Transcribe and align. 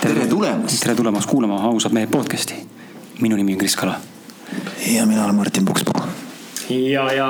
tere 0.00 0.26
tulemast. 0.30 0.82
tere 0.82 0.94
tulemast 0.94 1.26
kuulama 1.30 1.56
Ausad 1.66 1.94
mehed 1.96 2.10
podcast'i. 2.12 2.54
minu 3.20 3.36
nimi 3.36 3.52
on 3.56 3.58
Kris 3.58 3.76
Kala. 3.76 3.96
ja 4.86 5.06
mina 5.06 5.24
olen 5.24 5.34
Martin 5.34 5.64
Pukspuu. 5.64 6.02
ja, 6.70 7.12
ja 7.12 7.26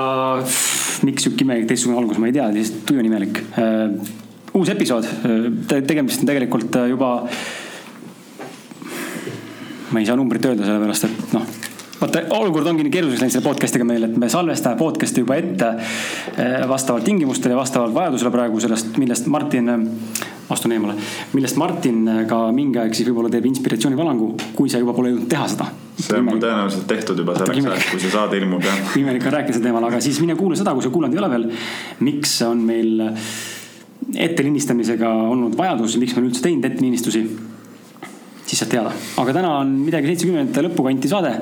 miks 1.02 1.24
sihuke 1.24 1.45
imelik 1.45 1.66
teistsugune 1.70 2.02
algus, 2.02 2.19
ma 2.19 2.28
ei 2.28 2.36
tea, 2.36 2.50
lihtsalt 2.52 2.84
tuju 2.86 3.00
on 3.00 3.09
imelik 3.09 3.41
uh,. 3.48 3.96
uus 4.61 4.69
episood 4.69 5.08
Te, 5.69 5.80
tegemist 5.80 6.20
on 6.20 6.27
tegelikult 6.28 6.77
äh, 6.77 6.88
juba. 6.92 7.14
ma 9.91 10.00
ei 10.00 10.06
saa 10.06 10.20
numbrit 10.20 10.45
öelda, 10.45 10.69
sellepärast 10.69 11.08
et 11.08 11.33
noh 11.38 11.59
vaata, 12.00 12.22
olukord 12.36 12.68
ongi 12.70 12.84
nii 12.86 12.92
keeruliseks 12.95 13.22
läinud 13.22 13.34
selle 13.34 13.46
podcast'iga 13.46 13.86
meil, 13.86 14.06
et 14.08 14.16
me 14.20 14.28
salvestame 14.32 14.78
podcast'i 14.80 15.24
juba 15.24 15.36
ette 15.41 15.68
äh, 15.70 16.56
vastavalt 16.68 17.04
tingimustele 17.06 17.54
ja 17.54 17.60
vastavalt 17.60 17.95
vajadusele 17.95 18.32
praegu 18.34 18.62
sellest, 18.62 18.96
millest 19.00 19.28
Martin, 19.32 19.68
astun 20.50 20.74
eemale, 20.77 20.96
millest 21.36 21.60
Martin 21.60 22.00
ka 22.30 22.41
mingi 22.56 22.80
aeg 22.80 22.96
siis 22.96 23.10
võib-olla 23.10 23.32
teeb 23.32 23.46
inspiratsioonivalangu, 23.50 24.32
kui 24.56 24.72
sa 24.72 24.80
juba 24.80 24.96
pole 24.96 25.12
jõudnud 25.12 25.28
teha 25.30 25.46
seda. 25.52 25.68
see 26.00 26.16
on 26.16 26.27
mul 26.30 26.41
tõenäoliselt 26.41 26.88
tehtud 26.88 27.20
juba 27.20 27.36
selleks 27.36 27.70
ajaks, 27.70 27.92
kui 27.92 28.02
see 28.02 28.12
saade 28.16 28.41
ilmub 28.41 28.64
jah. 28.64 28.82
imelik 29.02 29.28
on 29.28 29.36
rääkida 29.36 29.58
sel 29.58 29.69
teemal, 29.69 29.88
aga 29.91 30.00
siis 30.05 30.20
mine 30.24 30.38
kuula 30.41 30.58
seda, 30.58 30.74
kui 30.74 30.86
sa 30.86 30.92
kuulanud 30.94 31.16
ei 31.16 31.22
ole 31.22 31.32
veel. 31.36 31.48
miks 32.06 32.38
on 32.48 32.64
meil 32.64 33.05
ettelindistamisega 34.16 35.10
olnud 35.30 35.55
vajadus, 35.58 36.00
miks 36.00 36.16
me 36.16 36.25
üldse 36.25 36.42
teinud 36.42 36.64
ettelinistusi 36.66 37.27
siis 38.51 38.65
saad 38.65 38.73
teada. 38.73 38.93
aga 39.23 39.34
täna 39.34 39.51
on 39.61 39.73
midagi 39.84 40.11
seitsmekümnendate 40.11 40.65
lõpukanti 40.67 41.11
saade. 41.11 41.33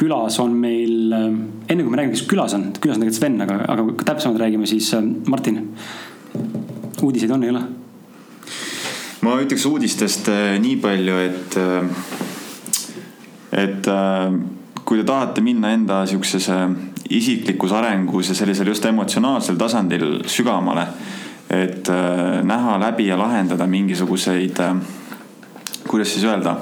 külas 0.00 0.38
on 0.40 0.56
meil, 0.56 1.12
enne 1.12 1.82
kui 1.82 1.90
me 1.92 2.00
räägime, 2.00 2.16
kes 2.16 2.24
külas 2.30 2.56
on, 2.56 2.70
külas 2.80 2.96
on 2.96 3.04
tegelikult 3.04 3.20
Sven, 3.20 3.40
aga, 3.44 3.58
aga 3.74 4.06
täpsemalt 4.12 4.40
räägime 4.40 4.68
siis 4.68 4.88
Martin. 5.28 5.60
uudiseid 7.02 7.30
on, 7.36 7.44
ei 7.44 7.52
ole? 7.52 7.62
ma 9.26 9.36
ütleks 9.42 9.66
uudistest 9.68 10.30
nii 10.62 10.76
palju, 10.80 11.16
et, 11.26 11.56
et 13.64 13.88
kui 14.86 15.00
te 15.00 15.06
tahate 15.08 15.42
minna 15.44 15.72
enda 15.74 16.04
sihukeses 16.06 16.48
isiklikus 17.10 17.72
arengus 17.74 18.30
ja 18.30 18.36
sellisel 18.38 18.70
just 18.72 18.84
emotsionaalsel 18.86 19.58
tasandil 19.60 20.22
sügavamale. 20.30 20.86
et 21.50 21.88
näha 22.42 22.78
läbi 22.80 23.06
ja 23.06 23.18
lahendada 23.18 23.66
mingisuguseid 23.70 24.58
kuidas 25.90 26.12
siis 26.14 26.24
öelda, 26.26 26.56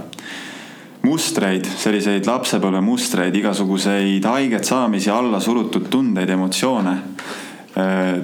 mustreid, 1.05 1.67
selliseid 1.79 2.27
lapsepõlve 2.29 2.81
mustreid, 2.85 3.35
igasuguseid 3.37 4.25
haiget 4.25 4.65
saamisi, 4.69 5.11
alla 5.13 5.41
surutud 5.41 5.89
tundeid, 5.93 6.31
emotsioone. 6.31 6.97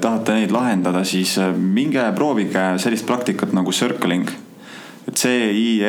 tahate 0.01 0.33
neid 0.37 0.53
lahendada, 0.55 1.05
siis 1.05 1.35
minge 1.59 2.13
proovige 2.15 2.79
sellist 2.79 3.07
praktikat 3.07 3.53
nagu 3.53 3.73
circling. 3.75 4.31
C-I-R-C-L-I-N-G, 5.11 5.85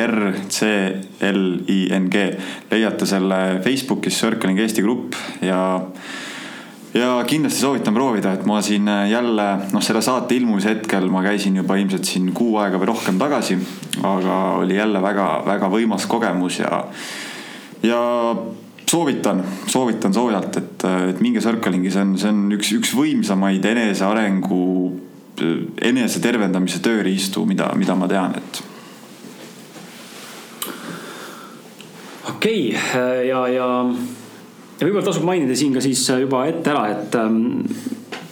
leiate 2.72 3.06
selle 3.06 3.60
Facebookis 3.62 4.18
Circling 4.18 4.58
Eesti 4.58 4.82
grupp 4.82 5.14
ja 5.40 5.80
ja 6.94 7.24
kindlasti 7.26 7.60
soovitan 7.60 7.94
proovida, 7.94 8.32
et 8.36 8.44
ma 8.48 8.60
siin 8.62 8.88
jälle 9.10 9.46
noh, 9.72 9.82
selle 9.82 10.02
saate 10.04 10.36
ilmumise 10.36 10.74
hetkel 10.74 11.08
ma 11.12 11.22
käisin 11.24 11.56
juba 11.56 11.76
ilmselt 11.80 12.08
siin 12.08 12.32
kuu 12.36 12.56
aega 12.60 12.80
või 12.80 12.90
rohkem 12.92 13.20
tagasi. 13.20 13.58
aga 14.02 14.40
oli 14.60 14.76
jälle 14.76 15.02
väga-väga 15.02 15.70
võimas 15.72 16.06
kogemus 16.06 16.58
ja, 16.58 16.84
ja 17.82 18.00
soovitan, 18.92 19.44
soovitan 19.66 20.14
soojalt, 20.14 20.56
et, 20.56 20.84
et 21.08 21.20
minge 21.20 21.40
Circlingi, 21.40 21.90
see 21.90 22.04
on, 22.04 22.18
see 22.20 22.32
on 22.32 22.44
üks, 22.58 22.74
üks 22.76 22.92
võimsamaid 22.96 23.64
enesearengu, 23.64 24.60
enese 25.82 26.20
tervendamise 26.20 26.82
tööriistu, 26.84 27.46
mida, 27.48 27.70
mida 27.76 27.96
ma 27.96 28.08
tean, 28.10 28.36
et. 28.36 28.62
okei 32.34 32.74
okay, 32.76 33.24
ja, 33.30 33.46
ja 33.48 33.68
ja 34.82 34.88
võib-olla 34.88 35.06
tasub 35.06 35.26
mainida 35.26 35.54
siin 35.54 35.76
ka 35.76 35.80
siis 35.84 36.02
juba 36.24 36.42
ette 36.50 36.72
ära, 36.72 36.88
et 36.90 37.14
ähm, 37.20 37.36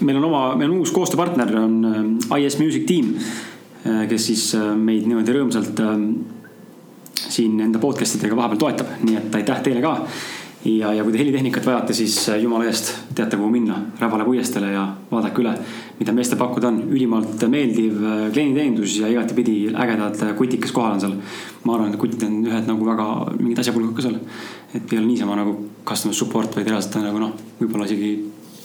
meil 0.03 0.19
on 0.19 0.27
oma, 0.27 0.43
meil 0.59 0.72
on 0.72 0.81
uus 0.83 0.91
koostööpartner 0.94 1.55
on 1.61 1.78
äh, 1.87 2.43
IS 2.43 2.59
Music 2.59 2.88
Team, 2.88 3.15
kes 4.11 4.27
siis 4.33 4.49
äh, 4.59 4.72
meid 4.77 5.06
niimoodi 5.06 5.37
rõõmsalt 5.37 5.83
äh, 5.84 5.94
siin 7.31 7.60
enda 7.62 7.78
podcast 7.83 8.19
idega 8.19 8.37
vahepeal 8.39 8.65
toetab, 8.65 8.91
nii 9.06 9.21
et 9.21 9.39
aitäh 9.41 9.62
teile 9.62 9.84
ka. 9.84 9.94
Ja, 10.65 10.93
ja 10.93 11.04
kui 11.04 11.12
te 11.12 11.21
helitehnikat 11.21 11.65
vajate, 11.66 11.94
siis 11.97 12.16
jumala 12.41 12.66
eest 12.69 12.93
teate, 13.16 13.38
kuhu 13.41 13.48
minna, 13.53 13.78
Rävala 14.00 14.26
puiesteele 14.28 14.72
ja 14.75 14.82
vaadake 15.10 15.41
üle, 15.43 15.54
mida 15.98 16.12
meestel 16.16 16.38
pakkuda 16.41 16.69
on. 16.69 16.81
ülimalt 16.93 17.44
meeldiv 17.48 17.97
klienditeenindus 18.34 18.98
ja 19.00 19.09
igatepidi 19.09 19.56
ägedad 19.72 20.21
kutikad 20.37 20.72
kohal 20.76 20.98
on 20.98 21.00
seal. 21.00 21.15
ma 21.65 21.75
arvan, 21.75 21.94
et 21.94 22.00
kutid 22.00 22.22
on 22.28 22.43
ühed 22.48 22.69
nagu 22.69 22.87
väga 22.87 23.06
mingid 23.38 23.62
asjapulgad 23.62 23.97
ka 23.97 24.03
seal. 24.09 24.19
et 24.75 24.93
ei 24.93 24.98
ole 24.98 25.06
niisama 25.06 25.37
nagu 25.37 25.56
customer 25.87 26.15
support, 26.15 26.56
vaid 26.56 26.69
reaalselt 26.69 27.00
on 27.00 27.09
nagu 27.09 27.25
noh, 27.25 27.32
võib-olla 27.60 27.88
isegi, 27.88 28.12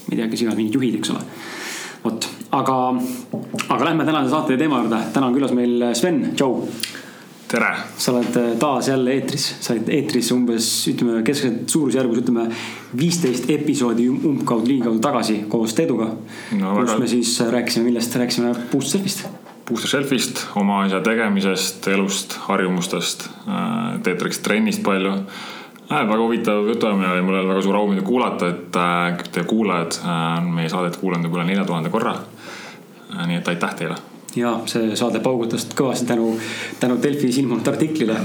ma 0.07 0.11
ei 0.11 0.19
tea, 0.19 0.27
kes 0.27 0.43
iganes 0.43 0.59
mingid 0.59 0.75
juhid, 0.75 0.99
eks 0.99 1.15
ole. 1.15 1.23
vot, 2.03 2.29
aga, 2.51 2.77
aga 3.69 3.81
lähme 3.85 4.05
tänase 4.05 4.35
saate 4.35 4.59
teema 4.59 4.83
juurde. 4.83 5.01
täna 5.13 5.31
on 5.31 5.39
külas 5.39 5.55
meil 5.55 5.91
Sven, 5.95 6.21
tšau 6.35 6.67
tere. 7.47 7.71
sa 7.97 8.11
oled 8.11 8.57
taas 8.59 8.87
jälle 8.87 9.13
eetris, 9.13 9.47
sa 9.59 9.73
oled 9.73 9.89
eetris 9.93 10.31
umbes 10.35 10.67
ütleme 10.91 11.21
keskmiselt 11.25 11.69
suurusjärgus 11.69 12.21
ütleme 12.23 12.45
viisteist 12.97 13.49
episoodi 13.53 14.07
umbkaudu 14.09 14.71
ligikaudu 14.71 15.01
tagasi 15.03 15.39
koos 15.49 15.73
Teeduga 15.77 16.09
no,. 16.59 16.75
kus 16.75 16.89
väga... 16.89 16.99
me 16.99 17.07
siis 17.07 17.33
rääkisime, 17.51 17.89
millest, 17.89 18.15
rääkisime 18.15 18.53
Booster 18.71 18.97
Selfist. 18.99 19.27
Booster 19.67 19.89
Selfist, 19.89 20.45
oma 20.55 20.83
asja 20.83 21.01
tegemisest, 21.01 21.87
elust, 21.89 22.35
harjumustest. 22.45 23.29
Teet 24.05 24.21
rääkis 24.21 24.41
trennist 24.45 24.83
palju 24.85 25.13
äh,. 25.15 26.01
väga 26.09 26.21
huvitav 26.21 26.67
jutuajamine 26.69 27.11
oli, 27.11 27.21
mul 27.21 27.39
oli 27.39 27.53
väga 27.53 27.61
suur 27.61 27.77
au 27.81 27.87
mida 27.89 28.01
kuulata, 28.01 28.49
et 28.49 28.81
äh, 28.81 29.23
teie 29.31 29.45
kuulajad 29.45 30.01
on 30.03 30.49
äh, 30.49 30.51
meie 30.59 30.69
saadet 30.69 30.97
kuulanud 30.97 31.29
juba 31.29 31.41
üle 31.41 31.49
nelja 31.51 31.65
tuhande 31.65 31.93
korra 31.93 32.17
äh,. 32.17 33.25
nii 33.27 33.41
et 33.41 33.53
aitäh 33.53 33.79
teile 33.81 34.01
ja 34.35 34.57
see 34.69 34.95
saade 34.99 35.21
paugutas 35.23 35.67
kõvasti 35.75 36.09
tänu, 36.09 36.35
tänu 36.79 36.99
Delfis 37.03 37.39
ilmunud 37.41 37.67
artiklile 37.67 38.19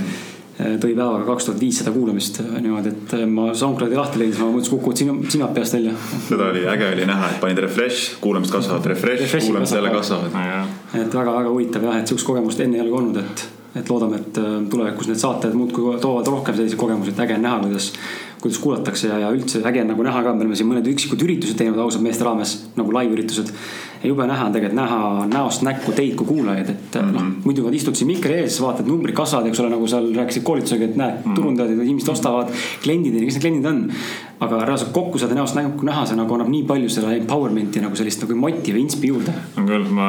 tõi 0.61 0.95
päevaga 0.97 1.25
kaks 1.25 1.47
tuhat 1.49 1.61
viissada 1.61 1.93
kuulamist 1.95 2.41
niimoodi, 2.61 2.91
et 2.93 3.15
ma 3.31 3.51
SoundCloudi 3.57 3.97
lahti 3.97 4.21
leidsin, 4.21 4.45
ma 4.45 4.51
mõtlesin, 4.53 4.75
kukuvad 4.75 5.01
sinu, 5.01 5.15
sinad 5.33 5.55
peast 5.57 5.77
välja. 5.77 5.95
seda 6.27 6.51
oli 6.51 6.67
äge 6.69 6.91
oli 6.95 7.07
näha, 7.09 7.31
et 7.33 7.41
panid 7.41 7.63
refresh, 7.65 8.19
kuulamised 8.21 8.53
kasvavad, 8.53 8.91
refresh, 8.93 9.39
kuulamised 9.47 9.79
jälle 9.79 9.95
kasvavad. 9.95 10.37
et 10.95 11.15
väga-väga 11.15 11.49
huvitav 11.49 11.87
jah, 11.89 11.97
et 12.01 12.11
sihukest 12.11 12.29
kogemust 12.29 12.61
enne 12.61 12.77
ei 12.77 12.85
ole 12.85 12.93
ka 12.93 13.01
olnud, 13.01 13.21
et, 13.23 13.45
et 13.81 13.93
loodame, 13.93 14.21
et 14.21 14.43
äh, 14.43 14.57
tulevikus 14.75 15.09
need 15.09 15.23
saated 15.23 15.57
muudkui 15.57 15.97
toovad 16.03 16.29
rohkem 16.29 16.59
selliseid 16.59 16.81
kogemusi, 16.81 17.15
et 17.15 17.25
äge 17.25 17.39
on 17.39 17.47
näha, 17.49 17.63
kuidas 17.65 17.93
kuidas 18.41 18.59
kuulatakse 18.63 19.09
ja, 19.11 19.19
ja 19.25 19.31
üldse 19.35 19.61
äge 19.69 19.83
on 19.83 19.91
nagu 19.93 20.05
näha 20.07 20.23
ka, 20.25 20.33
me 20.35 20.45
oleme 20.45 20.57
siin 20.59 20.69
mõned 20.71 20.87
üksikud 20.93 21.21
üritused 21.27 21.59
teinud 21.61 21.79
ausad 21.83 22.05
meeste 22.05 22.25
raames 22.25 22.55
nagu 22.79 22.95
live 22.97 23.17
üritused. 23.17 23.53
ja 24.01 24.09
jube 24.09 24.27
näha 24.27 24.47
on 24.49 24.55
tegelikult 24.57 24.79
näha 24.79 25.27
näost 25.29 25.65
näkku 25.67 25.93
teid 25.97 26.15
kui 26.17 26.27
kuulajaid, 26.27 26.71
et 26.71 26.95
mm 26.95 27.01
-hmm. 27.01 27.13
noh, 27.13 27.45
muidu 27.45 27.67
nad 27.67 27.75
istud 27.75 27.95
siin 27.95 28.09
mikri 28.09 28.41
ees, 28.41 28.61
vaatad 28.63 28.89
numbrid 28.89 29.15
kasvavad, 29.15 29.47
eks 29.47 29.61
ole, 29.61 29.71
nagu 29.71 29.87
seal 29.87 30.09
rääkisid 30.17 30.43
koolitusega, 30.43 30.85
et 30.85 30.97
näed 30.97 31.15
mm 31.15 31.31
-hmm., 31.31 31.37
turundajad 31.37 31.77
ja 31.77 31.83
inimesed 31.83 32.09
ostavad, 32.09 32.49
kliendid 32.83 33.15
ja 33.15 33.25
kes 33.25 33.35
need 33.35 33.45
kliendid 33.45 33.67
on. 33.67 33.91
Aga 34.41 34.63
reaalselt 34.65 34.93
kokku 34.97 35.19
saada 35.21 35.37
näost 35.37 35.57
näkku 35.59 35.85
näha, 35.85 36.07
see 36.09 36.17
nagu 36.17 36.35
annab 36.37 36.49
nii 36.53 36.63
palju 36.69 36.89
seda 36.93 37.13
empowerment'i 37.17 37.83
nagu 37.85 37.99
sellist 37.99 38.25
nagu 38.25 38.39
motiivi, 38.41 38.81
inspi 38.81 39.13
juurde. 39.13 39.35
on 39.61 39.69
küll, 39.69 39.85
ma 39.93 40.09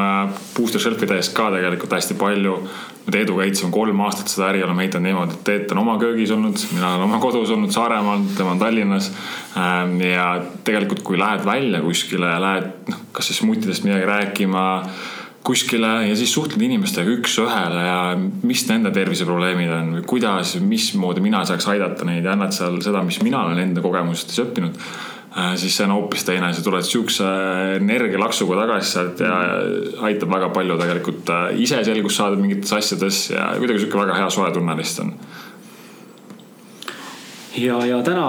Booster 0.55 0.79
Shelfi 0.79 1.09
tehes 1.09 1.33
ka 1.35 1.49
tegelikult 1.51 1.97
hästi 1.97 2.15
palju 2.19 2.57
me 3.05 3.11
Teeduga 3.11 3.43
ehitasime 3.43 3.71
kolm 3.73 4.01
aastat 4.05 4.29
seda 4.29 4.49
äri, 4.51 4.61
oleme 4.63 4.85
ehitanud 4.85 5.07
niimoodi, 5.09 5.37
et 5.37 5.45
Teet 5.47 5.71
on 5.73 5.81
oma 5.81 5.97
köögis 6.01 6.31
olnud, 6.35 6.59
mina 6.75 6.91
olen 6.93 7.07
oma 7.07 7.19
kodus 7.23 7.49
olnud 7.53 7.73
Saaremaal, 7.73 8.27
tema 8.37 8.53
on 8.53 8.61
Tallinnas. 8.61 9.09
Ähm, 9.57 9.95
ja 10.05 10.27
tegelikult, 10.63 11.01
kui 11.07 11.19
lähed 11.19 11.45
välja 11.45 11.81
kuskile 11.81 12.35
lähed, 12.41 12.69
noh, 12.91 13.01
kas 13.11 13.31
siis 13.31 13.41
smutidest 13.41 13.87
midagi 13.87 14.05
rääkima 14.05 14.65
kuskile 15.43 15.91
ja 16.07 16.17
siis 16.17 16.33
suhtled 16.33 16.61
inimestega 16.61 17.15
üks-ühele 17.15 17.85
ja 17.85 18.01
mis 18.45 18.65
nende 18.69 18.91
terviseprobleemid 18.93 19.71
on 19.73 19.95
või 19.97 20.03
kuidas, 20.13 20.53
mismoodi 20.61 21.23
mina 21.23 21.41
saaks 21.49 21.67
aidata 21.73 22.05
neid? 22.07 22.25
Ja 22.25 22.35
annad 22.35 22.53
seal 22.55 22.77
seda, 22.85 23.01
mis 23.05 23.17
mina 23.25 23.45
olen 23.47 23.61
enda 23.63 23.81
kogemustest 23.81 24.43
õppinud 24.45 24.77
äh, 24.77 25.53
siis 25.57 25.77
see 25.77 25.87
on 25.87 25.95
hoopis 25.97 26.27
teine, 26.27 26.51
sa 26.53 26.65
tuled 26.65 26.85
siukse 26.85 27.27
energialaksuga 27.79 28.59
tagasi 28.63 28.93
sealt 28.93 29.25
ja 29.25 29.35
aitab 30.09 30.35
väga 30.37 30.51
palju 30.53 30.77
tegelikult 30.83 31.33
äh, 31.33 31.47
ise 31.65 31.81
selgust 31.89 32.21
saada 32.21 32.37
mingites 32.37 32.77
asjades 32.77 33.23
ja 33.33 33.51
kuidagi 33.57 33.85
sihuke 33.85 34.03
väga 34.05 34.21
hea 34.21 34.29
soe 34.33 34.53
tunne 34.53 34.77
lihtsalt 34.77 35.07
on. 35.07 35.15
Ja, 37.57 37.81
ja 37.83 37.97
täna, 38.05 38.27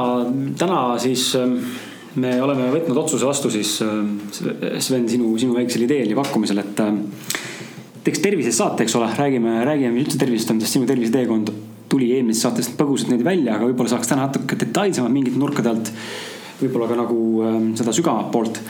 täna 0.59 0.79
siis 0.99 1.29
ähm, 1.39 1.61
me 2.21 2.35
oleme 2.45 2.69
võtnud 2.75 2.99
otsuse 3.05 3.27
vastu 3.29 3.51
siis 3.53 3.77
ähm, 3.85 4.17
Sven, 4.33 5.09
sinu, 5.09 5.33
sinu 5.41 5.57
väiksel 5.57 5.87
ideel 5.87 6.13
ja 6.13 6.19
pakkumisel, 6.19 6.61
et 6.63 6.83
ähm, 6.85 7.05
teeks 8.05 8.23
tervisest 8.25 8.61
saate, 8.61 8.85
eks 8.85 8.97
ole, 8.99 9.09
räägime, 9.17 9.61
räägime, 9.69 10.01
üldse 10.03 10.21
tervisest 10.21 10.53
on, 10.53 10.61
sest 10.63 10.79
sinu 10.79 10.89
terviseteekond 10.91 11.53
tuli 11.93 12.13
eelmisest 12.17 12.49
saatest 12.49 12.77
põgusalt 12.79 13.13
nüüd 13.13 13.25
välja, 13.27 13.57
aga 13.57 13.69
võib-olla 13.69 13.93
saaks 13.93 14.09
täna 14.09 14.27
natuke 14.27 14.57
detailsemalt 14.61 15.13
mingite 15.13 15.41
nurkade 15.41 15.73
alt. 15.73 15.93
võib-olla 16.63 16.89
ka 16.89 16.97
nagu 16.97 17.19
seda 17.77 17.93
sügavamat 17.93 18.31
poolt. 18.33 18.61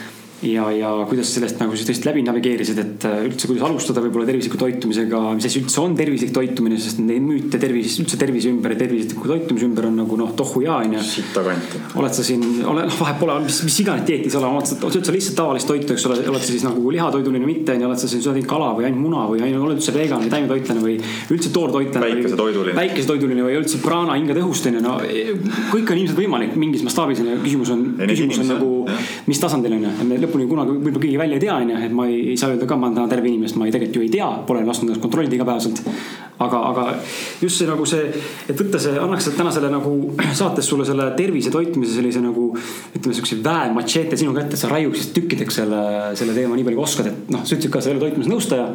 Ja, 0.43 0.65
ja 0.75 0.91
kuidas 1.09 1.31
sellest 1.37 1.61
nagu 1.63 1.77
siis 1.77 1.87
tõesti 1.87 2.09
läbi 2.09 2.23
navigeerisid, 2.27 2.79
et 2.83 3.05
äh, 3.07 3.19
üldse, 3.29 3.49
kuidas 3.49 3.65
alustada 3.67 4.03
võib-olla 4.03 4.27
tervisliku 4.27 4.59
toitumisega, 4.61 5.21
mis 5.39 5.47
asi 5.47 5.61
üldse 5.63 5.81
on 5.83 5.95
tervislik 5.99 6.33
toitumine, 6.35 6.79
sest 6.83 6.99
neid 7.03 7.23
müüte 7.25 7.61
tervis, 7.63 7.99
üldse 8.03 8.19
tervise 8.21 8.51
ümber 8.51 8.75
ja 8.75 8.81
tervisliku 8.83 9.31
toitumise 9.31 9.69
ümber 9.69 9.87
on 9.89 10.01
nagu 10.03 10.19
noh, 10.19 10.33
tohu 10.39 10.65
ja 10.65 10.81
on 10.83 10.97
ju. 10.97 11.05
sittakanti. 11.07 11.83
oled 12.01 12.17
sa 12.17 12.27
siin, 12.27 12.43
ole 12.67 12.87
noh, 12.89 12.99
vahet 12.99 13.21
pole, 13.21 13.39
mis, 13.47 13.61
mis 13.69 13.79
iganes 13.85 14.07
dieeti 14.09 14.33
sa 14.33 14.41
oled, 14.41 14.59
oled 14.59 14.71
sa, 14.73 14.79
sööd 14.83 15.11
sa 15.11 15.15
lihtsalt 15.15 15.39
tavalist 15.39 15.71
toitu, 15.71 15.95
eks 15.95 16.09
ole, 16.11 16.19
oled 16.33 16.43
sa 16.43 16.51
siis 16.51 16.67
nagu 16.67 16.95
lihatoiduline 16.97 17.47
või 17.47 17.55
mitte, 17.55 17.77
on 17.77 17.87
ju, 17.87 17.91
oled 17.93 18.03
sa 18.03 18.11
siin 18.11 18.25
sööd 18.27 18.41
ainult 18.41 18.51
kala 18.51 18.73
või 18.79 18.89
ainult 18.89 19.05
muna 19.07 19.27
või 19.31 19.45
ainult 19.47 19.69
oled 19.69 19.79
üldse 19.79 19.95
vegan 19.95 20.27
või 20.27 20.35
taimetoitlane 20.35 20.83
või 20.83 20.99
üldse 21.37 21.55
toortoitlane. 21.55 22.11
väikesetoiduline. 22.17 22.77
väikesetoiduline 22.81 23.47
või 23.47 23.61
üldse 23.61 23.83
praana 23.85 24.19
hinge 24.19 24.35
tõhust 24.41 24.67
on 24.71 24.79
ju, 24.79 24.83
no 24.83 24.99
kõik 25.71 25.95
on 25.95 26.03
ilmselt 26.03 26.19
võimalik 26.19 26.59
mingis 26.59 26.83
mastaabis 26.87 27.23
on 27.23 27.31
ju, 27.31 27.39
küsimus 27.47 27.73
on, 27.75 27.85
küsimus 28.03 28.43
on 28.43 28.53
nagu, 28.57 28.71
mis 29.31 29.43
tasandil 29.43 29.77
on 29.79 29.87
ju, 29.87 29.95
me 30.09 30.21
lõpuni 30.33 30.49
kunagi 30.49 30.75
võib-olla 30.79 31.03
keegi 31.03 31.21
välja 31.21 31.39
ei 31.39 31.45
tea, 31.45 31.57
on 31.61 31.71
ju, 31.73 31.79
et 31.87 31.95
ma 31.95 32.07
ei, 32.09 32.19
ei 32.33 32.39
saa 32.41 32.53
öelda 32.53 32.67
ka, 32.69 32.79
ma 32.79 32.89
olen 32.89 32.97
täna 32.97 33.13
terve 33.13 33.29
inimene, 33.29 33.51
sest 33.51 33.59
ma 33.61 33.69
ei, 33.69 33.75
tegelikult 33.75 34.01
ju 34.01 34.07
ei 34.07 34.13
tea, 34.13 34.29
pole 34.49 34.65
lasknud 34.67 34.91
ennast 34.91 35.05
kontrollida 35.05 35.37
igapäevaselt. 35.37 35.83
aga, 36.43 36.61
aga 36.73 36.85
just 37.43 37.61
see 37.61 37.69
nagu 37.69 37.85
see, 37.87 38.09
et 38.51 38.59
võtta 38.59 38.81
see, 38.83 38.97
annaks 38.99 39.29
täna 39.37 39.53
selle 39.55 39.71
nagu 39.71 39.93
saates 40.41 40.67
sulle 40.67 40.87
selle 40.89 41.11
tervise 41.19 41.53
toitmise 41.55 41.95
sellise 41.99 42.25
nagu 42.25 42.49
ütleme, 42.57 43.15
siukse 43.19 43.39
väe 43.45 43.71
machete 43.77 44.19
sinu 44.19 44.35
kätte, 44.37 44.59
sa 44.59 44.73
raiuksid 44.73 45.15
tükkideks 45.19 45.61
selle, 45.63 45.83
selle 46.19 46.35
teema 46.37 46.59
nii 46.59 46.67
palju 46.67 46.81
kui 46.81 46.89
oskad, 46.89 47.13
et 47.13 47.33
noh, 47.33 47.45
sa 47.45 47.57
ütlesid 47.57 47.75
ka, 47.75 47.83
sa 47.83 47.93
ei 47.93 47.99
ole 47.99 48.07
toitumisnõustaja. 48.07 48.71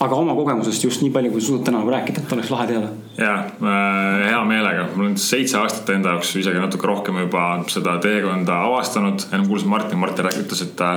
Aga 0.00 0.16
oma 0.16 0.34
kogemusest 0.34 0.84
just 0.84 1.02
nii 1.04 1.12
palju, 1.12 1.32
kui 1.32 1.42
sa 1.42 1.50
suudad 1.50 1.66
täna 1.68 1.82
nagu 1.82 1.92
rääkida, 1.92 2.22
et 2.22 2.32
oleks 2.32 2.50
lahe 2.50 2.68
teada. 2.70 2.92
ja 3.18 3.34
äh, 3.38 4.28
hea 4.28 4.44
meelega, 4.48 4.86
mul 4.94 5.10
on 5.10 5.18
seitse 5.20 5.58
aastat 5.60 5.90
enda 5.96 6.14
jaoks 6.16 6.36
isegi 6.40 6.62
natuke 6.62 6.88
rohkem 6.88 7.18
juba 7.24 7.50
seda 7.68 7.98
teekonda 8.02 8.62
avastanud. 8.68 9.28
ennem 9.32 9.48
kuulsin 9.48 9.68
Martin, 9.68 9.98
Martin 9.98 10.32
ütles, 10.40 10.62
et 10.64 10.88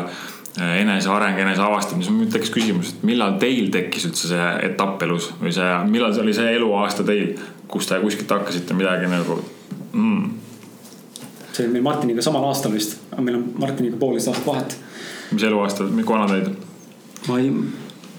Äh, 0.62 0.82
eneseareng, 0.82 1.40
eneseavastamine, 1.40 2.06
siis 2.06 2.14
mul 2.14 2.28
tekkis 2.30 2.52
küsimus, 2.54 2.92
et 2.92 3.06
millal 3.10 3.40
teil 3.42 3.72
tekkis 3.74 4.04
üldse 4.06 4.28
see 4.30 4.50
etapp 4.68 5.02
elus 5.02 5.32
või 5.40 5.50
see, 5.56 5.70
millal 5.90 6.12
see 6.14 6.22
oli 6.22 6.36
see 6.38 6.52
eluaasta 6.60 7.02
teil, 7.08 7.32
kus 7.72 7.88
te 7.90 7.98
kuskilt 8.04 8.30
hakkasite 8.30 8.78
midagi 8.78 9.10
nagu 9.10 9.40
mm.? 9.40 10.28
see 11.48 11.64
oli 11.64 11.72
meil 11.74 11.88
Martiniga 11.88 12.22
samal 12.22 12.46
aastal 12.52 12.76
vist, 12.76 13.00
aga 13.10 13.26
meil 13.26 13.40
on 13.40 13.48
Martiniga 13.64 13.98
poolteist 13.98 14.30
aastat 14.30 14.46
vahet. 14.46 14.78
mis 15.32 15.48
eluaasta, 15.50 15.90
kui 15.90 16.06
vana 16.12 16.30
te 16.30 16.38
olite? 16.38 16.54
ma 17.32 17.40
ei, 17.42 17.50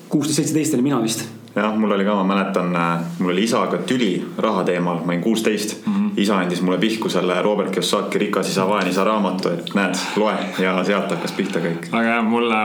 kuusteist, 0.09 0.37
seitseteist 0.37 0.75
olin 0.75 0.85
mina 0.85 1.03
vist 1.03 1.27
jah, 1.55 1.77
mul 1.79 1.91
oli 1.91 2.05
ka, 2.05 2.15
ma 2.15 2.25
mäletan, 2.35 2.77
äh, 2.77 3.01
mul 3.19 3.33
oli 3.33 3.45
isaga 3.45 3.79
tüli 3.87 4.13
raha 4.39 4.65
teemal, 4.65 5.01
ma 5.05 5.13
olin 5.13 5.23
kuusteist 5.23 5.87
mm. 5.87 5.95
-hmm. 5.95 6.11
isa 6.17 6.39
andis 6.39 6.63
mulle 6.63 6.79
pihku 6.79 7.09
selle 7.09 7.43
Robert 7.43 7.71
Kiyosaki 7.71 8.19
Rikas 8.19 8.49
isa, 8.49 8.69
vaene 8.69 8.91
isa 8.91 9.05
raamatu, 9.05 9.49
et 9.49 9.75
näed, 9.75 9.95
loe 10.17 10.35
ja 10.59 10.85
sealt 10.85 11.11
hakkas 11.11 11.33
pihta 11.33 11.59
kõik. 11.59 11.89
aga 11.93 12.09
jah, 12.09 12.25
mulle, 12.25 12.57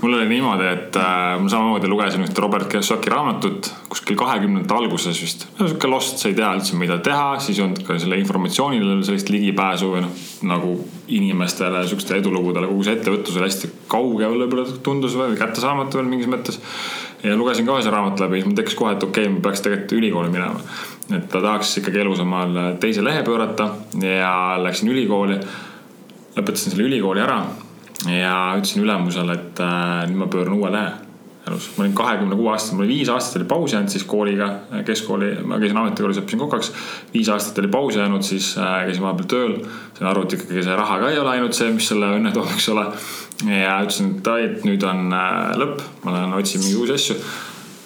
mul 0.00 0.14
oli 0.14 0.28
niimoodi, 0.30 0.66
et 0.70 0.96
äh, 0.96 1.34
ma 1.40 1.50
samamoodi 1.50 1.88
lugesin 1.90 2.22
ühte 2.22 2.42
Robert 2.42 2.68
Kiyosaki 2.70 3.10
raamatut 3.10 3.70
kuskil 3.90 4.16
kahekümnendate 4.18 4.74
alguses 4.74 5.18
vist. 5.22 5.46
sihuke 5.58 5.90
lost, 5.90 6.20
sa 6.22 6.30
ei 6.30 6.36
tea 6.38 6.52
üldse, 6.54 6.78
mida 6.78 7.00
teha, 7.02 7.32
siis 7.42 7.58
ei 7.58 7.64
olnud 7.66 7.82
ka 7.86 7.98
selle 7.98 8.18
informatsioonile 8.22 9.00
sellist 9.06 9.32
ligipääsu 9.34 9.90
või 9.94 10.04
noh, 10.06 10.24
nagu 10.52 10.72
inimestele, 11.18 11.82
sihukestele 11.88 12.22
edulugudele, 12.22 12.70
kogu 12.70 12.86
see 12.86 12.98
ettevõtlus 12.98 13.40
oli 13.40 13.48
hästi 13.48 13.72
kauge 13.90 14.30
võib-olla 14.34 14.78
tundus 14.86 15.18
või 15.18 15.38
kättesaamatu 15.40 15.98
veel 15.98 16.10
mingis 16.12 16.30
mõttes 16.30 16.60
ja 17.24 17.36
lugesin 17.36 17.66
ka 17.66 17.78
ühe 17.80 17.94
raamat 17.94 18.22
läbi, 18.22 18.38
siis 18.38 18.50
mul 18.50 18.58
tekkis 18.58 18.78
kohe, 18.78 18.94
et 18.94 19.02
okei 19.02 19.26
okay,, 19.26 19.34
ma 19.34 19.46
peaks 19.48 19.64
tegelikult 19.66 19.96
ülikooli 19.98 20.34
minema. 20.34 20.60
et 21.08 21.30
ta 21.32 21.40
tahaks 21.40 21.78
ikkagi 21.80 22.04
elus 22.04 22.20
omal 22.22 22.76
teise 22.80 23.02
lehe 23.02 23.24
pöörata 23.26 23.72
ja 24.02 24.34
läksin 24.62 24.92
ülikooli. 24.94 25.40
lõpetasin 26.36 26.76
selle 26.76 26.86
ülikooli 26.86 27.24
ära 27.24 27.42
ja 28.06 28.54
ütlesin 28.56 28.84
ülemusele, 28.86 29.34
et 29.34 29.60
äh, 29.64 30.06
nüüd 30.08 30.22
ma 30.22 30.30
pööran 30.30 30.58
uue 30.58 30.72
lehe 30.72 30.96
elus. 31.48 31.70
ma 31.76 31.84
olin 31.84 31.94
kahekümne 31.96 32.36
kuue 32.36 32.52
aastane, 32.52 32.76
mul 32.76 32.86
oli 32.86 32.94
viis 32.98 33.08
aastat 33.12 33.40
oli 33.40 33.48
pausi 33.48 33.76
jäänud 33.76 33.92
siis 33.92 34.04
kooliga, 34.04 34.48
keskkooli, 34.86 35.30
ma 35.48 35.58
käisin 35.58 35.80
ametikoolis, 35.80 36.20
õppisin 36.22 36.42
kokaks. 36.44 36.72
viis 37.14 37.28
aastat 37.32 37.58
oli 37.62 37.70
pausi 37.72 37.98
jäänud, 37.98 38.22
siis 38.22 38.52
äh, 38.58 38.84
käisin 38.86 39.02
vahepeal 39.02 39.30
tööl. 39.34 39.56
sain 39.98 40.10
aru, 40.10 40.24
et 40.26 40.38
ikkagi 40.38 40.64
see 40.68 40.78
raha 40.82 40.98
ka 41.02 41.10
ei 41.10 41.18
ole 41.18 41.34
ainult 41.34 41.58
see, 41.58 41.70
mis 41.74 41.88
selle 41.88 42.12
õnne 42.18 42.32
toob, 42.34 42.50
eks 42.54 42.68
ole. 42.74 42.86
ja 43.48 43.78
ütlesin, 43.84 44.16
et 44.18 44.32
ai, 44.34 44.48
et 44.50 44.66
nüüd 44.68 44.88
on 44.88 45.12
äh, 45.12 45.52
lõpp, 45.62 45.84
ma 46.04 46.16
lähen 46.16 46.34
otsin 46.38 46.64
mingeid 46.64 46.82
uusi 46.84 46.98
asju 47.00 47.20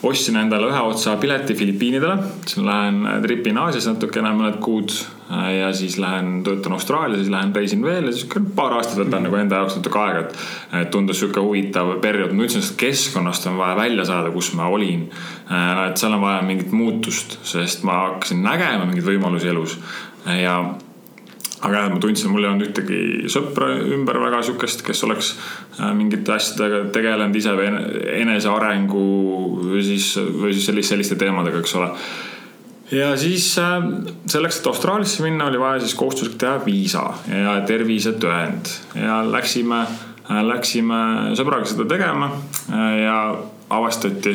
ostsin 0.03 0.37
endale 0.41 0.71
ühe 0.73 0.85
otsa 0.91 1.17
pileti 1.21 1.55
Filipiinidele, 1.55 2.17
siis 2.47 2.65
lähen 2.67 3.05
tripin 3.23 3.59
Aasias 3.63 3.87
natukene 3.87 4.33
mõned 4.35 4.59
kuud 4.65 4.95
Äh, 5.33 5.55
ja 5.55 5.73
siis 5.73 5.99
lähen 5.99 6.43
töötan 6.45 6.73
Austraalias, 6.73 7.19
siis 7.19 7.31
lähen 7.31 7.55
reisin 7.57 7.83
veel 7.83 8.07
ja 8.07 8.13
siis 8.13 8.29
paar 8.57 8.75
aastat 8.77 8.99
võtan 9.01 9.25
nagu 9.25 9.37
enda 9.39 9.61
jaoks 9.61 9.79
natuke 9.79 10.01
aega, 10.01 10.25
et. 10.27 10.41
et 10.81 10.91
tundus 10.93 11.23
sihuke 11.23 11.41
huvitav 11.41 11.95
periood, 12.05 12.35
ma 12.37 12.45
ütlesin, 12.45 12.65
et 12.67 12.81
keskkonnast 12.81 13.47
on 13.49 13.57
vaja 13.61 13.77
välja 13.79 14.05
saada, 14.09 14.33
kus 14.35 14.53
ma 14.59 14.69
olin. 14.69 15.07
Äh, 15.49 15.85
et 15.89 16.03
seal 16.03 16.17
on 16.19 16.25
vaja 16.25 16.43
mingit 16.47 16.73
muutust, 16.77 17.39
sest 17.49 17.87
ma 17.89 18.01
hakkasin 18.09 18.43
nägema 18.45 18.89
mingeid 18.89 19.09
võimalusi 19.09 19.53
elus 19.53 19.79
ja 20.27 20.59
aga 21.63 21.79
jah, 21.79 21.91
ma 21.93 22.01
tundsin, 22.03 22.31
mul 22.33 22.43
ei 22.43 22.51
olnud 22.51 22.67
ühtegi 22.67 23.31
sõpra 23.31 23.69
ümber 23.95 24.19
väga 24.25 24.41
sihukest, 24.43 24.83
kes 24.87 25.05
oleks 25.07 25.33
äh, 25.79 25.93
mingite 25.95 26.35
asjadega 26.35 26.83
tegelenud 26.95 27.39
ise 27.39 27.55
või 27.59 27.69
enesearengu 28.19 29.07
või 29.61 29.83
siis, 29.87 30.13
või 30.19 30.57
siis 30.57 30.67
selliste, 30.71 30.97
selliste 30.97 31.19
teemadega, 31.21 31.63
eks 31.63 31.75
ole. 31.79 31.93
Ja 32.93 33.13
siis 33.17 33.47
äh, 33.63 33.77
selleks, 34.27 34.59
et 34.59 34.67
Austraaliasse 34.73 35.23
minna, 35.25 35.47
oli 35.53 35.61
vaja 35.63 35.85
siis 35.85 35.95
kohustuslik 35.99 36.35
teha 36.43 36.59
viisa 36.65 37.05
ja 37.31 37.55
tervisetõend. 37.69 38.73
Ja 38.99 39.21
läksime, 39.23 39.85
äh, 40.27 40.43
läksime 40.49 40.99
sõbraga 41.39 41.71
seda 41.71 41.87
tegema 41.95 42.33
ja 42.99 43.17
avastati 43.73 44.35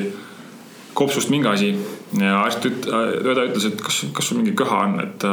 kopsust 0.97 1.29
mingi 1.33 1.51
asi. 1.51 1.75
Ja 2.17 2.39
arst 2.39 2.63
üt-, 2.65 2.87
õde 2.87 3.49
ütles, 3.51 3.67
et 3.67 3.83
kas, 3.83 3.99
kas 4.15 4.31
sul 4.31 4.39
mingi 4.39 4.55
köha 4.57 4.79
on, 4.87 4.99
et 5.03 5.25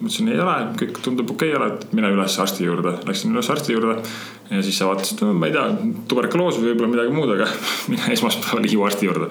ma 0.00 0.08
ütlesin, 0.08 0.28
ei 0.32 0.40
ole, 0.40 0.54
kõik 0.80 1.00
tundub 1.04 1.30
okei 1.34 1.50
okay 1.52 1.58
ole, 1.60 1.72
et 1.74 1.90
mine 1.96 2.08
üles 2.14 2.36
arsti 2.40 2.64
juurde. 2.64 2.94
Läksin 3.04 3.34
üles 3.34 3.50
arsti 3.52 3.74
juurde 3.74 3.98
ja 4.50 4.62
siis 4.64 4.78
sa 4.80 4.88
vaatasid, 4.88 5.20
no 5.22 5.34
ma 5.36 5.46
ei 5.46 5.52
tea, 5.54 5.66
tuberkuloos 6.10 6.56
või 6.58 6.70
võib-olla 6.70 6.90
midagi 6.94 7.12
muud, 7.14 7.30
aga 7.36 7.46
mine 7.92 8.08
esmaspäeval 8.16 8.66
Hiiu 8.66 8.82
arsti 8.86 9.06
juurde. 9.06 9.28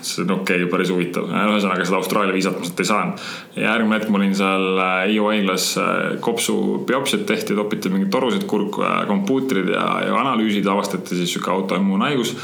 see 0.00 0.24
on 0.24 0.32
okei 0.38 0.62
okay,, 0.62 0.70
päris 0.72 0.90
huvitav. 0.94 1.28
ühesõnaga 1.28 1.84
seda 1.84 2.00
Austraalia 2.00 2.34
viisat 2.34 2.56
ma 2.58 2.66
sealt 2.66 2.82
ei 2.82 2.90
saanud. 2.90 3.28
ja 3.56 3.66
järgmine 3.68 4.00
hetk 4.00 4.10
ma 4.14 4.20
olin 4.22 4.34
seal 4.38 4.66
äh, 4.82 4.96
Hiiu 5.12 5.28
haiglas, 5.28 5.68
äh, 5.82 6.16
kopsu 6.24 6.56
biopsiat 6.88 7.26
tehti, 7.28 7.58
topiti 7.58 7.92
mingeid 7.92 8.10
torusid 8.14 8.48
kurku 8.50 8.82
ja 8.82 9.04
kompuutrid 9.10 9.70
ja, 9.76 9.86
ja 10.08 10.18
analüüsid, 10.24 10.66
avastati 10.66 11.20
siis 11.20 11.36
sihuke 11.36 11.52
autoimmuunhaigus. 11.54 12.34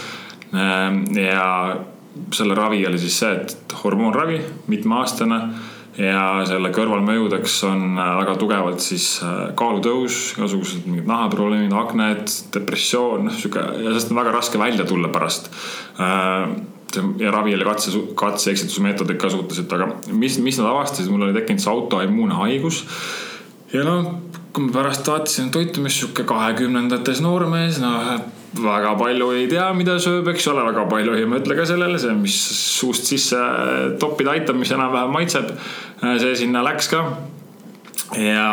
Ähm, 0.55 1.03
ja 1.19 1.81
selle 2.31 2.55
ravi 2.55 2.85
oli 2.87 2.99
siis 3.03 3.17
see, 3.25 3.33
et 3.41 3.79
hormoonravi, 3.83 4.39
mitmeaastane 4.71 5.41
ja 6.01 6.43
selle 6.49 6.71
kõrvalmõjudeks 6.75 7.57
on 7.69 7.99
äh, 7.99 8.13
väga 8.19 8.37
tugevalt 8.41 8.83
siis 8.83 9.07
äh, 9.23 9.51
kaalutõus, 9.59 10.35
igasugused 10.39 10.89
mingid 10.89 11.09
nahaprobleemid, 11.09 11.75
akned, 11.79 12.31
depressioon, 12.55 13.29
noh 13.29 13.37
sihuke 13.37 13.63
ja 13.63 13.91
sellest 13.93 14.11
on 14.11 14.19
väga 14.19 14.35
raske 14.35 14.61
välja 14.61 14.87
tulla 14.89 15.11
pärast. 15.15 15.51
Äh, 16.03 16.57
ja 17.19 17.31
ravi 17.35 17.55
oli 17.57 17.67
katse, 17.67 17.91
katse-eksitusmeetodid 18.19 19.19
kasutased, 19.19 19.71
aga 19.75 19.91
mis, 20.15 20.39
mis 20.43 20.61
nad 20.61 20.71
avastasid, 20.71 21.11
mul 21.11 21.27
oli 21.27 21.35
tekkinud 21.35 21.63
see 21.63 21.73
autoimmuune 21.73 22.39
haigus. 22.39 22.85
ja 23.73 23.83
noh, 23.87 24.13
kui 24.55 24.69
ma 24.69 24.77
pärast 24.77 25.07
vaatasin 25.11 25.51
toitumist, 25.55 26.03
sihuke 26.03 26.27
kahekümnendates 26.29 27.23
noormees, 27.23 27.81
noh 27.83 28.19
väga 28.63 28.95
palju 29.01 29.31
ei 29.35 29.47
tea, 29.51 29.67
mida 29.77 29.97
sööb, 30.03 30.29
eks 30.33 30.49
ole, 30.53 30.65
väga 30.69 30.87
palju 30.91 31.15
ei 31.19 31.29
mõtle 31.31 31.57
ka 31.59 31.67
sellele, 31.69 31.99
see, 32.03 32.15
mis 32.19 32.37
suust 32.79 33.09
sisse 33.11 33.39
toppida 34.03 34.35
aitab, 34.35 34.59
mis 34.61 34.73
enam-vähem 34.75 35.15
maitseb. 35.15 35.55
see 36.23 36.35
sinna 36.45 36.65
läks 36.67 36.91
ka. 36.93 37.05
ja 38.21 38.49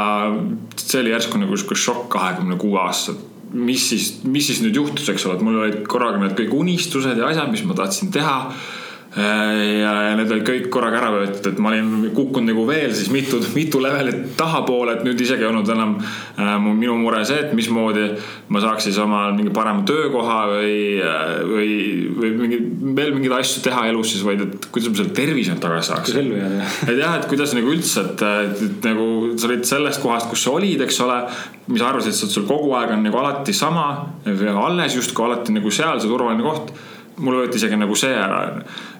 see 0.76 1.02
oli 1.02 1.12
järsku 1.14 1.42
nagu 1.42 1.58
sihuke 1.58 1.76
šokk 1.76 2.08
kahekümne 2.14 2.58
kuue 2.58 2.80
aastaselt 2.82 3.28
mis 3.52 3.84
siis, 3.90 4.22
mis 4.24 4.46
siis 4.48 4.62
nüüd 4.64 4.78
juhtus, 4.80 5.10
eks 5.12 5.26
ole, 5.28 5.36
et 5.36 5.42
mul 5.44 5.58
olid 5.60 5.82
korraga 5.92 6.22
need 6.22 6.38
kõik 6.38 6.54
unistused 6.56 7.18
ja 7.20 7.28
asjad, 7.28 7.50
mis 7.52 7.66
ma 7.68 7.76
tahtsin 7.76 8.08
teha 8.16 8.38
Äh, 8.46 8.91
ja, 9.16 9.94
ja 10.08 10.12
need 10.16 10.30
olid 10.32 10.46
kõik 10.48 10.68
korraga 10.72 11.02
ära 11.02 11.10
võetud, 11.12 11.48
et 11.50 11.58
ma 11.60 11.74
olin 11.74 12.12
kukkunud 12.16 12.48
nagu 12.48 12.64
veel 12.68 12.94
siis 12.96 13.10
mitu, 13.12 13.42
mitu 13.52 13.82
levelit 13.84 14.38
tahapoole, 14.40 14.94
et 14.96 15.04
nüüd 15.04 15.20
isegi 15.20 15.44
ei 15.44 15.50
olnud 15.50 15.68
enam 15.74 15.98
äh, 16.00 16.54
minu 16.64 16.96
mure 17.02 17.20
see, 17.28 17.42
et 17.44 17.52
mismoodi 17.58 18.06
ma 18.54 18.62
saaks 18.64 18.88
siis 18.88 19.00
omal 19.04 19.34
mingi 19.36 19.52
parema 19.56 19.84
töökoha 19.88 20.38
või, 20.54 20.78
äh, 21.04 21.34
või, 21.50 21.74
või 22.22 22.32
mingi, 22.40 22.60
veel 23.02 23.12
mingeid 23.18 23.36
asju 23.42 23.66
teha 23.66 23.84
elus 23.92 24.14
siis, 24.14 24.24
vaid 24.28 24.46
et 24.46 24.70
kuidas 24.72 24.94
ma 24.94 25.02
selle 25.02 25.16
tervise 25.18 25.58
tagasi 25.60 25.92
saaks. 25.92 26.16
ellu 26.22 26.40
jääda. 26.40 26.70
et 26.88 27.04
jah, 27.04 27.18
et 27.20 27.28
kuidas 27.34 27.58
nagu 27.58 27.76
üldse, 27.76 28.06
et, 28.14 28.26
et, 28.46 28.64
et 28.70 28.90
nagu 28.94 29.10
sa 29.36 29.52
olid 29.52 29.68
sellest 29.68 30.04
kohast, 30.06 30.32
kus 30.32 30.48
sa 30.48 30.56
olid, 30.56 30.86
eks 30.88 31.02
ole, 31.04 31.20
mis 31.68 31.84
arvasid, 31.84 32.16
et 32.16 32.38
sul 32.38 32.48
kogu 32.48 32.72
aeg 32.80 32.96
on 32.96 33.04
nagu 33.10 33.20
alati 33.20 33.56
sama, 33.56 33.90
alles 34.24 34.96
justkui 34.96 35.28
alati 35.28 35.60
nagu 35.60 35.74
seal 35.74 36.00
see 36.00 36.12
turvaline 36.12 36.48
koht 36.48 36.72
mul 37.20 37.40
võeti 37.42 37.60
isegi 37.60 37.78
nagu 37.80 37.96
see 37.98 38.14
ära. 38.16 38.42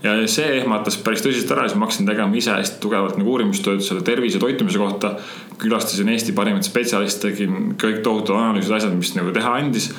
ja 0.04 0.16
see 0.30 0.58
ehmatas 0.60 0.98
päris 1.04 1.24
tõsiselt 1.26 1.52
ära, 1.56 1.68
siis 1.68 1.80
ma 1.80 1.88
hakkasin 1.88 2.10
tegema 2.10 2.38
ise 2.38 2.56
hästi 2.56 2.82
tugevalt 2.84 3.20
nagu 3.20 3.36
uurimustööd 3.36 3.84
selle 3.86 4.06
tervise 4.08 4.40
ja 4.40 4.46
toitumise 4.46 4.82
kohta. 4.82 5.16
külastasin 5.62 6.10
Eesti 6.10 6.34
parimaid 6.34 6.66
spetsialiste, 6.66 7.30
tegin 7.30 7.76
kõik 7.82 8.02
tohutud 8.06 8.36
analüüsid, 8.36 8.74
asjad, 8.78 8.96
mis 8.98 9.14
nagu 9.18 9.34
teha 9.36 9.54
andis. 9.60 9.92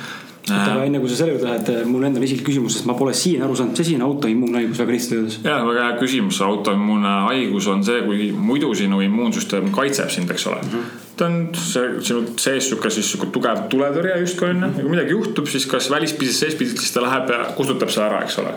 aga 0.51 0.81
enne 0.83 0.99
kui 0.99 1.09
sa 1.09 1.21
selle 1.21 1.37
juurde 1.37 1.47
lähed, 1.47 1.85
mul 1.87 2.03
endal 2.03 2.25
isiklik 2.27 2.49
küsimus, 2.51 2.75
sest 2.77 2.89
ma 2.89 2.97
pole 2.99 3.13
siiani 3.15 3.47
aru 3.47 3.55
saanud, 3.55 3.77
mis 3.77 3.85
asi 3.85 3.95
on 3.95 4.03
autoimmuunhaigus 4.09 4.83
väga 4.83 4.97
lihtsalt 4.97 5.17
öeldes. 5.19 5.39
ja 5.43 5.61
väga 5.69 5.87
hea 5.87 5.95
küsimus, 6.01 6.41
autoimmuunne 6.43 7.15
haigus 7.29 7.71
on 7.71 7.83
see, 7.87 8.03
kui 8.03 8.29
muidu 8.35 8.75
sinu 8.75 9.01
immuunsüsteem 9.07 9.71
kaitseb 9.71 10.11
sind, 10.11 10.31
eks 10.31 10.47
ole 10.51 10.61
mm. 10.61 10.77
-hmm 10.77 11.02
ta 11.17 11.27
on 11.29 11.37
see 11.57 11.89
sinu 12.07 12.23
sees 12.41 12.69
sihuke 12.69 12.89
siis 12.93 13.11
sihuke 13.11 13.29
tugev 13.35 13.65
tuletõrje 13.71 14.15
justkui 14.23 14.49
onju 14.49 14.69
ja 14.69 14.79
kui 14.79 14.93
midagi 14.93 15.13
juhtub, 15.13 15.49
siis 15.51 15.67
kas 15.69 15.89
välispidiselt, 15.93 16.39
seespidiselt, 16.47 16.81
siis 16.81 16.95
ta 16.95 17.03
läheb 17.05 17.29
ja 17.29 17.43
kustutab 17.57 17.93
selle 17.93 18.07
ära, 18.09 18.23
eks 18.25 18.39
ole. 18.41 18.55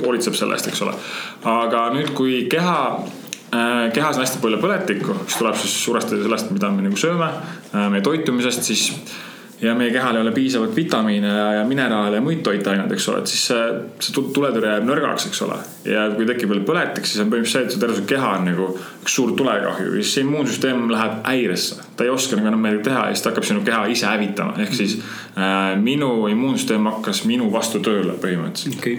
hoolitseb 0.00 0.38
selle 0.38 0.56
eest, 0.56 0.70
eks 0.72 0.82
ole. 0.86 0.96
aga 1.50 1.84
nüüd, 1.96 2.14
kui 2.16 2.44
keha 2.52 2.78
äh, 2.96 3.92
kehas 3.96 4.16
on 4.16 4.24
hästi 4.24 4.40
palju 4.44 4.62
põletikku, 4.64 5.18
mis 5.26 5.38
tuleb 5.40 5.60
siis 5.60 5.76
suuresti 5.84 6.22
sellest, 6.22 6.54
mida 6.56 6.72
me 6.72 6.86
nagu 6.88 7.00
sööme, 7.00 7.30
äh, 7.74 7.86
meie 7.92 8.04
toitumisest, 8.06 8.64
siis 8.70 8.88
ja 9.60 9.74
meie 9.74 9.90
kehal 9.94 10.16
ei 10.16 10.22
ole 10.22 10.32
piisavalt 10.34 10.76
vitamiine 10.76 11.28
ja, 11.28 11.52
ja 11.52 11.64
mineraale 11.64 12.16
ja 12.16 12.22
muid 12.22 12.42
toitaineid, 12.46 12.90
eks 12.92 13.06
ole, 13.08 13.22
et 13.22 13.30
siis 13.30 13.44
see, 13.50 13.62
see 14.02 14.24
tuletõrje 14.34 14.72
jääb 14.72 14.86
nõrgaks, 14.88 15.28
eks 15.30 15.42
ole. 15.46 15.58
ja 15.88 16.06
kui 16.16 16.26
tekib 16.28 16.50
veel 16.50 16.64
põletik, 16.66 17.06
siis 17.06 17.22
on 17.22 17.30
põhimõtteliselt 17.32 17.70
see, 17.70 17.78
et 17.78 17.84
terve 17.84 17.98
su 17.98 18.06
keha 18.10 18.32
on 18.38 18.48
nagu 18.50 18.68
üks 18.74 19.14
suur 19.14 19.34
tulekahju 19.38 19.94
ja 19.94 20.02
siis 20.02 20.14
see 20.18 20.26
immuunsüsteem 20.26 20.84
läheb 20.90 21.16
häiresse. 21.28 21.80
ta 21.96 22.06
ei 22.06 22.12
oska 22.14 22.38
nagu 22.38 22.50
enam 22.50 22.64
midagi 22.66 22.82
teha 22.90 23.06
ja 23.08 23.14
siis 23.14 23.24
ta 23.24 23.32
hakkab 23.32 23.48
sinu 23.50 23.64
keha 23.66 23.84
ise 23.94 24.08
hävitama, 24.10 24.58
ehk 24.64 24.74
siis 24.74 24.98
äh, 24.98 25.74
minu 25.80 26.10
immuunsüsteem 26.32 26.90
hakkas 26.90 27.24
minu 27.30 27.50
vastu 27.54 27.82
tööle 27.84 28.18
põhimõtteliselt 28.18 28.82
okay.. 28.82 28.98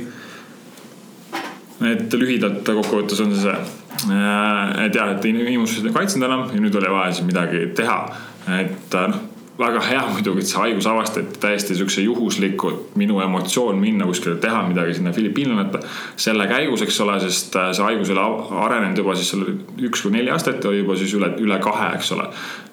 et 1.92 2.20
lühidalt 2.22 2.64
kokkuvõttes 2.64 3.24
on 3.26 3.36
see 3.36 3.44
see 3.44 4.18
äh, 4.24 4.86
et 4.88 4.96
jah, 4.96 5.14
et 5.18 5.32
immuunsüsteem 5.36 5.92
ei 5.92 6.00
kaitsnud 6.00 6.32
enam 6.32 6.48
ja 6.54 6.64
nüüd 6.64 6.80
oli 6.80 6.98
vaja 6.98 7.14
siis 7.14 7.28
midagi 7.28 7.68
teha. 7.76 8.02
et 8.64 9.02
äh, 9.04 9.10
noh 9.12 9.35
väga 9.60 9.82
hea 9.86 10.02
muidugi, 10.12 10.44
et 10.44 10.50
see 10.50 10.60
haigus 10.60 10.88
avastati 10.92 11.40
täiesti 11.40 11.78
siukse 11.80 12.04
juhuslikult, 12.04 12.96
minu 13.00 13.22
emotsioon 13.24 13.78
minna 13.80 14.08
kuskile 14.10 14.36
teha 14.44 14.62
midagi 14.68 14.98
sinna 14.98 15.14
Filipiine 15.16 15.54
lennata. 15.54 15.80
selle 16.20 16.48
käigus, 16.48 16.84
eks 16.84 17.00
ole, 17.06 17.20
sest 17.24 17.56
äh, 17.56 17.72
see 17.76 17.86
haigus 17.88 18.12
oli 18.12 18.26
arenenud 18.66 19.00
juba 19.00 19.16
siis 19.16 19.32
seal 19.32 19.46
üks 19.90 20.04
kuni 20.04 20.20
neli 20.20 20.34
aastat 20.36 20.66
oli 20.68 20.82
juba 20.84 20.98
siis 21.00 21.14
üle, 21.16 21.32
üle 21.40 21.60
kahe, 21.64 21.94
eks 21.96 22.12
ole. 22.18 22.28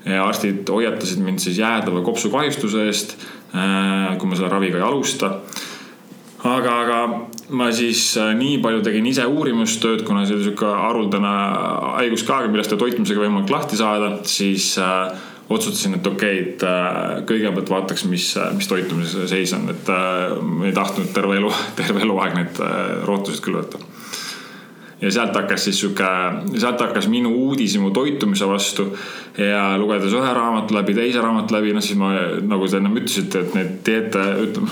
ja 0.07 0.25
arstid 0.27 0.69
hoiatasid 0.69 1.23
mind 1.23 1.43
siis 1.45 1.63
jäädava 1.63 2.03
kopsukahjustuse 2.03 2.89
eest, 2.91 3.15
äh, 3.55 4.17
kui 4.19 4.31
ma 4.31 4.39
selle 4.39 4.51
raviga 4.51 4.83
ei 4.83 4.89
alusta 4.89 5.37
aga, 6.43 6.73
aga 6.83 6.99
ma 7.55 7.69
siis 7.75 8.05
äh, 8.19 8.33
nii 8.39 8.59
palju 8.63 8.83
tegin 8.83 9.07
ise 9.07 9.27
uurimustööd, 9.29 10.03
kuna 10.07 10.25
see 10.27 10.37
oli 10.37 10.49
sihuke 10.49 10.67
haruldane 10.67 11.35
haigus 12.01 12.27
ka, 12.27 12.43
millest 12.51 12.75
on 12.75 12.83
toitumisega 12.83 13.23
võimalik 13.23 13.53
lahti 13.53 13.79
saada, 13.79 14.17
siis 14.27 14.73
äh, 14.83 15.13
otsustasin, 15.49 15.95
et 15.95 16.07
okei 16.07 16.41
okay,, 16.41 16.53
et 16.53 16.63
äh, 16.67 17.23
kõigepealt 17.29 17.73
vaataks, 17.73 18.07
mis, 18.11 18.29
äh, 18.41 18.53
mis 18.57 18.69
toitumise 18.71 19.27
seis 19.31 19.53
on, 19.57 19.69
et 19.73 19.91
äh, 19.93 20.37
ei 20.69 20.75
tahtnud 20.77 21.13
terve 21.15 21.39
elu, 21.41 21.53
terve 21.81 22.05
eluaeg 22.05 22.39
neid 22.39 22.63
rootusid 23.09 23.45
küll 23.45 23.61
võtta 23.61 23.83
ja 25.03 25.11
sealt 25.11 25.35
hakkas 25.35 25.65
siis 25.67 25.81
sihuke, 25.81 26.09
sealt 26.61 26.81
hakkas 26.81 27.09
minu 27.11 27.33
uudishimu 27.49 27.91
toitumise 27.91 28.47
vastu. 28.49 28.87
ja 29.39 29.79
lugedes 29.79 30.13
ühe 30.13 30.33
raamatu 30.35 30.75
läbi, 30.77 30.95
teise 30.95 31.21
raamatu 31.25 31.55
läbi, 31.57 31.73
noh 31.73 31.83
siis 31.83 31.99
ma 31.99 32.13
nagu 32.47 32.69
te 32.69 32.77
ennem 32.79 32.99
ütlesite, 33.01 33.41
et 33.41 33.55
neid 33.57 33.73
dieete, 33.87 34.25
ütleme. 34.45 34.69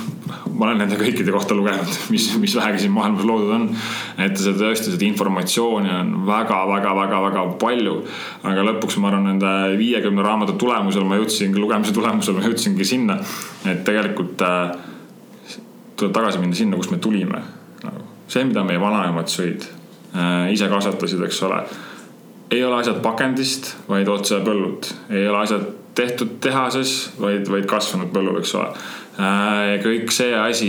ma 0.55 0.69
olen 0.69 0.83
nende 0.85 0.99
kõikide 1.01 1.33
kohta 1.35 1.57
lugenud, 1.57 1.97
mis, 2.13 2.29
mis 2.39 2.55
vähegi 2.59 2.85
siin 2.85 2.95
maailmas 2.95 3.27
loodud 3.27 3.55
on. 3.57 3.65
et 4.19 4.37
seda 4.39 4.55
tõesti, 4.61 4.93
seda 4.95 5.09
informatsiooni 5.09 5.91
on 5.97 6.13
väga-väga-väga-väga 6.29 7.47
palju. 7.65 7.97
aga 8.53 8.69
lõpuks 8.69 9.01
ma 9.01 9.11
arvan, 9.11 9.27
nende 9.33 9.57
viiekümne 9.81 10.23
raamatu 10.27 10.55
tulemusel 10.61 11.09
ma 11.09 11.19
jõudsingi, 11.19 11.59
lugemise 11.59 11.97
tulemusel 11.97 12.39
ma 12.39 12.47
jõudsingi 12.47 12.87
sinna, 12.87 13.19
et 13.65 13.83
tegelikult 13.89 14.47
äh, 14.47 14.79
tuleb 15.97 16.15
tagasi 16.15 16.39
minna 16.39 16.57
sinna, 16.57 16.79
kust 16.79 16.95
me 16.95 17.03
tulime 17.03 17.43
nagu 17.81 18.07
see, 18.31 18.45
mida 18.47 18.63
meie 18.65 18.79
vanaemad 18.79 19.31
sõid 19.33 19.80
ise 20.51 20.69
kasvatasid, 20.69 21.21
eks 21.27 21.43
ole. 21.47 21.61
ei 22.51 22.65
ole 22.65 22.81
asjad 22.81 22.99
pakendist, 23.03 23.77
vaid 23.89 24.09
otse 24.11 24.41
põllult, 24.43 24.91
ei 25.11 25.29
ole 25.29 25.39
asjad 25.45 25.69
tehtud 25.95 26.39
tehases, 26.43 27.13
vaid, 27.21 27.47
vaid 27.51 27.67
kasvanud 27.71 28.11
põllul, 28.15 28.41
eks 28.41 28.55
ole 28.59 28.73
Äh, 29.21 29.75
kõik 29.83 30.13
see 30.15 30.31
asi 30.33 30.69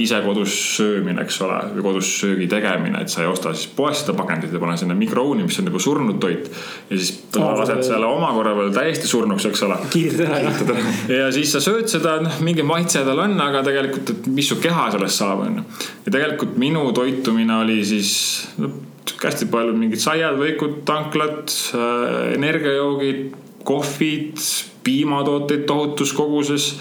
ise 0.00 0.20
kodus 0.24 0.54
söömine, 0.78 1.20
eks 1.26 1.36
ole, 1.44 1.58
või 1.74 1.82
kodus 1.84 2.08
söögi 2.20 2.46
tegemine, 2.48 3.02
et 3.02 3.12
sa 3.12 3.24
ei 3.24 3.28
osta 3.28 3.52
siis 3.52 3.68
poest 3.76 4.06
seda 4.06 4.14
pakendit 4.16 4.54
ja 4.54 4.60
pane 4.62 4.76
sinna 4.80 4.94
mikrouuni, 4.96 5.44
mis 5.44 5.58
on 5.60 5.68
juba 5.68 5.82
surnud 5.82 6.20
toit. 6.22 6.46
ja 6.88 6.96
siis 6.96 7.10
oh, 7.36 7.50
lased 7.58 7.82
selle 7.84 8.08
omakorra 8.08 8.54
veel 8.56 8.70
täiesti 8.72 9.10
surnuks, 9.10 9.48
eks 9.50 9.64
ole. 9.66 9.76
kiirtad 9.92 10.32
ära. 10.32 10.94
ja 11.12 11.26
siis 11.34 11.52
sa 11.52 11.60
sööd 11.64 11.90
seda, 11.92 12.16
noh 12.24 12.38
mingi 12.46 12.64
maitse 12.64 13.02
tal 13.04 13.20
on, 13.26 13.36
aga 13.42 13.60
tegelikult, 13.66 14.14
et 14.14 14.30
mis 14.32 14.48
su 14.48 14.56
keha 14.62 14.88
sellest 14.94 15.20
saab, 15.20 15.44
on 15.44 15.60
ju. 15.60 15.66
ja 16.06 16.14
tegelikult 16.16 16.56
minu 16.62 16.86
toitumine 16.96 17.58
oli 17.66 17.82
siis 17.84 18.14
no, 18.62 18.72
hästi 19.20 19.50
palju 19.52 19.76
mingid 19.76 20.00
saiad, 20.00 20.40
võikud, 20.40 20.80
tanklad 20.88 21.52
äh,, 21.76 22.32
energiajoogid, 22.38 23.28
kohvid, 23.68 24.40
piimatooteid 24.86 25.68
tohutus 25.68 26.14
koguses 26.16 26.72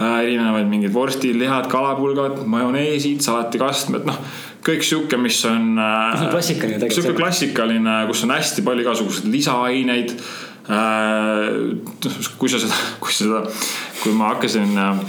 erinevaid 0.00 0.70
mingeid 0.70 0.94
vorstid, 0.94 1.36
lihad, 1.40 1.68
kalapulgad, 1.72 2.40
majoneesid, 2.48 3.20
salatikastmed, 3.24 4.08
noh 4.08 4.22
kõik 4.62 4.84
sihuke, 4.86 5.18
mis 5.18 5.40
on. 5.48 5.74
see 5.74 6.26
on 6.28 6.32
klassikaline 6.32 6.78
tegelikult. 6.78 6.98
sihuke 6.98 7.18
klassikaline, 7.18 7.96
kus 8.10 8.24
on 8.26 8.34
hästi 8.36 8.64
palju 8.66 8.86
igasuguseid 8.86 9.28
lisaaineid. 9.32 10.14
Äh, 10.70 12.28
kui 12.38 12.50
sa 12.50 12.60
seda, 12.62 12.76
kui 13.02 13.14
seda, 13.14 13.42
kui 14.02 14.14
ma 14.14 14.30
hakkasin 14.34 14.76
äh, 14.78 15.02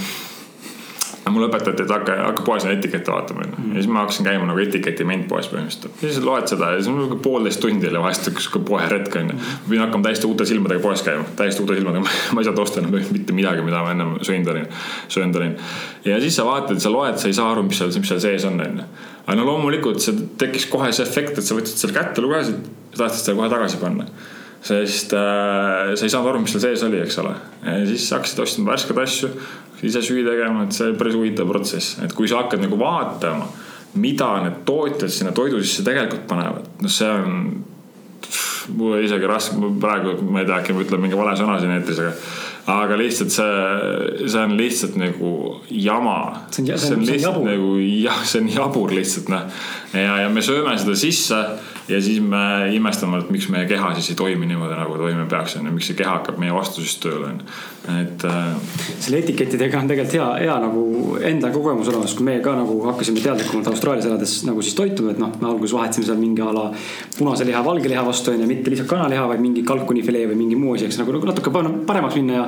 mulle 1.31 1.47
õpetati, 1.47 1.85
et 1.85 1.91
hakka, 1.91 2.15
hakka 2.27 2.43
poes 2.43 2.65
neid 2.67 2.81
etikette 2.81 3.11
vaatama 3.11 3.45
onju. 3.45 3.67
ja 3.69 3.75
siis 3.77 3.87
ma 3.91 4.01
hakkasin 4.03 4.27
käima 4.27 4.47
nagu 4.49 4.59
etiketi 4.59 5.05
ment 5.07 5.27
poes 5.29 5.47
põhimõtteliselt. 5.51 6.01
ja 6.01 6.09
siis 6.09 6.25
loed 6.25 6.49
seda 6.51 6.73
ja 6.73 6.81
siis 6.81 6.89
on 6.91 6.99
nagu 6.99 7.19
poolteist 7.23 7.61
tundi 7.63 7.87
oli 7.87 8.01
vahest 8.03 8.27
sihuke 8.27 8.59
poeretk 8.67 9.15
onju. 9.21 9.37
ma 9.37 9.69
pidin 9.69 9.83
hakkama 9.85 10.07
täiesti 10.09 10.27
uute 10.27 10.47
silmadega 10.49 10.83
poes 10.83 11.05
käima, 11.05 11.23
täiesti 11.39 11.63
uute 11.63 11.79
silmadega 11.79 12.03
ma 12.03 12.43
ei 12.43 12.49
saanud 12.49 12.61
osta 12.65 12.83
enam 12.83 12.99
mitte 13.15 13.37
midagi, 13.37 13.63
mida 13.63 13.85
ma 13.85 13.95
ennem 13.95 14.13
söinud 14.21 14.51
olin, 14.55 14.67
söönud 15.07 15.39
olin. 15.39 15.57
ja 16.05 16.19
siis 16.23 16.35
sa 16.39 16.47
vaatad, 16.49 16.83
sa 16.83 16.91
loed, 16.91 17.17
sa 17.21 17.31
ei 17.31 17.39
saa 17.39 17.51
aru, 17.55 17.65
mis 17.69 17.79
seal, 17.79 17.95
mis 17.95 18.13
seal 18.13 18.23
sees 18.27 18.47
on 18.49 18.59
onju. 18.67 18.87
aga 19.25 19.39
no 19.39 19.47
loomulikult 19.47 20.03
see 20.03 20.27
tekkis 20.39 20.67
kohe 20.71 20.91
see 20.91 21.07
efekt, 21.07 21.37
et 21.39 21.47
sa 21.47 21.55
võtsid 21.55 21.85
selle 21.85 21.95
kätte, 21.95 22.23
lugesid 22.25 22.59
ja 22.91 23.05
tahtsid 23.05 23.29
selle 23.29 23.39
kohe 23.39 23.51
tagasi 23.53 23.79
panna 23.81 24.11
sest 24.63 25.13
äh, 25.17 25.91
sa 25.95 26.05
ei 26.05 26.11
saanud 26.11 26.31
aru, 26.31 26.43
mis 26.43 26.53
seal 26.55 26.63
sees 26.63 26.85
oli, 26.87 27.01
eks 27.03 27.19
ole. 27.23 27.33
siis 27.89 28.07
hakkasid 28.15 28.39
ostma 28.45 28.71
värskeid 28.71 29.03
asju, 29.03 29.31
ise 29.83 30.01
süüa 30.05 30.23
tegema, 30.29 30.63
et 30.63 30.75
see 30.75 30.93
on 30.93 30.97
päris 30.99 31.17
huvitav 31.19 31.49
protsess, 31.49 31.97
et 32.05 32.15
kui 32.15 32.29
sa 32.31 32.43
hakkad 32.43 32.63
nagu 32.63 32.79
vaatama, 32.79 33.49
mida 33.99 34.29
need 34.45 34.63
tootjad 34.67 35.11
sinna 35.11 35.33
toidu 35.35 35.59
sisse 35.61 35.83
tegelikult 35.85 36.25
panevad, 36.29 36.71
noh, 36.81 36.91
see 36.91 37.11
on. 37.11 37.37
mul 38.79 39.03
isegi 39.03 39.27
raske, 39.27 39.57
praegu 39.83 40.15
ma 40.23 40.39
ei 40.39 40.47
tea, 40.47 40.61
äkki 40.61 40.73
ma 40.73 40.85
ütlen 40.85 41.01
mingi 41.03 41.17
vale 41.19 41.35
sõna 41.35 41.57
siin 41.59 41.73
eetris, 41.75 41.99
aga 41.99 42.13
aga 42.71 42.95
lihtsalt 42.95 43.33
see, 43.33 44.27
see 44.27 44.39
on 44.39 44.55
lihtsalt 44.57 44.95
nagu 44.99 45.33
jama. 45.67 46.47
see 46.51 46.63
on, 46.63 46.77
see 46.79 46.95
on, 46.95 47.05
see 47.05 47.17
on 47.17 47.25
jabur. 47.25 47.45
nagu 47.49 47.75
jah, 47.81 48.23
see 48.23 48.41
on 48.41 48.49
jabur 48.53 48.95
lihtsalt 48.95 49.31
noh. 49.33 49.45
ja, 49.93 50.17
ja 50.23 50.31
me 50.31 50.43
sööme 50.45 50.77
seda 50.79 50.95
sisse 50.99 51.43
ja 51.87 52.01
siis 52.01 52.21
me 52.23 52.71
imestame, 52.75 53.19
et 53.19 53.31
miks 53.33 53.49
meie 53.51 53.67
keha 53.67 53.91
siis 53.97 54.13
ei 54.13 54.17
toimi 54.19 54.47
niimoodi, 54.47 54.75
nagu 54.77 54.95
toimima 54.97 55.25
peaks, 55.29 55.57
on 55.59 55.67
ju, 55.67 55.73
miks 55.75 55.89
see 55.91 55.97
keha 55.99 56.15
hakkab 56.19 56.39
meie 56.39 56.53
vastu 56.55 56.83
siis 56.83 56.95
tööle, 57.03 57.33
on 57.33 57.41
ju. 57.41 57.55
et 57.99 58.23
äh.... 58.29 58.77
selle 59.03 59.19
etikettidega 59.19 59.81
on 59.81 59.89
tegelikult 59.91 60.15
hea, 60.15 60.27
hea 60.45 60.55
nagu 60.63 60.83
enda 61.27 61.51
kogemus 61.51 61.91
olemas, 61.91 62.15
kui 62.15 62.27
me 62.27 62.37
ka 62.45 62.55
nagu 62.55 62.77
hakkasime 62.87 63.23
teadlikumalt 63.23 63.67
Austraalias 63.73 64.07
elades 64.07 64.37
nagu 64.47 64.63
siis 64.63 64.77
toituma, 64.79 65.11
et 65.11 65.19
noh, 65.19 65.33
me 65.41 65.49
alguses 65.49 65.75
vahetasime 65.75 66.07
seal 66.07 66.21
mingi 66.21 66.45
a 66.45 66.53
la 66.55 66.69
punase 67.17 67.47
liha 67.47 67.63
valge 67.65 67.91
liha 67.91 68.05
vastu 68.07 68.31
on 68.31 68.45
ju, 68.45 68.47
mitte 68.47 68.71
lihtsalt 68.71 68.91
kanaliha, 68.93 69.27
vaid 69.33 69.43
mingi 69.43 69.65
kalkunifilee 69.67 70.29
või 70.31 70.39
mingi 70.45 70.59
muu 70.59 70.77
asi, 70.77 70.87
eks 70.87 71.01
nagu, 71.03 71.17
nagu 71.17 71.31
natuke 71.33 71.51
paremaks 71.51 72.19
minna 72.21 72.43
ja 72.43 72.47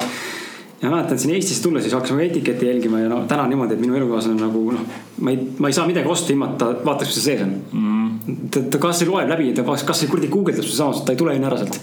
ja 0.81 0.89
mäletan 0.89 1.19
siin 1.19 1.35
Eestisse 1.35 1.63
tulles, 1.63 1.83
siis 1.83 1.93
hakkasime 1.93 2.25
etiketti 2.25 2.67
jälgima 2.67 2.99
ja 2.99 3.09
no 3.09 3.23
täna 3.27 3.47
niimoodi, 3.47 3.73
et 3.73 3.81
minu 3.81 3.95
elukaaslane 3.95 4.41
nagu 4.41 4.63
noh, 4.75 4.97
ma 5.21 5.31
ei, 5.33 5.39
ma 5.59 5.71
ei 5.71 5.77
saa 5.77 5.87
midagi 5.87 6.11
osta 6.11 6.33
ilma, 6.33 6.51
et 6.51 6.57
ta 6.61 6.71
vaataks, 6.85 7.11
mis 7.11 7.23
seal 7.23 7.25
sees 7.25 7.45
on. 7.45 7.55
Mm.. 7.71 8.41
ta, 8.53 8.63
ta 8.75 8.81
kasvõi 8.83 9.11
loeb 9.11 9.31
läbi, 9.31 9.53
ta 9.55 9.65
kasvõi 9.65 10.11
kuradi 10.11 10.31
guugeldab 10.33 10.67
seda 10.67 10.81
samas, 10.83 11.05
ta 11.05 11.15
ei 11.15 11.21
tule 11.21 11.37
enne 11.37 11.49
ära 11.49 11.61
sealt. 11.61 11.79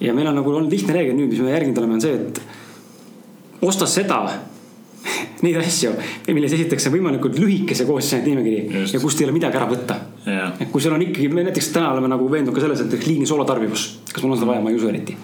ja 0.00 0.16
meil 0.16 0.28
on 0.30 0.40
nagu 0.40 0.52
olnud 0.52 0.74
lihtne 0.74 0.96
reegel 0.96 1.16
nüüd, 1.18 1.30
mis 1.32 1.44
me 1.44 1.54
järginud 1.54 1.80
oleme, 1.80 2.00
on 2.00 2.04
see, 2.04 2.18
et 2.18 3.64
osta 3.64 3.88
seda 3.88 4.20
neid 5.44 5.60
asju, 5.62 5.94
milles 6.32 6.58
esitatakse 6.58 6.92
võimalikult 6.92 7.38
lühikese 7.40 7.86
koostisena 7.88 8.26
nimekiri 8.26 8.84
ja 8.92 9.00
kust 9.00 9.22
ei 9.22 9.28
ole 9.28 9.38
midagi 9.38 9.60
ära 9.60 9.70
võtta 9.70 10.00
yeah.. 10.26 10.52
et 10.60 10.70
kui 10.72 10.82
sul 10.82 10.94
on 10.96 11.02
ikkagi, 11.04 11.28
me 11.32 11.44
näiteks 11.46 11.70
täna 11.74 11.92
oleme 11.92 12.10
nagu 12.10 12.26
veendunud 12.30 12.56
ka 12.56 12.64
selles, 12.64 12.82
et 12.84 13.06
liigne 13.08 13.26
soolotarbivus, 13.28 13.86
kas 14.12 14.24
mul 14.24 14.34
on 14.34 14.40
seda 14.40 14.50
vaja, 14.50 14.62
ma 14.64 14.72
ei 14.72 14.78
usu 14.78 14.90
eriti. 14.90 15.16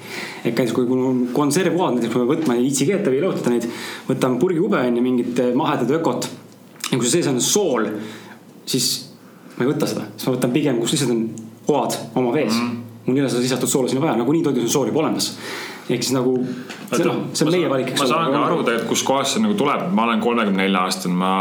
et 0.43 0.51
näiteks 0.51 0.75
kui, 0.77 0.89
kui 0.89 1.05
on 1.11 1.23
konservkohad, 1.37 1.99
näiteks 1.99 2.15
kui 2.15 2.25
me 2.25 2.31
võtame, 2.35 2.59
keeta 2.91 3.13
või 3.13 3.23
lõhutada 3.25 3.55
neid, 3.55 3.69
võtame 4.09 4.41
purgikube 4.43 4.83
on 4.89 5.01
ju, 5.01 5.05
mingit 5.05 5.43
mahedad 5.59 5.95
ökot. 6.01 6.29
ja 6.91 6.97
kui 6.97 7.07
see 7.07 7.19
sees 7.19 7.31
on 7.33 7.41
sool, 7.45 7.89
siis 8.69 8.91
ma 9.57 9.67
ei 9.67 9.73
võta 9.73 9.89
seda, 9.91 10.07
siis 10.17 10.29
ma 10.29 10.37
võtan 10.37 10.55
pigem, 10.55 10.81
kus 10.83 10.97
lihtsalt 10.97 11.17
on 11.17 11.27
oad 11.71 11.99
oma 12.19 12.33
vees 12.35 12.55
mm. 12.55 12.69
-hmm. 12.69 13.05
mul 13.07 13.17
ei 13.17 13.23
ole 13.23 13.31
seda 13.33 13.43
lisatud 13.43 13.69
soola 13.69 13.89
sinna 13.89 14.05
vaja, 14.05 14.17
nagunii 14.21 14.43
toidus 14.43 14.69
on 14.69 14.75
sool 14.79 14.91
juba 14.93 15.05
olemas 15.05 15.35
ehk 15.95 16.07
siis 16.07 16.15
nagu 16.17 16.35
see, 16.91 17.05
noh, 17.07 17.19
see 17.35 17.47
on 17.47 17.53
meie 17.55 17.71
valik, 17.71 17.93
eks 17.93 18.03
ole. 18.03 18.09
ma 18.09 18.15
saan 18.15 18.35
ka 18.35 18.41
aru 18.47 18.63
tegelikult, 18.67 18.89
kuskohast 18.93 19.37
see 19.37 19.45
nagu 19.45 19.57
tuleb, 19.59 19.85
ma 19.97 20.07
olen 20.07 20.23
kolmekümne 20.25 20.65
nelja 20.65 20.85
aastane, 20.87 21.17
ma, 21.21 21.35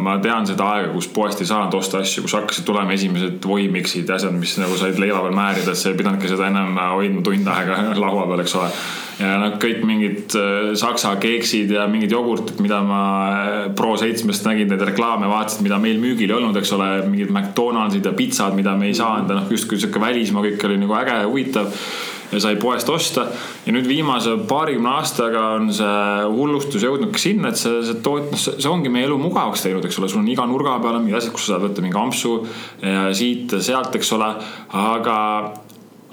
ma 0.00 0.18
tean 0.24 0.46
seda 0.48 0.68
aega, 0.76 0.92
kus 0.94 1.08
poest 1.14 1.42
ei 1.42 1.50
saanud 1.50 1.74
osta 1.78 2.02
asju, 2.04 2.26
kus 2.26 2.36
hakkasid 2.38 2.66
tulema 2.68 2.94
esimesed 2.96 3.40
voimiksid 3.46 4.08
ja 4.08 4.18
asjad, 4.20 4.36
mis 4.36 4.56
nagu 4.62 4.78
said 4.78 5.00
leiva 5.02 5.22
peal 5.24 5.36
määrida, 5.36 5.72
et 5.72 5.80
sa 5.80 5.90
ei 5.90 5.98
pidanudki 5.98 6.30
seda 6.30 6.50
ennem 6.50 6.78
hoidma 6.96 7.24
tund 7.26 7.52
aega 7.56 7.82
laua 8.04 8.28
peal, 8.30 8.44
eks 8.44 8.56
ole. 8.60 8.70
Ja 9.16 9.38
noh, 9.40 9.54
kõik 9.56 9.80
mingid 9.88 10.34
äh, 10.36 10.74
saksa 10.76 11.14
keeksid 11.20 11.70
ja 11.72 11.86
mingid 11.88 12.12
jogurtid, 12.12 12.58
mida 12.60 12.82
ma 12.84 13.02
äh, 13.32 13.54
Pro7-st 13.78 14.44
nägin, 14.44 14.68
neid 14.68 14.84
reklaame 14.90 15.30
vaatasin, 15.30 15.64
mida 15.64 15.78
meil 15.80 15.96
müügil 16.02 16.28
ei 16.28 16.36
olnud, 16.36 16.58
eks 16.60 16.74
ole, 16.76 16.90
mingid 17.08 17.32
McDonaldsid 17.32 18.04
ja 18.04 18.12
pitsad, 18.16 18.52
mida 18.58 18.76
me 18.76 18.90
ei 18.90 18.98
saanud, 18.98 19.32
noh 19.32 19.48
justkui 19.56 19.80
sihuke 19.80 20.02
välismaa 20.02 20.44
kõik 20.44 20.68
oli 20.68 20.76
nagu 20.82 20.98
äge 21.00 21.16
ja 21.22 21.30
huvitav 21.30 21.72
ja 22.32 22.40
sai 22.42 22.56
poest 22.60 22.88
osta. 22.90 23.26
ja 23.66 23.74
nüüd 23.74 23.88
viimase 23.88 24.36
paarikümne 24.48 24.94
aastaga 24.96 25.44
on 25.56 25.70
see 25.74 25.98
hullustus 26.32 26.86
jõudnudki 26.86 27.22
sinna, 27.22 27.52
et 27.52 27.60
see, 27.60 27.82
see 27.86 28.00
toot-, 28.04 28.32
noh, 28.32 28.40
see 28.46 28.70
ongi 28.70 28.92
meie 28.92 29.08
elu 29.08 29.18
mugavaks 29.20 29.66
teinud, 29.66 29.84
eks 29.86 30.00
ole, 30.00 30.10
sul 30.12 30.22
on 30.22 30.32
iga 30.32 30.46
nurga 30.48 30.78
peal 30.82 30.98
on 30.98 31.06
mingid 31.06 31.20
asjad, 31.20 31.34
kus 31.36 31.46
sa 31.46 31.54
saad 31.54 31.68
võtta 31.68 31.84
mingi 31.84 32.00
ampsu 32.00 32.34
siit-sealt, 33.20 33.94
eks 34.00 34.12
ole, 34.16 34.32
aga 34.76 35.16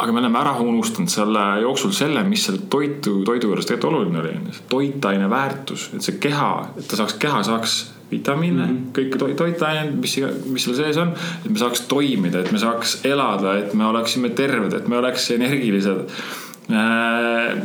aga 0.03 0.11
me 0.11 0.23
oleme 0.23 0.39
ära 0.39 0.53
unustanud 0.61 1.11
selle 1.11 1.41
jooksul 1.61 1.93
selle, 1.95 2.23
mis 2.25 2.47
selle 2.47 2.65
toitu, 2.71 3.19
toidu 3.27 3.51
juures 3.51 3.67
tegelikult 3.69 3.91
oluline 3.91 4.21
oli, 4.23 4.31
on 4.39 4.47
ju. 4.49 4.63
toitaine 4.71 5.29
väärtus, 5.29 5.89
et 5.93 6.05
see 6.05 6.17
keha, 6.23 6.53
et 6.79 6.87
ta 6.89 6.99
saaks, 6.99 7.17
keha 7.21 7.43
saaks 7.45 7.75
vitamiine 8.13 8.65
mm, 8.65 8.77
-hmm. 8.77 8.93
kõiki 8.97 9.19
to 9.19 9.31
toitained, 9.43 9.97
mis, 9.99 10.15
mis 10.45 10.67
seal 10.67 10.77
sees 10.77 11.01
on. 11.01 11.11
et 11.43 11.49
me 11.49 11.59
saaks 11.59 11.87
toimida, 11.91 12.45
et 12.45 12.51
me 12.51 12.61
saaks 12.61 13.01
elada, 13.09 13.57
et 13.63 13.73
me 13.73 13.85
oleksime 13.89 14.31
terved, 14.37 14.73
et 14.73 14.87
me 14.87 14.97
oleks 15.01 15.29
energilised 15.35 16.07
äh, 16.71 17.59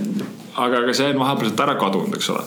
aga, 0.59 0.83
aga 0.83 0.95
see 0.97 1.09
on 1.13 1.23
vahepealselt 1.23 1.65
ära 1.65 1.75
kadunud, 1.79 2.15
eks 2.19 2.31
ole. 2.35 2.45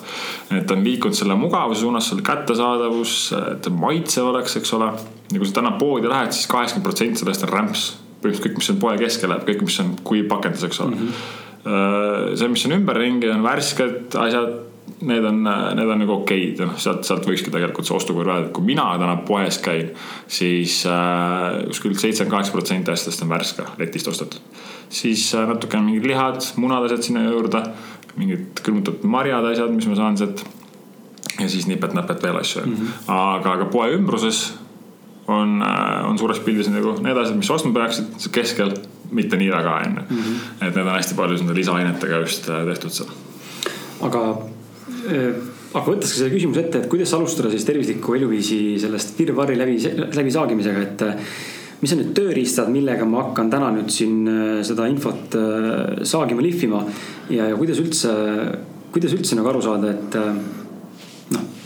et 0.60 0.72
on 0.72 0.84
liikunud 0.84 1.18
selle 1.18 1.36
mugavuse 1.40 1.86
suunas, 1.86 2.10
selle 2.12 2.26
kättesaadavus, 2.28 3.18
et 3.56 3.70
maitsev 3.74 4.32
oleks, 4.34 4.58
eks 4.60 4.74
ole. 4.78 4.92
ja 5.32 5.38
kui 5.38 5.48
sa 5.48 5.60
täna 5.62 5.76
poodi 5.80 6.10
lähed 6.12 6.32
siis, 6.32 6.44
siis 6.44 6.52
kaheksakümmend 6.52 6.90
protsenti 6.90 7.24
sellest 7.24 7.48
on 7.48 7.54
rämps 7.56 7.86
põhimõtteliselt 8.22 8.46
kõik, 8.46 8.58
mis 8.60 8.72
on 8.72 8.82
poe 8.82 8.98
keskel 9.02 9.32
läheb, 9.32 9.46
kõik, 9.48 9.64
mis 9.66 9.80
on 9.82 9.94
kuivpakendis, 10.06 10.66
eks 10.68 10.82
ole 10.84 10.96
mm. 10.96 11.08
-hmm. 11.08 12.36
see, 12.38 12.52
mis 12.52 12.66
on 12.68 12.76
ümberringi, 12.78 13.30
on 13.34 13.44
värsked 13.44 14.18
asjad 14.26 14.52
need 15.02 15.26
on, 15.26 15.44
need 15.76 15.90
on 15.90 16.02
nagu 16.04 16.14
okeid 16.20 16.60
ja 16.62 16.68
noh, 16.70 16.78
sealt, 16.82 17.06
sealt 17.08 17.26
võikski 17.28 17.54
tegelikult 17.54 17.88
see 17.88 17.96
ostukurv 17.98 18.30
öelda, 18.30 18.50
et 18.50 18.54
kui 18.56 18.66
mina 18.66 18.86
täna 19.02 19.16
poes 19.26 19.58
käin, 19.64 19.92
siis 20.30 20.82
äh, 20.90 21.62
kuskil 21.70 21.96
seitsekümmend 21.96 22.36
kaheksa 22.36 22.56
protsenti 22.56 22.94
asjadest 22.94 23.26
on 23.26 23.32
värske, 23.34 23.68
letist 23.82 24.12
ostetud. 24.12 24.62
siis 24.90 25.26
äh, 25.36 25.48
natuke 25.50 25.80
on 25.80 25.88
mingid 25.90 26.08
lihad, 26.10 26.42
munad, 26.62 26.86
asjad 26.86 27.08
sinna 27.08 27.26
juurde, 27.26 27.64
mingid 28.20 28.62
külmutatud 28.66 29.08
marjad, 29.10 29.48
asjad, 29.54 29.74
mis 29.74 29.90
ma 29.90 29.98
saan 30.00 30.20
sealt. 30.22 30.46
ja 31.40 31.50
siis 31.50 31.68
nipet-näpet 31.68 32.24
veel 32.24 32.38
asju 32.38 32.66
mm, 32.66 32.76
-hmm. 32.76 33.12
aga, 33.16 33.58
aga 33.58 33.66
poe 33.74 33.90
ümbruses 33.96 34.52
on, 35.28 35.62
äh, 35.62 36.10
on 36.10 36.18
suures 36.20 36.40
pildis 36.40 36.70
nagu 36.70 36.98
need 37.02 37.18
asjad, 37.18 37.38
mis 37.38 37.50
ostma 37.50 37.74
peaksid 37.74 38.32
keskel, 38.32 38.74
mitte 39.12 39.38
nii 39.38 39.52
väga 39.52 39.76
on 39.76 39.98
ju. 39.98 40.04
Mhm. 40.10 40.40
et 40.62 40.76
need 40.76 40.86
on 40.86 40.96
hästi 40.96 41.16
palju 41.16 41.38
nende 41.38 41.54
lisaainetega 41.54 42.24
just 42.26 42.50
äh, 42.50 42.66
tehtud 42.66 42.90
seal. 42.92 43.10
aga 44.02 44.26
aga 45.08 45.86
võttes 45.86 46.14
selle 46.18 46.32
küsimuse 46.34 46.66
ette, 46.66 46.84
et 46.84 46.92
kuidas 46.92 47.14
alustada 47.18 47.52
siis 47.54 47.66
tervisliku 47.68 48.16
eluviisi 48.18 48.78
sellest 48.82 49.18
virvarri 49.20 49.58
läbi, 49.60 49.78
läbi 50.18 50.34
saagimisega, 50.34 50.86
et 50.86 51.82
mis 51.82 51.96
on 51.96 52.02
need 52.04 52.12
tööriistad, 52.18 52.70
millega 52.74 53.08
ma 53.10 53.26
hakkan 53.26 53.50
täna 53.54 53.72
nüüd 53.74 53.90
siin 53.94 54.26
seda 54.68 54.86
infot 54.92 55.38
saagima, 56.06 56.44
lihvima? 56.46 56.84
Ja, 57.34 57.48
ja 57.50 57.58
kuidas 57.58 57.82
üldse, 57.82 58.12
kuidas 58.94 59.16
üldse 59.18 59.40
nagu 59.40 59.50
aru 59.50 59.64
saada, 59.66 59.96
et 59.96 60.20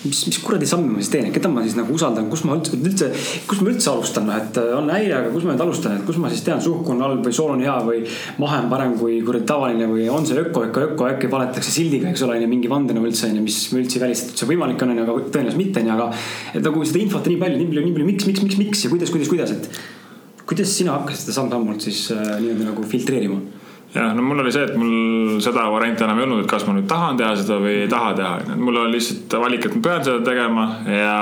mis, 0.07 0.21
mis 0.29 0.39
kuradi 0.43 0.67
samme 0.69 0.91
ma 0.93 1.01
siis 1.01 1.11
teen, 1.13 1.29
keda 1.35 1.49
ma 1.51 1.63
siis 1.65 1.75
nagu 1.77 1.93
usaldan, 1.95 2.27
kus 2.31 2.43
ma 2.47 2.57
üldse, 2.57 2.77
üldse, 2.77 3.09
kus 3.49 3.61
ma 3.61 3.71
üldse 3.71 3.91
alustan, 3.91 4.27
noh, 4.29 4.37
et 4.39 4.59
on 4.77 4.91
häire, 4.93 5.17
aga 5.19 5.33
kus 5.33 5.47
ma 5.47 5.55
nüüd 5.55 5.65
alustan, 5.65 5.97
et 5.99 6.05
kus 6.07 6.19
ma 6.21 6.31
siis 6.31 6.45
tean, 6.45 6.61
suhkur 6.63 6.95
on 6.95 7.03
halb 7.05 7.25
või 7.25 7.35
sool 7.35 7.55
on 7.55 7.65
hea 7.65 7.75
või 7.87 8.03
mahe 8.41 8.61
on 8.63 8.71
parem 8.71 8.95
kui 8.99 9.19
kuradi 9.25 9.49
tavaline 9.49 9.89
või 9.91 10.07
on 10.13 10.27
see 10.27 10.39
öko 10.41 10.65
ikka 10.69 10.85
öko, 10.91 11.09
äkki 11.11 11.31
valetakse 11.31 11.73
sildiga, 11.73 12.09
eks 12.11 12.25
ole, 12.27 12.39
on 12.39 12.45
ju, 12.45 12.51
mingi 12.53 12.71
vandenõu 12.71 13.09
üldse 13.09 13.29
on 13.29 13.39
ju, 13.39 13.43
mis 13.45 13.59
üldse 13.75 13.99
ei 13.99 14.05
välista, 14.07 14.31
et 14.31 14.43
see 14.43 14.49
võimalik 14.53 14.81
on, 14.85 14.93
on 14.93 15.01
ju, 15.01 15.05
aga 15.09 15.27
tõenäoliselt 15.27 15.61
mitte 15.61 15.83
on 15.83 15.91
ju, 15.91 15.97
aga. 15.97 16.23
et 16.53 16.65
nagu 16.69 16.87
seda 16.87 17.03
infot 17.03 17.29
nii 17.31 17.41
palju, 17.43 17.61
nii 17.61 17.69
palju, 17.73 17.85
nii 17.85 17.99
palju, 17.99 18.09
miks, 18.13 18.29
miks, 18.29 18.45
miks, 18.45 18.59
miks 18.61 18.85
ja 18.85 18.93
kuidas, 18.93 19.13
kuidas, 19.13 19.31
kuidas, 19.31 19.55
et 19.55 20.45
kuidas 20.45 20.73
sina 20.77 20.99
hakkasid 20.99 21.25
seda 21.25 21.39
samm-sammult 21.39 21.85
siis 21.85 22.07
äh, 22.13 22.35
nii-öelda 22.39 22.71
nagu 22.71 22.85
filtreerima? 22.89 23.54
Jah, 23.95 24.11
no 24.15 24.23
mul 24.25 24.43
oli 24.43 24.51
see, 24.53 24.65
et 24.67 24.75
mul 24.79 25.39
seda 25.43 25.65
varianti 25.71 26.03
enam 26.05 26.19
ei 26.19 26.27
olnud, 26.27 26.43
et 26.43 26.51
kas 26.51 26.65
ma 26.67 26.75
nüüd 26.75 26.87
tahan 26.89 27.17
teha 27.19 27.31
seda 27.39 27.57
või 27.63 27.79
ei 27.85 27.89
taha 27.91 28.13
teha. 28.17 28.57
mul 28.59 28.81
oli 28.83 28.97
lihtsalt 28.97 29.35
valik, 29.41 29.67
et 29.67 29.75
ma 29.77 29.83
pean 29.87 30.05
seda 30.05 30.21
tegema 30.25 30.67
ja, 30.89 31.17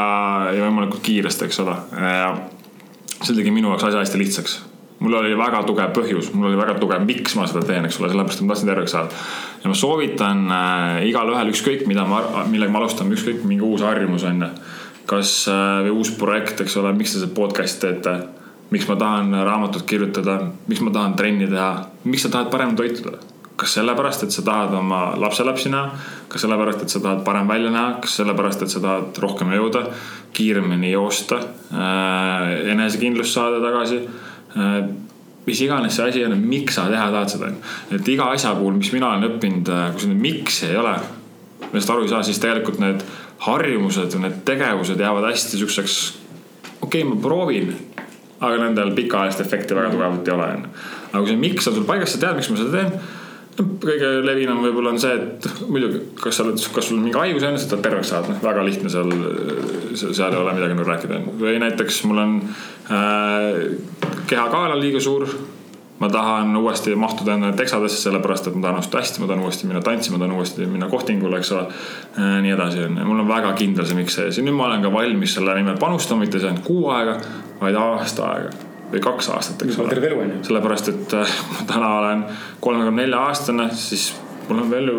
ja 0.56 0.60
võimalikult 0.66 1.04
kiiresti, 1.06 1.50
eks 1.50 1.64
ole. 1.64 1.78
ja 2.02 2.30
see 3.22 3.38
tegi 3.38 3.54
minu 3.56 3.72
jaoks 3.72 3.90
asja 3.90 4.04
hästi 4.04 4.22
lihtsaks. 4.22 4.60
mul 5.04 5.18
oli 5.20 5.38
väga 5.38 5.64
tugev 5.68 5.94
põhjus, 5.96 6.32
mul 6.34 6.50
oli 6.52 6.60
väga 6.60 6.78
tugev, 6.82 7.06
miks 7.06 7.36
ma 7.38 7.48
seda 7.50 7.66
teen, 7.68 7.86
eks 7.86 8.00
ole, 8.02 8.12
sellepärast, 8.12 8.42
et 8.42 8.48
ma 8.48 8.54
tahtsin 8.54 8.72
terveks 8.74 8.96
saada. 8.98 9.24
ja 9.64 9.72
ma 9.72 9.78
soovitan 9.78 10.46
äh, 10.50 11.02
igale 11.10 11.36
ühele 11.36 11.54
ükskõik, 11.54 11.88
mida 11.90 12.08
ma, 12.10 12.24
millega 12.50 12.74
ma 12.74 12.82
alustan, 12.84 13.12
ükskõik 13.14 13.44
mingi 13.48 13.66
uus 13.68 13.86
harjumus 13.86 14.26
on 14.30 14.48
ju. 14.48 14.54
kas 15.10 15.44
äh, 15.52 15.84
või 15.88 16.00
uus 16.00 16.16
projekt, 16.18 16.64
eks 16.66 16.80
ole, 16.82 16.96
miks 16.98 17.14
te 17.14 17.22
seda 17.22 17.36
podcast'i 17.38 17.86
teete 17.86 18.22
miks 18.74 18.88
ma 18.90 18.96
tahan 18.98 19.34
raamatut 19.46 19.84
kirjutada, 19.86 20.40
miks 20.66 20.82
ma 20.82 20.90
tahan 20.94 21.14
trenni 21.14 21.46
teha, 21.52 21.74
miks 22.04 22.26
sa 22.26 22.30
tahad 22.30 22.52
paremini 22.52 22.78
toituda? 22.78 23.18
kas 23.56 23.76
sellepärast, 23.78 24.24
et 24.26 24.34
sa 24.34 24.42
tahad 24.42 24.74
oma 24.74 25.14
lapselapsi 25.22 25.70
näha, 25.70 25.92
kas 26.28 26.42
sellepärast, 26.42 26.82
et 26.82 26.90
sa 26.90 27.00
tahad 27.00 27.22
parem 27.24 27.48
välja 27.48 27.70
näha, 27.72 28.00
kas 28.02 28.16
sellepärast, 28.18 28.64
et 28.66 28.74
sa 28.74 28.82
tahad 28.82 29.20
rohkem 29.22 29.54
jõuda, 29.54 29.84
kiiremini 30.34 30.90
joosta 30.92 31.38
äh,, 31.38 32.72
enesekindlust 32.74 33.38
saada 33.38 33.62
tagasi 33.62 34.00
äh, 34.58 34.80
mis 35.46 35.62
iganes 35.62 35.96
see 35.96 36.10
asi 36.10 36.26
on, 36.26 36.34
miks 36.40 36.80
sa 36.80 36.88
teha 36.90 37.12
tahad 37.14 37.30
seda. 37.30 37.52
et 37.94 38.10
iga 38.10 38.32
asja 38.34 38.56
puhul, 38.58 38.80
mis 38.80 38.92
mina 38.96 39.12
olen 39.12 39.30
õppinud, 39.30 39.70
äh, 39.70 39.86
kui 39.94 40.08
seda 40.08 40.18
miks 40.18 40.60
ei 40.68 40.80
ole, 40.80 40.98
millest 41.70 41.94
aru 41.94 42.08
ei 42.08 42.12
saa, 42.12 42.26
siis 42.26 42.42
tegelikult 42.42 42.82
need 42.82 43.06
harjumused 43.46 44.18
või 44.18 44.26
need 44.26 44.42
tegevused 44.50 45.00
jäävad 45.00 45.30
hästi 45.30 45.62
siukseks. 45.62 45.98
okei 46.82 47.04
okay,, 47.04 47.10
ma 47.10 47.22
proovin 47.22 47.74
aga 48.44 48.60
nendel 48.60 48.92
pikaajalist 48.96 49.42
efekti 49.44 49.76
väga 49.76 49.94
tugevalt 49.94 50.28
ei 50.28 50.34
ole, 50.36 50.50
onju. 50.58 50.72
Aga 51.14 51.22
kui 51.22 51.34
see 51.34 51.44
miks 51.48 51.70
on 51.70 51.78
sul 51.78 51.86
paigas, 51.88 52.16
sa 52.16 52.24
tead, 52.26 52.40
miks 52.40 52.50
ma 52.52 52.60
seda 52.60 52.82
teen 52.82 53.22
kõige 53.54 54.12
levinum 54.26 54.62
võib-olla 54.64 54.94
on 54.94 55.00
see, 55.02 55.14
et 55.14 55.48
muidugi, 55.70 56.02
kas 56.18 56.40
sa 56.40 56.46
oled, 56.46 56.62
kas 56.74 56.88
sul 56.90 56.98
on 56.98 57.04
mingi 57.06 57.20
haigus 57.20 57.46
on, 57.46 57.58
sa 57.62 57.70
tahad 57.70 57.86
terveks 57.86 58.14
saada, 58.14 58.34
noh 58.34 58.42
väga 58.44 58.64
lihtne 58.66 58.90
seal, 58.90 59.12
seal 60.00 60.34
ei 60.34 60.40
ole 60.40 60.56
midagi 60.58 60.78
nagu 60.78 60.88
rääkida. 60.88 61.20
või 61.42 61.60
näiteks 61.62 62.00
mul 62.10 62.24
on 62.24 62.40
äh, 62.42 63.60
kehakaal 64.30 64.74
on 64.74 64.82
liiga 64.82 65.04
suur 65.04 65.28
ma 66.02 66.10
tahan 66.10 66.56
uuesti 66.58 66.96
mahtuda 67.00 67.38
enda 67.38 67.54
teksadesse, 67.56 68.02
sellepärast 68.02 68.50
et 68.50 68.58
ma 68.58 68.68
tahan 68.68 68.82
osta 68.82 69.00
hästi, 69.00 69.22
ma 69.22 69.30
tahan 69.30 69.46
uuesti 69.46 69.70
minna 69.70 69.86
tantsima, 69.86 70.18
ma 70.18 70.26
tahan 70.26 70.36
uuesti 70.40 70.66
minna 70.68 70.90
kohtingule, 70.92 71.38
eks 71.40 71.54
ole. 71.54 71.70
Äh, 72.18 72.36
nii 72.44 72.58
edasi 72.58 72.84
on, 72.90 73.00
mul 73.06 73.24
on 73.24 73.30
väga 73.30 73.54
kindel 73.60 73.88
see 73.88 74.02
miks 74.02 74.18
sees 74.18 74.42
ja 74.42 74.46
nüüd 74.46 74.58
ma 74.58 74.72
olen 74.72 74.84
ka 74.84 74.94
valmis 74.94 75.38
selle 75.38 75.56
nimel 75.62 75.78
panustama, 75.82 76.26
mitte 76.26 76.42
see 76.42 76.50
ainult 76.50 76.66
kuu 76.66 76.90
aega, 76.96 77.20
vaid 77.62 77.78
aasta 77.80 78.32
aega 78.34 78.73
või 78.94 79.02
kaks 79.04 79.30
aastat, 79.34 79.64
eks 79.66 79.80
ole. 79.80 79.90
terve 79.90 80.12
elu 80.12 80.20
on 80.22 80.34
ju. 80.36 80.42
sellepärast, 80.50 80.92
et 80.94 81.16
äh, 81.18 81.38
ma 81.54 81.66
täna 81.70 81.90
olen 82.00 82.26
kolmekümne 82.62 83.02
nelja 83.02 83.24
aastane, 83.30 83.70
siis 83.78 84.12
mul 84.50 84.62
on 84.64 84.72
veel 84.72 84.92
ju 84.92 84.98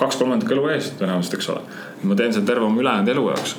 kaks 0.00 0.16
kolmandikku 0.20 0.56
elu 0.56 0.70
ees 0.74 0.92
tõenäoliselt, 0.98 1.36
eks 1.36 1.50
ole. 1.52 1.64
ma 2.02 2.16
teen 2.16 2.32
seda 2.32 2.52
terve 2.52 2.66
oma 2.66 2.80
ülejäänud 2.80 3.12
elu 3.14 3.26
jaoks. 3.34 3.56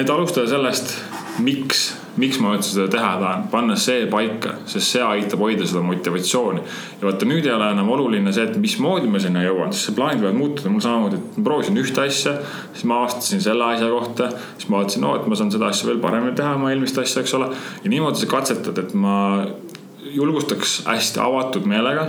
et 0.00 0.10
alustada 0.10 0.48
sellest, 0.48 0.96
miks 1.42 1.88
miks 2.18 2.38
ma 2.42 2.52
üldse 2.56 2.72
seda 2.74 2.88
teha 2.92 3.10
tahan, 3.20 3.46
panna 3.52 3.76
see 3.78 4.06
paika, 4.10 4.56
sest 4.68 4.94
see 4.94 5.02
aitab 5.04 5.42
hoida 5.44 5.66
seda 5.68 5.82
motivatsiooni. 5.86 6.62
ja 7.00 7.06
vaata 7.06 7.28
nüüd 7.28 7.46
ei 7.46 7.54
ole 7.54 7.70
enam 7.74 7.90
oluline 7.94 8.32
see, 8.34 8.46
et 8.48 8.58
mismoodi 8.60 9.10
ma 9.10 9.20
sinna 9.22 9.44
jõuan, 9.44 9.72
sest 9.74 9.94
plaanid 9.96 10.24
võivad 10.24 10.38
muutuda, 10.38 10.72
mul 10.72 10.84
samamoodi, 10.84 11.20
et 11.20 11.38
ma 11.38 11.46
proovisin 11.50 11.78
ühte 11.82 12.04
asja, 12.04 12.34
siis 12.72 12.86
ma 12.90 13.02
avastasin 13.02 13.44
selle 13.44 13.66
asja 13.68 13.90
kohta, 13.92 14.30
siis 14.56 14.70
ma 14.70 14.80
vaatasin, 14.80 15.04
no 15.06 15.14
et 15.18 15.28
ma 15.30 15.38
saan 15.38 15.52
seda 15.54 15.70
asja 15.70 15.90
veel 15.90 16.02
paremini 16.02 16.34
teha, 16.38 16.56
oma 16.58 16.72
eelmist 16.72 16.98
asja, 17.02 17.22
eks 17.22 17.36
ole. 17.38 17.52
ja 17.84 17.92
niimoodi 17.92 18.22
sa 18.22 18.30
katsetad, 18.30 18.82
et 18.82 18.96
ma 18.98 19.18
julgustaks 20.08 20.80
hästi 20.88 21.22
avatud 21.22 21.68
meelega 21.68 22.08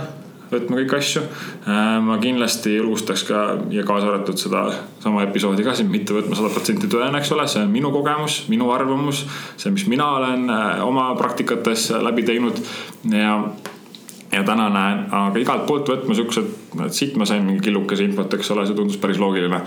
võtma 0.50 0.80
kõiki 0.80 0.96
asju. 0.98 1.22
Äh, 1.66 1.96
ma 2.04 2.18
kindlasti 2.22 2.76
julgustaks 2.76 3.24
ka 3.28 3.42
ja 3.74 3.84
kaasa 3.86 4.10
arvatud 4.10 4.40
seda 4.40 4.66
sama 5.02 5.24
episoodi 5.26 5.66
ka 5.66 5.74
siin 5.78 5.90
mitte 5.92 6.16
võtma 6.16 6.38
sada 6.38 6.52
protsenti 6.52 6.90
tõena, 6.90 7.20
eks 7.20 7.32
ole, 7.36 7.46
see 7.50 7.64
on 7.64 7.72
minu 7.72 7.92
kogemus, 7.94 8.42
minu 8.52 8.70
arvamus. 8.74 9.24
see, 9.56 9.72
mis 9.74 9.86
mina 9.90 10.08
olen 10.18 10.48
äh, 10.50 10.84
oma 10.86 11.10
praktikates 11.18 11.90
läbi 12.02 12.26
teinud 12.26 12.58
ja 13.10 13.36
ja 14.30 14.44
täna 14.46 14.68
näen, 14.70 15.06
aga 15.10 15.40
igalt 15.42 15.64
poolt 15.66 15.88
võtma 15.90 16.14
siuksed, 16.14 16.50
et 16.84 16.94
siit 16.94 17.16
ma 17.18 17.26
sain 17.26 17.42
mingi 17.42 17.64
killukese 17.66 18.04
infot, 18.06 18.30
eks 18.36 18.52
ole, 18.54 18.62
see 18.66 18.78
tundus 18.78 19.00
päris 19.02 19.18
loogiline 19.18 19.58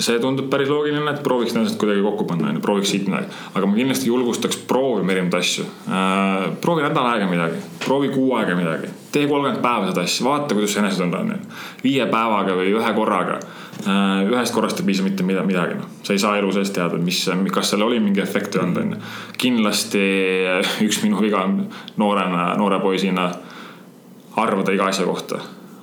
see 0.00 0.18
tundub 0.20 0.48
päris 0.50 0.70
loogiline, 0.70 1.12
et 1.12 1.22
prooviks 1.24 1.54
ennast 1.54 1.78
kuidagi 1.80 2.02
kokku 2.04 2.24
panna, 2.28 2.50
onju, 2.50 2.62
prooviks 2.64 2.92
siit 2.92 3.06
midagi. 3.08 3.30
aga 3.54 3.68
ma 3.68 3.76
kindlasti 3.76 4.08
julgustaks 4.08 4.60
proovima 4.70 5.12
erinevaid 5.14 5.36
asju 5.40 5.66
äh,. 5.66 6.46
proovi 6.60 6.84
nädal 6.84 7.08
aega 7.12 7.28
midagi, 7.30 7.60
proovi 7.84 8.08
kuu 8.14 8.34
aega 8.38 8.56
midagi, 8.56 8.90
tee 9.12 9.26
kolmkümmend 9.28 9.62
päeva 9.64 9.90
seda 9.90 10.04
asja, 10.06 10.26
vaata, 10.26 10.56
kuidas 10.56 10.74
see 10.74 10.82
enesetunne 10.84 11.20
on. 11.20 11.46
viie 11.84 12.06
päevaga 12.10 12.56
või 12.58 12.72
ühe 12.78 12.94
korraga 12.96 13.38
äh,. 13.40 14.24
ühest 14.30 14.56
korrast 14.56 14.80
ei 14.80 14.88
piisa 14.88 15.06
mitte 15.06 15.26
midagi, 15.26 15.78
noh. 15.78 15.92
sa 16.02 16.16
ei 16.16 16.22
saa 16.22 16.38
elu 16.40 16.52
sees 16.56 16.72
teada, 16.76 16.98
mis, 16.98 17.22
kas 17.52 17.74
seal 17.74 17.86
oli 17.86 18.00
mingi 18.00 18.24
efekt 18.24 18.56
või 18.56 18.64
olnud, 18.66 18.82
onju. 18.84 19.14
kindlasti 19.38 20.04
üks 20.88 21.02
minu 21.04 21.20
viga 21.20 21.44
on 21.44 21.64
noorena, 22.00 22.52
noore 22.60 22.80
poisina 22.80 23.30
arvada 24.40 24.72
iga 24.72 24.88
asja 24.88 25.04
kohta 25.04 25.40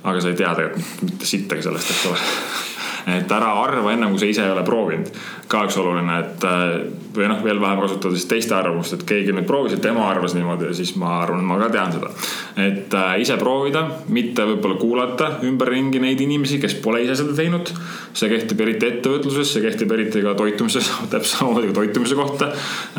aga 0.07 0.21
sa 0.21 0.31
ei 0.31 0.39
tea 0.39 0.53
tegelikult 0.55 1.03
mitte 1.03 1.27
sittagi 1.27 1.65
sellest, 1.65 1.91
eks 1.91 2.05
ole 2.09 2.21
et 3.07 3.31
ära 3.31 3.53
arva 3.63 3.93
ennem 3.93 4.11
kui 4.13 4.19
sa 4.19 4.27
ise 4.27 4.45
ei 4.45 4.51
ole 4.51 4.63
proovinud. 4.67 5.11
ka 5.47 5.61
üks 5.63 5.77
oluline, 5.79 6.15
et 6.19 6.43
äh, 6.43 6.73
või 7.15 7.29
noh, 7.31 7.39
veel 7.39 7.59
vähem 7.61 7.79
kasutada 7.79 8.17
siis 8.17 8.27
teiste 8.27 8.55
arvamust, 8.57 8.97
et 8.97 9.05
keegi 9.07 9.31
nüüd 9.31 9.47
proovis 9.47 9.77
ja 9.77 9.79
tema 9.79 10.03
arvas 10.09 10.35
niimoodi 10.35 10.67
ja 10.67 10.73
siis 10.75 10.91
ma 10.99 11.21
arvan, 11.21 11.45
ma 11.47 11.55
ka 11.61 11.69
tean 11.71 11.93
seda. 11.95 12.11
et 12.59 12.93
äh, 12.99 13.13
ise 13.23 13.37
proovida, 13.39 13.85
mitte 14.11 14.43
võib-olla 14.49 14.75
kuulata 14.81 15.29
ümberringi 15.47 16.01
neid 16.03 16.21
inimesi, 16.25 16.59
kes 16.59 16.75
pole 16.83 17.05
ise 17.05 17.15
seda 17.21 17.35
teinud. 17.37 17.71
see 18.17 18.29
kehtib 18.33 18.61
eriti 18.67 18.91
ettevõtluses, 18.91 19.53
see 19.53 19.63
kehtib 19.63 19.95
eriti 19.95 20.25
ka 20.25 20.35
toitumises, 20.37 20.91
täpselt 21.13 21.31
samamoodi 21.39 21.71
ka 21.71 21.79
toitumise 21.79 22.19
kohta. 22.19 22.51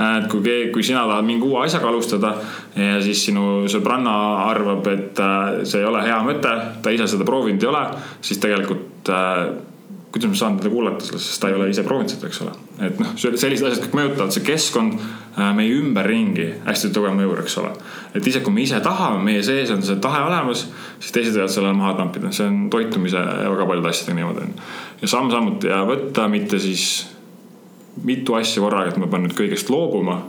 et 0.09 0.29
kui 0.33 0.41
keegi, 0.41 0.73
kui 0.73 0.89
sina 0.89 1.05
tahad 1.05 1.29
mingi 1.29 1.45
uue 1.45 1.67
asjaga 1.67 1.93
alustada 1.93 2.35
ja 2.77 3.01
siis 3.05 3.27
sinu 3.29 3.69
sõbranna 3.69 4.19
arvab, 4.49 4.89
et 4.89 5.21
äh, 5.21 5.65
see 5.69 5.85
ei 5.85 5.91
ole 5.93 6.05
hea 6.09 6.21
mõte, 6.25 6.55
ta 6.81 6.97
ise 6.97 7.13
seda 7.13 7.29
proovinud 7.29 7.61
ei 7.61 7.75
ole, 7.77 7.89
siis 8.25 8.41
tegelikult 8.41 9.13
kuidas 10.13 10.31
ma 10.31 10.39
saan 10.41 10.57
teda 10.57 10.71
kuulata 10.73 11.05
selles, 11.05 11.27
sest 11.29 11.43
ta 11.43 11.51
ei 11.51 11.57
ole 11.57 11.69
ise 11.69 11.83
proovinud 11.85 12.13
seda, 12.13 12.29
eks 12.31 12.41
ole. 12.45 12.53
et 12.87 13.01
noh, 13.03 13.11
sellised 13.19 13.67
asjad 13.69 13.83
kõik 13.85 13.97
mõjutavad, 13.99 14.33
see 14.33 14.45
keskkond 14.47 14.97
äh, 14.97 15.51
meie 15.57 15.75
ümberringi 15.77 16.47
hästi 16.65 16.91
tugev 16.97 17.17
mõjur, 17.19 17.43
eks 17.45 17.59
ole. 17.61 17.75
et 18.15 18.23
isegi 18.23 18.47
kui 18.47 18.57
me 18.57 18.65
ise 18.65 18.81
tahame, 18.85 19.21
meie 19.27 19.43
sees 19.45 19.73
on 19.75 19.85
see 19.85 19.99
tahe 20.05 20.23
olemas, 20.25 20.65
siis 20.97 21.13
teised 21.15 21.37
võivad 21.37 21.53
sellele 21.53 21.77
maha 21.77 21.93
tampida, 22.01 22.33
see 22.33 22.49
on 22.49 22.65
toitumise 22.73 23.21
ja 23.21 23.53
väga 23.53 23.69
paljude 23.69 23.93
asjadega 23.93 24.21
niimoodi 24.23 24.47
on. 24.47 24.57
ja 25.03 25.13
samm-sammult 25.13 25.69
ja 25.69 25.85
võtta 25.89 26.27
mitte 26.33 26.63
siis 26.63 26.89
mitu 28.09 28.39
asja 28.39 28.65
korraga, 28.65 28.95
et 28.95 29.01
ma 29.01 29.11
pean 29.11 29.27
nüüd 29.27 29.37
kõigest 29.37 29.69
loobuma 29.73 30.23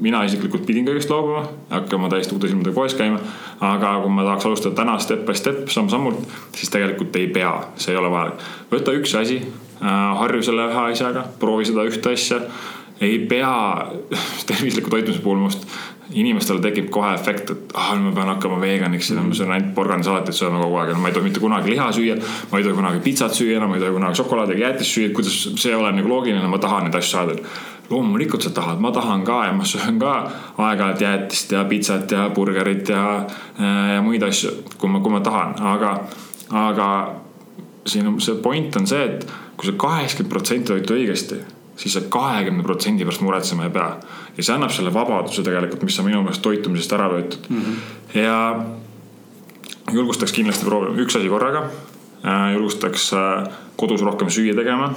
mina 0.00 0.22
isiklikult 0.24 0.66
pidin 0.66 0.86
kõigest 0.86 1.10
loobuma, 1.12 1.44
hakkama 1.70 2.10
täiesti 2.12 2.34
uute 2.36 2.48
silmadega 2.48 2.74
poes 2.76 2.94
käima. 2.98 3.20
aga 3.60 3.92
kui 4.02 4.10
ma 4.10 4.24
tahaks 4.26 4.46
alustada 4.46 4.74
täna 4.74 4.98
step 4.98 5.26
by 5.26 5.34
step, 5.38 5.68
samm-sammult, 5.70 6.22
siis 6.56 6.70
tegelikult 6.72 7.16
ei 7.16 7.28
pea, 7.28 7.52
see 7.76 7.94
ei 7.94 8.00
ole 8.00 8.10
vajalik. 8.10 8.44
võta 8.72 8.94
üks 8.98 9.14
asi, 9.20 9.40
äh, 9.82 10.18
harju 10.18 10.42
selle 10.42 10.68
ühe 10.70 10.84
asjaga, 10.92 11.26
proovi 11.40 11.68
seda 11.70 11.86
ühte 11.88 12.12
asja. 12.12 12.40
ei 13.00 13.18
pea 13.28 13.52
tervisliku 14.48 14.90
toitumise 14.90 15.22
puhul 15.22 15.44
must 15.44 15.66
inimestele 16.10 16.60
tekib 16.60 16.90
kohe 16.92 17.14
efekt, 17.14 17.50
et 17.50 17.74
ah, 17.78 17.92
ma 18.00 18.12
pean 18.14 18.28
hakkama 18.32 18.60
veganiks 18.60 19.10
ja 19.10 19.22
ma 19.22 19.34
söön 19.34 19.52
ainult 19.54 19.74
porgandisalatit 19.76 20.36
sööma 20.36 20.60
kogu 20.62 20.80
aeg 20.82 20.96
ma 20.98 21.08
ei 21.08 21.16
tohi 21.16 21.28
mitte 21.28 21.40
kunagi 21.40 21.70
liha 21.70 21.90
süüa. 21.94 22.16
ma 22.50 22.58
ei 22.58 22.64
tohi 22.64 22.76
kunagi 22.76 23.02
pitsat 23.04 23.36
süüa 23.38 23.56
enam, 23.56 23.70
ma 23.70 23.78
ei 23.78 23.84
tohi 23.84 23.94
kunagi 23.96 24.20
šokolaadiga 24.20 24.66
jäätist 24.66 24.96
süüa, 24.96 25.12
kuidas 25.14 25.38
see 25.54 25.70
ei 25.70 25.78
ole 25.78 25.92
nagu 25.96 26.08
loogiline, 26.08 26.48
ma 26.48 26.58
tahan 26.58 26.88
neid 26.88 26.98
asju 26.98 27.16
saada 27.16 27.38
loomulikult 27.92 28.42
sa 28.42 28.50
tahad, 28.50 28.80
ma 28.80 28.90
tahan 28.92 29.24
ka 29.24 29.44
ja 29.46 29.52
ma 29.52 29.64
söön 29.68 29.98
ka 30.00 30.12
aeg-ajalt 30.58 31.00
jäätist 31.00 31.52
ja 31.52 31.64
pitsat 31.64 32.10
ja 32.10 32.28
burgerit 32.34 32.88
ja, 32.88 33.26
ja 33.94 34.02
muid 34.02 34.22
asju, 34.22 34.52
kui 34.78 34.90
ma, 34.90 35.00
kui 35.00 35.12
ma 35.12 35.20
tahan, 35.20 35.56
aga, 35.74 35.96
aga 36.50 36.88
siin 37.86 38.20
see 38.20 38.38
point 38.42 38.76
on 38.76 38.86
see, 38.86 39.04
et 39.04 39.26
kui 39.56 39.68
sa 39.68 39.76
kaheksakümmend 39.78 40.32
protsenti 40.32 40.72
toitud 40.72 40.96
õigesti, 40.96 41.40
siis 41.76 41.94
sa 41.96 42.02
kahekümne 42.12 42.62
protsendi 42.66 43.06
pärast 43.06 43.24
muretsema 43.24 43.64
ei 43.68 43.74
pea. 43.74 43.96
ja 44.36 44.42
see 44.42 44.54
annab 44.54 44.74
selle 44.74 44.94
vabaduse 44.94 45.42
tegelikult, 45.46 45.82
mis 45.82 45.98
on 45.98 46.08
minu 46.10 46.22
meelest 46.22 46.42
toitumisest 46.42 46.92
ära 46.98 47.08
võetud 47.12 47.48
mm. 47.48 47.62
-hmm. 47.62 48.20
ja 48.20 48.64
julgustaks 49.92 50.32
kindlasti 50.32 50.68
proovima 50.68 51.00
üks 51.02 51.16
asi 51.16 51.28
korraga. 51.28 51.66
julgustaks 52.52 53.12
äh, 53.12 53.50
kodus 53.76 54.02
rohkem 54.02 54.30
süüa 54.30 54.54
tegema 54.54 54.94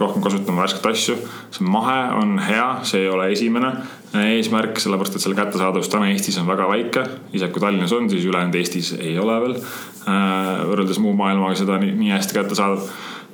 rohkem 0.00 0.22
kasutama 0.22 0.62
värsket 0.62 0.86
asju. 0.86 1.16
see 1.50 1.66
mahe 1.66 1.98
on 2.16 2.38
hea, 2.38 2.68
see 2.88 3.04
ei 3.04 3.08
ole 3.12 3.28
esimene 3.32 3.72
eesmärk, 4.16 4.80
sellepärast 4.82 5.16
et 5.16 5.22
selle 5.22 5.38
kättesaadavus 5.38 5.90
täna 5.92 6.08
Eestis 6.10 6.38
on 6.40 6.48
väga 6.48 6.68
väike. 6.70 7.04
isegi 7.32 7.52
kui 7.52 7.62
Tallinnas 7.62 7.92
on, 7.92 8.08
siis 8.10 8.24
ülejäänud 8.24 8.56
Eestis 8.58 8.94
ei 8.98 9.18
ole 9.18 9.36
veel 9.44 9.56
äh, 9.60 10.64
võrreldes 10.70 11.00
muu 11.04 11.12
maailmaga 11.18 11.58
seda 11.60 11.78
nii, 11.82 11.92
nii 12.00 12.14
hästi 12.16 12.38
kättesaadav. 12.38 12.88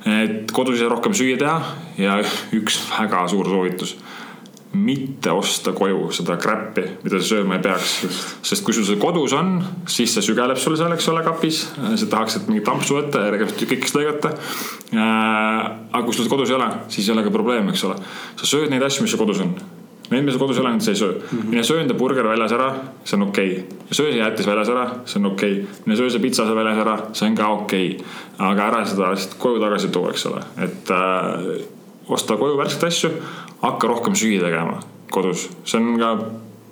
Et 0.07 0.51
kodus 0.55 0.79
ise 0.79 0.87
rohkem 0.91 1.15
süüa 1.17 1.39
teha 1.41 1.57
ja 1.99 2.19
üks 2.55 2.79
väga 2.93 3.25
suur 3.31 3.49
soovitus 3.49 3.97
mitte 4.77 5.31
osta 5.31 5.71
koju 5.75 6.09
seda 6.15 6.35
crap'i, 6.41 6.83
mida 7.03 7.19
sa 7.21 7.27
sööma 7.31 7.57
ei 7.57 7.63
peaks. 7.63 7.93
sest 8.45 8.63
kui 8.65 8.75
sul 8.75 8.85
see 8.87 8.99
kodus 9.01 9.33
on, 9.37 9.55
siis 9.89 10.13
see 10.13 10.25
sügeleb 10.25 10.59
sul 10.61 10.75
seal, 10.77 10.93
eks 10.95 11.07
ole, 11.13 11.23
kapis. 11.25 11.63
sa 11.95 12.09
tahaks, 12.11 12.37
et 12.37 12.51
mingit 12.51 12.67
ampsu 12.71 12.99
võtta 12.99 13.23
ja 13.25 13.33
tegelikult 13.33 13.61
tükikest 13.63 13.97
lõigata. 13.97 14.33
Äh, 14.91 15.63
aga 15.91 16.03
kui 16.03 16.13
sul 16.13 16.25
seda 16.25 16.35
kodus 16.35 16.53
ei 16.53 16.59
ole, 16.59 16.69
siis 16.93 17.07
ei 17.07 17.15
ole 17.15 17.25
ka 17.25 17.33
probleemi, 17.33 17.73
eks 17.73 17.87
ole. 17.89 17.97
sa 18.39 18.51
sööd 18.55 18.73
neid 18.73 18.85
asju, 18.85 19.05
mis 19.05 19.15
sul 19.15 19.23
kodus 19.23 19.43
on. 19.45 19.55
Need, 20.09 20.23
mis 20.23 20.35
sul 20.35 20.39
kodus 20.39 20.57
ei 20.57 20.63
ole, 20.63 20.71
neid 20.71 20.85
sa 20.85 20.91
ei 20.91 20.99
söö. 20.99 21.13
Mm. 21.13 21.39
-hmm. 21.39 21.49
mine 21.51 21.63
söö 21.63 21.81
enda 21.81 21.93
burger 21.93 22.27
väljas 22.27 22.51
ära, 22.51 22.69
see 23.03 23.17
on 23.17 23.27
okei. 23.27 23.51
Okay.. 23.51 23.77
söö 23.91 24.11
see 24.11 24.19
jäätis 24.19 24.47
väljas 24.47 24.69
ära, 24.69 24.85
see 25.05 25.19
on 25.19 25.31
okei. 25.31 25.53
Okay.. 25.61 25.81
mine 25.85 25.97
söö 25.97 26.09
see 26.09 26.21
pitsa 26.21 26.45
seal 26.45 26.55
väljas 26.55 26.77
ära, 26.77 26.97
see 27.13 27.29
on 27.29 27.35
ka 27.35 27.47
okei. 27.47 27.87
Okay.. 27.95 28.05
aga 28.37 28.67
ära 28.67 28.85
seda 28.85 29.11
lihtsalt 29.11 29.37
koju 29.39 29.59
tagasi 29.63 29.87
too, 29.87 30.09
eks 30.09 30.25
ole, 30.25 30.41
et 30.57 30.91
äh, 30.91 31.63
osta 32.07 32.37
koju 32.37 32.57
värskeid 32.57 32.87
asju 32.87 33.11
hakka 33.61 33.87
rohkem 33.87 34.15
süüa 34.15 34.41
tegema 34.43 34.79
kodus, 35.11 35.49
see 35.65 35.81
on 35.81 35.99
ka 35.99 36.17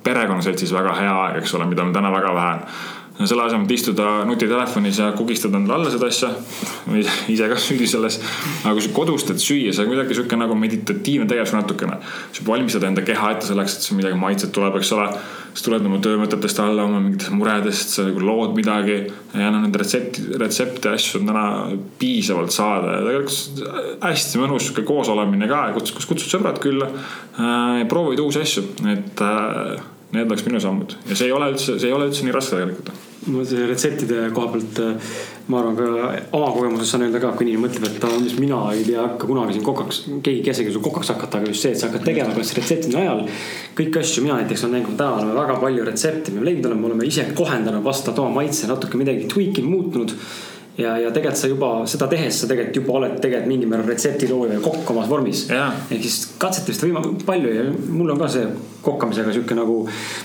perekonnaseltsis 0.03 0.73
väga 0.73 0.93
hea 0.93 1.15
aeg, 1.23 1.41
eks 1.41 1.53
ole, 1.57 1.65
mida 1.65 1.83
on 1.83 1.93
täna 1.93 2.11
väga 2.13 2.33
vähe 2.35 2.59
selle 3.23 3.45
asemel, 3.45 3.63
et 3.63 3.71
istuda 3.77 4.09
nutitelefonis 4.27 4.99
ja 4.99 5.11
kugistada 5.15 5.55
endale 5.59 5.77
alla 5.77 5.91
seda 5.93 6.09
asja. 6.11 6.33
ise 7.31 7.47
ka 7.47 7.55
süüdi 7.55 7.87
selles. 7.87 8.19
aga 8.63 8.73
kui 8.75 8.83
sa 8.83 8.91
kodus 8.95 9.23
teed 9.23 9.39
süüa, 9.39 9.71
see 9.71 9.85
on 9.85 9.91
kuidagi 9.93 10.17
sihuke 10.17 10.39
nagu 10.39 10.57
meditatiivne 10.59 11.27
tegevus 11.29 11.55
natukene. 11.55 11.97
sa 12.35 12.47
valmistad 12.47 12.83
enda 12.83 13.05
keha 13.07 13.31
ette 13.35 13.47
selleks, 13.47 13.77
et 13.77 13.87
sul 13.87 13.99
midagi 14.01 14.19
maitset 14.19 14.51
tuleb, 14.55 14.75
eks 14.81 14.91
ole 14.97 15.07
siis 15.53 15.63
tuled 15.63 15.87
oma 15.87 16.01
töömõtetest 16.03 16.59
alla, 16.59 16.83
oma 16.83 16.99
mingitest 16.99 17.31
muredest, 17.31 17.95
sa 17.95 18.03
nagu 18.09 18.19
lood 18.19 18.55
midagi. 18.57 18.99
ja 19.31 19.47
noh, 19.53 19.63
neid 19.63 19.79
retsepti, 19.79 20.27
retsepte 20.41 20.91
asju 20.91 21.21
on 21.21 21.31
täna 21.31 21.47
piisavalt 21.99 22.51
saada 22.51 22.97
ja 22.97 23.01
tegelikult 23.07 24.03
hästi 24.03 24.43
mõnus 24.43 24.67
sihuke 24.67 24.83
koosolemine 24.87 25.47
ka, 25.47 25.69
kus 25.79 26.03
kutsud 26.03 26.27
sõbrad 26.27 26.59
külla 26.63 26.91
äh,. 26.91 27.83
proovid 27.87 28.19
uusi 28.19 28.43
asju, 28.43 28.67
et 28.91 29.23
äh, 29.23 29.94
need 30.13 30.29
oleks 30.29 30.45
minu 30.47 30.61
sammud 30.63 30.97
ja 31.09 31.17
see 31.17 31.29
ei 31.29 31.35
ole 31.35 31.51
üldse, 31.53 31.79
see 31.79 31.89
ei 31.89 31.95
ole 31.95 32.09
üldse 32.11 32.27
nii 32.27 32.35
raske 32.35 32.57
tegelikult 32.57 32.93
ma 33.25 33.43
selle 33.45 33.69
retseptide 33.71 34.29
koha 34.33 34.51
pealt, 34.53 34.79
äh, 34.79 35.13
ma 35.49 35.59
arvan 35.59 35.77
ka 35.77 35.85
oma 36.37 36.51
kogemusest 36.53 36.93
saan 36.93 37.05
öelda 37.07 37.21
ka, 37.23 37.31
kui 37.37 37.47
inimene 37.47 37.67
mõtleb, 37.67 37.97
et 37.97 38.05
mis 38.21 38.37
mina 38.41 38.59
ei 38.73 38.83
tea, 38.85 39.01
hakka 39.01 39.29
kunagi 39.29 39.55
siin 39.55 39.65
kokaks, 39.65 40.01
keegi 40.19 40.41
ei 40.41 40.45
käsigi 40.45 40.73
sul 40.73 40.83
kokaks 40.85 41.13
hakata, 41.13 41.41
aga 41.41 41.49
just 41.49 41.65
see, 41.65 41.73
et 41.73 41.81
sa 41.81 41.89
hakkad 41.89 42.05
tegema 42.05 42.35
kas 42.37 42.53
retseptide 42.57 42.97
najal. 42.97 43.23
kõiki 43.77 44.01
asju, 44.01 44.25
mina 44.25 44.39
näiteks 44.41 44.65
olen 44.65 44.77
näinud, 44.77 44.97
täna 44.99 45.21
oleme 45.21 45.37
väga 45.39 45.57
palju 45.63 45.87
retsepte, 45.89 46.35
me 46.35 46.45
leidnud 46.45 46.69
oleme, 46.69 46.89
oleme 46.91 47.07
ise 47.09 47.25
kohendanud 47.37 47.85
vastavalt 47.85 48.21
oma 48.25 48.43
maitse 48.43 48.69
natuke 48.69 49.01
midagi 49.01 49.29
tweak 49.31 49.61
inud, 49.63 49.71
muutnud 49.73 50.13
ja, 50.77 50.95
ja 51.01 51.11
tegelikult 51.15 51.41
sa 51.41 51.49
juba 51.49 51.71
seda 51.89 52.09
tehes, 52.11 52.41
sa 52.41 52.51
tegelikult 52.51 52.81
juba 52.81 52.97
oled 52.99 53.17
tegelikult 53.23 53.49
mingil 53.49 53.73
määral 53.73 53.89
retseptilooja 53.89 54.61
kokk 54.63 54.93
omas 54.93 55.09
vormis. 55.09 55.47
ehk 55.49 56.01
siis 56.03 56.21
katsetamist 56.41 56.85
võimalik 56.85 57.25
palju 57.25 57.57
ja 57.57 57.67
mul 57.73 58.13
on 58.13 58.21
ka 58.21 58.29
see 58.37 58.47
kokkamisega 58.85 59.33
sihuke 59.35 59.57
nagu. 59.57 59.77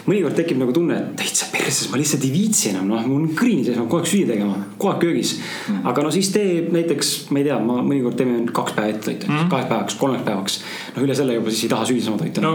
mõnikord 0.07 0.37
tekib 0.39 0.61
nagu 0.61 0.75
tunne, 0.77 0.99
et 0.99 1.17
täitsa 1.21 1.49
perses, 1.53 1.89
ma 1.93 2.01
lihtsalt 2.01 2.25
ei 2.27 2.33
viitsi 2.35 2.71
enam, 2.73 2.89
noh, 2.91 3.03
mul 3.07 3.25
on 3.25 3.35
kõrini 3.39 3.65
sees, 3.65 3.79
ma 3.79 3.85
pean 3.85 3.91
kogu 3.91 4.03
aeg 4.03 4.11
süüa 4.13 4.31
tegema, 4.31 4.57
kogu 4.77 4.93
aeg 4.93 5.03
köögis 5.05 5.35
mm.. 5.41 5.83
aga 5.91 6.05
no 6.05 6.13
siis 6.15 6.31
tee 6.35 6.61
näiteks, 6.73 7.13
ma 7.31 7.43
ei 7.43 7.49
tea, 7.49 7.59
ma 7.65 7.81
mõnikord 7.81 8.19
teeme 8.21 8.41
kaks 8.57 8.77
päeva 8.77 8.95
ette 8.95 9.07
toitu 9.09 9.31
mm., 9.31 9.51
kaheks 9.53 9.71
päevaks, 9.71 9.99
kolmeks 10.01 10.27
päevaks. 10.27 10.59
no 10.97 11.05
üle 11.07 11.17
selle 11.19 11.37
juba 11.39 11.55
siis 11.55 11.67
ei 11.67 11.73
taha 11.75 11.89
süüa 11.91 12.07
sama 12.07 12.21
toitu 12.21 12.45
no, 12.45 12.55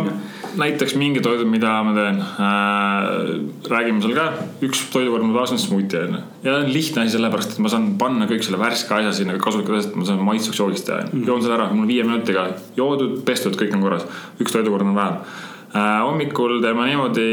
näiteks 0.59 0.95
mingi 0.99 1.23
toidud, 1.25 1.49
mida 1.49 1.73
ma 1.85 1.95
teen 1.97 2.21
äh,. 2.21 3.09
räägime 3.71 4.03
seal 4.03 4.15
ka, 4.17 4.27
üks 4.65 4.85
toidukord 4.93 5.25
on 5.25 5.33
tavaliselt 5.33 5.63
smuuti 5.63 5.99
on 6.01 6.19
ju. 6.19 6.21
ja 6.49 6.59
lihtne 6.67 7.05
asi 7.05 7.15
sellepärast, 7.17 7.55
et 7.55 7.63
ma 7.65 7.71
saan 7.71 7.91
panna 8.01 8.29
kõik 8.29 8.45
selle 8.45 8.61
värske 8.61 8.95
asja 8.99 9.15
sinna 9.21 9.37
kasulikud 9.41 9.79
asjad, 9.79 9.97
ma 9.99 10.07
saan 10.07 10.23
maitsvaks 10.27 10.61
joogist 10.61 10.87
teha 10.89 11.07
mm.. 11.07 11.25
joon 11.27 11.43
selle 11.43 11.59
ära, 11.59 11.71
mul 11.73 11.89
viie 11.89 12.05
minutiga 12.07 12.47
joodud, 12.77 13.19
pestud, 13.27 13.57
kõik 13.59 13.75
on 13.75 13.85
korras. 13.85 14.07
üks 14.39 14.55
toidukord 14.55 14.87
on 14.87 14.97
vähem 14.97 15.19
äh,. 15.19 15.51
Hommikul 15.75 16.61
teeme 16.63 16.85
niimoodi 16.89 17.25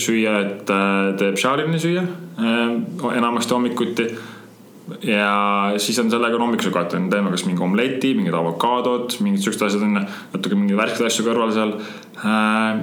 süüa, 0.00 0.36
et 0.42 0.70
äh, 0.70 1.08
teeb 1.18 1.40
šaalini 1.40 1.80
süüa 1.82 2.04
äh, 2.04 3.16
enamasti 3.16 3.56
hommikuti. 3.56 4.06
Ja 5.06 5.72
siis 5.80 5.96
on 6.02 6.10
sellega 6.10 6.36
on 6.36 6.42
hommikusöögat 6.42 6.96
on, 6.98 7.06
teeme 7.10 7.30
kas 7.32 7.44
mingi 7.46 7.62
omleti, 7.64 8.12
mingid 8.18 8.34
avokaadod, 8.34 9.14
mingid 9.22 9.44
siuksed 9.44 9.62
asjad 9.68 9.84
on 9.86 10.00
ju, 10.00 10.02
natuke 10.34 10.58
mingeid 10.58 10.80
värskeid 10.80 11.06
asju 11.06 11.26
kõrval 11.26 11.54
seal. 11.54 11.76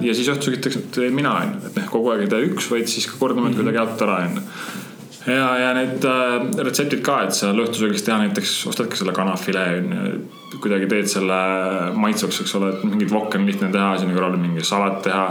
ja 0.02 0.14
siis 0.16 0.30
õhtusöögitakse 0.32 1.10
mina 1.14 1.36
on 1.36 1.52
ju, 1.52 1.68
et 1.68 1.76
noh, 1.76 1.90
kogu 1.92 2.10
aeg 2.10 2.24
ei 2.24 2.32
tee 2.32 2.48
üks, 2.48 2.70
vaid 2.72 2.88
siis 2.90 3.06
ka 3.06 3.20
kordame, 3.20 3.52
et 3.52 3.60
kuidagi 3.60 3.82
jaotada 3.82 4.08
ära 4.08 4.30
on. 4.30 4.40
ju 4.40 4.79
ja, 5.26 5.46
ja 5.58 5.70
need 5.76 6.04
äh, 6.08 6.64
retseptid 6.64 7.02
ka, 7.04 7.20
et 7.26 7.36
sa 7.36 7.52
lõhtusöögiks 7.56 8.04
teha 8.06 8.18
näiteks, 8.24 8.54
ostadki 8.70 8.98
selle 9.00 9.14
kanafilee 9.16 9.80
on 9.80 9.96
ju. 9.96 10.20
kuidagi 10.60 10.88
teed 10.90 11.08
selle 11.08 11.38
maitsvaks, 11.96 12.42
eks 12.42 12.54
ole, 12.58 12.74
et 12.74 12.84
mingit 12.84 13.12
vokki 13.12 13.38
on 13.38 13.48
lihtne 13.48 13.70
teha, 13.72 13.94
sinna 14.00 14.16
kõrvale 14.16 14.40
mingi 14.40 14.66
salat 14.66 15.02
teha. 15.06 15.30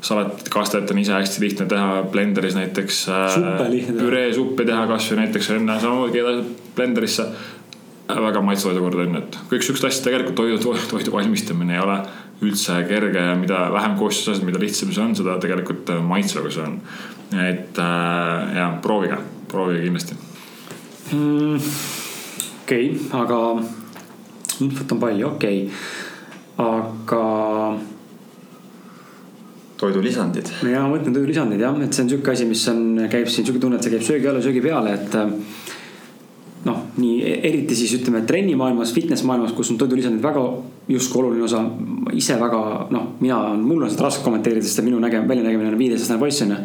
salatit 0.00 0.48
kastet 0.48 0.90
on 0.90 0.98
ise 0.98 1.12
hästi 1.12 1.42
lihtne 1.42 1.66
teha, 1.68 2.02
blenderis 2.12 2.54
näiteks 2.56 3.00
äh,. 3.12 3.34
püreesuppi 3.98 4.64
teha 4.64 4.86
kasvõi 4.88 5.18
näiteks 5.24 5.50
enne 5.58 5.80
samamoodi 5.80 6.14
keedad 6.16 6.44
blenderisse 6.76 7.26
väga 8.10 8.40
maitsva 8.42 8.70
toidukord 8.70 9.02
on 9.04 9.14
ju, 9.14 9.20
et 9.20 9.38
kõik 9.50 9.66
siuksed 9.66 9.86
asjad 9.86 10.08
tegelikult 10.08 10.38
toidu, 10.40 10.74
toidu 10.90 11.12
valmistamine 11.14 11.76
ei 11.76 11.82
ole 11.82 11.98
üldse 12.40 12.78
kerge 12.88 13.20
ja 13.20 13.36
mida 13.36 13.66
vähem 13.72 13.96
koostisosad, 13.98 14.44
mida 14.46 14.60
lihtsam 14.62 14.92
see 14.94 15.04
on, 15.04 15.14
seda 15.16 15.36
tegelikult 15.42 15.92
maitsvam 16.06 16.50
see 16.50 16.64
on. 16.64 16.78
et 17.30 17.78
äh, 17.78 18.56
ja 18.56 18.70
proovige, 18.82 19.18
proovige 19.48 19.84
kindlasti 19.84 20.16
mm,. 21.12 21.70
okei 22.64 22.90
okay,, 22.90 23.20
aga 23.20 23.40
infot 24.64 24.96
on 24.96 25.02
palju, 25.02 25.28
okei 25.34 25.64
okay., 25.66 25.76
aga. 26.60 27.22
toidulisandid. 29.80 30.50
ja 30.68 30.82
ma 30.84 30.96
mõtlen 30.96 31.14
toidulisandid 31.16 31.62
jah, 31.62 31.76
et 31.84 31.94
see 31.94 32.04
on 32.04 32.12
sihuke 32.14 32.34
asi, 32.34 32.48
mis 32.48 32.66
on, 32.72 32.82
käib 33.12 33.30
siin 33.32 33.46
sihuke 33.46 33.62
tunne, 33.62 33.78
et 33.78 33.86
see 33.86 33.94
käib 33.94 34.04
söögi 34.04 34.28
alla, 34.28 34.42
söögi 34.44 34.64
peale, 34.64 34.96
et 34.98 35.16
noh, 36.66 36.82
nii 37.00 37.32
eriti 37.38 37.78
siis 37.78 37.94
ütleme 37.96 38.24
trennimaailmas, 38.28 38.92
fitness 38.96 39.24
maailmas, 39.28 39.54
kus 39.56 39.72
on 39.72 39.80
toidulisandid 39.80 40.24
väga 40.24 40.44
justkui 40.90 41.22
oluline 41.22 41.44
osa. 41.46 41.64
ise 42.12 42.36
väga 42.40 42.60
noh, 42.90 43.10
mina, 43.20 43.40
mul 43.56 43.84
on 43.86 43.90
seda 43.92 44.08
raske 44.08 44.24
kommenteerida, 44.26 44.66
sest 44.66 44.82
minu 44.86 44.98
näge-, 45.02 45.22
väljanägemine 45.28 45.72
on 45.72 45.78
viieteistkümne 45.78 46.20
poiss 46.22 46.42
on 46.46 46.54
ju. 46.56 46.62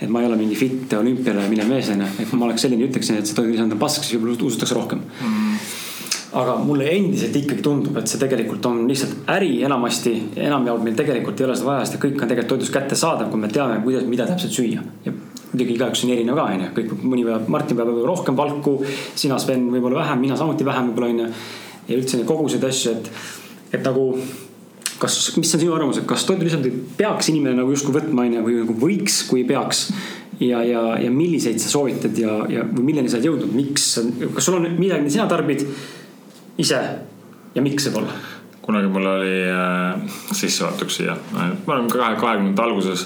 et 0.00 0.10
ma 0.10 0.20
ei 0.20 0.28
ole 0.28 0.36
mingi 0.36 0.58
fit 0.58 0.92
olümpiale 0.98 1.48
minev 1.48 1.70
mees 1.70 1.88
on 1.94 2.04
ju, 2.04 2.10
et 2.18 2.30
kui 2.30 2.38
ma 2.38 2.50
oleks 2.50 2.66
selline, 2.66 2.90
ütleksin, 2.90 3.18
et 3.18 3.30
see 3.30 3.38
toidulisand 3.38 3.74
on 3.74 3.82
pask, 3.82 4.04
siis 4.04 4.18
võib-olla 4.18 4.50
usutakse 4.50 4.78
rohkem 4.78 5.02
mm 5.02 5.80
aga 6.34 6.56
mulle 6.66 6.88
endiselt 6.90 7.36
ikkagi 7.38 7.62
tundub, 7.62 7.96
et 8.00 8.10
see 8.10 8.18
tegelikult 8.18 8.66
on 8.66 8.82
lihtsalt 8.88 9.28
äri 9.36 9.60
enamasti, 9.66 10.14
enamjaolt 10.46 10.82
meil 10.82 10.96
tegelikult 10.98 11.40
ei 11.40 11.46
ole 11.46 11.54
seda 11.58 11.68
vaja, 11.68 11.84
sest 11.86 12.00
kõik 12.02 12.18
on 12.18 12.30
tegelikult 12.30 12.54
toidus 12.54 12.72
kättesaadav, 12.74 13.30
kui 13.30 13.42
me 13.42 13.50
teame, 13.52 13.78
kuidas, 13.84 14.06
mida 14.10 14.26
täpselt 14.26 14.56
süüa. 14.56 14.82
ja 15.04 15.12
muidugi 15.14 15.76
igaüks 15.76 16.02
on 16.04 16.14
erinev 16.16 16.40
ka, 16.40 16.48
onju, 16.56 16.72
kõik, 16.78 16.96
mõni 17.04 17.26
peab, 17.28 17.46
Martin 17.54 17.78
peab 17.78 17.92
võib-olla 17.92 18.10
rohkem 18.10 18.38
palku, 18.38 18.74
sina, 19.14 19.38
Sven, 19.38 19.68
võib-olla 19.70 20.02
vähem, 20.02 20.24
mina 20.26 20.38
samuti 20.40 20.66
vähem 20.66 20.90
võib-olla 20.90 21.12
onju. 21.14 21.30
ja 21.88 21.98
üldse 22.00 22.18
neid 22.18 22.26
koguseid 22.26 22.66
asju, 22.66 22.96
et, 22.98 23.10
et 23.74 23.86
nagu 23.86 24.08
kas, 25.00 25.16
mis 25.36 25.54
on 25.54 25.62
sinu 25.62 25.74
arvamus, 25.76 26.00
et 26.00 26.08
kas 26.08 26.26
toidulisandit 26.28 26.76
peaks 26.98 27.30
inimene 27.32 27.58
nagu 27.58 27.72
justkui 27.74 27.96
võtma, 27.96 28.26
onju, 28.26 28.44
või 28.46 28.60
nagu 28.62 28.76
võiks, 28.84 29.22
kui 29.30 29.46
peaks? 29.48 29.88
ja, 30.40 30.62
ja, 30.66 30.82
ja 30.98 31.10
milliseid 31.14 31.60
sa 31.62 31.70
soovitad 31.70 32.16
ja, 32.18 32.40
ja 32.50 32.64
või 32.66 32.88
milleni 32.90 33.10
sa 33.10 33.18
oled 33.18 33.28
jõudnud, 33.28 33.52
miks, 33.54 33.84
kas 34.34 34.48
sul 34.48 34.58
on 34.58 34.66
midagi, 34.66 35.04
mida 35.04 35.14
sina 35.14 35.28
tarbid 35.30 35.62
ise 36.58 36.80
ja 37.54 37.64
miks 37.64 37.86
võib-olla? 37.88 38.16
kunagi 38.64 38.88
mul 38.88 39.06
oli 39.06 39.32
äh, 39.52 40.14
sissejuhatuseks 40.32 40.96
siia, 40.96 41.14
ma 41.34 41.50
olen 41.76 41.90
kahe, 41.92 42.14
kahekümnendate 42.16 42.64
alguses 42.64 43.02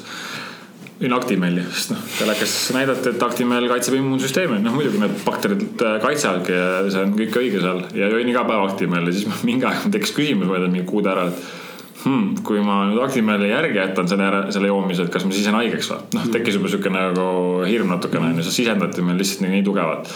jõin 0.98 1.14
Actimeli, 1.14 1.62
sest 1.70 1.92
noh, 1.92 2.00
telekas 2.18 2.54
näidati, 2.74 3.12
et 3.12 3.22
Actimel 3.22 3.68
kaitseb 3.70 3.94
immuunsüsteemi, 4.00 4.58
noh 4.64 4.74
muidugi 4.74 4.98
need 5.02 5.14
bakterid 5.22 5.84
äh, 5.84 5.96
kaitsevadki 6.02 6.56
ja 6.56 6.66
see 6.90 7.04
on 7.04 7.14
kõik 7.20 7.38
õige 7.38 7.62
seal 7.62 7.84
ja 7.94 8.10
jõin 8.10 8.32
iga 8.32 8.42
päev 8.48 8.66
Actimeli, 8.66 9.14
siis 9.14 9.30
mingi 9.48 9.68
aeg 9.68 9.86
tekkis 9.94 10.14
küsimus, 10.16 10.50
ma 10.50 10.58
ei 10.58 10.64
tea, 10.64 10.72
mingi 10.74 10.88
kuude 10.88 11.12
ära, 11.12 11.28
et 11.30 12.02
hmm, 12.02 12.42
kui 12.46 12.64
ma 12.66 12.80
nüüd 12.88 12.98
Actimeli 13.04 13.52
järgi 13.52 13.78
jätan 13.78 14.10
selle, 14.10 14.42
selle 14.54 14.72
joomise, 14.72 15.06
et 15.06 15.14
kas 15.14 15.26
ma 15.28 15.36
siis 15.36 15.46
jään 15.46 15.60
haigeks 15.60 15.92
või? 15.94 16.02
noh, 16.18 16.28
tekkis 16.34 16.58
juba 16.58 16.74
sihuke 16.74 16.92
nagu 16.94 17.30
hirm 17.68 17.94
natukene 17.94 18.32
onju, 18.32 18.48
see 18.48 18.64
sisendati 18.64 19.06
meil 19.06 19.22
lihtsalt 19.22 19.46
nii, 19.46 19.54
nii 19.54 19.66
tugevalt. 19.70 20.10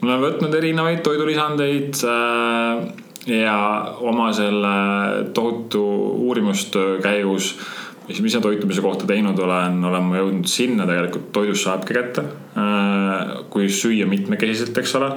ma 0.00 0.14
olen 0.14 0.26
võtnud 0.30 0.60
erinevaid 0.62 1.04
toidulisandeid 1.04 2.00
äh, 2.08 2.86
ja 3.28 3.60
oma 4.00 4.32
selle 4.32 4.74
tohutu 5.36 5.84
uurimustöö 6.24 6.96
käigus 7.04 7.52
mis, 8.08 8.20
mis 8.20 8.34
ma 8.36 8.42
toitumise 8.44 8.82
kohta 8.84 9.06
teinud 9.08 9.38
olen, 9.38 9.78
olen 9.88 10.08
ma 10.08 10.20
jõudnud 10.20 10.50
sinna 10.50 10.86
tegelikult 10.88 11.30
toidust 11.34 11.66
saabki 11.66 11.96
kätte. 11.96 12.26
Äh, 12.58 13.32
kui 13.52 13.70
süüa 13.72 14.08
mitmekesiselt, 14.10 14.78
eks 14.78 14.94
ole. 15.00 15.14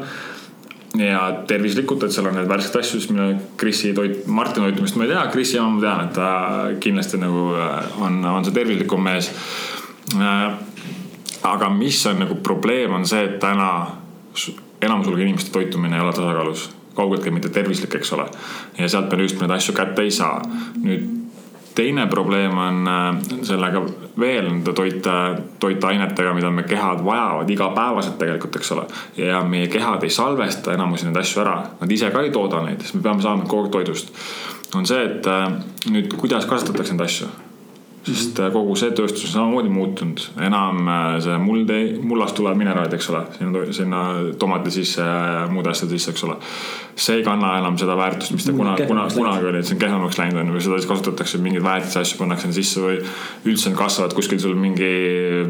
ja 0.96 1.22
tervislikult, 1.48 2.06
et 2.08 2.14
seal 2.16 2.30
on 2.30 2.38
neid 2.38 2.48
värskeid 2.48 2.78
asju, 2.80 3.02
siis 3.02 3.10
mille 3.12 3.34
Krisi 3.60 3.90
toit, 3.94 4.22
Martini 4.32 4.70
toitumist 4.70 4.96
ma 4.96 5.04
ei 5.04 5.10
tea, 5.12 5.26
Krisi 5.34 5.60
oma 5.60 5.76
ma 5.76 5.82
tean, 5.84 6.06
et 6.06 6.14
ta 6.16 6.30
kindlasti 6.80 7.20
nagu 7.20 7.50
äh, 7.60 7.98
on, 8.06 8.22
on 8.32 8.48
see 8.48 8.56
tervislikum 8.56 9.04
mees. 9.04 9.28
Äh, 10.16 10.46
aga 11.52 11.70
mis 11.74 12.00
on 12.08 12.24
nagu 12.24 12.40
probleem, 12.44 12.96
on 12.96 13.04
see, 13.10 13.26
et 13.28 13.36
täna 13.44 13.70
enamus 14.86 15.10
hulga 15.10 15.26
inimeste 15.26 15.52
toitumine 15.52 16.00
ei 16.00 16.06
ole 16.06 16.16
tasakaalus 16.16 16.70
kaugeltki 16.96 17.32
mitte 17.32 17.52
tervislik, 17.52 17.96
eks 18.00 18.14
ole. 18.16 18.26
ja 18.78 18.90
sealt 18.90 19.12
me 19.12 19.24
just 19.24 19.42
neid 19.42 19.52
asju 19.52 19.76
kätte 19.76 20.06
ei 20.06 20.12
saa. 20.12 20.40
nüüd 20.80 21.25
teine 21.76 22.08
probleem 22.08 22.58
on 22.58 22.88
äh, 22.88 23.38
sellega 23.44 23.82
veel 24.20 24.50
nende 24.50 24.74
toite, 24.74 25.16
toitainetega, 25.60 26.34
mida 26.34 26.52
me 26.52 26.64
kehad 26.64 27.04
vajavad 27.06 27.50
igapäevaselt 27.50 28.18
tegelikult, 28.22 28.56
eks 28.56 28.72
ole. 28.76 28.86
ja 29.18 29.44
meie 29.44 29.68
kehad 29.72 30.04
ei 30.04 30.14
salvesta 30.14 30.74
enamusi 30.74 31.10
neid 31.10 31.22
asju 31.24 31.44
ära, 31.44 31.58
nad 31.82 31.92
ise 31.92 32.12
ka 32.12 32.24
ei 32.24 32.32
tooda 32.36 32.64
neid, 32.66 32.84
sest 32.84 33.00
me 33.00 33.04
peame 33.06 33.26
saama 33.26 33.48
kogu 33.50 33.68
aeg 33.68 33.74
toidust. 33.80 34.14
on 34.76 34.88
see, 34.88 35.04
et 35.10 35.28
äh, 35.28 35.50
nüüd 35.92 36.16
kuidas 36.16 36.48
kasvatatakse 36.50 36.96
neid 36.96 37.10
asju 37.10 37.34
sest 38.06 38.40
äh, 38.40 38.52
kogu 38.54 38.78
see 38.80 38.94
tööstus 38.96 39.28
on 39.32 39.36
samamoodi 39.40 39.74
muutunud, 39.74 40.26
enam 40.46 40.90
see 41.24 41.38
muld 41.42 41.72
ei, 41.74 41.94
mullast 42.02 42.38
tulevad 42.38 42.60
mineraalid, 42.60 42.98
eks 42.98 43.12
ole, 43.14 43.26
sinna, 43.38 43.66
sinna 43.74 44.02
tomati 44.40 44.74
sisse 44.74 45.06
ja 45.06 45.46
muude 45.52 45.74
asjade 45.74 45.98
sisse, 45.98 46.16
eks 46.16 46.28
ole 46.28 46.40
see 46.96 47.18
ei 47.20 47.24
kanna 47.24 47.58
enam 47.60 47.76
seda 47.80 47.96
väärtust, 48.00 48.32
mis 48.32 48.46
ta 48.48 48.54
kunagi, 48.56 48.86
kunagi, 48.88 49.16
kunagi 49.18 49.50
oli, 49.50 49.60
et 49.60 49.68
see 49.68 49.76
on 49.76 49.82
kehvemaks 49.82 50.20
läinud 50.20 50.40
on 50.40 50.50
ju, 50.50 50.56
või 50.56 50.64
seda 50.64 50.78
siis 50.80 50.88
kasutatakse 50.88 51.40
mingeid 51.44 51.66
väetisasju 51.66 52.20
pannakse 52.22 52.48
sinna 52.48 52.56
sisse 52.56 52.84
või. 52.84 53.02
üldse 53.52 53.72
nad 53.72 53.80
kasvavad 53.80 54.16
kuskil 54.16 54.40
sul 54.40 54.56
mingi 54.60 54.92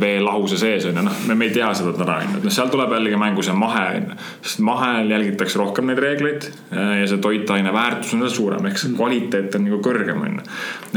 veelahuse 0.02 0.58
sees 0.58 0.88
on 0.90 0.98
ju, 0.98 1.04
noh, 1.06 1.20
me 1.30 1.46
ei 1.46 1.54
tea 1.54 1.70
seda 1.78 1.94
täna 1.98 2.18
on 2.24 2.34
ju, 2.34 2.40
et 2.40 2.48
noh, 2.50 2.56
seal 2.56 2.72
tuleb 2.74 2.96
jällegi 2.98 3.20
mängu 3.22 3.46
see 3.46 3.58
mahe 3.58 3.84
on 4.00 4.10
ju. 4.10 4.18
sest 4.48 4.64
mahel 4.66 5.14
jälgitakse 5.14 5.62
rohkem 5.62 5.92
neid 5.92 6.02
reegleid 6.02 6.50
ja 6.74 7.06
see 7.12 7.22
toitaine 7.22 7.74
väärtus 7.76 8.16
on 8.18 8.26
veel 8.26 8.34
suurem, 8.34 8.66
ehk 8.72 8.82
see 8.82 8.96
kvaliteet 8.98 9.60
on 9.60 9.68
nagu 9.70 9.82
kõrgem 9.86 10.26
on 10.26 10.40
ju. 10.40 10.48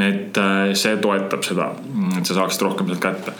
et 0.08 0.40
äh, 0.40 0.72
see 0.78 0.96
toetab 1.04 1.44
seda, 1.48 1.72
et 2.18 2.28
sa 2.28 2.38
saaksid 2.42 2.66
rohkem 2.66 2.90
sealt 2.90 3.02
kätte 3.02 3.34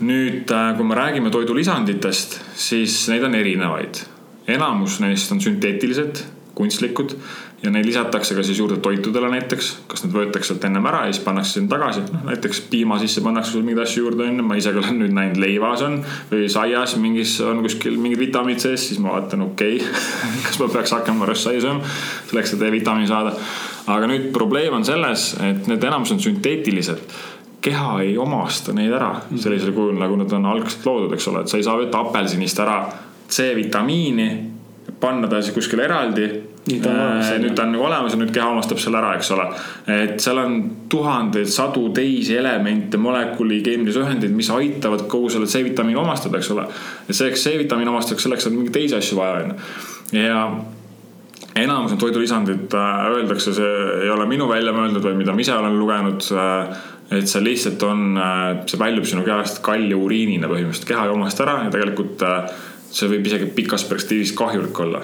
nüüd, 0.00 0.48
äh, 0.50 0.72
kui 0.76 0.86
me 0.86 0.96
räägime 0.96 1.30
toidulisanditest, 1.30 2.40
siis 2.56 3.02
neid 3.12 3.24
on 3.24 3.34
erinevaid. 3.34 4.06
enamus 4.50 4.96
neist 5.00 5.30
on 5.32 5.40
sünteetilised 5.40 6.24
kunstlikud 6.54 7.12
ja 7.62 7.70
neid 7.70 7.84
lisatakse 7.86 8.34
ka 8.34 8.42
siis 8.42 8.58
juurde 8.58 8.80
toitudele 8.80 9.28
näiteks. 9.30 9.68
kas 9.86 10.02
need 10.04 10.14
võetakse 10.14 10.50
sealt 10.50 10.64
ennem 10.64 10.86
ära 10.88 11.04
ja 11.06 11.12
siis 11.12 11.22
pannakse 11.24 11.58
sinna 11.58 11.68
tagasi, 11.68 12.02
noh 12.12 12.24
näiteks 12.30 12.60
piima 12.72 12.98
sisse 12.98 13.20
pannakse 13.20 13.52
sul 13.52 13.62
mingeid 13.62 13.84
asju 13.84 14.04
juurde 14.04 14.24
onju, 14.24 14.42
ma 14.42 14.56
ise 14.56 14.72
ka 14.72 14.80
olen 14.80 14.98
nüüd 15.02 15.14
näinud 15.14 15.40
leivas 15.40 15.84
on 15.86 15.98
või 16.32 16.48
saias 16.50 16.96
mingis 16.96 17.36
on 17.44 17.62
kuskil 17.66 17.98
mingid 18.00 18.18
vitamiinid 18.24 18.64
sees, 18.64 18.88
siis 18.88 19.00
ma 19.02 19.12
vaatan, 19.18 19.44
okei 19.50 19.76
okay. 19.76 20.06
kas 20.48 20.60
ma 20.62 20.70
peaks 20.72 20.96
hakkama 20.96 21.28
röstsaia 21.28 21.60
sööma 21.60 21.84
selleks, 22.30 22.56
et 22.56 22.64
D-vitamiini 22.64 23.10
saada. 23.12 23.36
aga 23.86 24.08
nüüd 24.08 24.30
probleem 24.32 24.80
on 24.80 24.84
selles, 24.84 25.34
et 25.44 25.68
need 25.68 25.84
enamus 25.84 26.16
on 26.16 26.24
sünteetilised 26.24 27.20
keha 27.60 28.00
ei 28.04 28.14
omasta 28.18 28.72
neid 28.76 28.92
ära 28.96 29.14
sellisel 29.36 29.74
kujul, 29.76 29.98
nagu 30.00 30.16
nad 30.16 30.32
on 30.32 30.46
algselt 30.52 30.86
loodud, 30.86 31.12
eks 31.16 31.28
ole, 31.28 31.44
et 31.44 31.52
sa 31.52 31.60
ei 31.60 31.66
saa 31.66 31.76
võtta 31.80 32.00
apelsinist 32.06 32.62
ära 32.64 32.78
C-vitamiini 33.30 34.30
panna 35.00 35.28
ta 35.28 35.42
siis 35.42 35.54
kuskile 35.54 35.84
eraldi. 35.84 36.28
nüüd 36.70 36.82
ta 36.84 36.90
on 36.90 36.98
olemas, 37.00 37.30
nüüd 37.40 37.54
ta 37.56 37.64
on 37.64 37.72
nagu 37.72 37.84
olemas 37.86 38.12
ja 38.12 38.18
nüüd 38.20 38.32
keha 38.34 38.48
omastab 38.52 38.80
selle 38.82 38.98
ära, 39.00 39.14
eks 39.16 39.30
ole. 39.34 39.46
et 39.94 40.20
seal 40.20 40.38
on 40.42 40.58
tuhandeid, 40.92 41.48
sadu 41.48 41.86
teisi 41.96 42.36
elemente, 42.36 43.00
molekuli, 43.00 43.62
keemilisi 43.64 44.02
ühendeid, 44.02 44.34
mis 44.36 44.50
aitavad 44.54 45.06
kogu 45.10 45.30
selle 45.32 45.48
C-vitamiini 45.50 45.98
omastada, 46.00 46.38
eks 46.38 46.50
ole. 46.54 46.66
ja 47.08 47.16
selleks 47.16 47.46
C-vitamiini 47.48 47.90
omastamiseks, 47.90 48.28
selleks 48.28 48.50
on 48.50 48.58
mingeid 48.58 48.76
teisi 48.76 48.98
asju 48.98 49.18
vaja, 49.18 49.40
on 49.40 49.54
ju. 49.54 50.20
ja 50.20 50.44
enamus 51.56 51.92
on 51.92 51.98
toidulisandid, 51.98 52.74
äh, 52.74 53.04
öeldakse, 53.10 53.54
see 53.54 53.70
ei 54.04 54.10
ole 54.10 54.26
minu 54.30 54.48
välja 54.50 54.72
mõeldud 54.74 55.04
või 55.04 55.18
mida 55.18 55.34
ma 55.34 55.42
ise 55.42 55.54
olen 55.56 55.78
lugenud. 55.78 56.26
Äh, 56.36 56.82
et 57.18 57.26
see 57.26 57.42
lihtsalt 57.42 57.82
on, 57.82 58.04
äh, 58.16 58.60
see 58.70 58.78
väljub 58.78 59.06
sinu 59.08 59.24
kehast 59.26 59.62
kalli 59.66 59.94
uriinina 59.96 60.50
põhimõtteliselt, 60.50 60.86
keha 60.88 61.08
ei 61.08 61.14
omasta 61.14 61.46
ära 61.46 61.56
ja 61.64 61.72
tegelikult 61.74 62.22
see 62.90 63.08
võib 63.10 63.26
isegi 63.26 63.50
pikas 63.54 63.84
perspektiivis 63.86 64.32
kahjulik 64.38 64.78
olla 64.82 65.00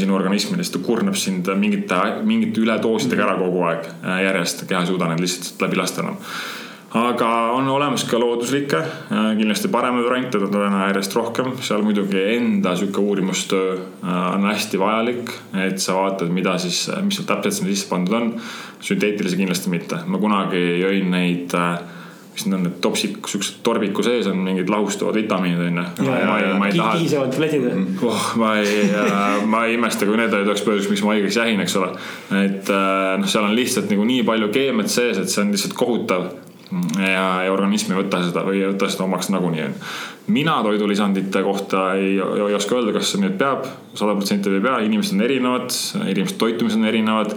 sinu 0.00 0.14
organismile, 0.16 0.64
sest 0.64 0.78
ta 0.78 0.84
kurnab 0.84 1.16
sind 1.20 1.48
mingite, 1.60 1.98
mingite 2.24 2.62
üledoosidega 2.62 3.26
ära 3.26 3.34
kogu 3.36 3.60
aeg 3.68 3.90
järjest, 4.24 4.64
keha 4.68 4.80
ei 4.82 4.88
suuda 4.88 5.10
neid 5.10 5.20
lihtsalt 5.20 5.60
läbi 5.66 5.76
lasta 5.76 6.00
enam. 6.00 6.16
Aga 6.96 7.30
on 7.56 7.68
olemas 7.68 8.04
ka 8.08 8.20
looduslikke, 8.20 8.78
äh, 8.78 9.28
kindlasti 9.38 9.70
paremaid 9.72 10.06
variante, 10.08 10.40
on 10.42 10.54
täna 10.54 10.86
järjest 10.88 11.16
rohkem, 11.18 11.52
seal 11.64 11.84
muidugi 11.86 12.22
enda 12.36 12.76
sihuke 12.76 13.02
uurimustöö 13.02 13.76
on 14.06 14.46
hästi 14.48 14.78
vajalik, 14.80 15.32
et 15.66 15.82
sa 15.82 15.98
vaatad, 15.98 16.32
mida 16.32 16.56
siis, 16.62 16.86
mis 17.04 17.18
seal 17.18 17.28
täpselt 17.28 17.60
sinna 17.60 17.74
sisse 17.74 17.90
pandud 17.90 18.16
on. 18.16 18.32
sünteetilisi 18.86 19.38
kindlasti 19.38 19.70
mitte, 19.72 19.98
ma 20.06 20.18
kunagi 20.20 20.62
jõin 20.82 21.10
neid 21.10 21.54
mis 22.36 22.44
need 22.46 22.56
on 22.58 22.64
need 22.66 22.80
topsid, 22.84 23.16
siuksed 23.26 23.60
torbiku 23.64 24.04
sees 24.04 24.26
on 24.28 24.42
mingid 24.44 24.68
lahustuvad 24.68 25.16
vitamiinid 25.16 25.62
onju. 25.70 25.84
ma 26.58 26.68
ei 26.68 26.76
taha. 26.76 26.96
kihisevad 26.98 27.32
tabletid 27.32 27.64
või? 27.64 27.84
oh, 28.10 28.26
ma 28.40 28.50
ei 28.60 28.90
ma 29.52 29.62
ei 29.66 29.76
imesta, 29.78 30.08
kui 30.08 30.18
need 30.20 30.34
olid 30.36 30.50
üheks 30.50 30.64
põhjuseks, 30.66 30.90
miks 30.92 31.04
ma 31.06 31.14
haigeks 31.14 31.38
jäin, 31.40 31.62
eks 31.64 31.76
ole. 31.80 31.94
et 32.42 32.72
äh, 32.72 33.14
noh, 33.22 33.30
seal 33.30 33.48
on 33.48 33.56
lihtsalt 33.56 33.88
nagu 33.92 34.04
nii 34.08 34.26
palju 34.28 34.50
keemiat 34.52 34.92
sees, 34.92 35.22
et 35.22 35.32
see 35.32 35.44
on 35.44 35.54
lihtsalt 35.54 35.76
kohutav. 35.78 36.28
Ja, 36.98 37.26
ja 37.46 37.52
organism 37.52 37.92
ei 37.92 38.00
võta 38.00 38.22
seda 38.24 38.42
või 38.46 38.62
ei 38.62 38.70
võta 38.72 38.88
seda 38.90 39.04
omaks 39.06 39.30
nagunii 39.34 39.62
onju. 39.68 39.84
mina 40.34 40.56
toidulisandite 40.66 41.42
kohta 41.46 41.92
ei, 41.94 42.16
ei 42.18 42.56
oska 42.58 42.78
öelda, 42.78 42.96
kas 42.96 43.14
nüüd 43.20 43.38
peab 43.38 43.68
sada 43.94 44.16
protsenti 44.18 44.50
või 44.50 44.60
ei 44.60 44.66
pea, 44.66 44.80
inimesed 44.88 45.14
on 45.18 45.28
erinevad, 45.28 45.78
inimeste 46.06 46.38
toitumised 46.42 46.82
on 46.82 46.90
erinevad 46.90 47.36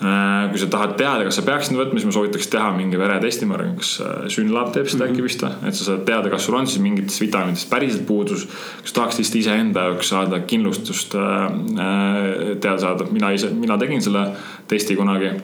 Äh, 0.00 0.48
kui 0.48 0.56
sa 0.56 0.64
tahad 0.72 0.94
teada, 0.96 1.26
kas 1.26 1.36
sa 1.36 1.42
peaksid 1.44 1.76
võtma, 1.76 1.98
siis 2.00 2.06
ma 2.08 2.14
soovitaks 2.14 2.46
teha 2.48 2.70
mingi 2.72 2.96
veretesti, 2.96 3.44
ma 3.44 3.58
arvan, 3.58 3.74
kas 3.76 3.90
äh, 4.00 4.22
Synlab 4.32 4.70
teeb 4.72 4.86
seda 4.88 5.04
mm 5.04 5.10
-hmm. 5.10 5.12
äkki 5.12 5.24
vist 5.26 5.42
või, 5.44 5.68
et 5.68 5.76
sa 5.76 5.84
saad 5.84 6.06
teada, 6.08 6.30
kas 6.32 6.46
sul 6.46 6.56
on 6.56 6.66
siis 6.66 6.80
mingitest 6.80 7.20
vitamiinidest 7.20 7.68
päriselt 7.70 8.06
puudus. 8.06 8.46
kas 8.80 8.92
tahaks 8.92 9.18
lihtsalt 9.18 9.36
iseenda 9.36 9.80
jaoks 9.80 10.08
saada 10.08 10.40
kindlustust 10.40 11.14
äh, 11.14 11.52
teada 12.60 12.78
saada, 12.78 13.04
mina 13.10 13.30
ise, 13.30 13.50
mina 13.50 13.76
tegin 13.78 14.02
selle 14.02 14.26
testi 14.68 14.96
kunagi. 14.96 15.36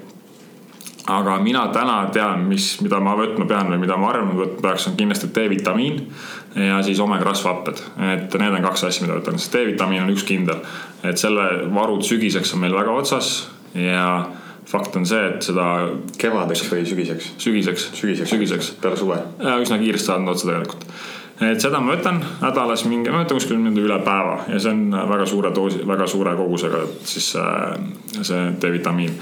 Aga 1.06 1.36
mina 1.42 1.66
täna 1.74 1.98
tean, 2.12 2.46
mis, 2.50 2.80
mida 2.82 2.98
ma 3.02 3.14
võtma 3.18 3.46
pean 3.48 3.70
või 3.70 3.82
mida 3.84 3.98
ma 4.00 4.10
arvan, 4.10 4.32
et 4.32 4.40
võtma 4.40 4.64
peaks, 4.68 4.88
on 4.90 4.96
kindlasti 4.98 5.30
D-vitamiin 5.34 6.00
ja 6.66 6.80
siis 6.86 7.00
omega 7.02 7.28
rasvhapped, 7.28 7.82
et 8.14 8.38
need 8.40 8.56
on 8.58 8.66
kaks 8.66 8.88
asja, 8.88 9.04
mida 9.04 9.18
võtan, 9.20 9.38
sest 9.38 9.54
D-vitamiin 9.54 10.02
on 10.02 10.14
üks 10.14 10.26
kindel, 10.26 10.64
et 11.06 11.20
selle 11.20 11.46
varud 11.74 12.02
sügiseks 12.06 12.56
on 12.56 12.64
meil 12.64 12.74
väga 12.74 12.96
otsas 12.96 13.36
ja 13.76 14.08
fakt 14.66 14.96
on 14.96 15.06
see, 15.06 15.22
et 15.30 15.46
seda. 15.46 15.66
kevadeks 16.18 16.64
või 16.70 16.86
sügiseks? 16.88 17.34
sügiseks. 17.42 17.90
sügiseks, 17.94 18.32
sügiseks., 18.32 18.72
peale 18.82 18.98
suve. 18.98 19.20
üsna 19.62 19.78
kiiresti 19.78 20.10
saanud 20.10 20.34
otsa 20.34 20.48
tegelikult. 20.50 20.86
et 21.46 21.60
seda 21.60 21.80
ma 21.80 21.94
võtan 21.94 22.22
nädalas 22.40 22.86
mingi, 22.88 23.12
ma 23.12 23.22
võtan 23.22 23.38
kuskil 23.38 23.60
niimoodi 23.60 23.84
üle 23.86 23.98
päeva 24.04 24.38
ja 24.48 24.58
see 24.58 24.72
on 24.72 24.96
väga 25.12 25.26
suure 25.28 25.52
doosi, 25.54 25.84
väga 25.86 26.06
suure 26.10 26.32
kogusega 26.38 26.80
siis 27.04 27.34
see, 27.36 28.22
see 28.22 28.48
D-vitamiin. 28.62 29.20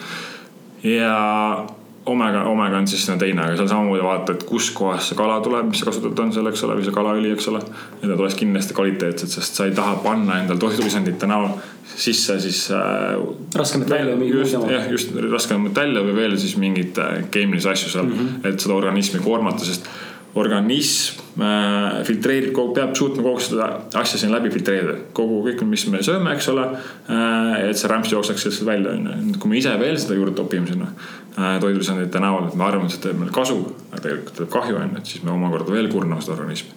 Ja 0.84 1.66
omega, 2.06 2.44
omega 2.44 2.78
on 2.78 2.88
siis 2.88 3.06
teine, 3.18 3.42
aga 3.42 3.56
seal 3.56 3.68
samamoodi 3.70 4.02
vaata, 4.04 4.34
et 4.34 4.44
kuskohast 4.48 5.10
see 5.10 5.18
kala 5.18 5.38
tuleb, 5.44 5.70
mis 5.70 5.80
sa 5.80 5.88
kasutad 5.88 6.20
on 6.20 6.32
seal, 6.34 6.48
eks 6.50 6.64
ole, 6.66 6.76
või 6.78 6.86
see 6.86 6.96
kalaõli, 6.96 7.32
eks 7.34 7.48
ole. 7.52 7.62
et 7.64 8.04
need 8.04 8.16
oleks 8.18 8.36
kindlasti 8.40 8.76
kvaliteetsed, 8.76 9.32
sest 9.38 9.60
sa 9.60 9.68
ei 9.68 9.74
taha 9.76 9.96
panna 10.04 10.40
endal 10.42 10.60
toidulisandite 10.60 11.28
näol 11.30 11.48
sisse 11.94 12.36
siis 12.42 12.66
äh,. 12.74 13.14
raskemat 13.56 13.90
välja 13.90 14.12
või 14.12 14.26
mingi 14.26 14.56
muu. 14.58 14.70
jah, 14.72 14.88
just 14.90 15.14
raskemat 15.30 15.76
välja 15.80 16.02
või 16.04 16.16
veel 16.16 16.36
siis 16.40 16.56
mingeid 16.60 16.98
äh, 17.00 17.14
keemilisi 17.30 17.70
asju 17.70 17.92
seal 17.92 18.08
mm, 18.08 18.18
-hmm. 18.18 18.48
et 18.50 18.60
seda 18.60 18.76
organismi 18.76 19.22
koormata, 19.24 19.64
sest 19.64 19.88
organism 20.34 21.42
äh, 21.42 22.04
filtreerib, 22.04 22.56
peab 22.74 22.94
suutma 22.98 23.22
kogu 23.22 23.42
seda 23.42 23.68
asja 24.00 24.18
siin 24.18 24.32
läbi 24.34 24.50
filtreerida. 24.50 24.96
kogu 25.14 25.40
kõik, 25.46 25.62
mis 25.68 25.86
me 25.92 26.02
sööme, 26.02 26.32
eks 26.34 26.48
ole 26.50 26.64
äh,. 26.74 27.68
et 27.68 27.78
see 27.78 27.90
rämps 27.90 28.12
jookseks 28.12 28.48
lihtsalt 28.48 28.68
välja, 28.68 28.96
onju. 28.98 29.38
kui 29.38 29.52
me 29.52 29.60
ise 29.60 29.74
veel 29.80 29.98
seda 30.00 30.18
juurde 30.18 30.34
topime 30.38 30.66
sinna 30.70 30.90
äh, 30.90 31.56
toidulisandite 31.62 32.22
näol, 32.22 32.48
et 32.48 32.58
me 32.58 32.66
arvame, 32.66 32.90
et 32.90 32.96
see 32.96 33.04
teeb 33.06 33.20
meile 33.20 33.34
kasu, 33.34 33.60
aga 33.92 34.02
tegelikult 34.08 34.40
teeb 34.40 34.52
kahju, 34.56 34.78
onju, 34.82 35.02
et 35.02 35.14
siis 35.14 35.26
me 35.26 35.34
omakorda 35.34 35.76
veel 35.76 35.90
kurname 35.92 36.24
seda 36.24 36.36
organismi. 36.38 36.74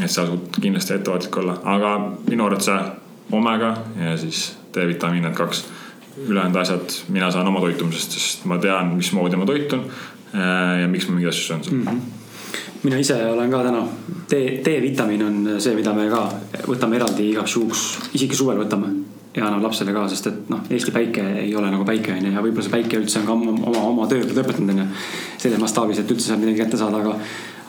et 0.00 0.10
sa 0.10 0.22
tasub 0.22 0.60
kindlasti 0.60 0.98
ettevaatlik 0.98 1.42
olla, 1.42 1.58
aga 1.76 1.94
minu 2.28 2.46
arvates 2.46 2.70
see 2.70 2.80
omega 3.34 3.76
ja 3.98 4.18
siis 4.20 4.52
D-vitamiin, 4.74 5.26
need 5.26 5.38
kaks. 5.38 5.66
ülejäänud 6.28 6.56
asjad 6.60 6.92
mina 7.10 7.30
saan 7.34 7.48
oma 7.50 7.58
toitumisest, 7.60 8.12
sest 8.14 8.44
ma 8.46 8.58
tean, 8.62 8.94
mismoodi 8.94 9.34
ma 9.36 9.46
toitun 9.50 9.80
äh, 9.82 10.84
ja 10.84 10.86
miks 10.86 11.08
ma 11.08 11.16
mingeid 11.16 11.34
asju 11.34 11.48
söön 11.48 11.66
mm. 11.70 11.88
-hmm 11.88 12.23
mina 12.82 12.98
ise 13.00 13.16
olen 13.30 13.50
ka 13.50 13.62
täna, 13.66 13.82
D, 14.30 14.40
D-vitamiin 14.64 15.24
on 15.24 15.40
see, 15.58 15.74
mida 15.76 15.92
me 15.96 16.06
ka 16.12 16.22
võtame 16.68 17.00
eraldi 17.00 17.30
igaks 17.32 17.56
juhuks, 17.56 17.84
isegi 18.16 18.38
suvel 18.38 18.60
võtame 18.62 18.92
ja 19.34 19.46
anname 19.46 19.64
lapsele 19.66 19.92
ka, 19.94 20.06
sest 20.10 20.28
et 20.30 20.50
noh, 20.52 20.62
Eesti 20.70 20.92
päike 20.94 21.22
ei 21.42 21.54
ole 21.58 21.70
nagu 21.72 21.86
päike 21.86 22.14
onju 22.14 22.34
ja 22.36 22.42
võib-olla 22.44 22.66
see 22.66 22.74
päike 22.76 23.00
üldse 23.02 23.20
on 23.20 23.26
ka 23.26 23.34
oma, 23.34 23.54
oma, 23.70 23.86
oma 23.90 24.08
töö 24.10 24.26
lõpetanud 24.28 24.74
onju. 24.76 24.86
selles 25.42 25.62
mastaabis, 25.62 26.02
et 26.02 26.12
üldse 26.14 26.30
saab 26.30 26.44
midagi 26.44 26.62
kätte 26.62 26.78
saada, 26.78 27.00
aga, 27.02 27.16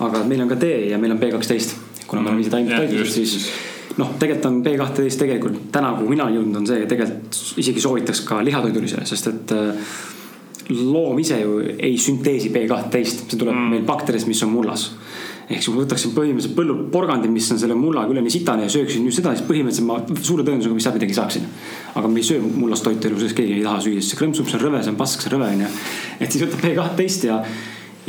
aga 0.06 0.26
meil 0.30 0.46
on 0.46 0.52
ka 0.52 0.60
D 0.62 0.70
ja 0.92 1.00
meil 1.02 1.16
on 1.16 1.22
B12. 1.22 1.80
kuna 2.06 2.22
me 2.22 2.30
oleme 2.30 2.46
ise 2.46 2.54
taimetoitlused, 2.54 3.16
siis 3.16 3.50
noh, 3.98 4.14
tegelikult 4.20 4.50
on 4.52 4.60
B12 4.66 5.22
tegelikult 5.24 5.64
täna, 5.74 5.96
kuhu 5.98 6.12
mina 6.14 6.30
jõudnud, 6.36 6.62
on 6.62 6.70
see, 6.70 6.86
tegelikult 6.92 7.42
isegi 7.64 7.82
soovitaks 7.82 8.22
ka 8.28 8.44
lihatoidulisele, 8.46 9.08
sest 9.10 9.32
et 9.32 9.56
äh, 9.56 9.90
loom 10.70 11.20
ise 11.22 11.40
ju 11.42 11.60
ei 11.78 11.98
sünteesi 12.02 12.50
B12, 12.54 13.06
see 13.06 13.40
tuleb 13.40 13.54
mm. 13.54 13.74
meil 13.76 13.86
bakteritest, 13.88 14.30
mis 14.30 14.42
on 14.46 14.54
mullas. 14.54 14.90
ehk 15.46 15.60
siis 15.62 15.68
kui 15.70 15.76
ma 15.76 15.84
võtaksin 15.84 16.14
põhimõtteliselt 16.16 16.56
põllult 16.58 16.88
porgandi, 16.94 17.30
mis 17.30 17.52
on 17.54 17.60
selle 17.62 17.76
mullaga 17.78 18.10
üleni 18.10 18.32
sitane 18.34 18.66
ja 18.66 18.72
sööksin 18.74 19.06
just 19.06 19.22
seda, 19.22 19.36
siis 19.36 19.46
põhimõtteliselt 19.46 19.86
ma 19.86 20.24
suure 20.26 20.46
tõenäosusega 20.48 20.80
vist 20.80 20.98
midagi 20.98 21.18
saaksin. 21.20 21.46
aga 21.94 22.10
me 22.10 22.22
ei 22.22 22.26
söö 22.26 22.42
mullast 22.48 22.88
toitu 22.88 23.12
elu 23.12 23.22
sees, 23.22 23.38
keegi 23.38 23.60
ei 23.60 23.64
taha 23.68 23.84
süüa, 23.86 24.02
sest 24.02 24.16
see 24.16 24.22
krõmpsup, 24.24 24.50
see 24.50 24.58
on 24.58 24.66
rõve, 24.66 24.82
see 24.82 24.96
on 24.96 25.00
pask, 25.04 25.22
see 25.22 25.30
on 25.30 25.38
rõve 25.38 25.52
onju. 25.54 25.72
et 26.20 26.32
siis 26.32 26.48
võtab 26.48 26.66
B12 26.66 27.30
ja, 27.30 27.40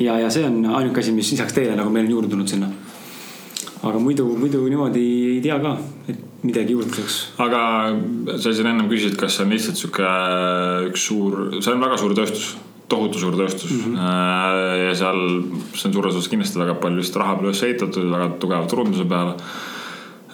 ja, 0.00 0.18
ja 0.24 0.32
see 0.32 0.48
on 0.48 0.62
ainuke 0.64 1.04
asi, 1.04 1.12
mis 1.12 1.34
lisaks 1.36 1.56
teile 1.56 1.76
nagu 1.76 1.92
meil 1.92 2.08
on 2.08 2.16
juurde 2.16 2.32
tulnud 2.32 2.56
sinna 2.56 2.72
aga 3.82 3.98
muidu, 3.98 4.28
muidu 4.38 4.62
niimoodi 4.68 5.04
ei 5.34 5.40
tea 5.44 5.58
ka, 5.60 5.76
et 6.08 6.22
midagi 6.46 6.72
juurde 6.76 6.92
tuleks. 6.94 7.18
aga 7.42 7.60
sa 8.36 8.52
siin 8.52 8.70
ennem 8.72 8.88
küsisid, 8.88 9.18
kas 9.20 9.36
see 9.36 9.44
on 9.44 9.52
lihtsalt 9.52 9.82
sihuke 9.82 10.12
üks 10.90 11.08
suur, 11.10 11.38
see 11.60 11.74
on 11.74 11.84
väga 11.84 11.98
suur 12.00 12.14
tööstus 12.16 12.54
tohutu 12.88 13.18
suur 13.18 13.36
tööstus 13.36 13.72
mm. 13.72 13.94
-hmm. 13.94 14.82
ja 14.86 14.92
seal, 14.94 15.22
see 15.74 15.88
on 15.88 15.96
suures 15.96 16.14
osas 16.14 16.28
kindlasti 16.30 16.60
väga 16.62 16.76
palju 16.82 17.00
lihtsalt 17.00 17.22
raha 17.22 17.38
peale 17.38 17.50
üles 17.50 17.64
ehitatud, 17.68 18.12
väga 18.12 18.28
tugeva 18.42 18.68
turunduse 18.70 19.08
peale. 19.10 19.34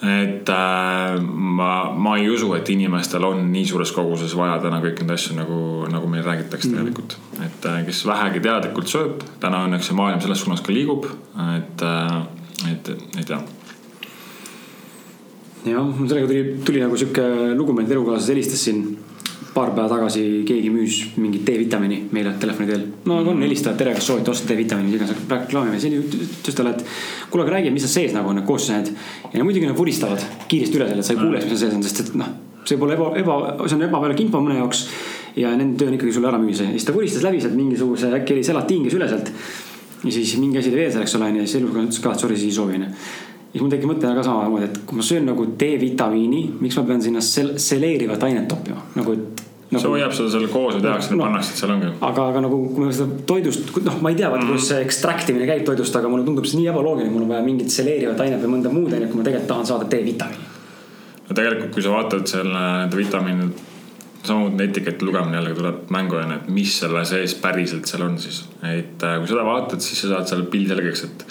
et 0.03 0.49
äh, 0.51 1.21
ma, 1.57 1.91
ma 1.95 2.17
ei 2.17 2.27
usu, 2.29 2.49
et 2.57 2.69
inimestel 2.69 3.23
on 3.23 3.45
nii 3.51 3.65
suures 3.65 3.91
koguses 3.95 4.33
vaja 4.35 4.57
täna 4.59 4.81
kõiki 4.83 5.05
neid 5.05 5.15
asju 5.15 5.37
nagu, 5.37 5.59
nagu 5.91 6.07
meil 6.11 6.25
räägitakse 6.27 6.69
mm 6.69 6.73
-hmm. 6.73 6.79
tegelikult. 6.79 7.17
et 7.45 7.65
äh, 7.65 7.85
kes 7.85 8.05
vähegi 8.05 8.39
teadlikult 8.39 8.87
sööb, 8.87 9.23
täna 9.39 9.65
õnneks 9.67 9.89
see 9.89 9.95
maailm 9.95 10.21
selles 10.21 10.43
suunas 10.43 10.61
ka 10.61 10.73
liigub, 10.73 11.05
et 11.57 11.81
äh, 11.81 12.21
et, 12.71 12.93
et 13.19 13.29
jah 13.29 13.43
jah, 15.71 15.83
mul 15.83 16.09
sellega 16.09 16.27
tuli, 16.27 16.43
tuli 16.65 16.83
nagu 16.83 16.99
sihuke 16.99 17.25
lugu, 17.57 17.75
meil 17.75 17.91
elukaaslase 17.91 18.33
helistas 18.35 18.63
siin 18.67 18.83
paar 19.53 19.69
päeva 19.75 19.85
tagasi 19.91 20.23
keegi 20.47 20.69
müüs 20.73 20.99
mingit 21.21 21.43
D-vitamiini 21.45 21.99
meile 22.15 22.33
telefoni 22.41 22.69
teel. 22.69 22.85
no 23.05 23.19
aga 23.21 23.33
on, 23.33 23.43
helista, 23.45 23.75
tere, 23.77 23.93
kas 23.97 24.07
soovite 24.09 24.31
osta 24.33 24.49
D-vitamiini, 24.49 24.89
mis 24.89 24.97
iganes, 24.97 25.25
reklaamime. 25.29 25.79
siis 25.79 25.93
ütles 25.99 26.57
talle, 26.57 26.73
et 26.73 26.85
kuule, 27.29 27.45
aga 27.45 27.57
räägi, 27.57 27.73
mis 27.73 27.85
seal 27.85 27.93
sees 27.93 28.15
nagu 28.17 28.31
on 28.31 28.39
need 28.39 28.47
koostised. 28.49 28.89
ja 29.33 29.43
muidugi 29.45 29.69
nad 29.69 29.77
vuristavad 29.77 30.25
kiiresti 30.49 30.79
üle 30.79 30.89
selle, 30.89 31.05
et 31.05 31.09
sa 31.09 31.13
ei 31.13 31.21
kuule, 31.21 31.41
mis 31.41 31.51
seal 31.53 31.61
sees 31.65 31.77
on, 31.77 31.85
sest 31.85 32.01
et 32.05 32.15
noh, 32.17 32.31
see 32.65 32.79
pole 32.81 32.97
eba, 32.97 33.11
eba, 33.21 33.37
see 33.67 33.77
on 33.77 33.85
ebavajalik 33.89 34.25
info 34.25 34.41
mõne 34.41 34.57
jaoks. 34.57 34.87
ja 35.37 35.53
nende 35.57 35.77
töö 35.77 35.91
on 35.91 35.99
ikkagi 35.99 36.17
sulle 36.17 36.29
ära 36.29 36.41
müüa 36.41 36.57
see, 36.57 36.73
siis 36.73 36.89
ta 36.89 36.95
vuristas 36.95 37.25
läbi 37.25 37.41
sealt 37.43 37.57
mingisuguse, 37.57 38.09
äkki 38.21 38.35
oli 38.35 38.47
selatiin 38.49 38.87
käis 38.87 38.97
üle 38.97 39.11
sealt 39.11 39.31
ja 40.03 40.11
siis 40.11 40.35
mingi 40.39 40.59
asi 40.59 40.71
oli 40.71 40.81
veel 40.81 40.91
seal, 40.91 41.05
eks 41.05 41.15
ole, 41.19 41.29
onju, 41.31 41.43
ja 41.43 41.47
siis 41.47 41.61
eluga 41.61 41.85
ütles 41.85 42.01
ka, 42.03 42.11
et 42.13 42.25
sorry, 42.25 42.39
siis 42.39 42.51
ei 42.51 42.57
soovi, 42.57 42.75
onju. 42.79 42.89
ja 42.89 43.53
siis 43.53 43.63
mul 43.63 43.71
tekib 43.71 43.91
mõte 43.91 44.11
ka 44.17 44.25
samamoodi, 44.25 44.67
et 44.69 44.77
kui 44.89 44.99
ma 44.99 45.07
söön 45.07 45.25
nagu 45.29 45.47
D-vitamiini, 45.63 46.43
miks 46.61 46.77
ma 46.79 46.85
pean 46.89 47.01
sinna 47.05 47.23
sel-, 47.23 47.55
seleerivat 47.61 48.27
ainet 48.27 48.47
toppima, 48.51 48.83
nagu 48.97 49.15
et 49.15 49.43
nagu,. 49.73 49.81
see 49.81 49.91
hoiab 49.95 50.15
seda 50.17 50.31
seal 50.35 50.47
koos 50.53 50.77
või 50.77 50.85
tehakse 50.85 51.15
no,, 51.15 51.23
pannakse, 51.23 51.53
et 51.55 51.63
seal 51.63 51.75
ongi. 51.75 51.91
aga, 52.09 52.29
aga 52.33 52.45
nagu, 52.47 52.61
kui 52.75 52.87
me 52.87 52.95
seda 52.95 53.19
toidust, 53.29 53.75
noh, 53.87 53.99
ma 54.03 54.13
ei 54.13 54.19
tea, 54.19 54.29
vaata 54.29 54.43
mm 54.43 54.47
-hmm. 54.47 54.55
kuidas 54.55 54.71
see 54.73 54.81
ekstraktimine 54.87 55.49
käib 55.49 55.67
toidust, 55.67 55.99
aga 55.99 56.11
mulle 56.11 56.25
tundub 56.27 56.49
see 56.49 56.61
nii 56.61 56.71
ebaloogiline, 56.73 57.13
mul 57.13 57.27
on 57.27 57.35
vaja 57.35 57.43
mingit 57.45 57.71
seleerivat 57.73 58.25
ainet 58.25 58.41
või 58.43 58.55
mõnda 58.57 58.73
muud 58.73 58.93
ainet, 58.93 59.11
kui 59.11 59.21
ma 59.21 59.27
tegelikult 59.29 59.53
tahan 59.53 59.69
saada 59.71 59.89
D-vitamiini. 59.91 60.49
no 61.29 61.35
tegelikult, 61.35 61.71
kui 61.77 61.85
sa 61.85 61.95
vaatad 61.95 62.27
selle, 62.27 62.65
nende 62.83 62.97
vitamiinide 62.97 63.71
samamoodi 64.23 64.67
etiketi 64.69 65.05
lugemine 65.05 65.37
jällegi 65.39 65.59
tuleb 65.59 65.93
mängu 65.93 66.19
onju, 66.19 66.39
et 66.39 66.49
mis 66.55 66.75
selle 66.79 67.03
sees 67.07 67.35
päriselt 67.43 67.89
seal 67.89 68.05
on 68.05 68.17
siis. 68.21 68.43
et 68.63 69.03
äh, 69.03 69.17
kui 69.19 69.31
seda 69.31 69.45
vaatad, 69.47 69.83
siis 69.83 70.03
sa 70.03 70.13
saad 70.15 70.29
seal 70.31 70.45
pildi 70.51 70.73
selgeks, 70.73 71.03
et 71.09 71.25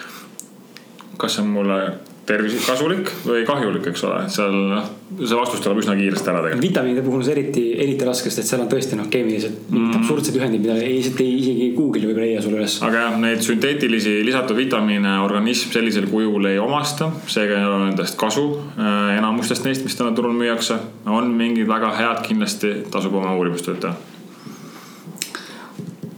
kas 1.19 1.37
see 1.37 1.45
on 1.45 1.55
mulle 1.55 1.79
tervise 2.27 2.61
kasulik 2.63 3.09
või 3.27 3.43
kahjulik, 3.47 3.87
eks 3.91 4.05
ole, 4.07 4.19
seal 4.31 4.53
noh, 4.55 4.91
see 5.19 5.39
vastus 5.39 5.63
tuleb 5.65 5.81
üsna 5.83 5.97
kiiresti 5.99 6.31
ära 6.31 6.43
tegelikult. 6.45 6.63
vitamiinide 6.63 7.03
puhul 7.03 7.19
on 7.19 7.25
see 7.27 7.35
eriti, 7.35 7.65
eriti 7.83 8.07
raske, 8.07 8.31
sest 8.31 8.45
et 8.45 8.51
seal 8.51 8.63
on 8.63 8.69
tõesti 8.71 8.99
noh, 8.99 9.09
keemilised 9.11 9.57
mm. 9.73 9.97
absurdsed 9.99 10.39
ühendid, 10.39 10.63
mida 10.63 10.77
ei, 10.79 11.01
ei 11.03 11.33
isegi 11.41 11.67
Google 11.75 12.05
võib-olla 12.07 12.29
ei 12.29 12.37
leia 12.37 12.45
sulle 12.45 12.61
üles. 12.61 12.77
aga 12.87 13.03
jah, 13.07 13.17
neid 13.25 13.43
sünteetilisi 13.47 14.15
lisatud 14.27 14.59
vitamiine 14.59 15.17
organism 15.25 15.75
sellisel 15.75 16.07
kujul 16.13 16.47
ei 16.53 16.61
omasta, 16.63 17.11
seega 17.27 17.59
ei 17.59 17.67
ole 17.67 17.81
nendest 17.89 18.19
kasu. 18.21 18.47
Äh, 18.77 19.17
enamustest 19.17 19.67
neist, 19.67 19.83
mis 19.87 19.99
täna 19.99 20.15
turul 20.15 20.37
müüakse, 20.39 20.79
on 21.11 21.35
mingid 21.39 21.67
väga 21.71 21.91
head, 21.99 22.23
kindlasti 22.29 22.75
tasub 22.95 23.19
oma 23.19 23.35
uurimustööd 23.41 23.83
teha. 23.83 23.97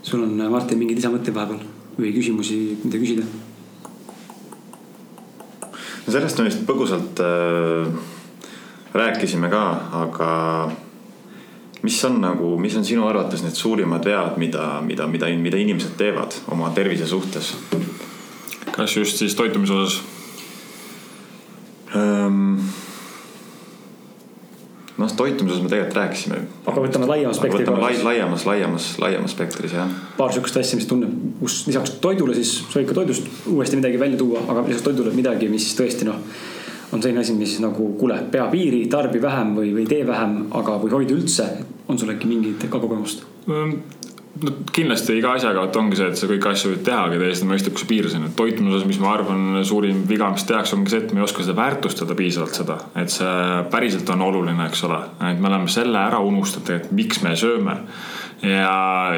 sul 0.04 0.20
on, 0.20 0.36
Martin, 0.52 0.78
mingeid 0.78 1.00
lisamõtteid 1.00 1.34
vahepeal 1.34 1.64
või 1.96 2.12
küsimusi, 2.12 2.60
mida 2.84 3.00
küsida? 3.00 3.24
Sellest 6.12 6.38
me 6.38 6.48
vist 6.48 6.64
põgusalt 6.68 7.20
äh, 7.24 7.88
rääkisime 8.94 9.50
ka, 9.50 9.64
aga 10.04 10.30
mis 11.84 12.04
on 12.04 12.20
nagu, 12.22 12.54
mis 12.60 12.76
on 12.76 12.84
sinu 12.86 13.06
arvates 13.08 13.42
need 13.44 13.56
suurimad 13.58 14.04
vead, 14.06 14.38
mida, 14.40 14.80
mida, 14.84 15.06
mida, 15.10 15.28
mida 15.36 15.60
inimesed 15.60 15.96
teevad 16.00 16.36
oma 16.54 16.70
tervise 16.76 17.06
suhtes? 17.06 17.54
kas 18.74 18.96
just 18.96 19.20
siis 19.20 19.36
toitumise 19.38 19.72
osas? 19.72 20.00
Ehm, 21.94 22.56
noh, 24.98 25.12
toitumises 25.16 25.62
me 25.62 25.70
tegelikult 25.70 25.98
rääkisime. 25.98 26.40
aga 26.66 26.82
võtame 26.84 27.08
laiema 27.10 27.34
spektri 27.36 27.64
võtame 27.64 27.82
lai, 27.82 27.94
laiemas, 28.06 28.46
laiemas, 28.46 28.88
laiemas 29.02 29.34
spektris 29.34 29.74
jah. 29.74 29.90
paar 30.18 30.34
sihukest 30.34 30.60
asja, 30.60 30.78
mis 30.78 30.88
tunneb, 30.90 31.14
kus 31.40 31.64
lisaks 31.68 31.96
toidule 32.04 32.36
siis 32.38 32.56
sa 32.62 32.78
võid 32.78 32.90
ka 32.90 32.98
toidust 33.00 33.28
uuesti 33.50 33.80
midagi 33.80 34.00
välja 34.00 34.20
tuua, 34.20 34.44
aga 34.46 34.66
lisaks 34.68 34.86
toidule 34.86 35.14
midagi, 35.16 35.50
mis 35.50 35.66
tõesti 35.78 36.06
noh. 36.08 36.22
on 36.92 37.02
selline 37.02 37.24
asi, 37.24 37.34
mis 37.34 37.56
nagu 37.64 37.90
kuule, 37.98 38.20
pea 38.30 38.46
piiri, 38.52 38.84
tarbi 38.90 39.22
vähem 39.22 39.54
või, 39.58 39.74
või 39.74 39.88
tee 39.90 40.06
vähem, 40.06 40.44
aga, 40.54 40.78
või 40.82 40.94
hoida 40.94 41.16
üldse. 41.16 41.48
on 41.88 41.98
sul 41.98 42.14
äkki 42.14 42.30
mingit 42.30 42.68
ka 42.70 42.78
kogemust? 42.78 43.26
No 44.42 44.52
kindlasti 44.74 45.18
iga 45.18 45.34
asjaga 45.38 45.62
vot 45.62 45.76
ongi 45.78 45.98
see, 45.98 46.08
et 46.10 46.18
sa 46.18 46.28
kõiki 46.30 46.50
asju 46.50 46.72
võid 46.72 46.82
teha, 46.86 47.04
aga 47.06 47.20
täiesti 47.20 47.46
mõistlikkuse 47.48 47.86
piires 47.90 48.16
on 48.18 48.26
ju. 48.26 48.32
toitumise 48.38 48.80
osas, 48.80 48.88
mis 48.88 48.98
ma 49.02 49.12
arvan, 49.14 49.60
suurim 49.66 50.02
viga, 50.08 50.30
mis 50.34 50.46
tehakse, 50.48 50.74
ongi 50.78 50.92
see, 50.92 51.04
et 51.04 51.14
me 51.14 51.22
ei 51.22 51.26
oska 51.28 51.44
seda 51.44 51.56
väärtustada 51.60 52.16
piisavalt 52.18 52.58
seda. 52.58 52.80
et 53.00 53.14
see 53.14 53.62
päriselt 53.70 54.10
on 54.14 54.26
oluline, 54.26 54.66
eks 54.66 54.84
ole. 54.88 55.00
et 55.30 55.40
me 55.40 55.50
oleme 55.52 55.70
selle 55.72 56.00
ära 56.02 56.20
unustanud 56.24 56.66
tegelikult, 56.68 56.98
miks 56.98 57.22
me 57.22 57.36
sööme. 57.38 57.78
ja, 58.44 58.74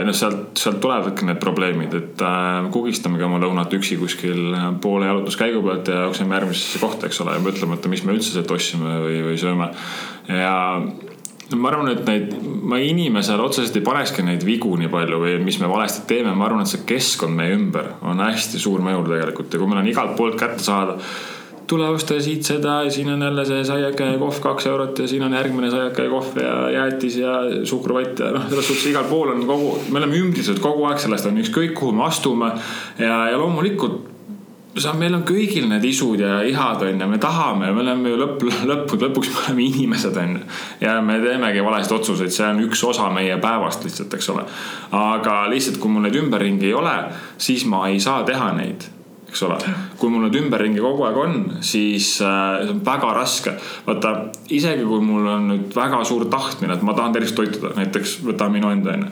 noh, 0.06 0.14
sealt, 0.14 0.52
sealt 0.60 0.80
tulevadki 0.84 1.26
need 1.30 1.40
probleemid, 1.42 1.96
et 1.96 2.22
äh, 2.22 2.70
kugistamegi 2.74 3.26
oma 3.26 3.40
lõunat 3.42 3.72
üksi 3.78 3.96
kuskil 4.00 4.52
poole 4.84 5.08
jalutuskäigu 5.08 5.64
pealt 5.64 5.88
ja 5.90 6.04
jookseme 6.06 6.36
järgmisesse 6.36 6.82
kohta, 6.82 7.08
eks 7.08 7.24
ole, 7.24 7.38
ja 7.38 7.42
mõtlemata, 7.42 7.90
mis 7.90 8.04
me 8.04 8.14
üldse 8.16 8.36
sealt 8.36 8.52
ostsime 8.52 9.00
või, 9.02 9.20
või 9.30 9.40
sööme. 9.40 9.72
ja 10.28 10.56
ma 11.54 11.70
arvan, 11.70 11.92
et 11.92 12.02
neid, 12.08 12.34
ma 12.66 12.80
inimesele 12.82 13.42
otseselt 13.44 13.78
ei 13.78 13.86
panekski 13.86 14.24
neid 14.26 14.42
vigu 14.46 14.72
nii 14.80 14.90
palju 14.90 15.20
või 15.22 15.36
mis 15.44 15.60
me 15.62 15.70
valesti 15.70 16.02
teeme, 16.10 16.34
ma 16.34 16.48
arvan, 16.48 16.66
et 16.66 16.72
see 16.72 16.82
keskkond 16.88 17.36
meie 17.38 17.54
ümber 17.54 17.92
on 18.02 18.22
hästi 18.24 18.58
suur 18.62 18.82
mõjur 18.82 19.06
tegelikult 19.12 19.54
ja 19.54 19.62
kui 19.62 19.70
meil 19.70 19.84
on 19.84 19.90
igalt 19.92 20.16
poolt 20.18 20.38
kätte 20.40 20.64
saada 20.66 20.98
tule 21.66 21.86
osta 21.90 22.18
siit 22.22 22.46
seda 22.46 22.80
ja 22.86 22.90
siin 22.94 23.08
on 23.10 23.22
jälle 23.22 23.44
see 23.46 23.62
saiake 23.66 24.10
ja 24.12 24.18
kohv 24.18 24.38
kaks 24.42 24.66
eurot 24.70 24.98
ja 25.02 25.08
siin 25.10 25.22
on 25.26 25.34
järgmine 25.34 25.70
saiake 25.70 26.04
ja 26.06 26.10
kohv 26.10 26.36
ja 26.42 26.56
jäätis 26.70 27.16
ja 27.22 27.38
suhkruvott 27.64 28.22
ja 28.22 28.30
noh, 28.34 28.48
selles 28.48 28.68
suhtes 28.70 28.86
igal 28.90 29.08
pool 29.10 29.32
on 29.34 29.46
kogu, 29.46 29.72
me 29.90 30.02
oleme 30.02 30.20
ümbrisetud 30.20 30.62
kogu 30.62 30.86
aeg 30.90 31.02
sellest 31.02 31.26
on 31.30 31.40
ükskõik 31.42 31.74
kuhu 31.78 31.94
me 31.96 32.06
astume. 32.06 32.52
ja, 32.98 33.18
ja 33.32 33.38
loomulikult 33.38 34.15
sa, 34.82 34.92
meil 34.96 35.14
on 35.16 35.24
kõigil 35.26 35.68
need 35.70 35.84
isud 35.88 36.20
ja 36.20 36.40
ihad 36.46 36.82
on 36.84 37.00
ju, 37.00 37.08
me 37.10 37.20
tahame, 37.22 37.70
me 37.74 37.84
oleme 37.84 38.12
ju 38.12 38.18
lõpp, 38.20 38.42
lõppude 38.70 39.08
lõpuks 39.08 39.30
me 39.32 39.44
oleme 39.44 39.64
inimesed 39.66 40.18
on 40.22 40.34
ju. 40.38 40.42
ja 40.82 40.98
me 41.04 41.20
teemegi 41.22 41.64
valesti 41.64 41.96
otsuseid, 41.96 42.34
see 42.34 42.48
on 42.48 42.60
üks 42.66 42.82
osa 42.88 43.08
meie 43.14 43.38
päevast 43.42 43.86
lihtsalt, 43.86 44.18
eks 44.18 44.28
ole. 44.34 44.44
aga 44.96 45.38
lihtsalt, 45.52 45.80
kui 45.82 45.92
mul 45.92 46.06
neid 46.06 46.20
ümberringi 46.20 46.70
ei 46.70 46.76
ole, 46.76 46.98
siis 47.38 47.64
ma 47.70 47.86
ei 47.90 48.02
saa 48.02 48.22
teha 48.28 48.52
neid 48.58 48.90
eks 49.26 49.42
ole. 49.42 49.56
kui 50.00 50.12
mul 50.12 50.26
need 50.26 50.38
ümberringi 50.40 50.84
kogu 50.84 51.06
aeg 51.08 51.18
on, 51.20 51.40
siis 51.60 52.12
äh, 52.24 52.60
see 52.62 52.76
on 52.76 52.84
väga 52.86 53.14
raske. 53.16 53.56
vaata, 53.88 54.14
isegi 54.54 54.86
kui 54.88 55.02
mul 55.04 55.26
on 55.32 55.50
nüüd 55.52 55.74
väga 55.76 56.04
suur 56.08 56.28
tahtmine, 56.32 56.76
et 56.76 56.86
ma 56.86 56.94
tahan 56.96 57.16
tervist 57.16 57.36
toituda, 57.38 57.74
näiteks 57.80 58.20
võta 58.26 58.48
minu 58.52 58.72
enda 58.74 58.96
onju 58.96 59.10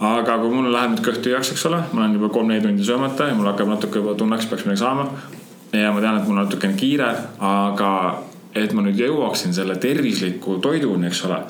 aga 0.00 0.38
kui 0.42 0.50
mul 0.50 0.72
läheb 0.72 0.94
nüüd 0.94 1.04
kõht 1.06 1.22
tühjaks, 1.22 1.52
eks 1.54 1.66
ole, 1.70 1.80
ma 1.92 2.02
olen 2.02 2.16
juba 2.18 2.30
kolm-neli 2.34 2.64
tundi 2.64 2.86
söömata 2.86 3.28
ja 3.28 3.34
mul 3.38 3.50
hakkab 3.50 3.70
natuke 3.70 4.02
juba 4.02 4.14
tunneks, 4.18 4.48
peaks 4.50 4.66
midagi 4.66 4.82
saama. 4.82 5.08
ja 5.72 5.92
ma 5.92 6.00
tean, 6.00 6.18
et 6.18 6.26
mul 6.28 6.38
on 6.38 6.44
natukene 6.44 6.78
kiire, 6.78 7.10
aga 7.40 7.90
et 8.54 8.72
ma 8.72 8.82
nüüd 8.82 8.98
jõuaksin 8.98 9.54
selle 9.54 9.76
tervisliku 9.82 10.58
toiduni, 10.62 11.10
eks 11.10 11.24
ole 11.28 11.40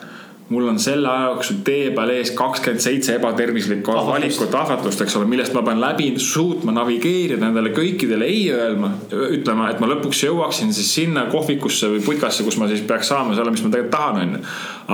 mul 0.49 0.69
on 0.69 0.79
selle 0.79 1.09
aja 1.09 1.29
jooksul 1.31 1.61
tee 1.65 1.89
peal 1.97 2.11
ees 2.13 2.35
kakskümmend 2.37 2.83
seitse 2.85 3.15
ebatervislikku 3.17 3.95
valikut, 4.07 4.53
ahvatlust, 4.55 5.01
eks 5.01 5.17
ole, 5.17 5.29
millest 5.29 5.55
ma 5.57 5.63
pean 5.65 5.81
läbi 5.81 6.11
suutma 6.21 6.75
navigeerida 6.77 7.41
nendele 7.41 7.73
kõikidele 7.73 8.29
ei 8.29 8.43
öelma. 8.53 8.91
ütlema, 9.15 9.71
et 9.73 9.81
ma 9.81 9.89
lõpuks 9.89 10.21
jõuaksin 10.27 10.75
siis 10.77 10.91
sinna 10.99 11.25
kohvikusse 11.33 11.89
või 11.95 12.05
putkasse, 12.05 12.45
kus 12.45 12.61
ma 12.61 12.69
siis 12.69 12.85
peaks 12.85 13.09
saama 13.09 13.37
selle, 13.37 13.55
mis 13.55 13.65
ma 13.65 13.73
tegelikult 13.73 13.95
tahan, 13.95 14.21
onju. 14.21 14.43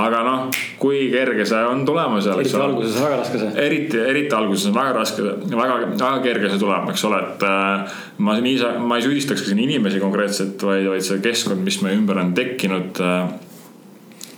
aga 0.04 0.22
noh, 0.28 0.62
kui 0.78 1.02
kerge 1.10 1.48
see 1.50 1.66
on 1.66 1.84
tulema 1.88 2.22
seal. 2.22 2.44
eriti 2.44 2.62
alguses 2.62 2.96
on 2.96 3.08
väga 3.08 3.20
raske 3.24 3.42
see. 3.42 3.52
eriti, 3.66 4.02
eriti 4.14 4.38
alguses 4.38 4.70
on 4.70 4.78
väga 4.78 4.96
raske, 5.00 5.28
väga, 5.50 5.82
väga 5.96 6.14
kerge 6.30 6.54
see 6.54 6.62
tulema, 6.62 6.94
eks 6.94 7.06
ole, 7.10 7.22
et 7.26 7.46
äh, 7.50 8.00
ma 8.22 8.38
nii, 8.38 8.56
ma 8.86 9.02
ei 9.02 9.08
süüdistaks 9.08 9.48
siin 9.50 9.66
inimesi 9.66 9.98
konkreetselt, 9.98 10.62
vaid, 10.62 10.86
vaid 10.94 11.06
see 11.10 11.22
keskkond, 11.24 11.66
mis 11.66 11.82
meie 11.82 11.98
ümber 11.98 12.22
on 12.22 12.36
tekkinud 12.38 13.02
äh, 13.02 13.30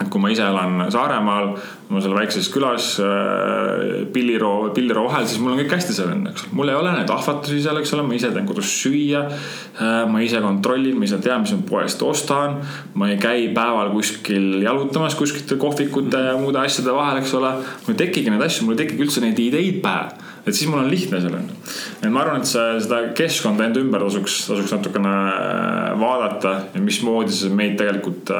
et 0.03 0.11
kui 0.11 0.23
ma 0.23 0.31
ise 0.33 0.45
elan 0.45 0.87
Saaremaal, 0.93 1.53
ma 1.93 2.01
seal 2.03 2.15
väikses 2.17 2.49
külas 2.53 2.89
äh, 3.03 4.03
Pilliroo, 4.13 4.71
Pilliroo 4.75 5.05
vahel, 5.09 5.27
siis 5.29 5.43
mul 5.43 5.55
on 5.55 5.61
kõik 5.63 5.75
hästi 5.77 5.97
seal 5.97 6.13
on, 6.15 6.25
eks 6.31 6.47
ole. 6.47 6.57
mul 6.59 6.73
ei 6.73 6.79
ole 6.79 6.95
neid 6.97 7.13
ahvatlusi 7.13 7.61
seal, 7.65 7.79
eks 7.81 7.93
ole, 7.97 8.07
ma 8.07 8.17
ise 8.17 8.33
teen 8.35 8.49
kodus 8.49 8.73
süüa. 8.81 9.23
Äh, 9.29 10.03
ma 10.11 10.23
ise 10.25 10.41
kontrollin, 10.45 10.97
ma 10.99 11.07
ise 11.09 11.21
tean, 11.23 11.45
mis 11.45 11.55
ma 11.57 11.63
poest 11.69 12.03
ostan. 12.07 12.61
ma 12.99 13.13
ei 13.13 13.21
käi 13.21 13.49
päeval 13.55 13.93
kuskil 13.95 14.63
jalutamas 14.65 15.17
kuskil 15.19 15.59
kohvikute 15.61 16.27
ja 16.31 16.37
muude 16.41 16.61
asjade 16.63 16.95
vahel, 16.97 17.23
eks 17.23 17.35
ole. 17.39 17.55
mul 17.87 17.97
ei 17.97 18.03
tekigi 18.07 18.33
neid 18.33 18.45
asju, 18.49 18.67
mul 18.67 18.77
ei 18.77 18.85
tekigi 18.85 19.07
üldse 19.07 19.25
neid 19.25 19.41
ideid 19.43 19.83
pähe 19.85 20.31
et 20.43 20.57
siis 20.57 20.67
mul 20.67 20.81
on 20.83 20.91
lihtne 20.91 21.21
seal 21.23 21.37
on 21.39 21.45
ju. 21.47 21.59
et 22.03 22.11
ma 22.11 22.25
arvan, 22.25 22.41
et 22.43 22.51
see, 22.51 22.65
seda 22.83 23.03
keskkonda 23.19 23.69
enda 23.69 23.83
ümber 23.83 24.03
tasuks, 24.03 24.41
tasuks 24.49 24.75
natukene 24.75 25.13
äh, 25.13 25.93
vaadata 26.01 26.57
ja 26.75 26.83
mismoodi 26.83 27.35
see 27.37 27.53
meid 27.55 27.77
tegelikult 27.79 28.33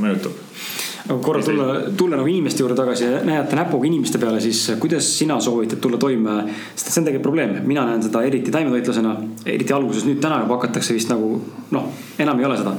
mõjutab 0.00 0.40
aga 1.04 1.18
korra 1.20 1.42
tulla, 1.44 1.66
tulla 1.96 2.16
nagu 2.16 2.28
inimeste 2.28 2.62
juurde 2.62 2.76
tagasi 2.78 3.04
ja 3.04 3.18
näidata 3.24 3.58
näpuga 3.58 3.86
inimeste 3.86 4.18
peale, 4.18 4.40
siis 4.40 4.62
kuidas 4.80 5.08
sina 5.18 5.36
soovitad 5.40 5.82
tulla 5.84 5.98
toime? 6.00 6.36
sest 6.74 6.88
see 6.88 7.02
on 7.02 7.08
tegelikult 7.08 7.28
probleem, 7.28 7.58
mina 7.68 7.84
näen 7.88 8.02
seda 8.02 8.22
eriti 8.24 8.52
taimetoitlasena, 8.54 9.16
eriti 9.44 9.76
alguses, 9.76 10.06
nüüd 10.08 10.22
täna 10.24 10.40
juba 10.44 10.56
hakatakse 10.56 10.96
vist 10.96 11.12
nagu 11.12 11.36
noh, 11.76 11.90
enam 12.18 12.40
ei 12.40 12.48
ole 12.48 12.56
seda 12.60 12.72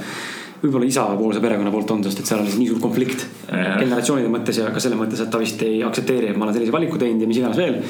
võib-olla 0.63 0.89
isapoolse 0.89 1.41
perekonna 1.43 1.71
poolt 1.73 1.93
on, 1.93 2.03
sest 2.07 2.23
et 2.23 2.29
seal 2.31 2.41
on 2.41 2.49
nii 2.49 2.69
suur 2.71 2.81
konflikt 2.81 3.25
generatsioonide 3.51 4.31
mõttes 4.33 4.57
ja 4.61 4.71
ka 4.73 4.81
selle 4.81 4.97
mõttes, 4.97 5.21
et 5.21 5.29
ta 5.29 5.41
vist 5.41 5.61
ei 5.65 5.83
aktsepteeri, 5.85 6.31
et 6.31 6.39
ma 6.39 6.47
olen 6.47 6.57
sellise 6.57 6.73
valiku 6.73 6.97
teinud 7.01 7.21
ja 7.21 7.29
mis 7.29 7.41
iganes 7.41 7.61
veel. 7.61 7.81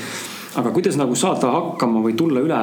aga 0.55 0.71
kuidas 0.71 0.95
nagu 0.99 1.15
saada 1.19 1.51
hakkama 1.51 2.03
või 2.03 2.15
tulla 2.15 2.43
üle 2.43 2.59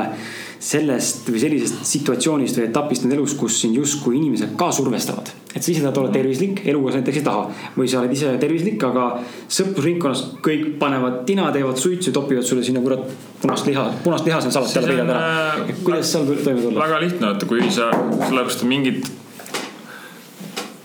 sellest 0.62 1.26
või 1.26 1.40
sellisest 1.42 1.80
situatsioonist 1.88 2.58
või 2.58 2.68
etapist 2.68 3.02
enda 3.02 3.16
elus, 3.16 3.34
kus 3.38 3.56
sind 3.64 3.74
justkui 3.74 4.14
inimesed 4.20 4.52
ka 4.58 4.68
survestavad. 4.74 5.32
et 5.52 5.60
sa 5.62 5.70
ise 5.72 5.82
tahad 5.82 5.98
olla 6.00 6.12
tervislik, 6.14 6.62
eluga 6.70 6.92
sa 6.92 7.00
näiteks 7.00 7.18
ei 7.18 7.24
taha. 7.26 7.42
või 7.76 7.88
sa 7.88 8.00
oled 8.00 8.12
ise 8.14 8.36
tervislik, 8.38 8.84
aga 8.84 9.08
sõprusringkonnas 9.48 10.22
kõik 10.46 10.78
panevad 10.78 11.24
tina, 11.26 11.50
teevad 11.52 11.76
suitsu, 11.76 12.12
topivad 12.12 12.46
sulle 12.46 12.62
sinna 12.62 12.80
kurat 12.80 13.02
punast 13.42 13.66
liha, 13.66 13.88
punast 14.04 14.24
liha 14.24 14.40
seal 14.40 14.54
salati 14.54 14.78
alla 14.78 14.88
peidad 14.88 15.10
ära. 15.10 15.74
kuidas 15.82 16.12
seal 16.12 16.30
toime 16.30 16.62
tulla? 16.62 16.86
väga 16.86 17.02
lihtne, 17.02 17.26
vaata 17.26 17.50
kui 17.50 17.66
sa, 17.70 17.90
sellepärast 18.22 18.66
mingid 18.70 19.04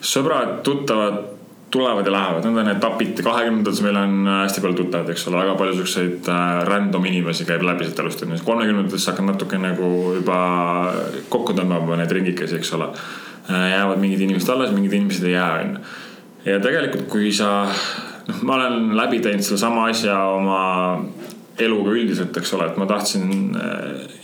sõbrad, 0.02 0.62
tuttavad 0.66 1.37
tulevad 1.72 2.06
ja 2.06 2.12
lähevad, 2.12 2.46
need 2.46 2.58
on 2.58 2.70
etapid, 2.72 3.20
kahekümnendates 3.24 3.82
meil 3.84 3.98
on 4.00 4.28
äh, 4.28 4.42
hästi 4.46 4.64
palju 4.64 4.78
tuttavaid, 4.78 5.12
eks 5.12 5.28
ole, 5.28 5.42
väga 5.42 5.56
palju 5.60 5.76
siukseid 5.82 6.30
äh, 6.32 6.44
random 6.68 7.06
inimesi 7.10 7.46
käib 7.48 7.66
läbi 7.68 7.88
sealt 7.88 8.00
elust 8.04 8.24
onju. 8.24 8.40
kolmekümnendates 8.48 9.08
hakkad 9.12 9.28
natuke 9.28 9.60
nagu 9.60 9.90
juba 10.16 10.40
kokku 11.34 11.56
tõmbama 11.58 12.00
neid 12.00 12.12
ringikesi, 12.16 12.60
eks 12.62 12.74
ole. 12.78 12.92
Äh, 13.52 13.72
jäävad 13.74 14.00
mingid 14.04 14.24
inimesed 14.24 14.54
alles, 14.54 14.72
mingid 14.76 14.96
inimesed 14.96 15.28
ei 15.28 15.36
jää 15.36 15.54
onju. 15.60 15.84
ja 16.46 16.60
tegelikult, 16.64 17.08
kui 17.12 17.32
sa, 17.36 17.52
noh, 18.28 18.44
ma 18.48 18.62
olen 18.62 18.96
läbi 18.98 19.20
teinud 19.24 19.44
sedasama 19.44 19.90
asja 19.92 20.22
oma 20.38 20.62
eluga 21.64 21.94
üldiselt, 21.96 22.36
eks 22.38 22.54
ole, 22.54 22.68
et 22.70 22.78
ma 22.78 22.86
tahtsin 22.86 23.56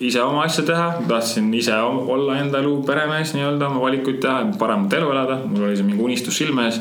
ise 0.04 0.22
oma 0.22 0.44
asja 0.46 0.66
teha, 0.68 0.88
tahtsin 1.10 1.48
ise 1.58 1.74
olla 1.82 2.38
enda 2.42 2.62
elu 2.62 2.76
peremees 2.86 3.34
nii-öelda, 3.34 3.72
oma 3.72 3.82
valikuid 3.82 4.20
teha, 4.22 4.46
paremat 4.60 4.94
elu 5.00 5.10
elada, 5.16 5.40
mul 5.48 5.66
oli 5.70 5.80
see 5.80 5.88
mingi 5.88 6.06
unistus 6.06 6.38
silme 6.44 6.68
ees 6.70 6.78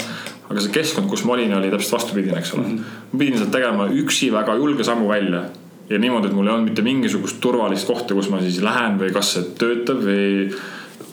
aga 0.53 0.62
see 0.62 0.74
keskkond, 0.74 1.09
kus 1.11 1.24
ma 1.24 1.36
olin, 1.36 1.55
oli 1.57 1.72
täpselt 1.72 1.96
vastupidine, 1.96 2.36
eks 2.38 2.55
ole 2.57 2.66
mm. 2.66 2.76
-hmm. 2.76 3.09
ma 3.12 3.18
pidin 3.18 3.38
sealt 3.40 3.55
tegema 3.55 3.88
üksi 4.03 4.32
väga 4.32 4.57
julge 4.61 4.84
sammu 4.84 5.09
välja 5.09 5.42
ja 5.90 5.98
niimoodi, 5.98 6.28
et 6.28 6.36
mul 6.36 6.46
ei 6.46 6.53
olnud 6.55 6.70
mitte 6.70 6.82
mingisugust 6.82 7.40
turvalist 7.40 7.86
kohta, 7.86 8.14
kus 8.14 8.30
ma 8.30 8.40
siis 8.40 8.61
lähen 8.62 8.98
või 9.00 9.12
kas 9.12 9.34
see 9.36 9.48
töötab 9.59 10.05
või. 10.07 10.53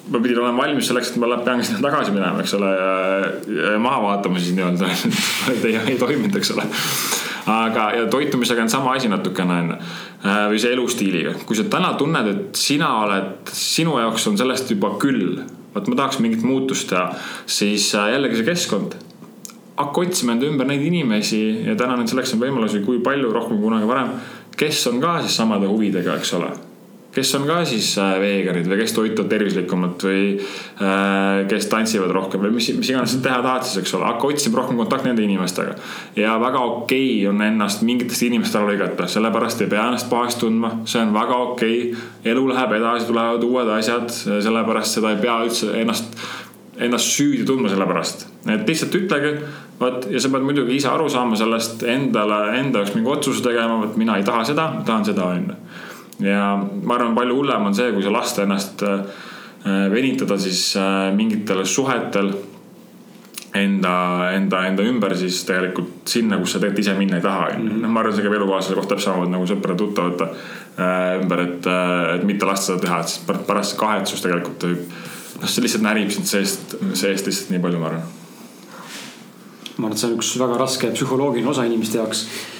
ma 0.10 0.20
pidin 0.20 0.40
olema 0.42 0.64
valmis 0.64 0.88
selleks, 0.90 1.12
et 1.12 1.18
ma 1.22 1.38
pean 1.46 1.64
sinna 1.64 1.82
tagasi 1.86 2.12
minema, 2.12 2.40
eks 2.42 2.54
ole 2.58 2.70
ja, 2.76 2.94
ja 3.74 3.80
maha 3.80 4.02
vaatama 4.08 4.40
siis 4.40 4.56
nii-öelda 4.58 4.90
et 5.54 5.66
ei, 5.66 5.76
ei 5.88 5.98
toiminud, 5.98 6.36
eks 6.36 6.52
ole. 6.56 6.66
Aga, 7.50 7.90
ja 7.98 8.08
toitumisega 8.12 8.62
on 8.66 8.70
sama 8.70 8.94
asi 8.98 9.10
natukene 9.12 9.60
on 9.64 9.72
ju 9.74 9.78
äh, 9.78 10.42
või 10.52 10.62
see 10.62 10.74
elustiiliga, 10.76 11.36
kui 11.46 11.58
sa 11.58 11.66
täna 11.72 11.94
tunned, 12.00 12.30
et 12.34 12.60
sina 12.60 12.92
oled, 13.04 13.54
sinu 13.54 13.98
jaoks 14.00 14.28
on 14.30 14.38
sellest 14.40 14.72
juba 14.74 14.94
küll 15.02 15.40
vot 15.74 15.88
ma 15.90 16.00
tahaks 16.00 16.20
mingit 16.24 16.44
muutust 16.46 16.90
teha, 16.92 17.10
siis 17.50 17.92
äh, 17.98 18.12
jällegi 18.16 18.40
see 18.40 18.50
keskkond 18.52 18.98
hakka 19.80 20.02
otsima 20.04 20.36
enda 20.36 20.48
ümber 20.50 20.68
neid 20.68 20.84
inimesi 20.84 21.42
ja 21.70 21.76
täna 21.80 21.96
nüüd 22.00 22.12
selleks 22.12 22.36
on 22.36 22.42
võimalusi, 22.44 22.84
kui 22.84 23.00
palju 23.04 23.32
rohkem 23.32 23.56
kui 23.58 23.70
kunagi 23.70 23.88
varem, 23.88 24.12
kes 24.60 24.82
on 24.92 25.00
ka 25.04 25.20
siis 25.24 25.38
samade 25.40 25.70
huvidega, 25.72 26.18
eks 26.20 26.34
ole. 26.36 26.50
Kes 27.14 27.32
on 27.36 27.46
ka 27.50 27.62
siis 27.66 27.90
äh, 27.98 28.16
veganid 28.22 28.68
või 28.70 28.78
kes 28.84 28.94
toituvad 28.94 29.30
tervislikumalt 29.32 30.04
või 30.06 30.24
äh, 30.38 31.46
kes 31.50 31.70
tantsivad 31.72 32.12
rohkem 32.14 32.44
või 32.44 32.54
mis, 32.60 32.70
mis 32.78 32.92
iganes 32.92 33.16
sa 33.16 33.22
teha 33.26 33.40
tahad 33.46 33.66
siis, 33.66 33.80
eks 33.82 33.96
ole, 33.98 34.06
hakka 34.12 34.30
otsima 34.30 34.62
rohkem 34.62 34.78
kontakti 34.78 35.10
nende 35.10 35.26
inimestega. 35.26 35.74
ja 36.20 36.36
väga 36.42 36.62
okei 36.62 37.08
okay 37.22 37.32
on 37.32 37.42
ennast 37.46 37.82
mingitest 37.88 38.28
inimestest 38.28 38.60
ära 38.60 38.70
lõigata, 38.70 39.08
sellepärast 39.10 39.66
ei 39.66 39.72
pea 39.72 39.88
ennast 39.90 40.10
pahaks 40.12 40.38
tundma, 40.42 40.76
see 40.86 41.02
on 41.02 41.16
väga 41.16 41.40
okei 41.48 41.80
okay.. 41.88 42.06
elu 42.34 42.46
läheb 42.52 42.78
edasi, 42.78 43.10
tulevad 43.10 43.48
uued 43.50 43.74
asjad, 43.80 44.14
sellepärast 44.14 45.00
seda 45.00 45.16
ei 45.16 45.24
pea 45.24 45.40
üldse 45.48 45.74
ennast, 45.82 46.22
ennast 46.78 47.10
süüdi 47.18 47.48
tundma 47.48 47.74
selle 47.74 47.90
pärast. 47.90 48.28
et 48.46 48.70
lihtsalt 48.70 49.02
ütlege, 49.02 49.34
vot 49.82 50.06
ja 50.14 50.22
sa 50.22 50.30
pead 50.30 50.46
muidugi 50.46 50.78
ise 50.78 50.94
aru 50.94 51.10
saama 51.10 51.42
sellest 51.42 51.82
endale, 51.90 52.44
enda 52.62 52.84
jaoks 52.84 52.94
mingi 52.94 53.10
otsuse 53.18 53.42
tegema, 53.50 53.82
vot 53.82 53.98
mina 53.98 54.22
ei 54.22 54.28
taha 54.28 54.46
seda, 54.54 54.72
tahan 54.86 55.10
seda, 55.10 55.26
on 55.26 55.50
ju 55.50 55.58
ja 56.24 56.44
ma 56.60 56.96
arvan, 56.96 57.16
palju 57.16 57.40
hullem 57.40 57.70
on 57.70 57.76
see, 57.76 57.92
kui 57.96 58.04
sa 58.04 58.14
lasta 58.14 58.46
ennast 58.46 58.84
äh, 58.86 59.02
venitada 59.92 60.38
siis 60.40 60.64
äh, 60.80 61.10
mingitel 61.16 61.64
suhetel 61.66 62.34
enda, 63.56 63.94
enda, 64.36 64.64
enda 64.70 64.86
ümber 64.86 65.16
siis 65.18 65.42
tegelikult 65.48 66.12
sinna, 66.12 66.38
kus 66.42 66.54
sa 66.54 66.62
tegelikult 66.62 66.84
ise 66.84 66.98
minna 67.00 67.20
ei 67.20 67.26
taha, 67.26 67.48
on 67.56 67.70
ju. 67.70 67.80
noh, 67.80 67.94
ma 67.94 68.04
arvan, 68.04 68.18
see 68.18 68.28
käib 68.28 68.38
elukaaslase 68.40 68.78
kohta 68.78 68.96
täpselt 68.96 69.10
samamoodi 69.10 69.36
nagu 69.38 69.50
sõprade-tuttavate 69.50 70.30
äh, 70.30 71.24
ümber, 71.24 71.46
et, 71.48 71.72
et 72.18 72.28
mitte 72.28 72.50
lasta 72.50 72.74
seda 72.74 72.86
teha, 72.86 73.02
et 73.02 73.16
siis 73.16 73.42
pärast 73.48 73.80
kahetsus 73.80 74.24
tegelikult 74.26 74.70
võib, 74.70 74.86
noh, 75.40 75.50
see 75.50 75.66
lihtsalt 75.66 75.88
närib 75.88 76.14
sind 76.14 76.30
seest, 76.30 76.78
seest 76.94 77.32
lihtsalt 77.32 77.56
nii 77.56 77.64
palju, 77.64 77.82
ma 77.82 77.92
arvan. 77.94 78.08
ma 79.80 79.88
arvan, 79.88 79.98
et 79.98 80.04
see 80.04 80.12
on 80.12 80.16
üks 80.20 80.38
väga 80.44 80.62
raske 80.62 80.94
psühholoogiline 80.96 81.56
osa 81.56 81.68
inimeste 81.70 82.02
jaoks 82.02 82.28
Äh, 82.28 82.59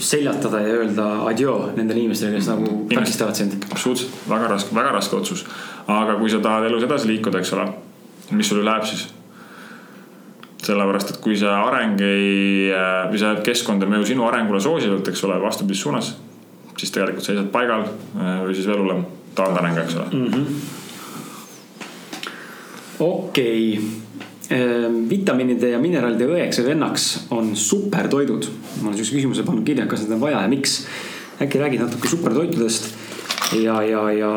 seljatada 0.00 0.60
ja 0.64 0.76
öelda 0.78 1.06
adjoo 1.28 1.72
nendele 1.76 2.00
inimestele, 2.00 2.38
kes 2.38 2.46
nagu 2.48 2.86
takistavad 2.88 3.36
sind. 3.36 3.52
absoluutselt, 3.70 4.14
väga 4.28 4.48
raske, 4.48 4.74
väga 4.74 4.94
raske 4.96 5.16
otsus. 5.16 5.44
aga 5.86 6.16
kui 6.20 6.30
sa 6.32 6.40
tahad 6.40 6.64
elus 6.70 6.86
edasi 6.86 7.10
liikuda, 7.10 7.42
eks 7.42 7.52
ole, 7.52 7.66
mis 8.30 8.48
sul 8.48 8.64
läheb 8.64 8.86
siis? 8.88 9.08
sellepärast, 10.64 11.10
et 11.12 11.18
kui 11.20 11.36
see 11.36 11.50
areng 11.50 12.00
ei, 12.00 12.70
äh, 12.72 13.02
või 13.10 13.20
see 13.20 13.34
keskkond 13.44 13.84
ei 13.84 13.90
mõju 13.92 14.06
sinu 14.14 14.24
arengule 14.24 14.62
soosivalt, 14.64 15.10
eks 15.12 15.24
ole, 15.28 15.36
vastupidises 15.42 15.84
suunas, 15.84 16.14
siis 16.80 16.94
tegelikult 16.94 17.26
seisad 17.26 17.50
paigal 17.52 17.84
äh, 17.84 18.40
või 18.46 18.56
siis 18.56 18.70
veel 18.70 18.80
hullem, 18.80 19.04
taandareng, 19.36 19.76
eks 19.84 19.98
ole 20.00 20.06
mm 20.08 20.32
-hmm.. 20.32 20.46
okei 23.04 23.76
okay 23.76 24.03
vitamiinide 25.10 25.72
ja 25.72 25.80
mineraalide 25.82 26.28
õeks 26.30 26.60
ja 26.60 26.66
vennaks 26.66 27.08
on 27.34 27.54
supertoidud. 27.58 28.46
ma 28.80 28.90
olen 28.90 28.98
siukse 28.98 29.16
küsimuse 29.16 29.46
pannud 29.46 29.66
kirja, 29.66 29.88
kas 29.90 30.04
neid 30.04 30.14
on 30.16 30.22
vaja 30.22 30.44
ja 30.44 30.50
miks. 30.50 30.84
äkki 31.42 31.58
räägid 31.58 31.82
natuke 31.82 32.08
supertoitudest 32.08 32.92
ja, 33.58 33.80
ja, 33.82 34.02
ja 34.14 34.30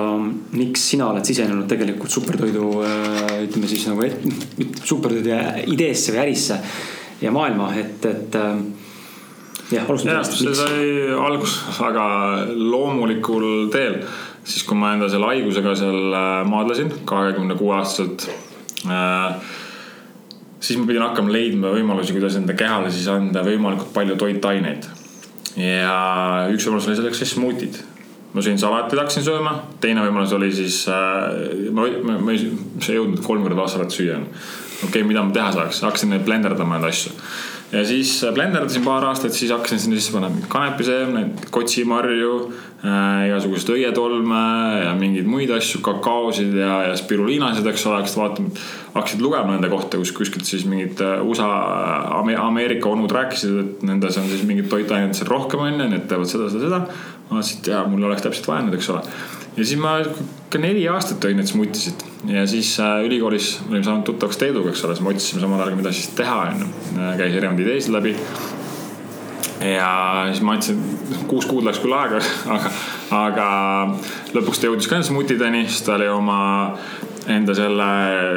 miks 0.57 0.89
sina 0.89 1.11
oled 1.11 1.26
sisenenud 1.26 1.68
tegelikult 1.70 2.11
supertoidu, 2.11 2.72
äh, 2.86 3.43
ütleme 3.45 3.70
siis 3.70 3.86
nagu 3.89 4.07
supertoidu 4.84 5.38
ideesse 5.74 6.15
või 6.15 6.24
ärisse 6.26 6.59
ja 7.22 7.32
maailma, 7.34 7.72
et, 7.78 8.05
et 8.05 8.36
äh, 8.38 8.57
jah, 9.72 9.86
alustame 9.89 10.24
sellest. 10.24 10.39
see 10.41 10.55
sai 10.55 11.13
alguses 11.18 11.80
väga 11.82 12.07
loomulikul 12.55 13.70
teel, 13.74 14.01
siis 14.47 14.65
kui 14.68 14.78
ma 14.80 14.93
enda 14.95 15.09
selle 15.11 15.30
haigusega 15.32 15.76
seal 15.80 16.18
äh, 16.18 16.41
maadlesin 16.49 16.91
kahekümne 17.09 17.57
kuue 17.59 17.78
aastaselt 17.80 18.28
äh, 18.88 19.55
siis 20.60 20.80
ma 20.80 20.88
pidin 20.89 21.05
hakkama 21.05 21.34
leidma 21.34 21.74
võimalusi, 21.76 22.16
kuidas 22.16 22.38
enda 22.39 22.55
kehale 22.58 22.91
siis 22.93 23.08
anda 23.12 23.43
võimalikult 23.45 23.93
palju 23.95 24.18
toitaineid. 24.20 24.88
ja 25.58 26.47
üks 26.53 26.68
võimalus 26.68 26.89
oli 26.89 26.97
selleks 26.99 27.24
siis 27.24 27.36
smuutid. 27.36 27.82
ma 28.34 28.43
sõin 28.45 28.60
salatit, 28.62 28.99
hakkasin 28.99 29.26
sööma, 29.26 29.53
teine 29.82 30.05
võimalus 30.05 30.34
oli 30.38 30.51
siis 30.53 30.84
äh,, 30.91 31.70
ma, 31.72 31.88
ma, 32.03 32.18
ma 32.22 32.34
ei, 32.34 32.49
ma 32.49 32.88
ei 32.88 32.97
jõudnud 32.99 33.24
kolm 33.26 33.45
korda 33.45 33.62
aastas 33.64 33.80
salatit 33.80 33.99
süüa. 33.99 34.18
okei 34.22 34.89
okay,, 34.89 35.05
mida 35.08 35.24
ma 35.24 35.34
teha 35.36 35.53
saaks, 35.60 35.84
hakkasin 35.88 36.18
blenderdama 36.26 36.78
neid 36.78 36.91
asju 36.91 37.16
ja 37.72 37.84
siis 37.86 38.24
äh, 38.24 38.34
blenderdasin 38.34 38.84
paar 38.86 39.05
aastat, 39.05 39.36
siis 39.36 39.51
hakkasin 39.51 39.80
sinna 39.80 39.99
sisse 39.99 40.13
panema 40.15 40.47
kanepiseemneid, 40.51 41.47
kotsimarju 41.51 42.34
äh,, 42.47 43.28
igasuguseid 43.28 43.74
õietolme 43.76 44.43
ja 44.86 44.93
mingeid 44.99 45.28
muid 45.28 45.51
asju, 45.55 45.82
kakaosid 45.86 46.55
ja, 46.61 46.78
ja 46.88 46.97
spiruliinasid, 46.99 47.68
eks 47.68 47.88
ole, 47.89 48.01
hakkasid 48.01 48.22
vaatama, 48.22 48.68
hakkasid 48.95 49.24
lugema 49.26 49.55
nende 49.55 49.72
kohta, 49.74 49.99
kus 49.99 50.13
kuskilt 50.15 50.47
siis 50.47 50.63
mingid 50.70 51.03
äh, 51.03 51.20
USA, 51.26 51.49
Ameerika 52.43 52.91
onud 52.93 53.11
rääkisid, 53.11 53.57
et 53.63 53.88
nendes 53.89 54.20
on 54.22 54.30
siis 54.32 54.45
mingid 54.47 54.72
toitained 54.72 55.18
seal 55.18 55.32
rohkem 55.32 55.65
on 55.65 55.76
ju, 55.76 55.91
need 55.91 56.07
teevad 56.07 56.32
seda, 56.32 56.51
seda, 56.53 56.70
seda. 56.70 56.86
ma 57.28 57.41
mõtlesin, 57.41 57.59
et 57.59 57.74
jaa, 57.74 57.84
mul 57.91 58.07
oleks 58.07 58.24
täpselt 58.24 58.47
vaja 58.53 58.68
nüüd, 58.68 58.80
eks 58.80 58.95
ole 58.95 59.03
ja 59.58 59.66
siis 59.66 59.80
ma 59.82 59.97
ka 60.51 60.62
neli 60.62 60.86
aastat 60.91 61.20
tõin 61.24 61.39
neid 61.39 61.49
smutisid 61.49 62.03
ja 62.30 62.45
siis 62.49 62.76
äh, 62.84 62.99
ülikoolis 63.08 63.58
olime 63.68 63.84
saanud 63.86 64.05
tuttavaks 64.08 64.39
Teeduga, 64.41 64.72
eks 64.72 64.84
ole, 64.86 64.95
siis 64.95 65.05
me 65.05 65.14
otsisime 65.14 65.41
samal 65.43 65.64
ajal, 65.64 65.80
mida 65.80 65.93
siis 65.95 66.12
teha, 66.18 66.38
onju. 66.51 66.70
käis 67.20 67.34
erinevaid 67.34 67.64
ideesid 67.66 67.93
läbi. 67.95 68.14
ja 69.66 69.89
siis 70.32 70.43
ma 70.45 70.58
andsin, 70.58 70.82
kuus 71.28 71.49
kuud 71.49 71.66
läks 71.66 71.82
küll 71.84 71.97
aega, 71.97 72.22
aga, 72.55 72.74
aga 73.24 73.49
lõpuks 74.38 74.62
ta 74.62 74.70
jõudis 74.70 74.89
ka 74.91 75.01
smutideni, 75.10 75.66
siis 75.68 75.86
ta 75.88 75.97
oli 75.97 76.10
oma 76.14 76.39
enda 77.28 77.53
selle 77.55 77.88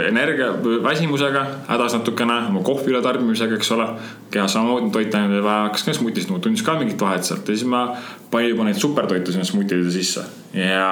energia, 0.08 0.50
väsimusega 0.82 1.44
hädas 1.68 1.94
natukene, 1.94 2.36
oma 2.50 2.62
kohvi 2.66 2.92
ületarbimisega, 2.94 3.58
eks 3.58 3.70
ole. 3.76 3.86
kehas 4.30 4.52
samamoodi 4.56 4.90
toitaineid 4.94 5.36
oli 5.36 5.44
vaja, 5.44 5.68
hakkas 5.68 5.86
ka 5.86 5.94
smutist, 5.94 6.32
tundis 6.42 6.64
ka 6.66 6.76
mingit 6.78 7.00
vahet 7.00 7.26
sealt 7.26 7.48
ja 7.48 7.54
siis 7.54 7.68
ma 7.68 7.86
panin 8.30 8.52
juba 8.54 8.66
neid 8.66 8.78
supertoite 8.78 9.32
sinna 9.32 9.46
smutide 9.46 9.90
sisse. 9.94 10.24
ja 10.54 10.90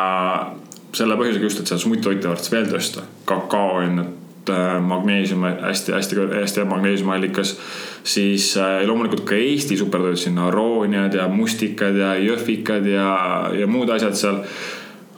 selle 0.94 1.18
põhjusega 1.18 1.50
just, 1.50 1.60
et 1.60 1.70
seda 1.70 1.80
smutitoite 1.82 2.30
võrdles 2.30 2.52
veel 2.52 2.70
tõsta. 2.70 3.04
kakao 3.28 3.82
on 3.82 4.00
äh, 4.00 4.78
magneesium 4.82 5.44
hästi, 5.48 5.92
hästi, 5.96 6.22
hästi 6.38 6.62
hea 6.62 6.70
magneesiumiallikas. 6.70 7.54
siis 8.04 8.50
äh, 8.56 8.80
loomulikult 8.86 9.26
ka 9.28 9.38
Eesti 9.38 9.76
supertoidud 9.76 10.22
sinna, 10.22 10.48
arooniad 10.52 11.14
ja 11.14 11.28
mustikad 11.28 11.96
ja 11.98 12.14
jõhvikad 12.22 12.86
ja, 12.86 13.08
ja 13.58 13.66
muud 13.66 13.90
asjad 13.94 14.18
seal 14.18 14.42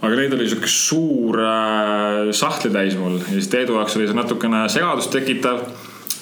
aga 0.00 0.16
neid 0.16 0.34
oli 0.36 0.48
sihuke 0.48 0.70
suur 0.70 1.40
äh, 1.44 2.30
sahtlitäis 2.36 2.96
mul. 3.00 3.18
Ja 3.20 3.36
siis 3.36 3.50
Teedu 3.52 3.76
jaoks 3.78 3.98
oli 3.98 4.08
see 4.08 4.16
natukene 4.16 4.64
segadust 4.72 5.12
tekitav 5.14 5.64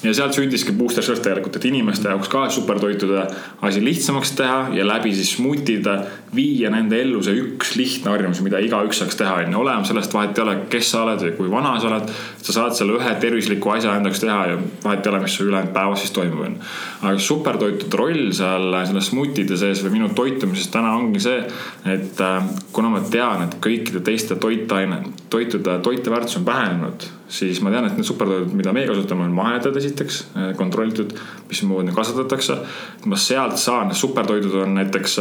ja 0.03 0.13
sealt 0.15 0.35
sündiski 0.37 0.71
Booster 0.75 1.03
Surf 1.03 1.19
tegelikult, 1.23 1.57
et 1.59 1.65
inimeste 1.67 2.07
jaoks 2.07 2.29
ka 2.31 2.45
supertoitude 2.53 3.25
asi 3.67 3.81
lihtsamaks 3.83 4.31
teha 4.37 4.59
ja 4.75 4.85
läbi 4.87 5.11
siis 5.15 5.33
smutide 5.35 5.95
viia 6.35 6.71
nende 6.71 6.99
ellu 7.01 7.21
see 7.25 7.35
üks 7.41 7.73
lihtne 7.75 8.13
harjumus, 8.13 8.39
mida 8.45 8.61
igaüks 8.63 9.01
saaks 9.01 9.19
teha, 9.19 9.35
on 9.43 9.53
ju. 9.53 9.59
olema 9.63 9.87
sellest 9.87 10.15
vahet 10.15 10.37
ei 10.37 10.45
ole, 10.45 10.55
kes 10.71 10.91
sa 10.93 11.03
oled 11.03 11.25
või 11.25 11.35
kui 11.39 11.51
vana 11.51 11.75
sa 11.81 11.89
oled. 11.91 12.13
sa 12.39 12.55
saad 12.55 12.77
selle 12.77 12.95
ühe 12.99 13.13
tervisliku 13.21 13.73
asja 13.75 13.97
endaks 13.99 14.23
teha 14.23 14.39
ja 14.53 14.57
vahet 14.85 15.05
ei 15.05 15.13
ole, 15.13 15.21
mis 15.25 15.35
sul 15.35 15.51
ülejäänud 15.51 15.75
päevas 15.75 16.05
siis 16.05 16.15
toimub, 16.15 16.45
on 16.47 16.55
ju. 16.55 16.71
aga 17.01 17.25
supertoitude 17.27 18.01
roll 18.03 18.31
seal 18.39 18.79
selles 18.87 19.11
smutide 19.11 19.59
sees 19.59 19.83
või 19.83 19.97
minu 19.97 20.11
toitumises 20.15 20.71
täna 20.71 20.95
ongi 20.95 21.23
see, 21.23 21.43
et 21.91 22.23
äh, 22.23 22.51
kuna 22.71 22.95
ma 22.95 23.03
tean, 23.03 23.47
et 23.47 23.59
kõikide 23.63 24.03
teiste 24.05 24.39
toitaine, 24.39 25.03
toitude, 25.29 25.79
toiteväärtus 25.83 26.39
on 26.39 26.47
vähenenud 26.47 27.09
siis 27.29 27.61
ma 27.61 27.71
tean, 27.73 27.85
et 27.87 27.97
need 27.97 28.07
supertoidud, 28.07 28.53
mida 28.57 28.73
meie 28.75 28.89
kasutame, 28.89 29.27
on 29.27 29.35
mahedad 29.37 29.75
esiteks, 29.77 30.19
eh, 30.33 30.49
kontrollitud, 30.57 31.13
mismoodi 31.49 31.93
kasvatatakse. 31.95 32.57
ma 33.05 33.15
sealt 33.15 33.57
saan, 33.57 33.95
supertoidud 33.95 34.55
on 34.63 34.75
näiteks 34.75 35.19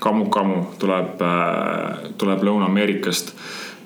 kamu-kamu 0.00 0.58
eh, 0.58 0.66
tuleb, 0.78 1.22
eh, 1.22 2.10
tuleb 2.18 2.42
Lõuna-Ameerikast. 2.48 3.34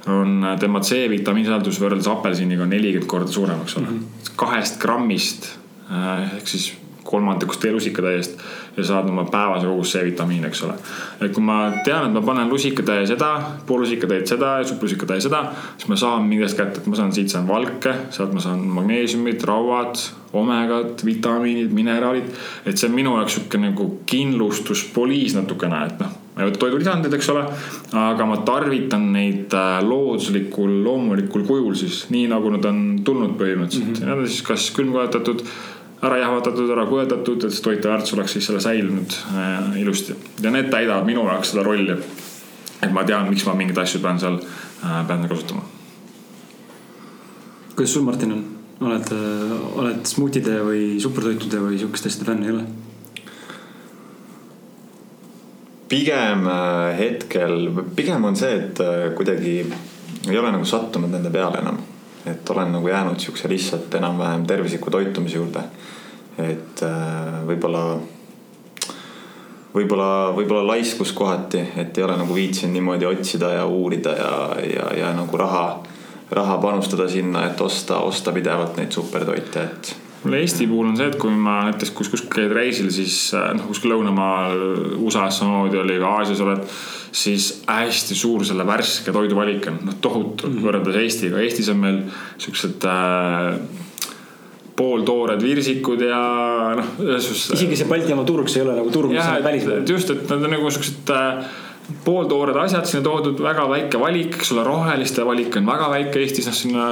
on 0.06 0.44
tema 0.60 0.78
C-vitamiinisisaldus 0.80 1.80
võrreldes 1.82 2.06
apelsiniga 2.06 2.66
nelikümmend 2.66 3.08
korda 3.10 3.32
suurem, 3.32 3.62
eks 3.64 3.76
ole 3.76 3.86
mm 3.86 3.96
-hmm.. 3.96 4.34
kahest 4.36 4.78
grammist 4.78 5.48
ehk 6.36 6.46
siis 6.46 6.68
kolmandikust 7.06 7.60
teelusikatäiest 7.62 8.40
ja 8.76 8.84
saad 8.84 9.08
oma 9.10 9.24
päevase 9.30 9.66
kogus 9.66 9.92
C-vitamiini, 9.94 10.50
eks 10.50 10.62
ole. 10.66 10.74
et 11.20 11.32
kui 11.32 11.44
ma 11.44 11.58
tean, 11.84 12.08
et 12.08 12.16
ma 12.16 12.22
panen 12.26 12.50
lusikatäie 12.52 13.06
seda, 13.08 13.30
pool 13.66 13.84
lusikatäit 13.84 14.26
seda 14.26 14.58
ja 14.60 14.68
supplusikatäie 14.68 15.22
seda, 15.24 15.44
siis 15.76 15.88
ma 15.92 15.98
saan 16.00 16.28
millest 16.28 16.58
kätte, 16.58 16.82
et 16.82 16.90
ma 16.90 16.98
saan 16.98 17.14
siit 17.16 17.32
saan 17.32 17.48
valke, 17.48 17.94
sealt 18.10 18.34
ma 18.36 18.44
saan 18.44 18.66
magneesiumit, 18.76 19.44
rauad, 19.48 19.96
omegad, 20.36 21.02
vitamiinid, 21.06 21.72
mineraalid. 21.72 22.30
et 22.66 22.76
see 22.76 22.90
on 22.90 22.94
minu 22.94 23.16
jaoks 23.20 23.38
sihuke 23.38 23.60
nagu 23.62 23.90
kindlustuspoliis 24.06 25.38
natukene, 25.38 25.82
et 25.86 26.00
noh 26.04 26.22
ma 26.36 26.44
ei 26.44 26.50
võta 26.50 26.60
toidulisandid, 26.66 27.14
eks 27.16 27.30
ole, 27.32 27.46
aga 27.96 28.24
ma 28.28 28.36
tarvitan 28.44 29.06
neid 29.14 29.54
äh, 29.56 29.78
looduslikul, 29.86 30.82
loomulikul 30.84 31.46
kujul 31.48 31.78
siis 31.80 32.02
nii 32.12 32.26
nagu 32.28 32.52
nad 32.52 32.68
on 32.68 32.82
tulnud 33.06 33.38
põhimõtteliselt 33.40 33.88
mm. 33.88 33.94
-hmm. 33.96 34.10
Need 34.10 34.20
on 34.20 34.28
siis 34.28 34.44
kas 34.44 34.68
külmkojatatud 34.76 35.46
ära 36.02 36.18
jahvatatud, 36.20 36.70
ära 36.70 36.86
kuivatatud, 36.86 37.44
et 37.44 37.54
see 37.54 37.64
toiteväärtus 37.64 38.12
oleks 38.16 38.36
siis 38.36 38.48
selle 38.48 38.60
säilinud 38.60 39.16
äh, 39.32 39.80
ilusti. 39.80 40.16
ja 40.42 40.52
need 40.52 40.68
täidavad 40.72 41.08
minu 41.08 41.24
jaoks 41.28 41.54
seda 41.54 41.64
rolli. 41.64 41.96
et 42.82 42.92
ma 42.92 43.04
tean, 43.04 43.30
miks 43.30 43.46
ma 43.46 43.54
mingeid 43.54 43.78
asju 43.78 44.02
pean 44.04 44.20
seal 44.20 44.40
äh,, 44.40 45.06
pean 45.06 45.28
kasutama. 45.28 45.64
kuidas 47.74 47.92
sul, 47.92 48.04
Martin, 48.04 48.32
on? 48.32 48.44
oled, 48.80 49.12
äh, 49.12 49.78
oled 49.78 50.04
smuutide 50.04 50.60
või 50.66 51.00
supertoitude 51.00 51.62
või 51.64 51.80
sihukeste 51.80 52.12
asjade 52.12 52.28
fänn, 52.28 52.44
ei 52.44 52.52
ole? 52.52 52.66
pigem 55.88 56.46
äh, 56.50 56.98
hetkel, 56.98 57.70
pigem 57.96 58.24
on 58.24 58.36
see, 58.36 58.56
et 58.58 58.80
äh, 58.84 59.10
kuidagi 59.16 59.58
ei 60.26 60.38
ole 60.38 60.50
nagu 60.52 60.66
sattunud 60.66 61.12
nende 61.12 61.30
peale 61.30 61.62
enam. 61.62 61.78
Et 62.26 62.50
olen 62.50 62.72
nagu 62.72 62.88
jäänud 62.88 63.20
siukse 63.20 63.48
lihtsalt 63.48 63.94
enam-vähem 63.94 64.46
tervisliku 64.46 64.90
toitumise 64.90 65.36
juurde. 65.36 65.62
et 66.38 66.82
äh, 66.82 67.46
võib-olla, 67.48 67.98
võib-olla, 69.74 70.08
võib-olla 70.36 70.66
laiskus 70.66 71.12
kohati, 71.12 71.62
et 71.76 71.98
ei 71.98 72.04
ole 72.04 72.16
nagu 72.16 72.34
viitsinud 72.34 72.74
niimoodi 72.76 73.06
otsida 73.08 73.52
ja 73.54 73.66
uurida 73.66 74.12
ja, 74.12 74.32
ja, 74.74 74.90
ja 74.98 75.12
nagu 75.16 75.36
raha, 75.36 75.82
raha 76.30 76.58
panustada 76.58 77.08
sinna, 77.08 77.46
et 77.46 77.60
osta, 77.60 78.02
osta 78.04 78.32
pidevalt 78.32 78.76
neid 78.76 78.92
supertoite, 78.92 79.62
et 79.62 79.96
mul 80.24 80.36
Eesti 80.40 80.66
puhul 80.66 80.90
on 80.90 80.96
see, 80.98 81.08
et 81.10 81.18
kui 81.20 81.30
ma 81.30 81.58
näiteks 81.68 81.92
kus, 81.96 82.10
kuskil 82.12 82.32
käid 82.32 82.54
reisil, 82.56 82.90
siis 82.94 83.30
noh, 83.34 83.66
kuskil 83.70 83.92
lõunamaal, 83.94 84.62
USA-s 84.98 85.42
samamoodi 85.42 85.80
oli, 85.82 85.98
ka 86.02 86.12
Aasias 86.20 86.42
oled, 86.44 86.62
siis 87.16 87.50
hästi 87.68 88.16
suur 88.18 88.44
selle 88.46 88.66
värske 88.68 89.14
toidu 89.14 89.38
valik 89.38 89.68
on, 89.70 89.80
noh 89.88 89.98
tohutu 90.00 90.48
mm 90.48 90.54
-hmm. 90.54 90.64
võrreldes 90.66 91.02
Eestiga. 91.02 91.40
Eestis 91.40 91.68
on 91.72 91.82
meil 91.82 92.00
siuksed 92.42 92.84
äh, 92.84 93.60
pooltoored 94.76 95.42
virsikud 95.42 96.02
ja 96.04 96.22
noh. 96.76 96.90
isegi 97.16 97.76
see 97.76 97.88
Balti 97.88 98.12
jaama 98.12 98.26
turg, 98.28 98.48
see 98.48 98.60
ei 98.62 98.68
ole 98.68 98.76
nagu 98.80 98.90
turg, 98.92 99.14
mis 99.14 99.24
on 99.24 99.44
välismaal. 99.44 99.86
just, 99.88 100.10
et 100.10 100.28
nad 100.30 100.44
on 100.44 100.50
nagu 100.56 100.70
siuksed 100.70 101.12
äh, 101.14 101.46
pooltoored 102.04 102.56
asjad 102.60 102.88
sinna 102.88 103.04
toodud, 103.04 103.40
väga 103.42 103.68
väike 103.70 104.00
valik, 104.00 104.36
eks 104.40 104.52
ole, 104.52 104.64
roheliste 104.66 105.24
valik 105.24 105.56
on 105.56 105.66
väga 105.66 105.88
väike 105.94 106.24
Eestis, 106.24 106.50
noh 106.50 106.58
sinna 106.58 106.90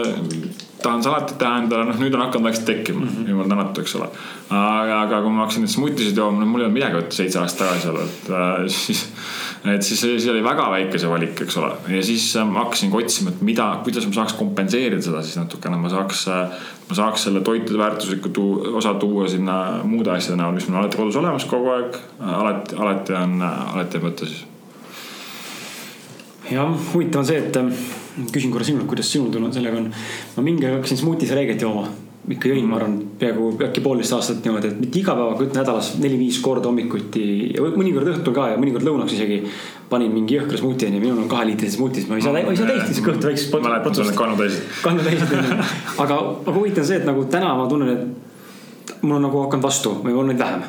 tahan 0.85 1.03
salatit 1.05 1.39
teha 1.41 1.62
endale, 1.62 1.87
noh 1.89 1.99
nüüd 2.01 2.14
on 2.16 2.22
hakanud 2.24 2.49
vaikselt 2.49 2.66
tekkima 2.68 3.01
mm 3.01 3.09
-hmm., 3.09 3.30
jumal 3.32 3.49
tänatud, 3.51 3.80
eks 3.82 3.95
ole. 3.99 4.09
aga, 4.51 5.01
aga 5.01 5.20
kui 5.22 5.32
ma 5.32 5.45
hakkasin 5.45 5.64
neid 5.64 5.72
smuutisid 5.72 6.20
jooma, 6.20 6.41
no 6.41 6.47
mul 6.51 6.62
ei 6.62 6.66
olnud 6.66 6.78
midagi 6.78 6.99
võtta 7.01 7.18
seitse 7.18 7.41
aastat 7.41 7.64
tagasi 7.64 7.87
seal, 7.89 7.99
et 8.05 8.30
äh, 8.30 8.68
siis. 8.76 9.03
et 9.74 9.82
siis, 9.82 10.01
siis 10.01 10.28
oli 10.28 10.45
väga 10.45 10.68
väike 10.70 11.01
see 11.01 11.11
valik, 11.11 11.41
eks 11.47 11.57
ole, 11.62 11.72
ja 11.97 12.03
siis 12.05 12.28
äh, 12.37 12.47
ma 12.47 12.64
hakkasingi 12.64 13.01
otsima, 13.03 13.35
et 13.35 13.43
mida, 13.51 13.68
kuidas 13.85 14.07
ma 14.07 14.16
saaks 14.20 14.39
kompenseerida 14.39 15.03
seda 15.03 15.22
siis 15.22 15.41
natukene, 15.41 15.80
ma 15.80 15.93
saaks 15.93 16.26
äh,. 16.28 16.64
ma 16.89 16.95
saaks 16.95 17.22
selle 17.24 17.41
toitude 17.41 17.78
väärtuslikku 17.78 18.28
tuu, 18.28 18.76
osa 18.76 18.95
tuua 19.01 19.28
sinna 19.28 19.61
muude 19.85 20.11
asjade 20.12 20.37
näol, 20.37 20.53
mis 20.53 20.68
mul 20.68 20.82
alati 20.82 21.01
kodus 21.01 21.16
olemas 21.16 21.45
kogu 21.49 21.70
aeg, 21.78 21.97
alati, 22.20 22.76
alati 22.76 23.16
on, 23.24 23.39
alati 23.43 24.03
on 24.03 24.11
võtta 24.11 24.28
siis 24.28 24.45
jah, 26.51 26.72
huvitav 26.93 27.22
on 27.22 27.28
see, 27.28 27.39
et 27.41 27.57
ähm, 27.57 27.72
küsin 28.32 28.52
korra 28.52 28.66
sinult, 28.66 28.86
kuidas 28.90 29.10
sinul 29.10 29.30
tulnud 29.32 29.54
sellega 29.54 29.78
on. 29.80 29.92
ma 30.36 30.42
mingi 30.42 30.66
aeg 30.66 30.78
hakkasin 30.78 31.00
smuutise 31.00 31.34
reeget 31.34 31.62
jooma. 31.62 31.86
ikka 32.24 32.48
jõin, 32.48 32.64
ma 32.64 32.78
arvan, 32.78 32.94
peaaegu 33.20 33.50
äkki 33.66 33.82
poolteist 33.84 34.14
aastat 34.16 34.46
niimoodi, 34.46 34.70
et 34.72 34.78
mitte 34.80 34.96
iga 34.96 35.12
päev, 35.12 35.34
aga 35.34 35.58
nädalas 35.58 35.90
neli-viis 36.00 36.38
korda 36.40 36.70
hommikuti 36.70 37.24
ja 37.52 37.64
mõnikord 37.74 38.08
õhtul 38.14 38.36
ka 38.36 38.46
ja 38.54 38.60
mõnikord 38.60 38.86
lõunaks 38.88 39.16
isegi. 39.16 39.42
panin 39.90 40.14
mingi 40.14 40.38
jõhkra 40.38 40.60
smuuti 40.60 40.88
onju, 40.88 41.02
minul 41.02 41.20
on 41.24 41.28
kaheliitrise 41.28 41.76
smuutis, 41.76 42.06
ma 42.08 42.16
ei 42.16 42.24
saa, 42.24 42.32
ma 42.32 42.54
ei 42.54 42.56
saa 42.56 42.70
täis 42.70 42.96
see 42.96 43.04
kõht 43.04 43.26
väiksest. 43.28 43.58
mäletan, 43.66 43.94
sul 43.94 44.08
on 44.08 44.16
kannutäisid. 44.22 44.70
kannutäisid 44.82 45.34
onju, 45.40 45.58
aga, 46.06 46.22
aga 46.46 46.56
huvitav 46.56 46.86
on 46.86 46.88
see, 46.92 47.02
et 47.02 47.10
nagu 47.10 47.26
täna 47.36 47.52
ma 47.58 47.68
tunnen, 47.68 47.92
et 47.92 49.02
mul 49.02 49.18
on 49.18 49.28
nagu 49.28 49.44
hakanud 49.44 49.68
vastu 49.68 49.98
või 50.06 50.16
on 50.16 50.32
neid 50.32 50.40
vähem 50.40 50.64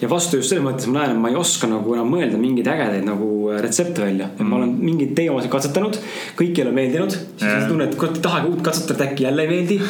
ja 0.00 0.08
vastu 0.08 0.40
just 0.40 0.52
selles 0.52 0.64
mõttes 0.64 0.88
ma 0.88 1.02
näen, 1.02 1.14
et 1.14 1.20
ma 1.20 1.30
ei 1.32 1.36
oska 1.38 1.68
nagu 1.68 1.94
enam 1.96 2.08
mõelda 2.12 2.40
mingeid 2.40 2.70
ägedaid 2.72 3.04
nagu 3.06 3.28
äh, 3.50 3.60
retsepte 3.64 4.04
välja. 4.04 4.30
et 4.32 4.40
mm. 4.40 4.48
ma 4.48 4.60
olen 4.60 4.72
mingeid 4.80 5.12
teemasid 5.18 5.52
katsetanud, 5.52 5.98
kõik 6.38 6.56
ei 6.56 6.64
ole 6.64 6.74
meeldinud. 6.76 7.14
siis 7.14 7.46
yeah. 7.46 7.68
tunned, 7.68 7.94
et 7.94 8.20
tahagi 8.24 8.50
uut 8.50 8.64
katsetada, 8.64 9.10
äkki 9.10 9.28
jälle 9.28 9.44
ei 9.44 9.52
meeldi. 9.52 9.80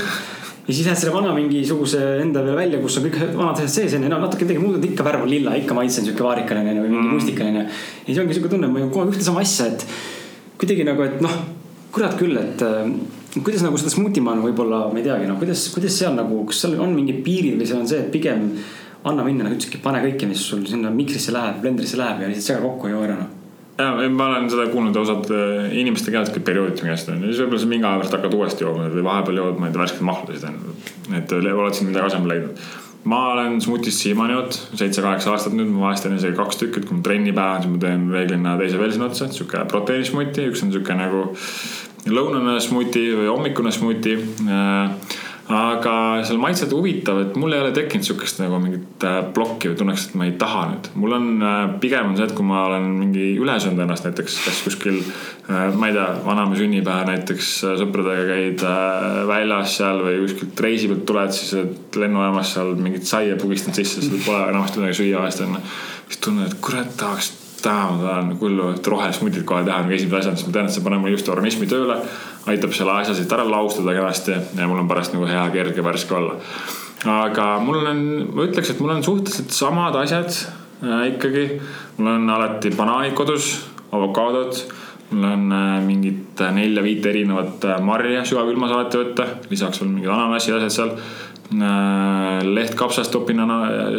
ja 0.66 0.74
siis 0.74 0.86
lähed 0.86 1.02
selle 1.02 1.14
vana 1.14 1.34
mingisuguse 1.36 2.02
enda 2.24 2.42
peale 2.42 2.58
välja, 2.58 2.82
kus 2.82 2.98
on 2.98 3.06
kõik 3.06 3.20
vanad 3.40 3.60
asjad 3.60 3.76
sees 3.76 3.96
onju, 3.98 4.10
no 4.10 4.20
natuke 4.24 4.48
midagi 4.48 4.64
muud, 4.64 4.88
ikka 4.90 5.06
värv 5.06 5.28
on 5.28 5.32
lilla, 5.32 5.54
ikka 5.62 5.78
maitse 5.78 6.02
on 6.02 6.10
sihuke 6.10 6.26
vaarikaline 6.26 6.74
või 6.80 6.90
mingi 6.90 7.06
mm. 7.06 7.14
mustikaline. 7.20 7.64
ja 7.68 8.10
siis 8.10 8.20
ongi 8.24 8.38
sihuke 8.38 8.52
tunne, 8.56 8.72
ma 8.72 8.82
joon 8.82 8.90
kogu 8.90 9.06
aeg 9.06 9.14
ühte 9.14 9.30
sama 9.30 9.46
asja, 9.46 9.70
et 9.70 9.86
kuidagi 10.60 10.84
nagu, 10.90 11.06
et 11.06 11.22
noh, 11.24 11.38
kurat 11.94 12.18
küll, 12.18 12.34
et 12.38 12.66
äh, 12.66 12.90
kuidas 13.38 13.62
nagu 13.62 13.78
seda 13.78 13.94
smuutimaal 13.94 14.42
võib-olla, 14.42 14.84
ma 14.90 14.98
ei 14.98 15.06
teagi, 15.06 15.30
no 15.30 15.38
kuidas, 15.38 15.68
kuidas 15.74 15.94
seal 16.02 16.18
nagu, 16.18 16.42
kas 16.50 16.64
seal 16.64 16.76
on 16.82 16.94
mingid 16.98 17.22
piirid 17.26 17.58
või 17.60 17.70
see 17.70 17.78
on 17.78 17.88
see, 17.90 18.02
et 18.02 18.10
pigem 18.14 18.50
anna 19.04 19.24
minna 19.24 19.46
nagu 19.46 19.56
ütlesidki, 19.56 19.80
pane 19.82 20.02
kõike, 20.04 20.28
mis 20.28 20.42
sul 20.44 20.64
sinna 20.68 20.90
mikrisse 20.92 21.32
läheb, 21.32 21.60
blendrisse 21.62 22.00
läheb 22.00 22.24
ja 22.24 22.32
lihtsalt 22.32 22.54
sega 22.54 22.64
kokku 22.66 22.90
ja 22.90 22.96
joo 22.96 23.04
ära 23.08 23.20
noh 23.20 23.36
ja 23.80 24.10
ma 24.12 24.26
olen 24.26 24.50
seda 24.50 24.66
kuulnud 24.72 24.96
osad 24.96 25.30
äh, 25.34 25.72
inimeste 25.80 26.12
käest, 26.12 26.34
kes 26.34 26.44
periooditi 26.44 26.86
käest 26.86 27.08
on 27.12 27.22
ja 27.22 27.30
siis 27.30 27.40
võib-olla 27.42 27.62
sa 27.62 27.70
mingi 27.70 27.88
aja 27.88 28.00
pärast 28.00 28.16
hakkad 28.16 28.36
uuesti 28.36 28.64
jooma 28.66 28.90
või 28.92 29.04
vahepeal 29.06 29.40
jood, 29.42 29.58
ma 29.60 29.68
ei 29.68 29.74
tea, 29.74 29.82
värskeid 29.84 30.06
mahlusid 30.08 30.46
on. 30.48 30.60
et 31.16 31.34
oled 31.34 31.76
siin 31.76 31.90
midagi 31.90 32.10
asemele 32.10 32.34
leidnud. 32.34 32.64
ma 33.10 33.20
olen 33.32 33.60
smutist 33.64 34.04
siiamaani 34.04 34.36
joonud, 34.36 34.58
seitse-kaheksa 34.82 35.32
aastat 35.32 35.56
nüüd, 35.56 35.70
ma 35.72 35.86
vahest 35.86 36.04
teen 36.04 36.18
isegi 36.18 36.36
kaks 36.36 36.60
tükki, 36.60 36.82
et 36.82 36.88
kui 36.88 36.98
mul 36.98 37.06
trennipäev 37.06 37.54
on, 37.56 37.62
siis 37.64 37.74
ma 37.76 37.82
teen 37.86 38.04
reeglina 38.12 38.56
teise 38.60 38.82
veel 38.82 38.92
sinna 38.92 39.08
otsa, 39.08 39.30
sihuke 39.32 39.64
proteiinismuti, 39.72 40.44
üks 40.52 40.64
on 40.66 40.74
sihuke 40.74 40.98
nagu 40.98 41.24
lõunane 42.10 42.60
smuti 42.64 43.06
või 43.16 43.32
hommikune 43.32 43.72
smuti 43.72 44.18
äh, 44.20 45.16
aga 45.50 45.92
seal 46.26 46.38
maitsed 46.40 46.70
huvitav, 46.74 47.18
et 47.24 47.36
mul 47.38 47.54
ei 47.54 47.62
ole 47.62 47.72
tekkinud 47.74 48.06
sihukest 48.06 48.38
nagu 48.42 48.60
mingit 48.62 49.04
äh, 49.06 49.18
plokki 49.34 49.72
või 49.72 49.78
tunneks, 49.80 50.06
et 50.08 50.16
ma 50.18 50.28
ei 50.28 50.34
taha 50.38 50.62
nüüd. 50.70 50.90
mul 51.02 51.16
on 51.16 51.26
äh, 51.42 51.58
pigem 51.82 52.12
on 52.12 52.16
see, 52.18 52.28
et 52.28 52.34
kui 52.36 52.46
ma 52.46 52.62
olen 52.68 52.86
mingi 53.00 53.32
üle 53.40 53.56
söönud 53.62 53.82
ennast 53.84 54.06
näiteks, 54.06 54.38
kas 54.44 54.62
kuskil, 54.66 55.00
äh, 55.50 55.74
ma 55.74 55.90
ei 55.90 55.96
tea, 55.96 56.06
vanaema 56.26 56.58
sünnipäev 56.58 57.10
näiteks 57.10 57.50
sõpradega 57.82 58.28
käid 58.30 58.64
väljas 59.30 59.76
seal 59.80 60.04
või 60.06 60.22
kuskilt 60.24 60.64
reisi 60.66 60.90
pealt 60.90 61.04
tuled, 61.10 61.34
siis 61.34 61.98
lennujaamas 61.98 62.54
seal 62.56 62.74
mingit 62.78 63.10
saia 63.10 63.38
pugistad 63.40 63.76
sisse, 63.78 64.06
sul 64.06 64.22
pole 64.26 64.46
enamasti 64.52 64.82
midagi 64.82 65.02
süüa 65.02 65.24
vahest 65.24 65.46
onju. 65.46 65.62
siis 66.06 66.24
tunned, 66.26 66.50
et 66.50 66.58
kurat 66.62 66.94
tahaks 67.00 67.34
täna 67.62 67.90
ma 67.90 67.98
tahan 68.02 68.36
hullu 68.40 68.74
rohelist 68.86 69.22
mutit 69.24 69.44
kohe 69.48 69.64
teha 69.64 69.82
nagu 69.82 69.94
esimese 69.94 70.20
asjana, 70.22 70.38
sest 70.38 70.48
ma 70.48 70.54
tean, 70.56 70.68
et 70.68 70.74
see 70.74 70.84
paneb 70.84 71.02
mul 71.02 71.14
just 71.14 71.28
organismi 71.32 71.68
tööle. 71.70 71.98
Aitab 72.48 72.72
selle 72.76 72.94
asja 73.00 73.14
siit 73.16 73.32
ära 73.34 73.44
laustada 73.48 73.94
kenasti 73.96 74.32
ja 74.32 74.68
mul 74.68 74.80
on 74.80 74.88
pärast 74.88 75.14
nagu 75.14 75.28
hea, 75.28 75.42
kerge, 75.54 75.84
värske 75.84 76.16
olla. 76.16 76.36
aga 77.10 77.46
mul 77.64 77.80
on, 77.84 78.02
ma 78.34 78.46
ütleks, 78.48 78.72
et 78.72 78.80
mul 78.80 78.94
on 78.96 79.04
suhteliselt 79.04 79.52
samad 79.56 79.96
asjad 80.00 80.30
äh, 80.30 81.10
ikkagi. 81.14 81.46
mul 81.98 82.12
on 82.14 82.30
alati 82.36 82.72
banaanid 82.76 83.16
kodus, 83.18 83.52
avokaadod 83.92 84.62
mul 85.10 85.26
on 85.30 85.48
äh, 85.52 85.72
mingit 85.84 86.44
nelja-viit 86.56 87.06
erinevat 87.12 87.66
äh, 87.68 87.80
marja 87.84 88.24
sügavkülmas 88.28 88.76
alati 88.76 89.02
võtta, 89.02 89.28
lisaks 89.50 89.82
veel 89.82 89.92
mingid 89.96 90.14
ananassi 90.14 90.56
asjad 90.56 90.76
seal 90.76 90.94
äh,. 90.94 92.46
leht 92.46 92.76
kapsast 92.78 93.12
topin 93.12 93.42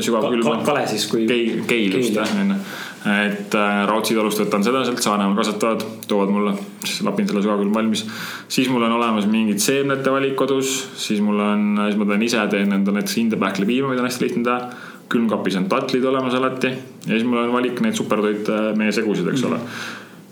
sügavkülma 0.01 0.61
ka. 0.61 0.71
kale 0.71 0.87
siis 0.89 1.05
kui. 1.11 1.27
keil, 1.29 1.61
keil 1.69 1.99
just 2.01 2.17
jah, 2.17 2.39
onju 2.41 2.57
et 3.01 3.55
äh, 3.57 3.79
Raudsi 3.89 4.13
talust 4.13 4.43
võtan 4.43 4.61
seda 4.65 4.83
sealt, 4.85 5.01
Saaremaal 5.01 5.33
kasvatavad, 5.39 5.85
toovad 6.09 6.29
mulle, 6.29 6.51
siis 6.83 6.99
lapin 7.05 7.25
selle 7.29 7.41
sügavkülm 7.41 7.73
valmis. 7.73 8.03
siis 8.51 8.69
mul 8.69 8.85
on 8.85 8.93
olemas 8.99 9.25
mingid 9.29 9.61
seemnete 9.63 10.13
valik 10.13 10.35
kodus, 10.37 10.75
siis 11.01 11.21
mul 11.25 11.39
on, 11.41 11.63
siis 11.87 11.97
ma 11.97 12.05
teen 12.11 12.27
ise, 12.27 12.43
teen 12.51 12.77
endale 12.77 12.99
näiteks 12.99 13.17
hindepähkli 13.17 13.65
piima, 13.65 13.89
mida 13.89 14.03
on 14.03 14.09
hästi 14.09 14.27
lihtne 14.27 14.43
teha. 14.45 14.91
külmkapis 15.11 15.57
on 15.59 15.65
tatlid 15.67 16.05
olemas 16.07 16.37
alati 16.37 16.69
ja 16.69 17.09
siis 17.09 17.25
mul 17.27 17.41
on 17.41 17.51
valik 17.51 17.81
neid 17.81 17.97
supertoite, 17.97 18.61
meie 18.79 18.93
segusid, 18.95 19.27
eks 19.33 19.49
ole 19.49 19.57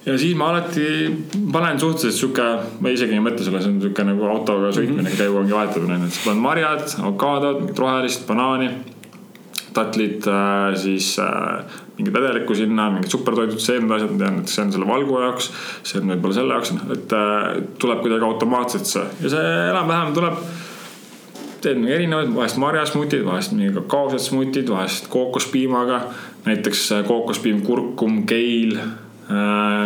ja 0.05 0.17
siis 0.17 0.38
ma 0.38 0.51
alati 0.53 0.86
panen 1.51 1.80
suhteliselt 1.80 2.20
sihuke, 2.20 2.45
ma 2.80 2.93
isegi 2.93 3.17
ei 3.17 3.24
mõtle 3.24 3.43
selle, 3.43 3.63
see 3.65 3.74
on 3.74 3.82
sihuke 3.82 4.05
nagu 4.07 4.30
autoga 4.30 4.70
sõitmine 4.72 5.01
mm 5.01 5.09
-hmm., 5.09 5.20
käiguongi 5.26 5.57
vahetamine, 5.57 5.99
et 6.05 6.13
siis 6.13 6.24
panen 6.26 6.45
marjad, 6.45 6.86
avokaadod, 7.01 7.59
mingit 7.63 7.84
rohelist, 7.84 8.28
banaani 8.28 8.70
tatlid, 9.74 10.28
äh, 10.28 10.76
siis 10.80 11.11
äh, 11.20 11.65
mingit 11.97 12.13
vedelikku 12.13 12.55
sinna, 12.57 12.89
mingid 12.93 13.11
supertoidud, 13.13 13.59
seemned 13.61 13.95
asjad, 13.95 14.13
ma 14.13 14.24
tean, 14.24 14.39
et 14.43 14.51
see 14.51 14.63
on 14.63 14.72
selle 14.76 14.88
valgu 14.89 15.20
jaoks. 15.22 15.51
see 15.84 15.99
on 16.01 16.13
võib-olla 16.13 16.38
selle 16.39 16.57
jaoks, 16.57 16.74
et 16.95 17.17
äh, 17.17 17.49
tuleb 17.82 18.01
kuidagi 18.05 18.28
automaatselt 18.28 18.89
see 18.89 19.05
ja 19.26 19.34
see 19.36 19.51
enam-vähem 19.70 20.15
tuleb. 20.17 20.41
teen 21.59 21.84
erinevaid, 21.91 22.32
vahest 22.32 22.57
marjasmutid, 22.61 23.26
vahest 23.28 23.51
mingi 23.51 23.74
kakaosed 23.76 24.24
smutid, 24.30 24.72
vahest 24.72 25.11
kookospiimaga. 25.11 26.01
näiteks 26.45 26.89
kookospiim, 27.07 27.61
kurkum, 27.67 28.24
keil 28.26 28.80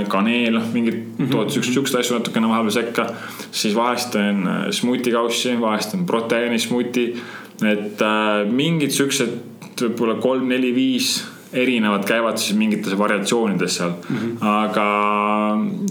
kaneel, 0.08 0.60
mingid 0.72 0.96
mm 0.96 1.26
-hmm. 1.26 1.32
tood 1.32 1.50
siukseid, 1.50 1.74
siukseid 1.74 2.00
asju 2.00 2.16
natukene 2.16 2.48
vahepeal 2.48 2.72
sekka. 2.72 3.08
siis 3.52 3.76
vahest 3.76 4.12
teen 4.12 4.48
smutikaussi, 4.72 5.58
vahest 5.62 5.92
teen 5.92 6.06
proteiinismuti. 6.06 7.22
et 7.64 8.02
äh, 8.02 8.52
mingid 8.52 8.92
siuksed 8.92 9.53
võib-olla 9.82 10.20
kolm-neli-viis 10.22 11.16
erinevad 11.54 12.06
käivad 12.10 12.38
siis 12.42 12.58
mingites 12.58 12.98
variatsioonides 12.98 13.80
seal 13.80 13.96
mm. 13.96 14.20
-hmm. 14.20 14.38
aga 14.42 14.86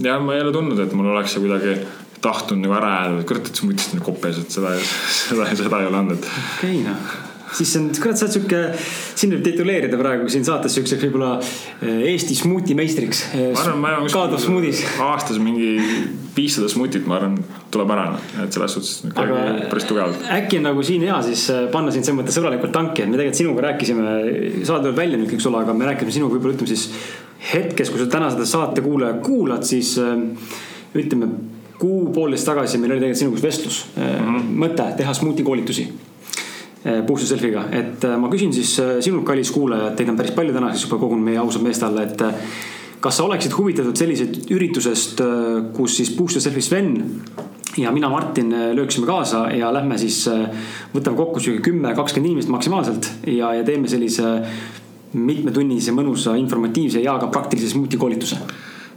jah, 0.02 0.22
ma 0.22 0.36
ei 0.36 0.44
ole 0.44 0.54
tundnud, 0.54 0.78
et 0.82 0.92
mul 0.92 1.12
oleks 1.14 1.34
see 1.34 1.44
kuidagi 1.44 1.76
tahtnud 2.22 2.62
nagu 2.62 2.78
ära 2.78 2.94
jääda, 3.00 3.26
kurat, 3.26 3.50
et 3.50 3.58
sa 3.58 3.66
mõtlesid 3.66 3.98
nagu 3.98 4.06
kopes, 4.06 4.38
et 4.38 4.50
seda, 4.54 4.74
seda, 5.28 5.50
seda 5.58 5.82
ei 5.82 5.90
ole 5.90 6.02
olnud. 6.04 6.32
okei 6.56 6.80
okay,, 6.80 6.88
noh 6.88 7.31
siis 7.56 7.74
on, 7.78 7.88
kurat, 8.00 8.18
sa 8.18 8.26
oled 8.26 8.34
sihuke, 8.36 8.60
sind 9.18 9.36
võib 9.36 9.44
tituleerida 9.46 9.98
praegu 10.00 10.30
siin 10.32 10.44
saates 10.46 10.76
siukseks 10.76 11.06
võib-olla 11.06 11.32
eh, 11.38 12.02
Eesti 12.12 12.36
smuuti 12.38 12.76
meistriks. 12.78 13.24
Kaadov 14.12 14.40
smuudis. 14.42 14.82
aastas 15.02 15.40
mingi 15.42 15.74
viissada 16.36 16.70
smuutit, 16.72 17.06
ma 17.08 17.18
arvan, 17.18 17.36
tuleb 17.72 17.92
ära, 17.92 18.06
et 18.44 18.56
selles 18.56 18.76
suhtes 18.76 18.92
Aga 19.12 19.42
päris 19.70 19.88
tugevalt. 19.88 20.24
äkki 20.32 20.60
on 20.60 20.68
nagu 20.70 20.84
siin 20.86 21.04
hea 21.08 21.18
siis 21.26 21.44
eh, 21.52 21.66
panna 21.72 21.92
sind 21.94 22.08
selles 22.08 22.20
mõttes 22.22 22.38
sõbralikult 22.38 22.74
tanki, 22.74 23.04
et 23.04 23.12
me 23.12 23.20
tegelikult 23.20 23.42
sinuga 23.42 23.66
rääkisime, 23.68 24.16
saade 24.64 24.88
tuleb 24.88 25.00
välja 25.00 25.20
nüüd, 25.20 25.32
eks 25.36 25.48
ole, 25.50 25.62
aga 25.64 25.76
me 25.76 25.90
rääkisime 25.90 26.18
sinuga 26.18 26.36
võib-olla 26.36 26.56
ütleme 26.56 26.72
siis 26.72 26.88
hetkes, 27.52 27.90
kui 27.90 28.00
sa 28.00 28.08
täna 28.10 28.30
seda 28.32 28.46
saate 28.48 28.84
kuulaja 28.84 29.18
kuulad, 29.24 29.66
siis 29.66 29.96
äh, 30.00 30.14
ütleme 30.96 31.28
kuu-poolteist 31.82 32.46
tagasi 32.46 32.78
meil 32.78 32.94
oli 32.94 33.02
tegelikult 33.02 33.24
sinuga 33.24 33.42
vestlus 33.42 33.82
mm, 33.96 34.08
-hmm. 34.16 34.50
mõte 34.64 34.88
teha 34.96 35.14
smuuti 35.18 35.42
koolitusi 35.42 35.88
puhtalt 36.82 37.28
selfiga, 37.28 37.66
et 37.70 38.04
ma 38.18 38.30
küsin 38.32 38.52
siis 38.54 38.74
sinult, 39.04 39.24
kallis 39.26 39.52
kuulaja, 39.54 39.92
et 39.92 40.00
teid 40.00 40.10
on 40.10 40.18
päris 40.18 40.34
palju 40.34 40.54
tänaseks 40.56 40.88
juba 40.88 40.98
kogunud 40.98 41.24
meie 41.28 41.38
ausad 41.38 41.62
meeste 41.62 41.86
alla, 41.86 42.02
et 42.02 42.24
kas 43.02 43.18
sa 43.18 43.26
oleksid 43.26 43.54
huvitatud 43.54 43.98
sellisest 43.98 44.50
üritusest, 44.54 45.22
kus 45.76 45.96
siis 46.00 46.10
Booster 46.16 46.42
Selfie 46.42 46.62
Sven 46.66 46.90
ja 47.78 47.92
mina, 47.94 48.10
Martin 48.10 48.50
lööksime 48.74 49.06
kaasa 49.06 49.46
ja 49.54 49.70
lähme 49.74 49.98
siis, 49.98 50.24
võtame 50.94 51.18
kokku 51.18 51.42
sihuke 51.42 51.70
kümme, 51.70 51.94
kakskümmend 51.98 52.32
inimest 52.32 52.52
maksimaalselt 52.52 53.10
ja, 53.30 53.54
ja 53.58 53.64
teeme 53.66 53.90
sellise 53.90 54.34
mitmetunnise, 55.12 55.94
mõnusa, 55.94 56.36
informatiivse 56.40 57.02
ja 57.04 57.18
ka 57.20 57.30
praktilise 57.32 57.72
smuuti 57.72 58.00
koolituse 58.00 58.38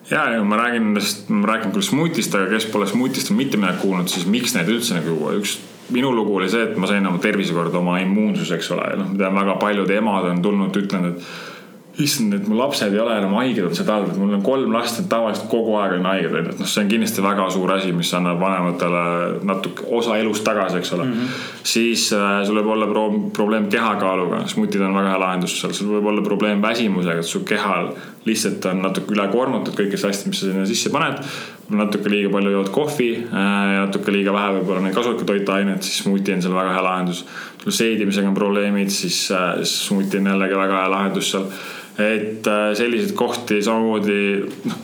ja, 0.09 0.29
ja 0.35 0.43
ma 0.43 0.57
räägin 0.59 0.89
nendest, 0.89 1.29
ma 1.29 1.49
räägin 1.49 1.73
küll 1.75 1.85
smuutist, 1.85 2.35
aga 2.37 2.49
kes 2.53 2.67
pole 2.71 2.87
smuutist 2.89 3.31
mitte 3.35 3.57
midagi 3.61 3.81
kuulnud, 3.83 4.09
siis 4.11 4.27
miks 4.29 4.53
neid 4.55 4.69
üldse 4.71 4.99
nagu 4.99 5.17
üks 5.39 5.57
minu 5.93 6.13
lugu 6.15 6.37
oli 6.39 6.49
see, 6.49 6.63
et 6.69 6.77
ma 6.77 6.87
sain 6.89 7.05
oma 7.05 7.19
tervise 7.21 7.53
korda, 7.53 7.77
oma 7.77 7.99
immuunsus, 8.01 8.51
eks 8.55 8.71
ole, 8.73 8.87
noh, 8.99 9.11
ma 9.11 9.19
tean 9.19 9.35
väga 9.41 9.59
paljud 9.61 9.91
emad 9.97 10.29
on 10.31 10.41
tulnud, 10.45 10.79
ütlenud, 10.81 11.19
et 11.19 11.53
issand, 12.01 12.33
et 12.35 12.47
mu 12.49 12.57
lapsed 12.59 12.91
ei 12.91 12.99
ole 12.99 13.13
enam 13.21 13.35
haiged 13.37 13.61
olnud 13.63 13.77
see 13.77 13.87
talv, 13.87 14.09
et 14.11 14.17
mul 14.19 14.33
on 14.35 14.41
kolm 14.43 14.73
last, 14.75 14.97
et 14.99 15.07
tavaliselt 15.11 15.47
kogu 15.51 15.77
aeg 15.79 15.95
on 15.99 16.07
haiged 16.09 16.33
onju, 16.33 16.51
et 16.51 16.59
noh, 16.59 16.69
see 16.69 16.83
on 16.83 16.89
kindlasti 16.91 17.23
väga 17.23 17.45
suur 17.53 17.71
asi, 17.75 17.93
mis 17.95 18.11
annab 18.17 18.41
vanematele 18.41 19.03
natuke 19.47 19.87
osa 19.99 20.17
elust 20.19 20.43
tagasi, 20.47 20.81
eks 20.81 20.91
ole 20.97 21.05
mm. 21.05 21.13
-hmm. 21.13 21.45
siis 21.75 22.09
äh, 22.17 22.41
sul 22.47 22.59
võib 22.59 22.73
olla 22.75 22.89
pro 22.91 23.05
probleem 23.37 23.69
kehakaaluga, 23.71 24.43
smutid 24.51 24.83
on 24.83 24.97
väga 24.97 25.13
hea 25.13 25.21
lahendus 25.23 25.55
seal, 25.61 25.73
sul 25.77 25.93
võib 25.95 26.11
olla 26.11 26.25
probleem 26.25 26.61
väsimusega, 26.61 27.23
et 27.23 27.31
su 27.31 27.45
kehal 27.47 27.93
lihtsalt 28.25 28.65
on 28.69 28.81
natuke 28.81 29.13
ülekoormatud 29.13 29.75
kõigest 29.77 30.07
asjast, 30.07 30.27
mis 30.29 30.41
sa 30.41 30.49
sinna 30.49 30.65
sisse 30.69 30.89
paned. 30.93 31.21
natuke 31.69 32.09
liiga 32.13 32.29
palju 32.33 32.51
jood 32.53 32.71
kohvi 32.73 33.09
äh,, 33.25 33.71
natuke 33.85 34.13
liiga 34.13 34.33
vähe 34.33 34.57
võib-olla 34.59 34.83
neid 34.85 34.97
kasulikke 34.97 35.25
toitaineid, 35.29 35.81
siis 35.85 36.03
smuuti 36.03 36.33
on 36.33 36.43
seal 36.45 36.53
väga 36.57 36.75
hea 36.75 36.83
lahendus. 36.85 37.23
sul 37.63 37.73
seedimisega 37.73 38.29
on 38.29 38.37
probleemid, 38.37 38.89
siis 38.93 39.31
äh, 39.33 39.61
smuuti 39.63 40.21
on 40.21 40.33
jällegi 40.33 40.59
väga 40.61 40.81
hea 40.81 40.91
lahendus 40.93 41.31
seal 41.33 41.49
et 41.95 42.47
äh, 42.51 42.73
selliseid 42.75 43.15
kohti 43.15 43.61
samamoodi, 43.63 44.19
noh, 44.67 44.81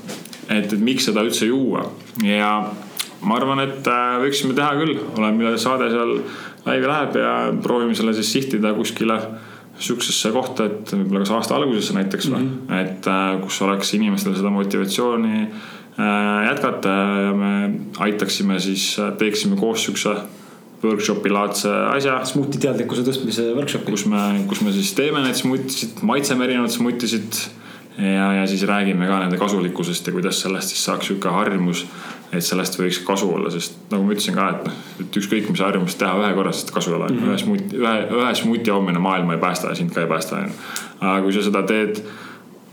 et, 0.47 0.71
et 0.73 0.79
miks 0.79 1.09
seda 1.09 1.25
üldse 1.25 1.49
juua 1.49 1.85
ja 2.25 2.53
ma 3.21 3.37
arvan, 3.37 3.61
et 3.65 3.87
võiksime 4.21 4.55
teha 4.57 4.71
küll, 4.79 4.97
millal 5.35 5.57
saade 5.61 5.91
seal 5.91 6.17
laivi 6.65 6.89
läheb 6.89 7.17
ja 7.21 7.33
proovime 7.61 7.97
selle 7.97 8.13
siis 8.17 8.31
sihtida 8.33 8.73
kuskile 8.77 9.17
sihukesesse 9.81 10.31
kohta, 10.31 10.69
et 10.69 10.93
võib-olla 10.93 11.25
kas 11.25 11.35
aasta 11.37 11.57
algusesse 11.57 11.95
näiteks 11.97 12.29
või 12.29 12.41
mm, 12.43 12.57
-hmm. 12.67 12.81
et 12.81 13.07
äh, 13.11 13.29
kus 13.43 13.61
oleks 13.65 13.93
inimestel 13.97 14.35
seda 14.37 14.53
motivatsiooni 14.53 15.47
jätkata 16.47 16.89
ja 17.25 17.33
me 17.35 17.79
aitaksime 17.99 18.59
siis, 18.59 18.95
teeksime 19.17 19.57
koos 19.59 19.83
sihukese 19.83 20.15
workshopi 20.83 21.29
laadse 21.29 21.69
asja. 21.93 22.19
smuuti 22.25 22.61
teadlikkuse 22.61 23.03
tõstmise 23.05 23.51
workshopi. 23.55 23.91
kus 23.91 24.05
me, 24.09 24.21
kus 24.49 24.61
me 24.65 24.73
siis 24.73 24.93
teeme 24.97 25.21
neid 25.25 25.37
smuutisid, 25.37 26.01
maitseme 26.01 26.47
erinevaid 26.47 26.73
smutisid. 26.73 27.41
ja, 27.97 28.31
ja 28.39 28.47
siis 28.47 28.63
räägime 28.67 29.07
ka 29.07 29.19
nende 29.19 29.37
kasulikkusest 29.37 30.07
ja 30.07 30.13
kuidas 30.15 30.41
sellest 30.41 30.73
siis 30.73 30.85
saaks 30.85 31.11
sihuke 31.11 31.29
harjumus. 31.29 31.85
Et 32.31 32.45
sellest 32.45 32.77
võiks 32.79 33.01
kasu 33.05 33.27
olla, 33.35 33.51
sest 33.51 33.77
nagu 33.91 34.05
ma 34.05 34.15
ütlesin 34.15 34.37
ka, 34.37 34.47
et 34.55 34.67
noh, 34.67 34.75
et 35.03 35.17
ükskõik 35.21 35.49
mis 35.51 35.63
harjumust 35.63 35.99
teha 35.99 36.13
ühe 36.21 36.33
korra, 36.37 36.53
sest 36.55 36.71
kasu 36.71 36.93
ei 36.93 36.97
ole 36.97 37.09
mm. 37.09 37.17
-hmm. 37.17 37.31
ühe 37.31 37.37
smuuti, 37.43 37.79
ühe, 37.81 37.95
ühe 38.21 38.35
smuuti 38.39 38.71
joomine 38.71 38.99
maailma 39.03 39.35
ei 39.35 39.41
päästa 39.41 39.69
ja 39.69 39.75
sind 39.75 39.91
ka 39.93 40.01
ei 40.01 40.07
päästa, 40.07 40.37
onju. 40.37 40.53
aga 41.01 41.21
kui 41.21 41.33
sa 41.33 41.43
seda 41.43 41.63
teed 41.67 42.03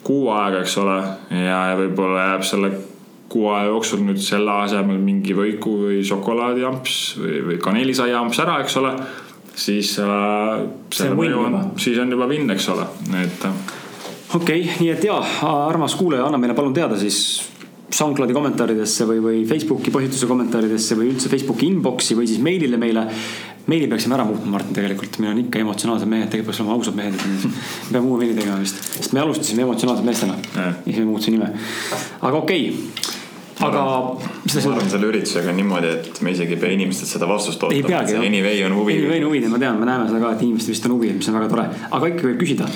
kuu 0.06 0.30
aega, 0.30 0.62
eks 0.62 0.76
ole, 0.78 0.98
ja, 1.30 1.58
ja 1.72 1.74
võib-olla 1.80 2.28
jääb 2.30 2.46
selle 2.46 2.70
kuu 3.28 3.48
aja 3.52 3.66
jooksul 3.68 4.04
nüüd 4.06 4.20
selle 4.24 4.54
asemel 4.64 5.00
mingi 5.02 5.34
võiku 5.36 5.74
või 5.82 5.98
šokolaadiamps 6.06 6.94
või, 7.20 7.40
või 7.50 7.58
kanelisaiaamps 7.60 8.40
ära, 8.44 8.60
eks 8.64 8.78
ole. 8.80 8.94
siis 9.58 9.98
äh,. 9.98 10.64
see 10.94 11.10
on 11.10 11.18
mõju 11.18 11.44
on, 11.44 11.60
siis 11.76 11.98
on 11.98 12.14
juba 12.14 12.28
vinn, 12.30 12.50
eks 12.54 12.68
ole, 12.72 12.86
et. 13.24 13.44
Äh. 13.44 13.52
okei 14.34 14.62
okay,, 14.62 14.80
nii 14.80 14.90
et 14.94 15.04
ja, 15.04 15.18
armas 15.42 15.98
kuulaja, 15.98 16.24
anna 16.30 16.38
meile 16.38 16.54
palun 16.54 16.74
teada 16.74 16.96
siis 16.96 17.18
SoundCloudi 17.88 18.34
kommentaaridesse 18.36 19.06
või, 19.08 19.20
või 19.24 19.44
Facebooki 19.48 19.92
postituse 19.92 20.28
kommentaaridesse 20.28 20.96
või 20.98 21.12
üldse 21.12 21.30
Facebooki 21.32 21.68
inbox'i 21.70 22.16
või 22.18 22.28
siis 22.28 22.42
meilile 22.44 22.76
meile. 22.80 23.06
meili 23.68 23.88
peaksime 23.88 24.14
ära 24.16 24.24
muutma, 24.24 24.50
Martin, 24.56 24.74
tegelikult 24.76 25.18
meil 25.20 25.32
on 25.34 25.40
ikka 25.44 25.60
emotsionaalsed 25.60 26.08
mehed, 26.08 26.28
tegelikult 26.32 26.56
peaks 26.56 26.60
olema 26.64 26.76
ausad 26.76 26.96
mehed. 26.96 27.16
me 27.16 27.52
peame 27.92 28.06
uue 28.06 28.18
meili 28.22 28.36
tegema 28.36 28.60
vist, 28.60 28.82
sest 28.96 29.12
me 29.12 29.20
alustasime 29.24 29.64
emotsionaalsete 29.64 30.08
meestena 30.08 30.38
ja 30.54 30.72
siis 30.84 30.98
me 30.98 31.08
muutsime 31.10 31.38
nime. 31.38 31.52
aga 32.20 32.36
okei 32.36 32.68
okay 32.68 33.16
aga. 33.66 33.82
ma 33.82 34.72
arvan 34.72 34.90
selle 34.90 35.08
üritusega 35.10 35.52
niimoodi, 35.56 35.90
et 35.98 36.20
me 36.24 36.32
isegi 36.34 36.56
ei 36.56 36.60
pea 36.62 36.74
inimestelt 36.76 37.10
seda 37.10 37.28
vastust 37.30 37.62
ootama. 37.66 37.88
peagi. 37.88 38.16
Anyway 38.18 38.62
on 38.66 38.76
huvi. 38.78 38.98
Anyway 38.98 39.22
on 39.22 39.28
huvi, 39.28 39.42
ma 39.52 39.60
tean, 39.62 39.78
me 39.80 39.88
näeme 39.88 40.08
seda 40.10 40.22
ka, 40.22 40.32
et 40.36 40.44
inimestel 40.46 40.74
vist 40.74 40.88
on 40.88 40.96
huvi, 40.96 41.12
mis 41.18 41.30
on 41.30 41.38
väga 41.38 41.50
tore, 41.52 41.66
aga 41.98 42.10
ikka 42.12 42.26
võib 42.28 42.42
küsida. 42.42 42.68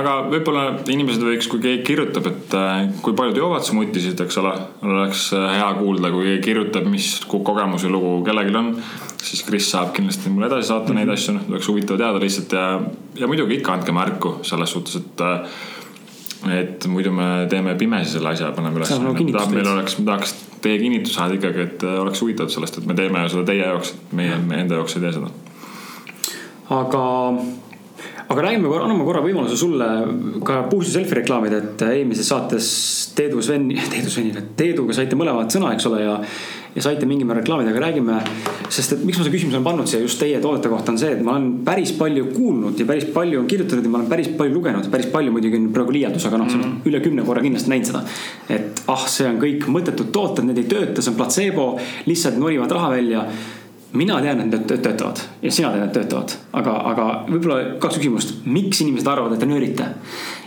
aga 0.00 0.16
võib-olla 0.32 0.66
inimesed 0.94 1.26
võiks, 1.28 1.50
kui 1.52 1.62
keegi 1.64 1.84
kirjutab, 1.90 2.28
et 2.32 2.58
äh, 2.58 2.74
kui 3.04 3.16
paljud 3.18 3.40
joovad 3.42 3.66
smutisid, 3.68 4.20
eks 4.26 4.42
ole, 4.42 4.54
oleks 4.88 5.28
äh, 5.38 5.48
hea 5.58 5.70
kuulda, 5.80 6.12
kui 6.14 6.28
keegi 6.30 6.44
kirjutab, 6.50 6.90
mis 6.92 7.14
kogemus 7.28 7.88
või 7.88 7.96
lugu 7.96 8.14
kellelgi 8.28 8.60
on 8.62 8.74
siis 9.22 9.42
Kris 9.46 9.68
saab 9.70 9.92
kindlasti 9.94 10.30
mulle 10.32 10.48
edasi 10.50 10.68
saata 10.68 10.92
mm 10.92 10.98
-hmm. 10.98 11.06
neid 11.06 11.12
asju, 11.14 11.34
noh, 11.34 11.44
oleks 11.50 11.68
huvitav 11.68 11.98
teada 11.98 12.20
lihtsalt 12.20 12.52
ja, 12.52 12.80
ja 13.20 13.26
muidugi 13.30 13.60
ikka 13.60 13.72
andke 13.72 13.92
märku 13.94 14.38
selles 14.42 14.70
suhtes, 14.70 14.96
et 14.96 15.20
äh, 15.20 15.48
et 16.50 16.86
muidu 16.90 17.12
me 17.14 17.46
teeme 17.50 17.74
pimesi 17.78 18.16
selle 18.16 18.32
asja, 18.32 18.50
paneme 18.56 18.80
üles. 18.80 18.92
meil 19.52 19.68
oleks, 19.74 19.98
me 19.98 20.06
tahaks 20.08 20.34
teie 20.62 20.78
kinnitust 20.82 21.18
saada 21.18 21.36
ikkagi, 21.38 21.66
et 21.68 21.84
äh, 21.86 21.98
oleks 22.02 22.22
huvitatud 22.22 22.54
sellest, 22.54 22.80
et 22.80 22.88
me 22.88 22.96
teeme 22.98 23.24
seda 23.30 23.44
teie 23.48 23.66
jaoks, 23.66 23.94
et 23.94 24.16
meie, 24.18 24.38
meie 24.46 24.64
enda 24.64 24.80
jaoks 24.80 24.96
ei 24.98 25.04
tee 25.04 25.12
seda. 25.18 25.30
aga, 26.78 27.02
aga 28.26 28.46
räägime 28.48 28.70
korra, 28.70 28.86
anname 28.88 29.06
korra 29.06 29.22
võimaluse 29.24 29.58
sulle 29.60 29.90
ka 30.46 30.62
Puustu 30.70 30.94
Selfie 30.94 31.20
reklaamida, 31.20 31.62
et 31.62 31.86
eelmises 31.92 32.30
saates 32.32 32.72
Teedu 33.16 33.42
Sven, 33.44 33.68
Teedu 33.92 34.10
Svenile, 34.10 34.46
Teeduga 34.58 34.96
saite 34.98 35.18
mõlemad 35.18 35.52
sõna, 35.54 35.74
eks 35.76 35.90
ole, 35.90 36.02
ja 36.06 36.18
ja 36.74 36.82
saite 36.82 37.06
mingil 37.06 37.26
määral 37.28 37.42
reklaamida, 37.42 37.70
aga 37.70 37.80
räägime. 37.86 38.18
sest 38.72 38.94
et 38.96 39.04
miks 39.04 39.18
ma 39.18 39.24
selle 39.24 39.34
küsimuse 39.36 39.58
olen 39.58 39.66
pannud 39.66 39.88
siia 39.90 40.00
just 40.00 40.20
teie 40.20 40.40
toodete 40.40 40.70
kohta 40.72 40.92
on 40.92 40.98
see, 40.98 41.12
et 41.12 41.22
ma 41.22 41.34
olen 41.36 41.48
päris 41.64 41.92
palju 41.98 42.30
kuulnud 42.32 42.78
ja 42.80 42.86
päris 42.88 43.04
palju 43.12 43.40
on 43.40 43.46
kirjutatud 43.46 43.84
ja 43.84 43.90
ma 43.92 44.00
olen 44.00 44.10
päris 44.10 44.30
palju 44.38 44.54
lugenud, 44.54 44.90
päris 44.90 45.08
palju 45.12 45.32
muidugi 45.32 45.60
on 45.60 45.70
praegu 45.74 45.92
liialdus, 45.92 46.26
aga 46.26 46.40
noh 46.40 46.48
mm 46.48 46.60
-hmm., 46.60 46.88
üle 46.88 47.00
kümne 47.04 47.26
korra 47.28 47.42
kindlasti 47.42 47.70
näinud 47.70 47.90
seda. 47.90 48.04
et 48.48 48.82
ah, 48.88 49.06
see 49.06 49.28
on 49.28 49.40
kõik 49.40 49.66
mõttetud 49.68 50.12
tooted, 50.12 50.44
need 50.44 50.58
ei 50.58 50.70
tööta, 50.70 51.02
see 51.02 51.12
on 51.12 51.16
platseebo, 51.16 51.66
lihtsalt 52.06 52.38
norivad 52.38 52.70
raha 52.70 52.90
välja 52.90 53.26
mina 53.92 54.20
tean, 54.22 54.40
et 54.40 54.50
need 54.50 54.82
töötavad 54.82 55.20
ja 55.42 55.52
sina 55.52 55.70
tead, 55.72 55.84
et 55.84 55.92
töötavad, 55.92 56.36
aga, 56.52 56.76
aga 56.92 57.08
võib-olla 57.28 57.78
kaks 57.80 58.00
küsimust, 58.00 58.34
miks 58.44 58.80
inimesed 58.80 59.06
arvavad, 59.06 59.36
et 59.36 59.40
te 59.40 59.46
nöörite? 59.46 59.88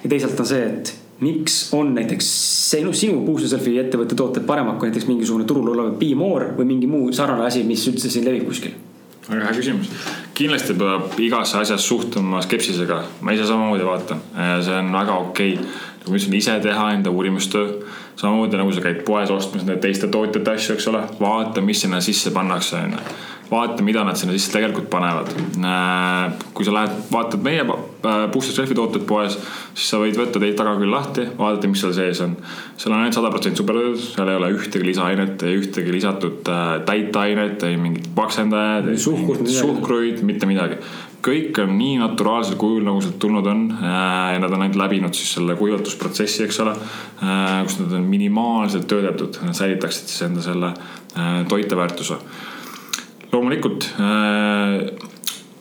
ja 0.03 0.09
teisalt 0.09 0.39
on 0.39 0.45
see, 0.49 0.65
et 0.65 1.04
miks 1.19 1.73
on 1.73 1.93
näiteks 1.95 2.27
sinu, 2.71 2.93
sinu 2.93 3.21
Booster 3.25 3.49
Selfie 3.49 3.79
ettevõtte 3.85 4.17
tooted 4.19 4.43
paremad 4.47 4.79
kui 4.79 4.89
näiteks 4.89 5.07
mingisugune 5.07 5.47
turul 5.47 5.71
olev 5.71 5.93
Be-More 5.99 6.51
või 6.57 6.67
mingi 6.73 6.89
muu 6.91 7.11
sarnane 7.15 7.47
asi, 7.47 7.63
mis 7.63 7.85
üldse 7.87 8.11
siin 8.11 8.27
levib 8.27 8.47
kuskil? 8.49 8.75
väga 9.29 9.47
hea 9.47 9.57
küsimus. 9.57 9.89
kindlasti 10.37 10.75
peab 10.77 11.19
igasse 11.23 11.57
asjasse 11.57 11.87
suhtuma 11.87 12.41
skepsisega, 12.45 12.99
ma 13.21 13.33
ise 13.33 13.47
samamoodi 13.47 13.87
vaatan, 13.87 14.21
see 14.61 14.75
on 14.75 14.91
väga 14.93 15.19
okei 15.29 15.53
okay. 15.53 15.69
nagu 16.01 16.11
ma 16.11 16.19
ütlesin, 16.19 16.35
ise 16.37 16.57
teha 16.61 16.89
enda 16.97 17.13
uurimustöö. 17.13 17.79
samamoodi 18.15 18.59
nagu 18.59 18.75
sa 18.75 18.83
käid 18.83 19.01
poes 19.07 19.31
ostmas 19.31 19.65
neid 19.65 19.81
teiste 19.81 20.11
tootjate 20.11 20.51
asju, 20.51 20.75
eks 20.75 20.91
ole, 20.91 21.01
vaata, 21.19 21.61
mis 21.61 21.81
sinna 21.81 22.01
sisse 22.03 22.35
pannakse, 22.35 22.83
onju 22.83 23.01
vaata, 23.51 23.83
mida 23.83 24.03
nad 24.03 24.17
sinna 24.17 24.33
sisse 24.35 24.53
tegelikult 24.53 24.89
panevad. 24.89 25.29
Äh, 25.61 26.33
kui 26.55 26.65
sa 26.65 26.73
lähed, 26.73 26.97
vaatad 27.11 27.43
meie 27.45 27.61
äh, 27.61 28.25
puhtalt 28.33 28.61
rehvi 28.61 28.77
tooted 28.77 29.05
poes, 29.09 29.37
siis 29.73 29.89
sa 29.91 30.01
võid 30.01 30.17
võtta 30.19 30.41
teid 30.41 30.57
tagaküll 30.57 30.91
lahti, 30.91 31.27
vaadata, 31.37 31.69
mis 31.71 31.83
seal 31.83 31.95
sees 31.97 32.21
on. 32.25 32.35
seal 32.77 32.95
on 32.95 33.03
ainult 33.03 33.17
sada 33.17 33.31
protsenti 33.33 33.61
supertoidud, 33.61 34.01
seal 34.01 34.31
ei 34.31 34.39
ole 34.39 34.53
ühtegi 34.57 34.87
lisaainet, 34.89 35.45
ei 35.45 35.59
ühtegi 35.61 35.93
lisatud 35.93 36.51
äh, 36.51 36.63
täiteainet, 36.87 37.67
ei 37.69 37.77
mingit 37.81 38.09
paksendajat, 38.17 38.95
suhkruid, 39.01 40.23
mitte 40.25 40.49
midagi 40.49 40.81
kõik 41.25 41.57
on 41.57 41.71
nii 41.73 41.95
naturaalsel 41.97 42.53
kujul, 42.61 42.83
nagu 42.85 42.99
sealt 43.01 43.15
tulnud 43.17 43.47
on 43.49 43.63
ja 43.81 44.37
nad 44.37 44.51
on 44.53 44.61
ainult 44.61 44.77
läbinud 44.77 45.17
siis 45.17 45.31
selle 45.33 45.55
kuivatusprotsessi, 45.57 46.43
eks 46.45 46.59
ole. 46.61 46.75
kus 47.65 47.79
nad 47.79 47.95
on 47.97 48.05
minimaalselt 48.05 48.85
töödeldud, 48.91 49.39
nad 49.41 49.57
säilitaksid 49.57 50.11
siis 50.11 50.27
enda 50.27 50.45
selle 50.45 50.69
toiteväärtuse 51.49 52.19
loomulikult 53.35 53.91
äh, 53.99 55.11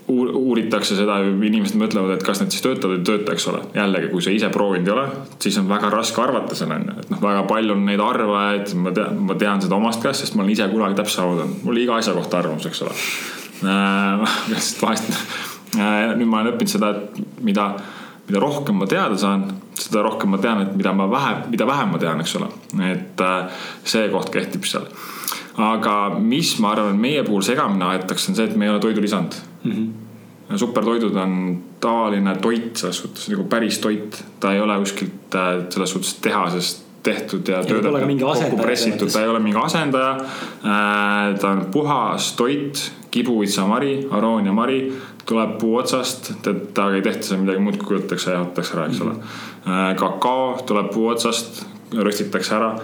uuritakse 0.09 0.97
seda, 0.99 1.17
inimesed 1.25 1.79
mõtlevad, 1.81 2.19
et 2.19 2.25
kas 2.27 2.43
need 2.43 2.53
siis 2.53 2.65
töötavad 2.65 2.99
või 2.99 3.01
ei 3.01 3.07
tööta, 3.09 3.33
eks 3.33 3.47
ole. 3.49 3.63
jällegi, 3.77 4.11
kui 4.13 4.25
sa 4.25 4.35
ise 4.35 4.51
proovinud 4.53 4.91
ei 4.91 4.93
ole, 4.93 5.05
siis 5.41 5.57
on 5.61 5.71
väga 5.71 5.89
raske 5.95 6.21
arvata 6.21 6.57
seda 6.59 6.77
on 6.77 6.85
ju, 6.91 6.97
et 7.01 7.13
noh, 7.15 7.23
väga 7.23 7.47
palju 7.49 7.77
on 7.77 7.87
neid 7.89 8.03
arvajaid, 8.05 8.75
ma 8.85 8.93
tean, 8.97 9.23
ma 9.31 9.39
tean 9.41 9.65
seda 9.65 9.79
omast 9.79 10.05
käest, 10.05 10.25
sest 10.25 10.37
ma 10.37 10.45
olen 10.45 10.53
ise 10.53 10.69
kunagi 10.73 10.99
täpselt 11.01 11.25
olnud, 11.25 11.57
mul 11.65 11.81
iga 11.81 11.97
asja 12.03 12.13
kohta 12.17 12.43
arvamus, 12.43 12.69
eks 12.69 12.85
ole 12.85 12.95
äh,. 13.65 14.39
vahest 14.85 15.11
äh, 15.81 16.13
nüüd 16.19 16.29
ma 16.29 16.43
olen 16.43 16.53
õppinud 16.53 16.75
seda, 16.77 16.93
et 16.93 17.43
mida, 17.47 17.71
mida 18.29 18.45
rohkem 18.45 18.83
ma 18.83 18.91
teada 18.91 19.17
saan, 19.21 19.49
seda 19.79 20.05
rohkem 20.05 20.37
ma 20.37 20.43
tean, 20.43 20.67
et 20.67 20.77
mida 20.77 20.93
ma 20.93 21.09
vähem, 21.11 21.47
mida 21.55 21.69
vähem 21.69 21.97
ma 21.97 22.03
tean, 22.03 22.21
eks 22.21 22.37
ole. 22.43 22.53
et 22.93 23.29
see 23.89 24.09
koht 24.13 24.29
kehtib 24.35 24.69
seal. 24.69 24.91
Aga 25.57 25.97
mis 26.19 26.57
ma 26.63 26.73
arvan, 26.75 26.97
meie 27.01 27.23
puhul 27.27 27.45
segamini 27.47 27.85
aetakse, 27.93 28.31
on 28.31 28.39
see, 28.39 28.49
et 28.49 28.57
me 28.57 28.67
ei 28.67 28.73
ole 28.73 28.81
toidulisand 28.83 29.37
mm. 29.65 29.73
-hmm. 29.73 30.57
supertoidud 30.57 31.17
on 31.17 31.59
tavaline 31.81 32.37
toit 32.37 32.77
selles 32.77 32.99
suhtes 33.03 33.29
nagu 33.29 33.45
päris 33.45 33.79
toit, 33.79 34.25
ta 34.41 34.53
ei 34.53 34.61
ole 34.61 34.79
kuskilt 34.79 35.35
äh, 35.35 35.65
selles 35.71 35.91
suhtes 35.91 36.15
tehasest 36.15 36.85
tehtud 37.05 37.49
ja 37.49 37.65
töödeldud, 37.65 38.21
kokku 38.21 38.57
pressitud, 38.57 39.11
ta 39.13 39.21
ei 39.21 39.29
ole 39.29 39.39
mingi 39.39 39.59
asendaja. 39.61 40.17
ta 41.41 41.51
on 41.51 41.67
puhas 41.73 42.33
toit, 42.33 42.93
kibuvitsamari, 43.11 44.09
arooniamari 44.11 44.79
tuleb 45.25 45.57
puu 45.59 45.77
otsast, 45.81 46.33
temaga 46.43 46.99
ei 46.99 47.05
tehta 47.05 47.29
seal 47.29 47.41
midagi 47.43 47.63
muud, 47.65 47.79
kui 47.81 47.95
kujutatakse 47.95 48.31
ja 48.31 48.39
jaotatakse 48.39 48.77
ära, 48.77 48.89
eks 48.91 49.01
ole. 49.05 49.15
Äh, 49.65 49.87
kakao 50.01 50.51
tuleb 50.69 50.91
puu 50.95 51.09
otsast, 51.13 51.65
röstitakse 51.95 52.57
ära, 52.59 52.75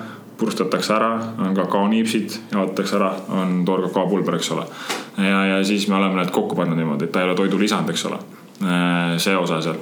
purustatakse 0.41 0.95
ära, 0.97 1.13
on 1.39 1.55
kakaoniipsid, 1.57 2.39
jaotatakse 2.53 2.97
ära, 2.99 3.13
on 3.37 3.61
toorkakaopulber, 3.69 4.41
eks 4.41 4.51
ole. 4.57 4.67
ja, 5.19 5.45
ja 5.53 5.63
siis 5.65 5.89
me 5.89 6.01
oleme 6.01 6.23
need 6.23 6.35
kokku 6.35 6.59
pannud 6.59 6.81
niimoodi, 6.81 7.09
et 7.09 7.15
ta 7.15 7.23
ei 7.23 7.31
ole 7.31 7.39
toidulisand, 7.39 7.93
eks 7.93 8.05
ole. 8.11 8.21
Äh, 8.65 9.17
see 9.23 9.37
osa 9.37 9.63
seal. 9.65 9.81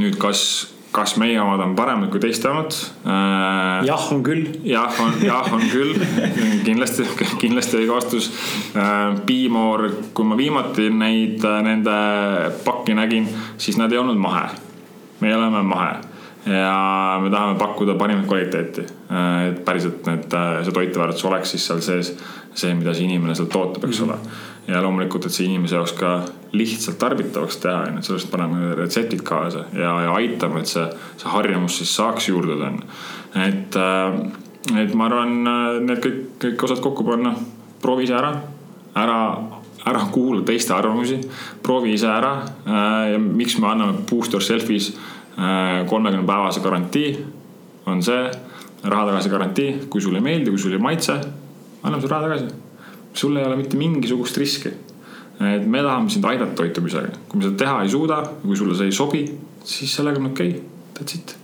nüüd, 0.00 0.16
kas 0.20 0.42
kas 0.90 1.14
meie 1.22 1.38
omad 1.40 1.60
on 1.62 1.74
paremad 1.78 2.10
kui 2.10 2.20
teiste 2.22 2.48
omad 2.50 2.74
äh,? 3.06 3.86
jah, 3.86 4.06
on 4.12 4.22
küll. 4.26 4.48
jah, 4.66 4.90
on, 5.02 5.14
jah, 5.22 5.46
on 5.54 5.62
küll 5.70 5.94
kindlasti, 6.66 7.06
kindlasti 7.38 7.78
õige 7.82 7.94
vastus 7.94 8.30
äh,. 8.74 9.14
Piimoor, 9.26 9.86
kui 10.14 10.26
ma 10.26 10.38
viimati 10.38 10.88
neid, 10.90 11.44
nende 11.66 11.96
pakki 12.66 12.96
nägin, 12.98 13.28
siis 13.58 13.78
nad 13.78 13.92
ei 13.92 14.02
olnud 14.02 14.18
mahe. 14.18 14.48
meie 15.20 15.36
oleme 15.36 15.62
mahe 15.62 16.09
ja 16.46 17.18
me 17.22 17.30
tahame 17.30 17.58
pakkuda 17.58 17.94
parimat 17.94 18.26
kvaliteeti. 18.26 18.84
Äh, 19.10 19.48
et 19.48 19.64
päriselt 19.64 20.06
need, 20.06 20.32
äh, 20.32 20.60
see 20.64 20.76
toiteväärtus 20.76 21.24
oleks 21.28 21.50
siis 21.54 21.66
seal 21.66 21.82
sees 21.84 22.14
see, 22.54 22.72
mida 22.74 22.94
see 22.94 23.06
inimene 23.08 23.34
sealt 23.38 23.56
ootab, 23.56 23.84
eks 23.88 24.00
ole 24.06 24.16
mm. 24.16 24.22
-hmm 24.22 24.48
ja 24.68 24.82
loomulikult, 24.82 25.26
et 25.26 25.34
see 25.34 25.48
inimese 25.48 25.74
jaoks 25.74 25.92
ka 25.98 26.10
lihtsalt 26.52 26.98
tarbitavaks 26.98 27.56
teha, 27.62 27.78
on 27.88 27.96
ju, 27.96 27.98
et 27.98 28.04
sellest 28.06 28.30
paneme 28.30 28.74
retseptid 28.78 29.22
kaasa 29.26 29.64
ja, 29.74 29.94
ja 30.04 30.12
aitame, 30.14 30.60
et 30.60 30.70
see, 30.70 30.84
see 31.16 31.30
harjumus 31.32 31.78
siis 31.80 31.94
saaks 31.96 32.28
juurduda, 32.28 32.68
on 32.68 32.76
ju. 32.78 32.90
et, 33.46 33.76
äh, 33.76 34.82
et 34.84 34.94
ma 34.94 35.08
arvan, 35.08 35.32
need 35.86 36.04
kõik, 36.04 36.20
kõik 36.44 36.66
osad 36.68 36.82
kokku 36.84 37.04
panna, 37.08 37.34
proovi 37.82 38.06
ise 38.06 38.14
ära, 38.14 38.34
ära, 38.94 39.18
ära 39.90 40.04
kuula 40.12 40.44
teiste 40.46 40.74
arvamusi, 40.76 41.18
proovi 41.62 41.94
ise 41.96 42.06
ära. 42.12 42.34
Ja 43.10 43.18
miks 43.18 43.56
me 43.58 43.70
anname 43.70 44.04
Booster 44.10 44.44
Selfis 44.44 44.90
äh, 44.92 45.19
kolmekümne 45.88 46.26
päevase 46.28 46.60
garantii, 46.60 47.10
on 47.88 48.02
see 48.04 48.24
raha 48.84 49.06
tagasi 49.10 49.32
garantii, 49.32 49.70
kui 49.92 50.02
sulle 50.04 50.20
ei 50.20 50.24
meeldi, 50.24 50.52
kui 50.52 50.60
sulle 50.60 50.76
ei 50.76 50.84
maitse, 50.84 51.16
anname 51.82 52.00
sulle 52.02 52.14
raha 52.14 52.28
tagasi 52.28 52.50
sul 53.14 53.36
ei 53.36 53.44
ole 53.44 53.56
mitte 53.56 53.76
mingisugust 53.76 54.36
riski. 54.38 54.72
et 55.40 55.66
me 55.66 55.80
tahame 55.80 56.10
sind 56.12 56.24
aidata 56.28 56.52
toitumisega, 56.52 57.14
kui 57.28 57.40
me 57.40 57.46
seda 57.46 57.56
teha 57.64 57.82
ei 57.82 57.88
suuda, 57.88 58.22
kui 58.42 58.56
sulle 58.56 58.74
see 58.76 58.90
ei 58.90 58.92
sobi, 58.92 59.22
siis 59.64 59.94
sellega 59.96 60.20
on 60.20 60.32
okei 60.32 60.50
okay., 60.50 60.64
that's 60.98 61.16
it 61.16 61.36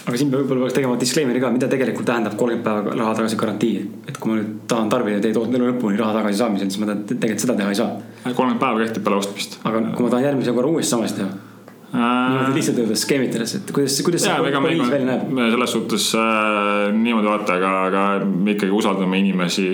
aga 0.00 0.18
siin 0.18 0.32
võib-olla 0.32 0.64
peaks 0.64 0.74
tegema 0.74 0.96
disclaimer'i 0.98 1.42
ka, 1.42 1.50
mida 1.54 1.68
tegelikult 1.70 2.08
tähendab 2.08 2.34
kolmkümmend 2.40 2.64
päeva 2.66 2.96
raha 2.98 3.12
tagasi 3.20 3.38
garantii. 3.38 3.76
et 4.08 4.18
kui 4.18 4.32
ma 4.32 4.38
nüüd 4.40 4.56
tahan 4.70 4.90
tarbida 4.90 5.20
teie 5.22 5.36
toote 5.36 5.54
elu 5.58 5.68
lõpuni 5.70 6.00
raha 6.00 6.16
tagasi 6.18 6.40
saamisel, 6.40 6.72
siis 6.72 6.82
ma 6.82 6.96
tegelikult 6.96 7.44
seda 7.44 7.56
teha 7.60 7.70
ei 7.70 7.78
saa. 7.78 7.92
kolmkümmend 8.24 8.62
päeva 8.64 8.82
kehtib 8.82 9.06
peale 9.06 9.20
ostmist. 9.20 9.60
aga 9.62 9.84
kui 9.92 10.06
ma 10.06 10.10
tahan 10.10 10.26
järgmise 10.26 10.56
korra 10.56 10.72
uuesti 10.72 10.90
samast 10.90 11.20
teha 11.20 11.30
niimoodi 11.90 12.54
lihtsalt 12.54 12.76
öeldes 12.78 13.00
skeemitades, 13.02 13.52
et 13.58 13.70
kuidas, 13.74 13.96
kuidas 14.06 14.22
see 14.22 14.34
poliis 14.62 14.90
välja 14.92 15.06
näeb? 15.08 15.22
selles 15.50 15.72
suhtes 15.74 16.04
äh, 16.14 16.92
niimoodi 16.94 17.26
vaata, 17.26 17.56
aga, 17.58 17.70
aga 17.88 18.02
me 18.30 18.54
ikkagi 18.54 18.70
usaldame 18.74 19.18
inimesi, 19.18 19.64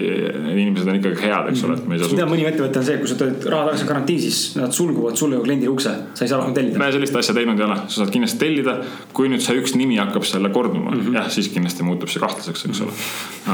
inimesed 0.54 0.88
on 0.88 0.96
ikkagi 0.96 1.18
head, 1.26 1.50
eks 1.52 1.64
ole, 1.68 1.76
et 1.76 1.90
me 1.90 1.98
ei 1.98 2.00
saa. 2.00 2.16
tead, 2.16 2.30
mõni 2.30 2.46
ettevõte 2.48 2.80
on 2.80 2.86
see, 2.88 2.96
kui 3.02 3.10
sa 3.10 3.18
teed 3.20 3.44
raha 3.52 3.68
tagasi 3.68 3.88
garantii, 3.90 4.16
siis 4.24 4.38
nad 4.56 4.72
sulguvad 4.76 5.20
sulle 5.20 5.42
kliendile 5.44 5.74
ukse, 5.74 5.92
sa 6.16 6.24
ei 6.24 6.32
saa 6.32 6.40
rohkem 6.40 6.56
tellida. 6.56 6.80
me 6.80 6.88
sellist 6.94 7.20
asja 7.20 7.36
teinud 7.36 7.60
ei 7.60 7.66
ole, 7.68 7.76
sa 7.84 8.00
saad 8.00 8.14
kindlasti 8.14 8.40
tellida. 8.40 8.78
kui 9.16 9.28
nüüd 9.32 9.44
see 9.44 9.60
üks 9.60 9.76
nimi 9.76 10.00
hakkab 10.00 10.24
selle 10.28 10.48
korduma 10.54 10.94
mm, 10.94 11.02
-hmm. 11.02 11.18
jah, 11.20 11.28
siis 11.32 11.52
kindlasti 11.52 11.84
muutub 11.84 12.08
see 12.12 12.22
kahtlaseks, 12.24 12.64
eks 12.70 12.80
ole. 12.86 12.96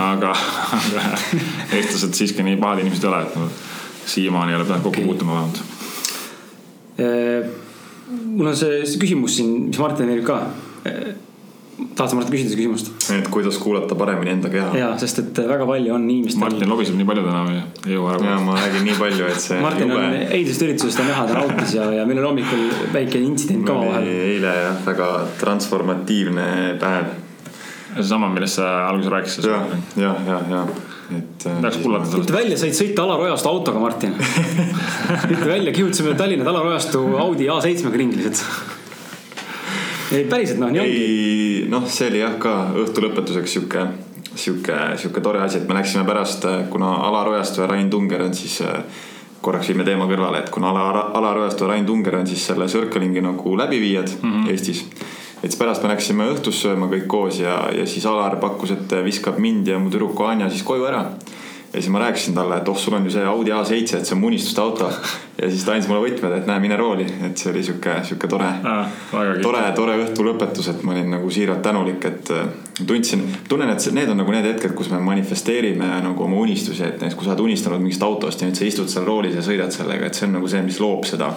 aga, 0.05 0.31
aga 0.79 1.01
eestlased 1.81 2.15
siiski 2.15 2.47
nii 2.47 2.63
pahad 2.63 2.87
inimesed 2.87 3.05
ei 3.09 3.11
ole, 3.11 3.21
et 3.27 3.37
no, 3.43 3.51
siiamaani 4.15 4.55
ei 4.55 4.61
ole 4.61 4.71
pidanud 4.71 4.87
kokku 4.87 5.03
okay. 5.03 5.11
puutuma 5.11 5.33
vähemalt 5.41 5.59
mul 8.13 8.53
on 8.53 8.57
see, 8.57 8.81
küsimus 9.01 9.37
siin, 9.39 9.53
mis 9.69 9.81
Martinil 9.81 10.25
ka. 10.27 10.39
tahad 11.97 12.11
sa 12.11 12.17
Martin 12.17 12.35
küsida 12.35 12.53
seda 12.53 12.61
küsimust? 12.61 12.91
et 13.15 13.29
kuidas 13.33 13.59
kuulata 13.63 13.97
paremini 13.99 14.35
enda 14.37 14.51
keha. 14.53 14.71
ja, 14.79 14.91
sest 15.01 15.23
et 15.23 15.41
väga 15.49 15.67
palju 15.69 15.95
on 15.95 16.07
inimestel. 16.09 16.45
Martin 16.45 16.71
lobiseb 16.73 16.99
nii 17.01 17.09
palju 17.09 17.25
täna 17.27 17.43
või 17.49 17.59
ei 17.59 17.97
jõua 17.97 18.15
ära. 18.17 18.31
ja 18.31 18.39
ma 18.45 18.57
räägin 18.59 18.87
nii 18.89 18.99
palju, 19.01 19.27
et 19.33 19.43
see. 19.45 19.59
Martin 19.65 19.91
jube... 19.91 20.05
on 20.05 20.17
eilsest 20.39 20.67
üritusest 20.69 21.03
on 21.03 21.11
näha, 21.11 21.27
ta 21.29 21.41
nautis 21.41 21.75
ja, 21.79 21.89
ja 21.99 22.07
meil 22.09 22.23
oli 22.23 22.31
hommikul 22.31 22.95
väike 22.95 23.21
intsident 23.23 23.67
ka 23.69 23.77
vahel. 23.81 24.09
eile 24.29 24.57
jah, 24.61 24.81
väga 24.87 25.11
transformatiivne 25.43 26.49
päev. 26.83 27.13
Seesama, 27.97 28.29
millest 28.33 28.61
sa 28.61 28.73
alguses 28.89 29.13
rääkisid. 29.13 29.45
ja, 29.45 29.61
ja, 29.97 30.17
ja, 30.27 30.41
ja 30.51 30.65
et. 31.19 31.47
Äh, 31.47 31.61
tahaks 31.61 31.77
kuulata 31.77 32.07
sellest. 32.07 32.25
ütle 32.25 32.37
välja, 32.37 32.59
said 32.61 32.77
sõita 32.77 33.05
Alar-Ojastu 33.05 33.51
autoga, 33.51 33.83
Martin 33.83 34.15
ütle 35.35 35.49
välja, 35.49 35.75
kihutasime 35.75 36.15
Tallinna 36.19 36.49
Alar-Ojastu 36.51 37.03
Audi 37.21 37.49
A7-ga 37.53 37.93
ringi 37.97 38.21
lihtsalt. 38.21 38.49
ei, 40.13 40.25
päriselt 40.31 40.61
noh, 40.63 40.73
nii 40.73 40.83
ongi. 40.85 41.07
noh, 41.73 41.87
see 41.91 42.11
oli 42.13 42.23
jah 42.23 42.37
ka 42.43 42.57
õhtu 42.85 43.07
lõpetuseks 43.07 43.57
sihuke, 43.57 43.87
sihuke, 44.35 44.79
sihuke 45.01 45.25
tore 45.25 45.43
asi, 45.45 45.63
et 45.63 45.69
me 45.69 45.79
läksime 45.79 46.05
pärast, 46.09 46.47
äh, 46.49 46.67
kuna 46.73 46.95
Alar 47.09 47.33
Ojastu 47.35 47.65
ja 47.65 47.71
Rain 47.71 47.91
Tunger 47.93 48.29
on 48.29 48.37
siis 48.37 48.61
äh, 48.67 48.83
korraks 49.43 49.73
viime 49.73 49.85
teema 49.89 50.07
kõrvale, 50.11 50.45
et 50.45 50.53
kuna 50.55 50.71
Alar, 50.73 51.03
Alar 51.19 51.43
Ojastu 51.45 51.67
ja 51.67 51.75
Rain 51.75 51.89
Tunger 51.89 52.21
on 52.21 52.31
siis 52.31 52.47
selle 52.47 52.71
Circlingi 52.73 53.25
nagu 53.25 53.57
läbiviijad 53.59 54.17
mm 54.21 54.31
-hmm. 54.33 54.51
Eestis 54.51 54.87
et 55.43 55.51
siis 55.51 55.59
pärast 55.59 55.83
me 55.83 55.91
läksime 55.91 56.27
õhtust 56.31 56.63
sööma 56.63 56.87
kõik 56.91 57.09
koos 57.11 57.41
ja, 57.43 57.57
ja 57.75 57.87
siis 57.91 58.07
Alar 58.07 58.39
pakkus, 58.43 58.77
et 58.77 58.99
viskab 59.03 59.41
mind 59.43 59.67
ja 59.67 59.81
mu 59.83 59.91
tüdruku 59.91 60.27
Anja 60.29 60.51
siis 60.51 60.63
koju 60.67 60.87
ära. 60.87 61.03
ja 61.73 61.81
siis 61.81 61.89
ma 61.89 62.03
rääkisin 62.03 62.35
talle, 62.37 62.59
et 62.61 62.69
oh, 62.69 62.77
sul 62.79 62.95
on 62.95 63.07
ju 63.09 63.11
see 63.11 63.25
Audi 63.27 63.51
A7, 63.51 63.97
et 63.97 64.07
see 64.07 64.15
on 64.15 64.21
mu 64.21 64.29
unistuste 64.29 64.61
auto. 64.61 64.91
ja 65.41 65.51
siis 65.51 65.65
ta 65.65 65.73
andis 65.75 65.89
mulle 65.91 66.05
võtmed, 66.05 66.37
et 66.37 66.47
näe, 66.47 66.63
mine 66.63 66.79
rooli, 66.79 67.09
et 67.27 67.43
see 67.43 67.51
oli 67.51 67.65
sihuke, 67.67 67.97
sihuke 68.07 68.31
tore 68.31 68.53
ah,, 68.71 68.95
tore, 69.43 69.65
tore 69.75 69.99
õhtu 70.05 70.29
lõpetus, 70.29 70.71
et 70.71 70.87
ma 70.87 70.95
olin 70.95 71.11
nagu 71.17 71.31
siiralt 71.35 71.63
tänulik, 71.67 72.07
et 72.07 72.33
äh, 72.37 72.47
tundsin, 72.87 73.27
tunnen, 73.49 73.75
et 73.75 73.91
need 73.99 74.15
on 74.15 74.23
nagu 74.23 74.37
need 74.37 74.47
hetked, 74.53 74.77
kus 74.79 74.93
me 74.95 75.03
manifesteerime 75.03 75.91
nagu 76.07 76.29
oma 76.29 76.39
unistusi, 76.45 76.87
et 76.87 77.03
näiteks 77.03 77.19
kui 77.19 77.27
sa 77.27 77.35
oled 77.35 77.49
unistanud 77.49 77.83
mingist 77.83 78.07
autost 78.07 78.45
ja 78.45 78.47
nüüd 78.47 78.63
sa 78.63 78.69
istud 78.69 78.93
seal 78.93 79.09
roolis 79.11 79.35
ja 79.35 79.43
sõidad 79.43 79.75
sellega, 79.75 80.07
et 80.07 80.15
see 80.15 80.31
on 80.31 80.39
nagu 80.39 80.55
see, 80.55 80.63
mis 80.63 80.79
loob 80.79 81.09
seda 81.09 81.35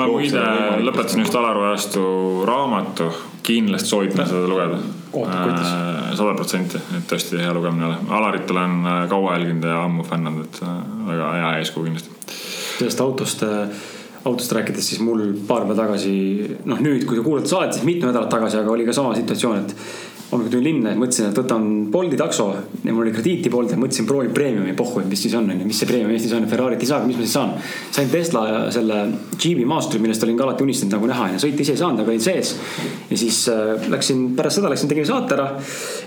ma 0.00 0.08
muide 0.08 0.46
lõpetasin 0.86 1.24
just 1.24 1.36
Alar 1.36 1.58
Ojastu 1.60 2.02
raamatu, 2.48 3.10
kindlasti 3.46 3.92
soovitan 3.92 4.28
seda 4.28 4.48
lugeda. 4.48 4.80
Äh, 5.10 6.12
sada 6.14 6.34
protsenti, 6.38 6.78
et 6.96 7.06
tõesti 7.10 7.40
hea 7.40 7.52
lugemine 7.54 7.88
ole. 7.88 7.96
Alarit 8.14 8.50
olen 8.54 8.76
äh, 8.86 9.00
kaua 9.10 9.34
jälginud 9.36 9.66
ja 9.66 9.80
ammu 9.84 10.04
fännanud, 10.06 10.46
et 10.46 10.60
äh, 10.62 10.76
väga 11.08 11.30
hea 11.36 11.48
eeskuju 11.58 11.88
kindlasti. 11.88 12.36
sellest 12.78 13.00
autost, 13.04 13.42
autost 14.24 14.52
rääkides, 14.56 14.86
siis 14.92 15.00
mul 15.04 15.34
paar 15.48 15.66
päeva 15.66 15.82
tagasi, 15.82 16.12
noh 16.64 16.78
nüüd, 16.80 17.04
kui 17.08 17.18
te 17.18 17.24
kuulate 17.26 17.50
saadet, 17.50 17.74
siis 17.76 17.84
mitu 17.88 18.06
nädalat 18.06 18.30
tagasi, 18.32 18.60
aga 18.62 18.72
oli 18.72 18.86
ka 18.86 18.94
sama 18.96 19.12
situatsioon, 19.18 19.66
et 19.66 19.74
hommikul 20.30 20.52
tulin 20.54 20.64
linna 20.64 20.94
ja 20.94 20.98
mõtlesin, 21.00 21.28
et 21.30 21.38
võtan 21.40 21.68
Bolti 21.92 22.18
takso 22.18 22.48
ja 22.84 22.92
mul 22.94 23.04
oli 23.04 23.14
krediiti 23.14 23.50
Bolt 23.52 23.74
ja 23.74 23.78
mõtlesin, 23.80 24.06
proovin 24.08 24.32
premiumi, 24.34 24.74
pohhu, 24.78 25.02
et 25.02 25.10
mis 25.10 25.24
siis 25.26 25.34
on, 25.38 25.50
onju, 25.50 25.66
mis 25.68 25.82
see 25.82 25.90
premium 25.90 26.14
Eestis 26.14 26.34
on, 26.36 26.48
Ferrari't 26.50 26.80
ei 26.80 26.90
saagi, 26.90 27.10
mis 27.10 27.18
ma 27.18 27.26
siis 27.26 27.36
saan. 27.36 27.54
sain 27.90 28.10
Tesla 28.12 28.44
selle 28.74 29.00
Jeepi 29.36 29.66
Masteri, 29.68 30.02
millest 30.02 30.24
olin 30.26 30.38
ka 30.38 30.46
alati 30.46 30.66
unistanud 30.66 30.96
nagu 30.96 31.10
näha 31.10 31.28
ja 31.34 31.42
sõita 31.42 31.64
ise 31.66 31.76
ei 31.76 31.82
saanud, 31.82 32.04
aga 32.04 32.14
olin 32.14 32.24
sees. 32.24 32.54
ja 33.10 33.20
siis 33.20 33.42
äh, 33.52 33.90
läksin, 33.92 34.30
pärast 34.38 34.60
seda 34.60 34.72
läksin, 34.72 34.92
tegin 34.92 35.08
saate 35.08 35.36
ära 35.36 35.50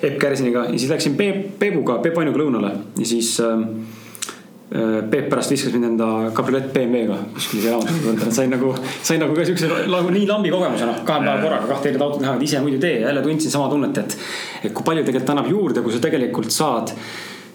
Epp 0.02 0.20
Kärsiniga 0.22 0.68
ja 0.72 0.78
siis 0.78 0.92
läksin 0.92 1.20
Peep, 1.20 1.60
Peebuga, 1.60 2.00
Peep 2.04 2.18
Ainuga 2.18 2.44
lõunale 2.44 2.74
ja 3.00 3.08
siis 3.08 3.36
Äh, 3.44 4.03
Peep 4.74 5.28
pärast 5.30 5.52
viskas 5.52 5.74
mind 5.76 5.86
enda 5.92 6.06
kabriolett 6.34 6.72
BMW-ga 6.74 7.18
kuskile 7.36 7.68
jaamasse 7.74 8.00
võtta, 8.08 8.30
et 8.30 8.38
sain 8.40 8.50
nagu, 8.50 8.72
sain 9.06 9.20
nagu 9.22 9.36
ka 9.38 9.46
siukse 9.46 9.68
nagu 9.92 10.14
nii 10.16 10.24
lambi 10.30 10.50
kogemuse 10.54 10.88
noh, 10.90 11.04
kahe 11.06 11.22
päeva 11.22 11.36
korraga 11.44 11.70
kahte 11.70 11.92
erinevat 11.92 12.08
autot 12.08 12.24
näha, 12.24 12.40
et 12.40 12.48
ise 12.48 12.64
muidu 12.64 12.80
tee 12.82 12.96
ja 12.96 13.12
jälle 13.12 13.22
tundsin 13.28 13.54
sama 13.54 13.68
tunnet, 13.70 14.00
et. 14.02 14.18
et 14.64 14.74
kui 14.74 14.88
palju 14.88 15.06
tegelikult 15.06 15.36
annab 15.36 15.52
juurde, 15.52 15.86
kui 15.86 15.94
sa 15.94 16.02
tegelikult 16.08 16.56
saad 16.56 16.96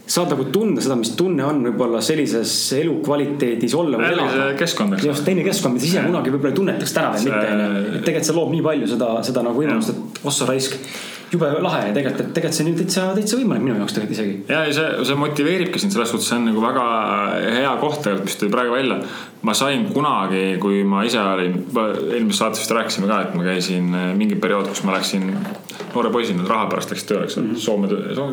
saad 0.09 0.31
nagu 0.33 0.47
tunda 0.53 0.81
seda, 0.85 0.97
mis 0.97 1.11
tunne 1.19 1.45
on 1.45 1.59
võib-olla 1.67 2.01
sellises 2.05 2.53
elukvaliteedis 2.79 3.75
olla. 3.77 4.01
jällegi 4.09 4.47
keskkond, 4.63 4.97
eks. 4.97 5.09
just 5.11 5.27
teine 5.27 5.45
keskkond, 5.45 5.77
mida 5.77 5.89
ise 5.91 6.05
kunagi 6.07 6.33
võib-olla 6.33 6.55
ei 6.55 6.61
tunnetaks 6.63 6.97
täna 6.97 7.13
veel 7.13 7.29
mitte 7.29 7.51
onju. 7.53 8.01
tegelikult 8.07 8.31
see 8.31 8.39
loob 8.39 8.55
nii 8.55 8.65
palju 8.69 8.89
seda, 8.95 9.11
seda 9.29 9.45
nagu 9.45 9.61
võimalust, 9.61 9.93
et 9.93 10.27
ossa 10.33 10.49
raisk 10.49 10.79
jube 11.33 11.49
lahe 11.65 11.93
tegelikult, 11.93 12.23
et 12.23 12.35
tegelikult 12.37 12.57
see 12.57 12.65
on 12.65 12.71
ju 12.71 12.77
täitsa, 12.83 13.07
täitsa 13.17 13.39
võimalik 13.39 13.65
minu 13.65 13.77
jaoks 13.83 13.97
tegelikult 13.97 14.17
isegi. 14.17 14.37
ja, 14.49 14.63
ja 14.69 14.75
see, 14.77 15.07
see 15.11 15.19
motiveeribki 15.21 15.83
sind 15.83 15.95
selles 15.95 16.13
suhtes, 16.13 16.29
see 16.31 16.39
on 16.39 16.49
nagu 16.49 16.63
väga 16.65 16.85
hea 17.45 17.73
koht 17.83 18.01
tegelikult, 18.05 18.29
mis 18.31 18.39
tuli 18.41 18.55
praegu 18.55 18.77
välja. 18.77 19.01
ma 19.43 19.55
sain 19.55 19.87
kunagi, 19.93 20.45
kui 20.63 20.83
ma 20.89 21.05
ise 21.07 21.21
olin, 21.23 21.59
eelmises 21.77 22.41
saates 22.43 22.65
vist 22.65 22.75
rääkisime 22.75 23.11
ka, 23.11 23.21
et 23.27 23.37
ma 23.39 23.45
käisin 23.47 23.93
äh, 23.95 24.09
mingi 24.19 24.39
periood, 24.41 24.71
kus 24.73 24.83
ma 24.89 24.97
läksin 24.97 25.29
noore 25.95 26.11
poisina 26.15 26.47
raha 26.49 26.67
pärast 26.71 26.93
läks 26.93 27.07
tööle, 27.09 27.27
eks 27.29 27.39
ole. 27.41 27.59
Soome, 27.61 27.91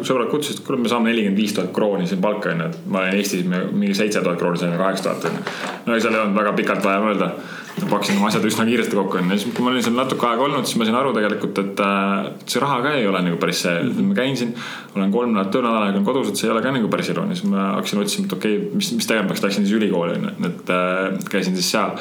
sõbrad 0.08 0.32
kutsusid, 0.32 0.64
kuule, 0.66 0.82
me 0.84 0.92
saame 0.92 1.12
nelikümmend 1.12 1.40
viis 1.40 1.54
tuhat 1.56 1.72
krooni 1.76 2.08
siin 2.10 2.24
palka 2.24 2.52
onju, 2.52 2.72
et 2.72 2.90
ma 2.92 3.04
olin 3.04 3.20
Eestis 3.20 3.46
mingi 3.46 3.96
seitse 3.98 4.24
tuhat 4.24 4.40
krooni 4.42 4.62
saime, 4.62 4.80
kaheksa 4.82 5.10
tuhat 5.10 5.30
onju. 5.32 5.46
no 5.86 6.00
seal 6.00 6.18
ei 6.18 6.24
olnud 6.24 6.40
väga 6.40 6.56
pikalt 6.60 6.86
vaja 6.86 7.04
mõelda. 7.04 7.32
Pakkisin 7.84 8.20
oma 8.20 8.30
asjad 8.30 8.46
üsna 8.48 8.66
kiiresti 8.68 8.96
kokku 8.96 9.20
onju, 9.20 9.38
siis 9.40 9.56
kui 9.56 9.66
ma 9.66 9.72
olin 9.74 9.84
seal 9.84 9.98
natuke 9.98 10.28
aega 10.30 10.46
olnud, 10.46 10.68
siis 10.68 10.80
ma 10.80 10.88
sain 10.88 10.96
aru 11.00 11.12
tegelikult, 11.16 11.60
et 11.64 11.82
äh, 11.84 12.30
see 12.48 12.62
raha 12.64 12.80
ka 12.86 12.94
ei 13.00 13.08
ole 13.10 13.22
nagu 13.26 13.40
päris 13.42 13.66
see, 13.66 13.76
ma 14.00 14.16
käin 14.18 14.38
siin, 14.40 14.54
olen 14.96 15.12
kolm 15.14 15.36
nädalat 15.36 15.52
töönädalaga 15.56 15.96
olen 15.96 16.08
kodus, 16.08 16.32
et 16.32 16.40
see 16.40 16.48
ei 16.48 16.56
ole 16.56 16.64
ka 16.64 16.72
nagu 16.76 16.92
päris 16.94 17.12
elu, 17.12 17.28
siis 17.34 17.44
ma 17.52 17.68
hakkasin 17.76 18.02
otsima, 18.06 18.30
et 18.30 18.38
okei 18.38 18.58
okay,, 18.62 18.80
mis, 18.80 18.94
mis 19.00 19.12
tegema 19.12 19.32
peaks, 19.32 19.44
läksin 19.44 19.68
siis 19.68 19.78
ülikooli 19.80 20.16
onju, 20.20 20.34
et 20.52 20.74
äh, 20.78 21.30
käisin 21.32 21.60
siis 21.60 21.74
seal 21.76 22.00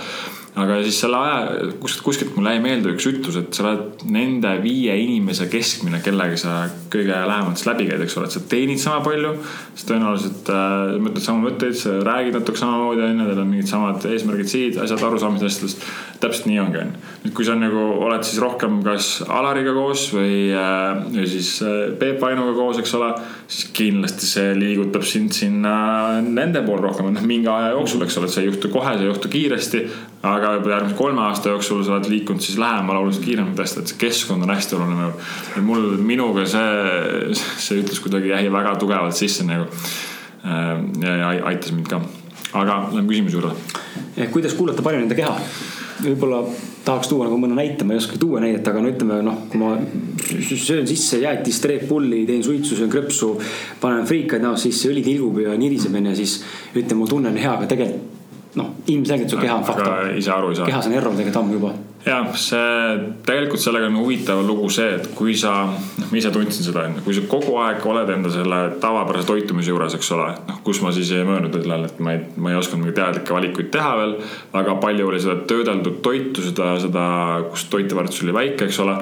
aga 0.55 0.77
siis 0.87 1.01
selle 1.03 1.19
aja, 1.19 1.71
kuskilt, 1.83 2.05
kuskilt 2.07 2.37
mulle 2.37 2.53
jäi 2.55 2.61
meelde 2.63 2.93
üks 2.95 3.09
ütlus, 3.11 3.35
et 3.41 3.57
sa 3.57 3.65
oled 3.67 4.05
nende 4.15 4.53
viie 4.63 4.95
inimese 5.03 5.49
keskmine, 5.51 5.99
kellega 6.05 6.39
sa 6.39 6.53
kõige 6.93 7.11
lähemalt 7.11 7.59
siis 7.59 7.67
läbi 7.67 7.89
käid, 7.89 8.05
eks 8.05 8.15
ole, 8.21 8.29
et 8.31 8.37
sa 8.37 8.43
teenid 8.53 8.79
sama 8.79 9.03
palju. 9.03 9.33
sa 9.75 9.89
tõenäoliselt 9.89 10.53
äh, 10.55 10.95
mõtled 11.03 11.27
samu 11.27 11.49
mõtteid, 11.49 11.75
sa 11.81 11.97
räägid 12.07 12.39
natuke 12.39 12.63
samamoodi, 12.63 13.03
onju, 13.03 13.27
teil 13.33 13.43
on 13.43 13.51
mingid 13.51 13.73
samad 13.73 14.07
eesmärgid, 14.13 14.53
sihid, 14.53 14.79
asjad, 14.85 15.03
arusaamised 15.03 15.51
asjadest. 15.51 15.85
täpselt 16.23 16.47
nii 16.47 16.63
ongi, 16.63 16.83
onju. 16.85 17.03
nüüd, 17.25 17.35
kui 17.35 17.51
sa 17.51 17.59
nagu 17.59 17.83
oled 18.07 18.23
siis 18.25 18.39
rohkem 18.41 18.79
kas 18.87 19.11
Alariga 19.27 19.75
koos 19.75 20.07
või 20.15 20.55
äh,, 20.55 21.03
või 21.11 21.29
siis 21.35 21.51
äh, 21.67 21.91
Peep 21.99 22.23
Ainuga 22.23 22.55
koos, 22.55 22.79
eks 22.79 22.95
ole, 22.95 23.11
siis 23.51 23.75
kindlasti 23.75 24.31
see 24.31 24.55
liigutab 24.55 25.03
sind 25.03 25.35
sinna 25.35 25.75
nende 26.23 26.63
poole 26.63 26.87
rohkem, 26.87 27.11
noh 27.11 27.27
mingi 27.27 27.51
aja 27.51 27.75
jooksul, 27.75 28.07
eks 28.07 28.23
ole, 28.23 28.31
et 28.31 28.39
see 28.39 28.47
ei 28.47 28.53
juhtu 28.53 28.71
kohe, 28.71 28.95
see 28.95 29.09
ei 29.09 29.11
juhtu 29.11 29.35
kiiresti 29.35 29.87
aga 30.25 30.55
juba 30.57 30.73
järgmise 30.73 30.97
kolme 30.97 31.23
aasta 31.27 31.53
jooksul 31.53 31.83
sa 31.85 31.99
oled 31.99 32.09
liikunud 32.09 32.43
siis 32.43 32.59
lähemale 32.61 33.03
oluliselt 33.03 33.27
kiiremalt 33.29 33.61
hästi, 33.61 33.83
et 33.83 33.93
see 33.93 34.01
keskkond 34.07 34.47
on 34.47 34.55
hästi 34.55 34.77
oluline 34.79 35.01
nagu. 35.03 35.65
mul, 35.69 35.87
minuga 36.01 36.47
see, 36.49 37.37
see 37.61 37.83
ütlus 37.83 38.01
kuidagi 38.05 38.33
jäi 38.33 38.45
väga 38.53 38.77
tugevalt 38.81 39.17
sisse 39.17 39.45
nagu. 39.49 39.69
ja, 40.45 41.17
ja 41.21 41.33
aitas 41.51 41.73
mind 41.73 41.91
ka. 41.93 42.01
aga 42.53 42.81
lähme 42.93 43.09
küsimuse 43.11 43.37
juurde. 43.37 44.29
kuidas 44.33 44.57
kuulata 44.57 44.83
paremini 44.83 45.11
enda 45.11 45.21
keha? 45.21 45.37
võib-olla 46.05 46.41
tahaks 46.85 47.09
tuua 47.09 47.29
nagu 47.29 47.37
mõne 47.41 47.55
näite, 47.57 47.85
ma 47.87 47.95
ei 47.95 48.01
oska 48.01 48.19
tuua 48.21 48.41
näidet, 48.43 48.67
aga 48.69 48.81
no 48.83 48.91
ütleme 48.91 49.21
noh, 49.25 49.45
kui 49.49 49.61
ma 49.61 49.77
söön 50.43 50.89
sisse 50.91 51.21
jäätist, 51.23 51.65
Red 51.71 51.87
Bulli, 51.89 52.25
teen 52.29 52.43
suitsu, 52.45 52.77
söön 52.77 52.91
krõpsu, 52.93 53.31
panen 53.81 54.05
friikaid 54.09 54.43
näost 54.45 54.67
sisse, 54.67 54.91
õli 54.91 55.05
tilgub 55.07 55.39
ja 55.45 55.55
niriseb 55.61 55.95
onju, 55.95 56.17
siis 56.19 56.41
ütleme, 56.75 57.05
ma 57.05 57.09
tunnen 57.13 57.39
hea, 57.41 57.55
aga 57.55 57.71
tegelikult 57.71 58.24
noh, 58.59 58.71
ilmselgelt 58.87 59.31
su 59.31 59.41
keha 59.41 59.57
on 59.57 59.65
faktor. 59.67 60.13
ise 60.19 60.31
aru 60.33 60.53
ei 60.53 60.57
saa. 60.61 60.69
kehas 60.69 60.87
on 60.87 60.95
error 60.95 61.13
tegelikult 61.17 61.41
ammu 61.41 61.57
juba. 61.57 61.73
jah, 62.05 62.29
see 62.39 62.97
tegelikult 63.27 63.63
sellega 63.63 63.89
on 63.91 63.99
huvitav 63.99 64.43
lugu 64.47 64.69
see, 64.73 64.95
et 64.99 65.09
kui 65.19 65.35
sa, 65.39 65.55
noh, 65.73 66.09
ma 66.11 66.21
ise 66.21 66.33
tundsin 66.35 66.67
seda, 66.67 66.87
onju, 66.89 67.05
kui 67.07 67.17
sa 67.17 67.27
kogu 67.31 67.57
aeg 67.65 67.87
oled 67.91 68.15
enda 68.17 68.33
selle 68.33 68.61
tavapärase 68.83 69.29
toitumise 69.31 69.73
juures, 69.73 69.99
eks 69.99 70.13
ole, 70.17 70.31
noh, 70.49 70.63
kus 70.67 70.83
ma 70.85 70.93
siis 70.95 71.13
ei 71.17 71.27
möönud 71.27 71.55
õllel, 71.61 71.87
et 71.89 72.01
ma 72.05 72.17
ei, 72.17 72.25
ma 72.37 72.53
ei 72.53 72.61
osanud 72.61 72.85
mingeid 72.85 73.01
teadlikke 73.01 73.39
valikuid 73.39 73.71
teha 73.75 73.93
veel. 74.01 74.19
väga 74.55 74.79
palju 74.87 75.11
oli 75.11 75.23
seda 75.25 75.39
töödeldud 75.51 76.03
toitu, 76.05 76.45
seda, 76.51 76.75
seda, 76.83 77.07
kus 77.51 77.69
toiteväärtus 77.73 78.23
oli 78.27 78.37
väike, 78.37 78.69
eks 78.69 78.83
ole 78.85 78.99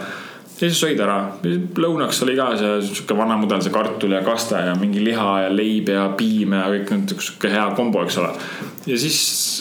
siis 0.70 0.80
sõid 0.82 1.00
ära, 1.02 1.16
lõunaks 1.42 2.22
oli 2.26 2.36
ka 2.38 2.50
see 2.60 2.76
sihuke 2.86 3.16
vana 3.18 3.36
mudel, 3.40 3.62
see 3.64 3.74
kartul 3.74 4.14
ja 4.14 4.22
kaste 4.26 4.60
ja 4.68 4.76
mingi 4.78 5.02
liha 5.04 5.28
ja 5.46 5.50
leib 5.52 5.90
ja 5.92 6.06
piim 6.18 6.54
ja 6.56 6.66
kõik 6.70 6.92
need 6.94 7.14
sihuke 7.16 7.50
hea 7.52 7.64
kombo, 7.78 8.04
eks 8.06 8.20
ole. 8.22 8.30
ja 8.86 9.00
siis 9.00 9.18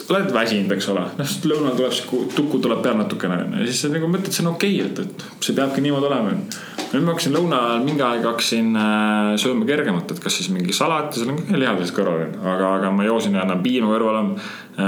oled 0.10 0.30
väsinud, 0.36 0.76
eks 0.76 0.92
ole, 0.94 1.08
noh 1.18 1.36
lõunal 1.52 1.78
tuleb 1.80 1.98
sihuke 1.98 2.36
tuku 2.38 2.62
tuleb 2.62 2.84
peal 2.86 3.00
natukene 3.02 3.42
onju 3.46 3.64
ja 3.64 3.72
siis 3.72 3.86
sa 3.86 3.94
nagu 3.94 4.12
mõtled, 4.12 4.34
see 4.36 4.46
on 4.46 4.54
okei 4.54 4.80
okay,, 4.84 5.06
et, 5.08 5.28
et 5.32 5.48
see 5.48 5.58
peabki 5.58 5.84
niimoodi 5.86 6.12
olema 6.12 6.36
onju. 6.36 6.81
Nüüd 6.92 7.06
ma 7.06 7.14
hakkasin 7.14 7.36
lõuna 7.36 7.60
ajal 7.68 7.84
mingi 7.86 8.04
aeg 8.04 8.26
hakkasin 8.28 8.72
äh, 8.76 9.30
sööma 9.40 9.68
kergemat, 9.68 10.12
et 10.12 10.20
kas 10.24 10.36
siis 10.40 10.50
mingi 10.52 10.74
salat 10.76 11.14
ja 11.14 11.22
seal 11.22 11.32
on 11.32 11.40
ka 11.48 11.60
lihasest 11.60 11.96
kõrval 11.96 12.26
aga, 12.36 12.72
aga 12.80 12.92
ma 12.96 13.06
joosin 13.08 13.38
ja 13.38 13.46
annan 13.46 13.62
piima 13.64 13.88
kõrvale 13.94 14.24
äh, 14.26 14.82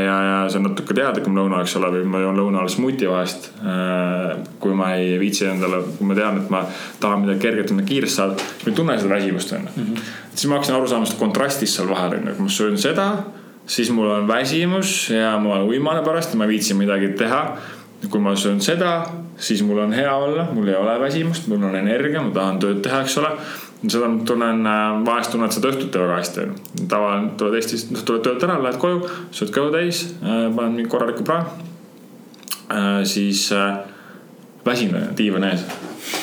ja, 0.00 0.16
ja 0.28 0.38
see 0.48 0.60
on 0.62 0.68
natuke 0.70 0.96
teadlikum 0.96 1.36
lõuna, 1.36 1.60
eks 1.64 1.76
ole, 1.80 1.92
või 1.98 2.08
ma 2.14 2.22
joon 2.24 2.40
lõuna 2.40 2.62
ajal 2.62 2.72
smuuti 2.76 3.10
vahest 3.10 3.50
äh,. 3.60 4.36
kui 4.62 4.76
ma 4.76 4.94
ei 4.96 5.16
viitsi 5.20 5.48
endale, 5.50 5.82
kui 5.98 6.08
ma 6.08 6.16
tean, 6.18 6.40
et 6.40 6.52
ma 6.52 6.64
tahan 7.02 7.24
midagi 7.26 7.44
kerget 7.44 7.72
ja 7.74 7.88
kiiresti 7.92 8.20
saada, 8.22 8.48
ma 8.64 8.72
ei 8.72 8.78
tunne 8.80 8.98
seda 9.00 9.14
väsimust 9.14 9.52
onju 9.58 9.72
mm. 9.74 9.88
-hmm. 9.90 10.12
siis 10.32 10.48
ma 10.48 10.60
hakkasin 10.60 10.78
aru 10.78 10.88
saama 10.88 11.04
sellest 11.04 11.20
kontrastist 11.20 11.76
seal 11.76 11.92
vahel 11.92 12.16
onju, 12.20 12.36
kui 12.38 12.48
ma 12.48 12.56
söön 12.60 12.78
seda, 12.80 13.10
siis 13.66 13.90
mul 13.92 14.10
on 14.10 14.28
väsimus 14.28 15.10
ja 15.10 15.36
ma 15.38 15.54
olen 15.54 15.68
uimane 15.68 16.02
pärast 16.06 16.32
ja 16.32 16.38
ma 16.40 16.48
ei 16.48 16.56
viitsi 16.56 16.74
midagi 16.74 17.08
teha. 17.18 17.56
kui 18.10 18.20
ma 18.20 18.36
söön 18.36 18.60
seda, 18.60 19.06
siis 19.38 19.62
mul 19.62 19.78
on 19.84 19.92
hea 19.92 20.12
olla, 20.16 20.48
mul 20.52 20.68
ei 20.68 20.76
ole 20.78 20.98
väsimust, 21.00 21.48
mul 21.48 21.64
on 21.68 21.76
energia, 21.76 22.22
ma 22.22 22.32
tahan 22.34 22.60
tööd 22.62 22.82
teha, 22.84 23.02
eks 23.04 23.18
ole 23.20 23.32
seda 23.86 24.08
ma 24.08 24.24
tunnen, 24.26 24.62
vahest 25.06 25.34
tunned 25.34 25.52
seda 25.52 25.70
õhtuti 25.70 26.00
väga 26.00 26.16
hästi. 26.20 26.46
tavaline, 26.88 27.34
tuled 27.38 27.58
Eestist, 27.58 27.92
tuled 28.08 28.24
töölt 28.24 28.46
ära, 28.46 28.56
lähed 28.62 28.80
koju, 28.80 29.02
sööd 29.36 29.52
kõhu 29.54 29.72
täis, 29.74 30.06
paned 30.22 30.72
mingi 30.72 30.88
korraliku 30.90 31.26
siis 33.04 33.50
äh, 33.52 33.78
väsinud 34.66 35.12
diivan 35.18 35.44
ees, 35.46 35.66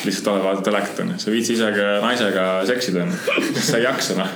lihtsalt 0.04 0.30
oled 0.32 0.44
vaatad 0.46 0.64
telekat 0.68 1.00
onju, 1.04 1.18
sa 1.20 1.30
ei 1.30 1.36
viitsi 1.36 1.56
isegi 1.56 1.86
naisega 2.02 2.48
seksida 2.68 3.04
onju, 3.04 3.20
sa 3.58 3.78
ei 3.78 3.86
jaksa 3.86 4.18
noh, 4.18 4.34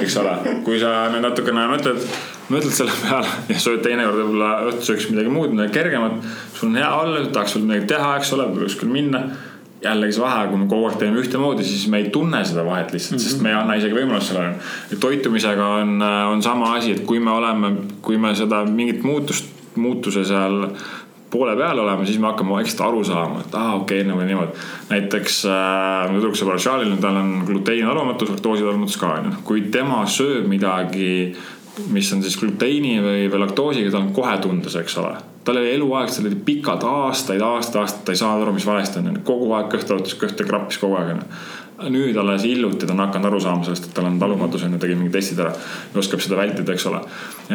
eks 0.00 0.16
ole. 0.22 0.34
kui 0.66 0.80
sa 0.82 0.94
nüüd 1.12 1.24
natukene 1.24 1.66
mõtled, 1.70 2.08
mõtled 2.50 2.74
selle 2.74 2.96
peale 3.02 3.30
ja 3.52 3.60
sööd 3.60 3.84
teinekord 3.84 4.22
võib-olla 4.22 4.50
õhtusööks 4.70 5.10
midagi 5.12 5.32
muud, 5.32 5.54
midagi 5.54 5.76
kergemat. 5.78 6.18
sul 6.56 6.70
on 6.70 6.80
hea 6.80 6.90
olla, 7.02 7.24
tahaks 7.28 7.56
veel 7.56 7.68
midagi 7.68 7.92
teha, 7.94 8.16
eks 8.20 8.34
ole, 8.36 8.50
kuskil 8.56 8.92
minna 8.92 9.24
jällegi 9.80 10.12
see 10.16 10.24
vahe, 10.24 10.48
kui 10.50 10.60
me 10.60 10.66
kogu 10.68 10.88
aeg 10.88 10.98
teeme 11.00 11.20
ühtemoodi, 11.22 11.64
siis 11.64 11.86
me 11.92 12.02
ei 12.02 12.10
tunne 12.12 12.42
seda 12.44 12.64
vahet 12.66 12.92
lihtsalt 12.92 13.16
mm, 13.16 13.22
-hmm. 13.22 13.30
sest 13.30 13.42
me 13.44 13.48
ei 13.48 13.56
anna 13.56 13.76
isegi 13.80 13.96
võimalust 13.96 14.32
sellele. 14.32 14.54
toitumisega 15.00 15.68
on, 15.80 16.02
on 16.02 16.42
sama 16.42 16.74
asi, 16.76 16.92
et 16.92 17.06
kui 17.08 17.20
me 17.20 17.30
oleme, 17.30 17.72
kui 18.02 18.18
me 18.18 18.34
seda 18.34 18.64
mingit 18.64 19.02
muutust, 19.02 19.48
muutuse 19.74 20.24
seal 20.24 20.66
poole 21.30 21.56
peal 21.56 21.78
oleme, 21.78 22.06
siis 22.06 22.18
me 22.18 22.30
hakkame 22.30 22.56
vaikselt 22.58 22.82
aru 22.88 23.04
saama, 23.06 23.44
et 23.44 23.54
aa, 23.54 23.76
okei 23.78 24.02
okay,, 24.02 24.08
nagu 24.08 24.26
niimoodi. 24.26 24.66
näiteks 24.90 25.40
äh, 25.46 26.10
mu 26.10 26.18
tüdruksõbral 26.18 26.60
Charlie'l, 26.62 26.98
tal 27.02 27.18
on 27.20 27.32
gluteenitaluvamatus, 27.48 28.34
laktoositalumatus 28.36 29.00
ka 29.00 29.14
onju. 29.18 29.34
kui 29.44 29.66
tema 29.72 30.02
sööb 30.10 30.48
midagi, 30.50 31.10
mis 31.94 32.12
on 32.12 32.24
siis 32.24 32.38
gluteeni 32.40 32.98
või, 33.00 33.26
või 33.32 33.44
laktoosiga, 33.46 33.92
tal 33.94 34.08
on 34.08 34.14
kohe 34.16 34.36
tundes, 34.42 34.76
eks 34.80 34.98
ole 35.02 35.14
tal 35.44 35.56
oli 35.56 35.72
eluaeg, 35.74 36.12
seal 36.12 36.28
oli 36.28 36.42
pikalt 36.44 36.84
aastaid, 36.84 37.40
aastaid, 37.40 37.80
aastaid, 37.80 38.04
ta 38.04 38.12
ei 38.14 38.20
saanud 38.20 38.44
aru, 38.44 38.54
mis 38.56 38.68
valesti 38.68 39.00
on, 39.00 39.22
kogu 39.24 39.50
aeg 39.56 39.72
kõht 39.72 39.94
valutas, 39.94 40.18
kõht 40.20 40.44
krappis 40.46 40.80
kogu 40.82 41.00
aeg 41.00 41.16
onju. 41.16 41.42
nüüd 41.80 42.16
alles 42.20 42.42
hiljuti 42.44 42.84
ta 42.84 42.92
on 42.92 42.98
hakanud 43.00 43.30
aru 43.30 43.38
saama 43.40 43.64
sellest, 43.64 43.86
et 43.88 43.94
tal 43.96 44.04
on 44.04 44.18
talumatus 44.20 44.66
onju, 44.66 44.76
tegi 44.82 44.98
mingid 44.98 45.14
testid 45.16 45.38
ära. 45.40 45.54
oskab 45.96 46.20
seda 46.20 46.36
vältida, 46.36 46.74
eks 46.76 46.84
ole. 46.90 47.00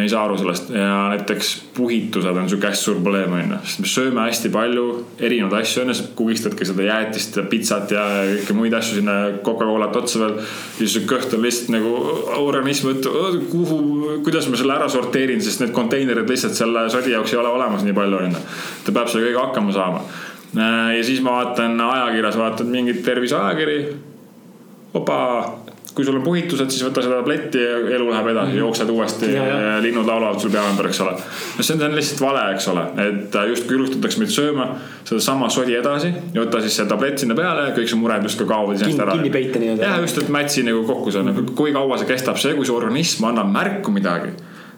ei 0.02 0.10
saa 0.10 0.24
aru 0.26 0.38
sellest 0.42 0.72
ja 0.74 0.96
näiteks 1.12 1.52
puhitused 1.76 2.40
on 2.42 2.50
sihuke 2.50 2.72
hästi 2.72 2.88
suur 2.88 2.98
probleem 3.04 3.36
onju, 3.38 3.60
sest 3.64 3.84
me 3.84 3.92
sööme 3.92 4.26
hästi 4.26 4.50
palju 4.56 4.86
erinevaid 5.20 5.62
asju 5.62 5.84
onju, 5.84 5.98
sa 6.00 6.08
kugistadki 6.18 6.66
seda 6.66 6.90
jäätist 6.90 7.38
ja 7.38 7.46
pitsat 7.52 7.94
ja 7.94 8.08
kõiki 8.32 8.58
muid 8.58 8.74
asju 8.74 8.98
sinna 8.98 9.16
Coca-Colat 9.46 10.02
otsa 10.02 10.24
veel. 10.24 10.42
siis 10.80 10.98
su 10.98 11.06
kõht 11.06 11.38
on 11.38 11.46
lihtsalt 11.46 11.70
nagu 11.78 11.94
organism 12.42 12.96
ütleb, 12.96 13.46
kuhu, 13.54 13.80
kuidas 14.26 14.50
ma 14.50 14.58
selle 14.58 14.74
ära 14.74 14.90
sorteerin, 14.90 15.46
sest 15.46 15.62
need 15.62 15.76
konteinerid 15.78 16.34
lihtsalt 16.34 16.58
selle 16.58 16.88
sodi 16.90 17.14
jaoks 17.14 17.34
ei 17.34 17.40
ole 17.44 17.52
olemas 17.54 17.75
nii 17.84 17.94
palju 17.94 18.18
onju. 18.18 18.42
ta 18.86 18.92
peab 18.96 19.12
selle 19.12 19.28
kõigega 19.28 19.46
hakkama 19.48 19.76
saama. 19.76 20.02
ja 20.96 21.04
siis 21.04 21.22
ma 21.22 21.42
vaatan 21.42 21.82
ajakirjas, 21.82 22.38
vaatan 22.38 22.68
mingit 22.72 23.04
terviseajakiri 23.04 23.80
opa, 24.96 25.56
kui 25.96 26.06
sul 26.06 26.18
on 26.20 26.24
puhitused, 26.24 26.72
siis 26.72 26.84
võta 26.84 27.04
seda 27.04 27.20
tabletti 27.22 27.60
ja 27.60 27.76
elu 27.98 28.08
läheb 28.10 28.28
edasi 28.32 28.48
mm, 28.48 28.54
-hmm. 28.54 28.60
jooksed 28.60 28.90
uuesti 28.90 29.32
Ja, 29.34 29.46
ja., 29.46 29.82
linnud 29.84 30.08
laulavad 30.08 30.40
sul 30.40 30.52
pea 30.52 30.64
ümber, 30.70 30.88
eks 30.88 31.02
ole. 31.02 31.12
no 31.12 31.64
see 31.64 31.76
on, 31.76 31.80
see 31.80 31.88
on 31.90 31.96
lihtsalt 31.96 32.22
vale, 32.22 32.44
eks 32.56 32.68
ole, 32.72 32.84
et 33.08 33.38
justkui 33.50 33.78
julgustatakse 33.78 34.20
meid 34.20 34.34
sööma 34.36 34.68
sedasama 35.04 35.50
sodi 35.50 35.76
edasi 35.76 36.12
ja 36.34 36.42
võta 36.42 36.62
siis 36.64 36.76
see 36.80 36.88
tablett 36.90 37.24
sinna 37.24 37.36
peale 37.36 37.70
ja 37.70 37.76
kõik 37.78 37.92
su 37.92 38.00
mured 38.00 38.28
justkui 38.28 38.48
kaovad 38.48 38.76
iseenesest 38.76 39.06
ära. 39.08 39.16
kinni 39.20 39.32
peita 39.32 39.60
nii-öelda. 39.60 39.88
jah, 39.88 40.02
just, 40.04 40.20
et 40.24 40.30
mätsi 40.30 40.64
nagu 40.68 40.84
kokku 40.84 41.12
saada 41.12 41.32
mm, 41.32 41.38
-hmm. 41.38 41.56
kui 41.56 41.74
kaua 41.74 41.98
see 41.98 42.12
kestab, 42.12 42.40
see, 42.44 42.54
kui 42.60 42.66
su 42.66 42.76
organism 42.76 43.32
annab 43.32 43.52
märku 43.52 43.92
midagi 43.92 44.36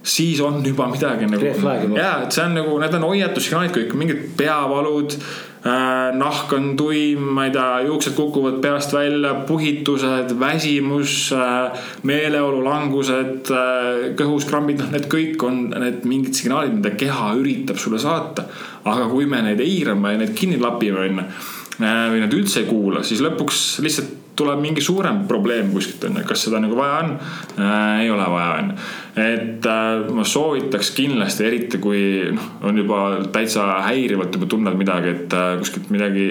siis 0.08 0.40
on 0.42 0.62
juba 0.66 0.88
midagi 0.92 1.28
nagu 1.28 1.44
Red 1.44 1.60
flag 1.60 1.84
juba. 1.84 2.00
ja, 2.00 2.14
et 2.24 2.36
see 2.36 2.46
on 2.46 2.56
nagu, 2.58 2.80
need 2.80 2.96
on 2.98 3.06
hoiatussignaalid 3.10 3.76
kõik, 3.76 3.94
mingid 4.00 4.24
peavalud 4.40 5.16
äh,. 5.18 6.16
nahk 6.18 6.54
on 6.56 6.70
tuim, 6.80 7.26
ma 7.36 7.48
ei 7.48 7.54
tea, 7.56 7.82
juuksed 7.90 8.16
kukuvad 8.16 8.62
peast 8.64 8.96
välja, 8.96 9.34
puhitused, 9.50 10.32
väsimus 10.40 11.18
äh,, 11.36 11.90
meeleolu 12.08 12.64
langused 12.66 13.52
äh,, 13.52 14.08
kõhus 14.20 14.48
krambid, 14.50 14.80
noh, 14.84 14.94
need 14.96 15.10
kõik 15.12 15.44
on 15.48 15.66
need 15.76 16.08
mingid 16.08 16.40
signaalid, 16.40 16.78
mida 16.80 16.94
keha 17.00 17.34
üritab 17.42 17.82
sulle 17.82 18.00
saata. 18.02 18.48
aga 18.88 19.10
kui 19.12 19.26
me 19.28 19.42
neid 19.44 19.60
eirame 19.60 20.14
ja 20.14 20.22
neid 20.24 20.36
kinni 20.38 20.62
lapime, 20.62 21.04
onju 21.04 21.28
äh, 21.28 22.06
või 22.14 22.24
nad 22.24 22.38
üldse 22.38 22.64
ei 22.64 22.72
kuula, 22.72 23.04
siis 23.04 23.20
lõpuks 23.26 23.66
lihtsalt 23.84 24.27
tuleb 24.38 24.62
mingi 24.62 24.84
suurem 24.84 25.24
probleem 25.30 25.72
kuskilt 25.74 26.04
onju, 26.10 26.24
kas 26.28 26.46
seda 26.48 26.62
nagu 26.64 26.78
vaja 26.78 27.00
on 27.04 27.14
äh,? 27.16 28.04
ei 28.04 28.12
ole 28.14 28.28
vaja 28.32 28.52
onju. 28.60 28.78
et 29.24 29.66
äh, 29.72 30.14
ma 30.14 30.26
soovitaks 30.28 30.92
kindlasti, 30.98 31.48
eriti 31.48 31.82
kui 31.84 32.04
noh, 32.36 32.52
on 32.70 32.78
juba 32.78 33.02
täitsa 33.34 33.66
häirivalt 33.88 34.38
juba 34.38 34.50
tunned 34.52 34.78
midagi, 34.80 35.16
et 35.16 35.36
äh, 35.38 35.50
kuskilt 35.62 35.92
midagi, 35.94 36.30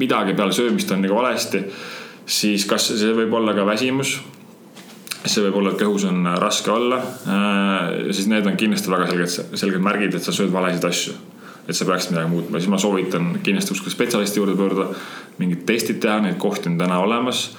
midagi 0.00 0.36
peale 0.38 0.56
söömist 0.56 0.90
on 0.94 1.04
nagu 1.04 1.16
valesti. 1.16 1.64
siis 2.26 2.66
kas 2.70 2.92
see 2.92 3.16
võib 3.16 3.34
olla 3.40 3.54
ka 3.56 3.66
väsimus 3.66 4.18
see 5.20 5.42
võib 5.44 5.58
olla, 5.60 5.74
et 5.74 5.82
kõhus 5.82 6.06
on 6.08 6.24
raske 6.40 6.72
olla 6.72 7.00
äh,. 7.00 8.06
siis 8.10 8.30
need 8.30 8.46
on 8.46 8.58
kindlasti 8.60 8.92
väga 8.92 9.10
selged, 9.10 9.58
selged 9.60 9.84
märgid, 9.84 10.16
et 10.16 10.26
sa 10.26 10.34
sööd 10.34 10.52
valesid 10.54 10.88
asju 10.90 11.18
et 11.68 11.76
sa 11.76 11.86
peaksid 11.88 12.14
midagi 12.14 12.30
muutma, 12.32 12.58
siis 12.58 12.70
ma 12.72 12.78
soovitan 12.78 13.32
kindlasti 13.42 13.74
kuskile 13.74 13.94
spetsialisti 13.94 14.40
juurde 14.40 14.56
pöörduda, 14.58 14.88
mingid 15.38 15.66
testid 15.68 16.00
teha, 16.02 16.20
neid 16.24 16.38
kohti 16.40 16.70
on 16.72 16.78
täna 16.78 16.98
olemas. 17.04 17.50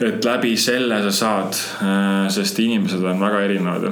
et 0.00 0.24
läbi 0.24 0.56
selle 0.60 0.98
sa 1.02 1.10
saad, 1.10 1.56
äh, 1.82 2.28
sest 2.28 2.58
inimesed 2.60 3.04
on 3.04 3.20
väga 3.20 3.40
erinevad 3.40 3.86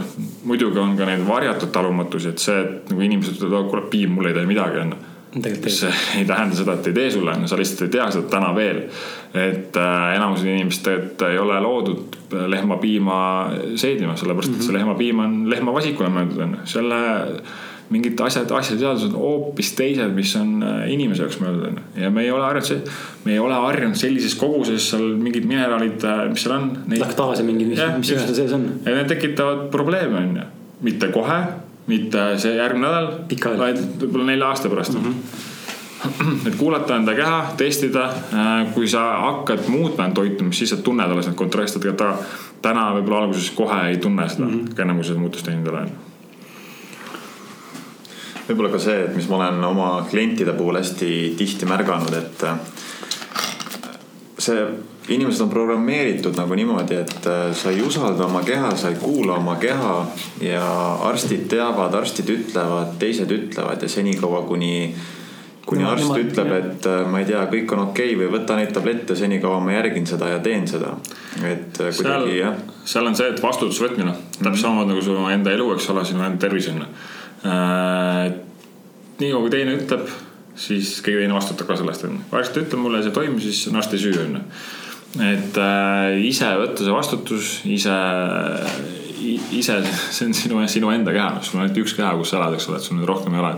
muidugi 0.45 0.79
on 0.79 0.97
ka 0.97 1.07
neid 1.09 1.25
varjatud 1.29 1.73
talumatusi, 1.73 2.29
et 2.29 2.39
see, 2.39 2.61
et 2.61 2.91
nagu 2.93 3.01
inimesed 3.01 3.39
ütlevad, 3.39 3.71
kuule 3.71 3.87
piim, 3.91 4.13
mul 4.13 4.29
ei 4.29 4.37
tee 4.37 4.47
midagi 4.49 4.83
onju 4.85 5.03
see 5.43 5.93
ei 6.19 6.25
tähenda 6.25 6.57
seda, 6.57 6.77
et 6.77 6.87
ei 6.87 6.95
tee 6.95 7.11
sulle, 7.11 7.35
sa 7.51 7.57
lihtsalt 7.59 7.87
ei 7.87 7.93
tea 7.97 8.07
seda 8.15 8.29
täna 8.31 8.53
veel. 8.55 8.83
et 9.35 9.77
äh, 9.77 10.15
enamus 10.15 10.45
inimesed 10.45 10.85
tegelikult 10.85 11.23
ei 11.27 11.39
ole 11.39 11.61
loodud 11.61 12.19
lehmapiima 12.49 13.19
seedima, 13.77 14.17
sellepärast 14.17 14.53
et 14.53 14.63
see 14.63 14.71
mhm. 14.71 14.79
lehmapiim 14.79 15.23
on 15.25 15.39
lehmavasikule 15.51 16.11
mõeldud 16.15 16.45
onju, 16.47 16.67
selle 16.71 17.01
mingid 17.93 18.21
asjad, 18.25 18.51
asjateadused 18.51 19.13
on 19.13 19.21
hoopis 19.21 19.73
teised, 19.77 20.13
mis 20.17 20.33
on 20.41 20.63
äh, 20.65 20.85
inimese 20.95 21.25
jaoks 21.25 21.41
mõeldud 21.43 21.69
onju. 21.69 21.85
ja 22.01 22.11
me 22.11 22.25
ei 22.25 22.31
ole 22.33 22.45
harjunud, 22.47 22.93
me 23.27 23.35
ei 23.35 23.43
ole 23.43 23.59
harjunud 23.67 23.99
sellises 23.99 24.37
koguses 24.41 24.89
seal 24.93 25.05
mingid 25.21 25.49
mineraalid, 25.49 26.05
äh, 26.09 26.23
mis 26.33 26.47
seal 26.47 26.57
on. 26.57 26.71
laktaas 26.99 27.43
ja 27.43 27.47
mingid, 27.47 27.75
mis, 27.75 27.83
mis 27.99 28.15
iganes 28.15 28.37
sees 28.37 28.55
on. 28.57 28.69
ja 28.87 28.97
need 28.97 29.11
tekitavad 29.13 29.67
probleeme 29.75 30.21
onju, 30.23 30.47
mitte 30.87 31.11
kohe, 31.15 31.41
mitte 31.91 32.31
see 32.41 32.57
järgmine 32.57 32.89
nädal, 32.89 33.59
vaid 33.61 33.83
võib-olla 34.01 34.31
nelja 34.33 34.55
aasta 34.55 34.73
pärast 34.73 34.97
mm. 34.97 35.11
-hmm 35.11 35.51
et 36.47 36.57
kuulata 36.61 36.97
enda 36.97 37.15
keha, 37.17 37.55
testida. 37.57 38.03
Äh, 38.05 38.67
kui 38.75 38.89
sa 38.89 39.07
hakkad 39.23 39.69
muutma 39.73 40.05
enda 40.05 40.21
toitumist, 40.21 40.59
siis 40.59 40.75
sa 40.75 40.77
tunned 40.77 41.11
alles 41.11 41.31
need 41.31 41.39
kontrastid, 41.39 41.87
aga 41.89 42.11
täna 42.65 42.91
võib-olla 42.99 43.23
alguses 43.25 43.49
kohe 43.57 43.79
ei 43.89 43.97
tunne 43.97 44.29
seda 44.29 44.45
mm, 44.45 44.59
-hmm. 44.59 44.83
enne 44.83 44.99
kui 45.01 45.05
sa 45.05 45.15
muutust 45.15 45.49
teinud 45.49 45.67
ei 45.67 45.73
ole 45.73 46.14
võib-olla 48.49 48.73
ka 48.75 48.81
see, 48.83 49.05
et 49.07 49.15
mis 49.17 49.29
ma 49.31 49.39
olen 49.41 49.63
oma 49.65 49.91
klientide 50.11 50.55
puhul 50.57 50.79
hästi 50.81 51.11
tihti 51.39 51.69
märganud, 51.69 52.13
et 52.19 52.45
äh, 52.45 52.59
see, 54.39 54.67
inimesed 55.15 55.47
on 55.47 55.53
programmeeritud 55.53 56.37
nagu 56.37 56.57
niimoodi, 56.59 57.01
et 57.05 57.29
äh, 57.31 57.49
sa 57.57 57.73
ei 57.73 57.83
usalda 57.85 58.29
oma 58.29 58.45
keha, 58.45 58.75
sa 58.77 58.93
ei 58.93 59.01
kuula 59.01 59.39
oma 59.41 59.57
keha 59.63 59.97
ja 60.45 60.69
arstid 61.09 61.49
teavad, 61.53 61.97
arstid 61.97 62.31
ütlevad, 62.37 62.97
teised 63.01 63.33
ütlevad 63.33 63.85
ja 63.85 63.91
senikaua, 63.91 64.45
kuni 64.49 64.75
kuni 65.65 65.81
no, 65.81 65.95
arst 65.95 66.05
nemad, 66.05 66.21
ütleb, 66.21 66.51
et 66.59 66.87
äh, 66.91 67.03
ma 67.09 67.23
ei 67.23 67.29
tea, 67.31 67.41
kõik 67.49 67.71
on 67.73 67.87
okei 67.87 68.11
okay 68.13 68.21
või 68.21 68.27
võta 68.35 68.59
neid 68.59 68.75
tablette, 68.77 69.17
senikaua 69.17 69.63
ma 69.65 69.73
järgin 69.79 70.05
seda 70.05 70.29
ja 70.35 70.43
teen 70.45 70.69
seda. 70.69 70.93
et 71.41 71.81
kuidagi 71.81 72.37
jah. 72.43 72.59
seal 72.85 73.09
on 73.09 73.17
see, 73.17 73.31
et 73.33 73.41
vastutuse 73.41 73.87
võtmine, 73.87 74.13
täpselt 74.13 74.45
mm 74.45 74.51
-hmm. 74.51 74.61
samamoodi 74.61 74.93
nagu 74.93 75.05
su 75.07 75.17
enda 75.33 75.57
elu, 75.57 75.73
eks 75.73 75.89
ole, 75.95 76.05
sinu 76.05 76.27
enda 76.27 76.45
tervis 76.45 76.69
on 76.69 76.85
ju 76.85 76.91
nii 77.45 79.31
kaua 79.31 79.43
kui 79.45 79.53
teine 79.53 79.77
ütleb, 79.79 80.09
siis 80.57 80.97
keegi 81.05 81.23
teine 81.23 81.37
vastutab 81.37 81.69
ka 81.69 81.77
sellest, 81.81 82.07
onju. 82.09 82.23
arst 82.37 82.57
ütleb 82.61 82.81
mulle, 82.81 83.03
see 83.05 83.15
toimib, 83.15 83.41
siis 83.45 83.67
on 83.71 83.81
arsti 83.81 84.01
süü, 84.01 84.15
onju. 84.25 84.43
et 85.25 85.59
äh, 85.61 86.21
ise 86.25 86.51
võtta 86.61 86.87
see 86.87 86.95
vastutus, 86.95 87.51
ise, 87.71 87.97
ise, 89.61 89.81
see 90.15 90.29
on 90.29 90.39
sinu, 90.39 90.63
sinu 90.71 90.95
enda 90.95 91.15
keha, 91.17 91.43
sul 91.45 91.61
on 91.61 91.67
ainult 91.67 91.83
üks 91.85 91.97
keha, 91.99 92.15
kus 92.21 92.33
sa 92.33 92.41
elad, 92.41 92.57
eks 92.57 92.71
ole, 92.71 92.81
et 92.81 92.89
sul 92.89 92.99
nüüd 92.99 93.11
rohkem 93.11 93.37
ei 93.37 93.45
ole. 93.45 93.53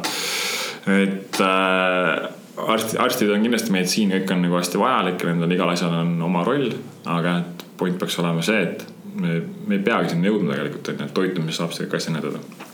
et 0.97 1.41
äh, 1.47 2.26
arsti, 2.66 2.99
arstid 3.03 3.32
on 3.32 3.47
kindlasti 3.47 3.74
meditsiin, 3.74 4.12
kõik 4.18 4.34
on 4.34 4.45
nagu 4.47 4.61
hästi 4.61 4.82
vajalik 4.82 5.22
ja 5.22 5.32
nendel 5.32 5.57
igal 5.57 5.72
asjal 5.72 5.95
on 6.03 6.14
oma 6.26 6.45
roll. 6.47 6.70
aga 7.07 7.41
et 7.43 7.66
point 7.78 7.99
peaks 8.01 8.18
olema 8.22 8.43
see, 8.45 8.62
et 8.66 8.87
me, 9.16 9.41
me 9.66 9.78
ei 9.78 9.84
peagi 9.84 10.14
sinna 10.14 10.32
jõudma 10.32 10.57
tegelikult, 10.57 10.93
on 10.93 11.03
ju, 11.05 11.11
et 11.11 11.20
toitumises 11.20 11.62
saab 11.62 11.76
seda 11.76 11.93
ka 11.93 12.01
asja 12.01 12.16
näidata 12.16 12.66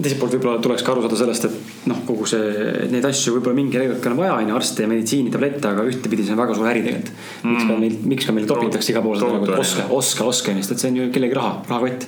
teiselt 0.00 0.20
poolt 0.20 0.34
võib-olla 0.36 0.60
tuleks 0.64 0.84
ka 0.84 0.92
aru 0.94 1.04
saada 1.04 1.18
sellest, 1.20 1.46
et 1.48 1.88
noh, 1.90 2.00
kogu 2.08 2.26
see, 2.28 2.64
neid 2.92 3.06
asju 3.08 3.36
võib-olla 3.36 3.58
mingi 3.58 3.80
hetk 3.80 4.08
on 4.10 4.18
vaja, 4.18 4.36
on 4.36 4.52
ju, 4.52 4.56
arste 4.58 4.84
ja 4.84 4.90
meditsiinitablette, 4.90 5.72
aga 5.72 5.86
ühtepidi 5.88 6.26
see 6.26 6.36
on 6.36 6.42
väga 6.42 6.56
suur 6.58 6.70
äri 6.70 6.84
tegelikult 6.84 7.12
mm.. 7.14 7.50
miks 7.54 7.66
ka 7.66 7.78
meil, 7.84 7.96
miks 8.12 8.28
ka 8.28 8.36
meil 8.36 8.48
topitakse 8.50 8.92
igal 8.94 9.04
pool 9.06 9.18
seda 9.20 9.32
nagu, 9.36 9.48
et 9.48 9.64
oska, 9.64 9.88
oska, 9.96 10.28
oska, 10.32 10.54
sest 10.60 10.76
et 10.76 10.84
see 10.84 10.92
on 10.92 11.00
ju 11.00 11.08
kellegi 11.14 11.38
raha, 11.38 11.56
rahakott. 11.70 12.06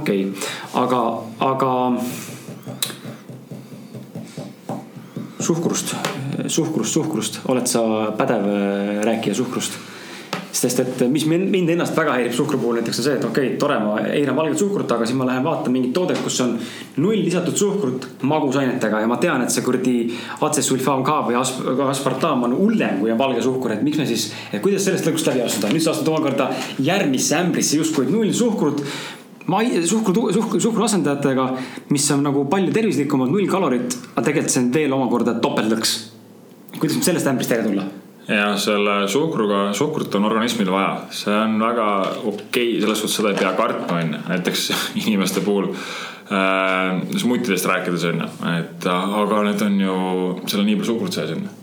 okei 0.00 0.26
okay., 0.26 0.50
aga, 0.84 1.02
aga. 1.50 1.72
suhkrust, 5.40 5.94
suhkrust, 6.46 6.92
suhkrust, 6.94 7.40
oled 7.50 7.68
sa 7.70 7.82
pädev 8.18 8.44
äh, 8.50 9.00
rääkija 9.08 9.36
suhkrust? 9.40 9.80
Sest 10.52 10.80
et 10.82 11.02
mis 11.12 11.26
mind 11.30 11.70
ennast 11.74 11.96
väga 11.96 12.16
häirib 12.18 12.34
suhkru 12.34 12.58
puhul 12.58 12.80
näiteks 12.80 13.00
on 13.00 13.06
see, 13.06 13.16
et 13.18 13.26
okei 13.26 13.50
okay,, 13.50 13.58
tore, 13.60 13.76
ma 13.82 14.00
eiran 14.10 14.36
valget 14.38 14.58
suhkrut, 14.58 14.90
aga 14.96 15.06
siis 15.06 15.18
ma 15.18 15.28
lähen 15.28 15.44
vaatan 15.46 15.74
mingit 15.74 15.92
toodet, 15.96 16.18
kus 16.24 16.40
on 16.44 16.56
null 16.96 17.22
lisatud 17.24 17.56
suhkrut 17.56 18.08
magusainetega 18.26 19.04
ja 19.04 19.10
ma 19.10 19.20
tean, 19.22 19.44
et 19.44 19.54
see 19.54 19.64
kuradi 19.66 19.94
atsesulfaam 20.46 21.04
K 21.06 21.20
või 21.28 21.38
aspartam 21.90 22.48
on 22.48 22.56
hullem 22.58 22.98
kui 23.00 23.14
on 23.14 23.20
valge 23.20 23.44
suhkur, 23.46 23.76
et 23.76 23.86
miks 23.86 24.02
me 24.02 24.08
siis, 24.10 24.30
kuidas 24.58 24.84
sellest 24.88 25.08
lõkust 25.08 25.30
läbi 25.30 25.44
astuda, 25.46 25.70
nüüd 25.72 25.86
sa 25.86 25.94
astud 25.94 26.10
omakorda 26.12 26.50
järgmisse 26.82 27.38
ämbrisse 27.38 27.80
justkui 27.80 28.10
null 28.10 28.34
suhkrut 28.34 28.84
ma 29.50 29.62
suhkru, 29.64 30.28
suhkru, 30.34 30.60
suhkru 30.60 30.84
asendajatega, 30.86 31.46
mis 31.94 32.10
on 32.14 32.22
nagu 32.26 32.44
palju 32.50 32.74
tervislikumad, 32.74 33.32
null 33.32 33.48
kalorit, 33.50 33.96
aga 34.12 34.26
tegelikult 34.28 34.54
see 34.54 34.62
on 34.64 34.70
veel 34.74 34.94
omakorda 34.98 35.38
topeltlõks. 35.42 35.96
kuidas 36.78 37.00
sellest 37.04 37.26
ämbrist 37.26 37.50
välja 37.50 37.66
tulla? 37.66 37.88
Ja 38.28 38.56
selle 38.58 39.08
suhkruga, 39.08 39.70
suhkrut 39.76 40.14
on 40.14 40.28
organismil 40.28 40.70
vaja, 40.72 41.06
see 41.14 41.34
on 41.34 41.56
väga 41.60 41.86
okei 42.00 42.32
okay,, 42.32 42.68
selles 42.82 43.02
suhtes 43.02 43.16
seda 43.20 43.32
ei 43.32 43.40
pea 43.40 43.52
kartma, 43.58 44.00
on 44.00 44.14
ju, 44.14 44.20
näiteks 44.28 44.66
inimeste 45.04 45.44
puhul 45.46 45.70
äh,. 45.70 47.00
smutidest 47.16 47.66
rääkides 47.66 48.04
on 48.12 48.20
ju, 48.24 48.28
et 48.58 48.90
aga 48.92 49.42
need 49.48 49.64
on 49.66 49.80
ju, 49.80 49.96
seal 50.46 50.62
on 50.62 50.70
nii 50.70 50.78
palju 50.78 50.92
suhkrut 50.92 51.18
sees 51.18 51.34
on 51.36 51.42
ju. 51.46 51.56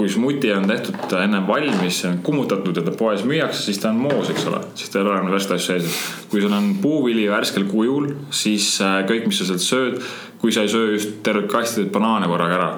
Kui 0.00 0.08
smuti 0.08 0.48
on 0.54 0.64
tehtud 0.64 1.12
ennem 1.18 1.44
valmis, 1.44 1.98
see 2.00 2.08
on 2.08 2.22
kummutatud 2.24 2.78
ja 2.78 2.84
ta 2.86 2.94
poes 2.96 3.20
müüakse, 3.28 3.66
siis 3.66 3.82
ta 3.82 3.90
on 3.90 3.98
moos, 4.00 4.30
eks 4.32 4.46
ole, 4.48 4.62
siis 4.72 4.88
ta 4.88 4.96
ei 4.96 5.04
ole 5.04 5.18
enam 5.18 5.34
värskeid 5.34 5.58
asju 5.58 5.74
sees. 5.74 5.98
kui 6.30 6.40
sul 6.40 6.54
on 6.56 6.70
puuvili 6.80 7.26
värskel 7.28 7.66
kujul, 7.68 8.08
siis 8.32 8.78
äh, 8.80 9.02
kõik, 9.10 9.28
mis 9.28 9.42
sa 9.42 9.50
sealt 9.50 9.66
sööd, 9.66 10.00
kui 10.40 10.56
sa 10.56 10.64
ei 10.64 10.72
söö 10.72 10.94
just 10.94 11.18
tervet 11.26 11.50
kasti 11.52 11.84
banaane 11.92 12.30
korraga 12.32 12.56
ära, 12.56 12.70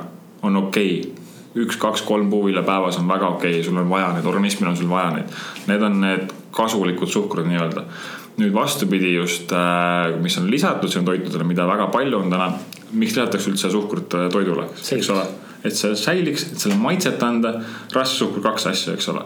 on 0.43 0.65
okei. 0.65 0.97
okay 0.99 1.22
üks, 1.59 1.77
kaks, 1.81 2.03
kolm 2.09 2.31
puuvilja 2.31 2.63
päevas 2.67 2.99
on 3.01 3.09
väga 3.09 3.29
okei 3.37 3.59
okay,, 3.59 3.65
sul 3.67 3.77
on 3.81 3.91
vaja 3.91 4.13
neid, 4.17 4.27
organismil 4.29 4.73
on 4.73 4.77
sul 4.79 4.91
vaja 4.91 5.13
neid. 5.17 5.39
Need 5.69 5.87
on 5.89 6.01
need 6.05 6.35
kasulikud 6.57 7.11
suhkrud 7.13 7.49
nii-öelda. 7.49 7.87
nüüd 8.33 8.55
vastupidi 8.57 9.11
just, 9.13 9.51
äh, 9.53 10.15
mis 10.23 10.39
on 10.41 10.51
lisatud 10.51 10.89
siin 10.89 11.05
toitudele, 11.05 11.45
mida 11.45 11.67
väga 11.69 11.87
palju 11.93 12.19
on 12.19 12.31
täna. 12.31 12.53
miks 12.93 13.17
lisatakse 13.17 13.51
üldse 13.51 13.71
suhkrut 13.71 14.15
äh, 14.15 14.29
toidule, 14.33 14.69
eks 14.97 15.11
ole? 15.11 15.27
et 15.65 15.77
see 15.79 15.95
säiliks, 15.97 16.47
et 16.51 16.59
selle 16.59 16.75
maitset 16.75 17.23
anda, 17.23 17.53
rasvsuhkur, 17.95 18.43
kaks 18.43 18.67
asja, 18.67 18.95
eks 18.97 19.09
ole. 19.13 19.23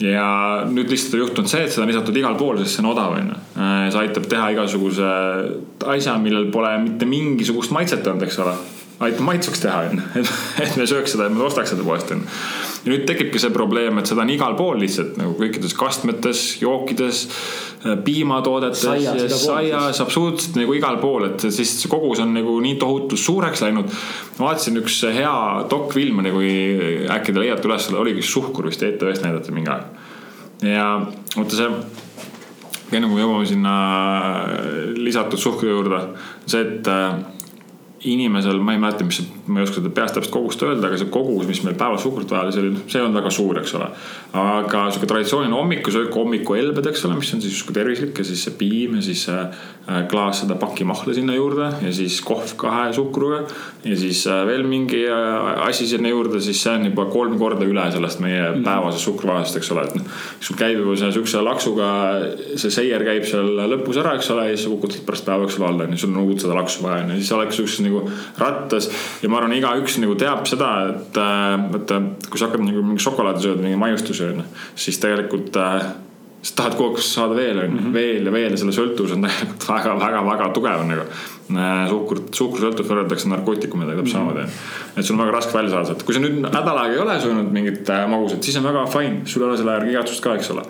ja 0.00 0.28
nüüd 0.70 0.88
lihtsalt 0.90 1.18
on 1.18 1.24
juhtunud 1.26 1.50
see, 1.50 1.64
et 1.66 1.74
seda 1.74 1.84
on 1.84 1.92
lisatud 1.92 2.16
igal 2.16 2.38
pool, 2.38 2.62
sest 2.62 2.78
see 2.78 2.84
on 2.84 2.92
odav, 2.94 3.18
on 3.18 3.34
ju. 3.34 3.42
Äh, 3.58 3.90
see 3.90 4.04
aitab 4.06 4.30
teha 4.30 4.48
igasuguse 4.54 5.10
asja, 5.96 6.16
millel 6.22 6.48
pole 6.54 6.72
mitte 6.86 7.10
mingisugust 7.10 7.74
maitset 7.74 8.06
olnud, 8.06 8.26
eks 8.28 8.38
ole 8.46 8.54
aitab 9.02 9.24
maitsuks 9.26 9.62
teha, 9.62 9.88
onju. 9.90 10.04
et, 10.62 10.76
me 10.78 10.86
sööks 10.86 11.14
seda 11.14 11.26
ja 11.26 11.32
me 11.34 11.42
ostaks 11.46 11.72
seda 11.74 11.84
poest, 11.86 12.12
onju. 12.14 12.28
ja 12.84 12.92
nüüd 12.92 13.06
tekibki 13.08 13.40
see 13.42 13.50
probleem, 13.54 13.98
et 13.98 14.10
seda 14.10 14.22
on 14.22 14.30
igal 14.30 14.54
pool 14.58 14.78
lihtsalt 14.82 15.18
nagu 15.18 15.34
kõikides 15.38 15.74
kastmetes, 15.78 16.42
jookides, 16.62 17.24
äh, 17.82 17.96
piimatoodetes, 18.06 18.84
saias, 19.42 20.00
absoluutselt 20.04 20.60
nagu 20.60 20.76
igal 20.78 21.00
pool, 21.02 21.26
et 21.32 21.48
siis 21.48 21.74
see 21.80 21.90
kogus 21.92 22.22
on 22.22 22.36
nagu 22.36 22.54
nii 22.62 22.78
tohutu 22.82 23.18
suureks 23.18 23.64
läinud. 23.66 23.90
ma 24.38 24.50
vaatasin 24.50 24.78
üks 24.82 25.00
hea 25.16 25.34
dokk-film 25.70 26.22
oli, 26.22 26.34
kui 26.38 26.54
äkki 27.18 27.34
te 27.34 27.42
leiate 27.42 27.70
üles, 27.70 27.90
oligi 27.98 28.24
Suhkur 28.24 28.70
vist 28.70 28.82
ETV-st 28.86 29.26
näidati 29.26 29.54
mingi 29.54 29.74
aeg. 29.74 30.08
ja 30.70 30.88
vaata 31.34 31.58
see 31.58 31.70
enne 32.94 33.08
kui 33.08 33.16
me 33.16 33.24
jõuame 33.24 33.46
sinna 33.48 33.74
lisatud 34.94 35.40
suhkru 35.40 35.72
juurde, 35.72 35.98
see, 36.46 36.60
et 36.62 36.90
äh, 36.90 37.16
inimesel, 38.04 38.58
ma 38.60 38.74
ei 38.74 38.80
mäleta, 38.80 39.04
mis, 39.06 39.20
ma 39.48 39.60
ei 39.60 39.64
oska 39.64 39.80
seda 39.80 39.90
peast 39.94 40.16
täpselt 40.18 40.34
kogust 40.34 40.62
öelda, 40.66 40.88
aga 40.90 40.98
see 41.00 41.10
kogus, 41.12 41.46
mis 41.48 41.62
meil 41.64 41.76
päevas 41.78 42.02
suhkrut 42.04 42.32
vaja 42.34 42.50
oli, 42.60 42.72
see 42.90 43.00
olnud 43.00 43.16
väga 43.16 43.30
suur, 43.32 43.60
eks 43.60 43.74
ole. 43.78 43.88
aga 44.36 44.82
sihuke 44.92 45.08
traditsiooniline 45.08 45.56
hommikusöök, 45.56 46.12
hommikuelbed, 46.18 46.88
eks 46.90 47.06
ole, 47.08 47.16
mis 47.20 47.32
on 47.36 47.40
siis 47.40 47.54
justkui 47.56 47.76
tervislik 47.76 48.20
ja 48.20 48.26
siis 48.28 48.42
see 48.44 48.56
piim 48.60 48.98
ja 48.98 49.04
siis 49.06 49.22
äh, 49.32 50.02
klaas 50.10 50.42
seda 50.42 50.58
pakimahla 50.60 51.14
sinna 51.16 51.36
juurde 51.36 51.70
ja 51.80 51.92
siis 51.94 52.18
kohv 52.24 52.52
kahe 52.60 52.92
suhkruga. 52.92 53.44
ja 53.84 53.96
siis 53.96 54.26
äh, 54.26 54.42
veel 54.46 54.66
mingi 54.68 55.04
äh, 55.08 55.66
asi 55.68 55.86
sinna 55.88 56.12
juurde, 56.12 56.40
siis 56.44 56.60
see 56.62 56.74
on 56.74 56.88
juba 56.90 57.06
kolm 57.12 57.38
korda 57.40 57.64
üle 57.64 57.86
sellest 57.94 58.20
meie 58.24 58.42
mm. 58.50 58.64
päevasest 58.68 59.08
suhkruvahest, 59.08 59.60
eks 59.60 59.72
ole, 59.72 59.86
et 59.88 59.96
noh. 60.00 60.20
sul 60.40 60.60
käib 60.60 60.82
juba 60.82 60.98
see 61.00 61.12
sihukese 61.16 61.44
laksuga, 61.44 61.88
see 62.60 62.72
seier 62.74 63.06
käib 63.06 63.24
seal 63.28 63.54
lõpus 63.72 64.02
ära, 64.02 64.16
eks 64.18 64.30
ole, 64.34 64.50
ja 64.50 64.56
siis 64.58 64.68
sa 64.68 64.74
kukutad 64.74 65.04
pärast 65.08 65.28
päeva 65.28 65.48
jooksul 65.48 65.68
alla, 65.70 65.88
on 65.88 65.96
ju, 65.96 66.04
sul 66.04 66.12
on 66.12 66.22
uut 66.24 66.44
seda 66.44 66.58
laksu 66.58 66.84
vaja, 66.84 67.04
on 67.04 67.14
ju, 67.14 67.20
siis 67.22 67.32
oleks 67.36 67.60
sihukeses 67.60 67.84
nagu 67.84 67.93
rattas. 68.40 68.90
ja 69.22 69.30
ma 69.32 69.40
arvan, 69.40 69.56
igaüks 69.58 69.98
nagu 70.02 70.16
teab 70.20 70.46
seda, 70.50 70.70
et 70.94 71.20
vaata, 71.74 72.00
kui 72.28 72.40
sa 72.40 72.48
hakkad 72.48 72.64
nagu 72.66 72.86
mingi 72.86 73.04
šokolaadi 73.04 73.46
sööd, 73.46 73.62
mingi 73.64 73.80
maiustusi 73.80 74.26
on 74.28 74.42
ju, 74.42 74.48
siis 74.86 75.00
tegelikult 75.02 75.56
äh, 75.60 75.92
sa 76.44 76.58
tahad 76.58 76.76
kogu 76.76 76.92
aeg 76.92 77.04
saada 77.04 77.36
veel, 77.38 77.60
on 77.62 77.70
ju, 77.70 77.78
mhm. 77.78 77.94
veel 77.94 78.28
ja 78.28 78.34
veel 78.34 78.52
ja 78.52 78.60
selle 78.60 78.74
sõltuvus 78.76 79.14
on 79.16 79.24
tegelikult 79.26 79.68
väga-väga-väga 79.70 80.50
tugev 80.56 80.84
nagu. 80.90 81.06
suhkur, 81.90 82.20
suhkrusõltuvus 82.32 82.90
võrreldakse 82.90 83.28
narkootikumidega 83.28 84.00
täpselt 84.00 84.16
samamoodi 84.16 84.44
on 84.44 84.52
ju. 84.52 84.60
et 84.96 85.04
sul 85.04 85.16
on 85.16 85.24
väga 85.24 85.36
raske 85.38 85.56
välja 85.56 85.74
saada 85.74 85.90
sealt, 85.90 86.04
kui 86.08 86.16
sa 86.16 86.22
nüüd 86.24 86.38
nädal 86.44 86.78
aega 86.82 86.94
ei 86.94 87.02
ole 87.04 87.16
söönud 87.20 87.50
mingit 87.52 87.90
äh, 87.92 88.06
magusat, 88.10 88.44
siis 88.44 88.60
on 88.60 88.68
väga 88.68 88.86
fine, 88.92 89.24
sul 89.28 89.44
ei 89.44 89.50
ole 89.50 89.58
selle 89.60 89.76
järgi 89.78 89.96
igatsust 89.96 90.24
ka, 90.24 90.36
eks 90.40 90.52
ole 90.56 90.64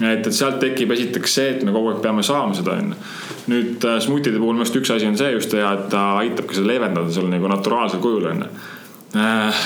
et, 0.00 0.26
et 0.26 0.34
sealt 0.34 0.60
tekib 0.62 0.92
esiteks 0.96 1.36
see, 1.38 1.54
et 1.54 1.64
me 1.66 1.74
kogu 1.74 1.92
aeg 1.92 2.02
peame 2.04 2.24
saama 2.26 2.56
seda, 2.56 2.76
onju. 2.80 2.98
nüüd 3.50 3.86
äh, 3.88 3.98
smuutide 4.04 4.40
puhul 4.40 4.56
minu 4.56 4.66
arust 4.66 4.78
üks 4.80 4.92
asi 4.94 5.08
on 5.08 5.18
see 5.20 5.32
just 5.34 5.54
hea, 5.56 5.72
et 5.76 5.88
ta 5.92 6.04
aitab 6.20 6.48
ka 6.48 6.58
seda 6.58 6.70
leevendada 6.72 7.12
sul 7.14 7.30
nagu 7.32 7.50
naturaalsel 7.50 8.02
kujul, 8.04 8.28
onju. 8.32 8.50
Äh, 9.18 9.64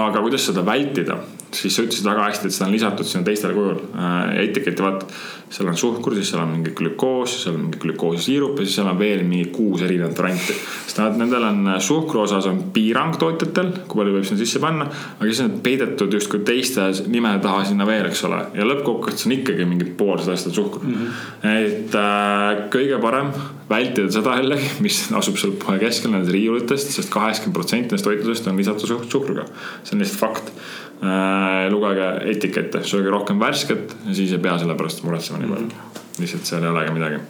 aga 0.00 0.22
kuidas 0.22 0.46
seda 0.48 0.64
vältida, 0.66 1.18
siis 1.54 1.76
sa 1.76 1.84
ütlesid 1.84 2.06
väga 2.06 2.26
hästi, 2.28 2.48
et 2.48 2.54
seda 2.54 2.68
on 2.68 2.74
lisatud 2.74 3.08
sinna 3.08 3.26
teistel 3.26 3.54
kujul 3.56 3.78
äh,. 3.94 4.40
etiketti 4.46 4.84
vaata, 4.84 5.06
seal 5.50 5.68
on 5.68 5.76
suhkur, 5.78 6.14
siis 6.14 6.30
seal 6.30 6.42
on 6.44 6.52
mingi 6.54 6.72
glükoos, 6.78 7.34
seal 7.42 7.56
on 7.56 7.64
mingi 7.66 7.80
glükoosisiirup 7.82 8.58
ja 8.60 8.66
siis 8.66 8.76
seal 8.78 8.90
on 8.90 8.98
veel 9.00 9.24
mingi 9.26 9.50
kuus 9.54 9.82
erinevat 9.82 10.18
varianti. 10.18 10.54
sest 10.86 11.00
nad, 11.02 11.16
nendel 11.18 11.46
on 11.48 11.72
äh, 11.74 11.78
suhkru 11.82 12.22
osas 12.22 12.46
on 12.50 12.62
piirang 12.74 13.16
tootjatel, 13.18 13.72
kui 13.86 14.02
palju 14.02 14.16
võib 14.16 14.28
sinna 14.28 14.44
sisse 14.44 14.62
panna. 14.62 14.86
aga 14.86 15.28
siis 15.28 15.42
on 15.44 15.56
peidetud 15.64 16.18
justkui 16.18 16.44
teiste 16.46 16.86
nimede 17.10 17.42
taha 17.42 17.64
sinna 17.70 17.86
veel, 17.88 18.06
eks 18.10 18.22
ole. 18.28 18.42
ja 18.54 18.68
lõppkokkuvõttes 18.68 19.26
on 19.26 19.36
ikkagi 19.40 19.66
mingi 19.70 19.88
pool 19.98 20.20
seda 20.22 20.36
asja 20.38 20.54
suhkur 20.54 20.86
mm. 20.86 21.00
-hmm. 21.00 21.56
et 21.64 21.98
äh, 21.98 22.66
kõige 22.74 23.00
parem 23.02 23.32
vältida 23.70 24.10
seda 24.10 24.36
jällegi, 24.38 24.70
mis 24.86 25.02
asub 25.18 25.38
seal 25.38 25.56
poe 25.58 25.78
keskel 25.82 26.14
nendest 26.14 26.34
riiulitest, 26.34 26.94
sest 26.94 27.10
kaheksakümmend 27.10 27.58
protsenti 27.58 27.90
nendest 27.90 28.06
toitlusest 28.06 28.46
on 28.50 28.62
lisatud 28.62 28.94
suhkruga. 29.10 29.48
see 29.82 29.96
on 29.96 30.04
lihtsalt 30.04 30.22
fakt 30.22 30.54
lugege 31.70 32.08
etikette, 32.28 32.82
sööge 32.84 33.12
rohkem 33.12 33.40
värsket 33.40 33.94
ja 34.06 34.14
siis 34.14 34.32
ei 34.36 34.42
pea 34.42 34.58
selle 34.60 34.74
pärast 34.76 35.04
muretsema 35.06 35.40
nii 35.40 35.48
palju 35.48 35.66
mm. 35.66 35.70
-hmm. 35.70 36.20
lihtsalt 36.20 36.50
seal 36.50 36.66
ei 36.66 36.72
olegi 36.74 36.96
midagi 36.96 37.20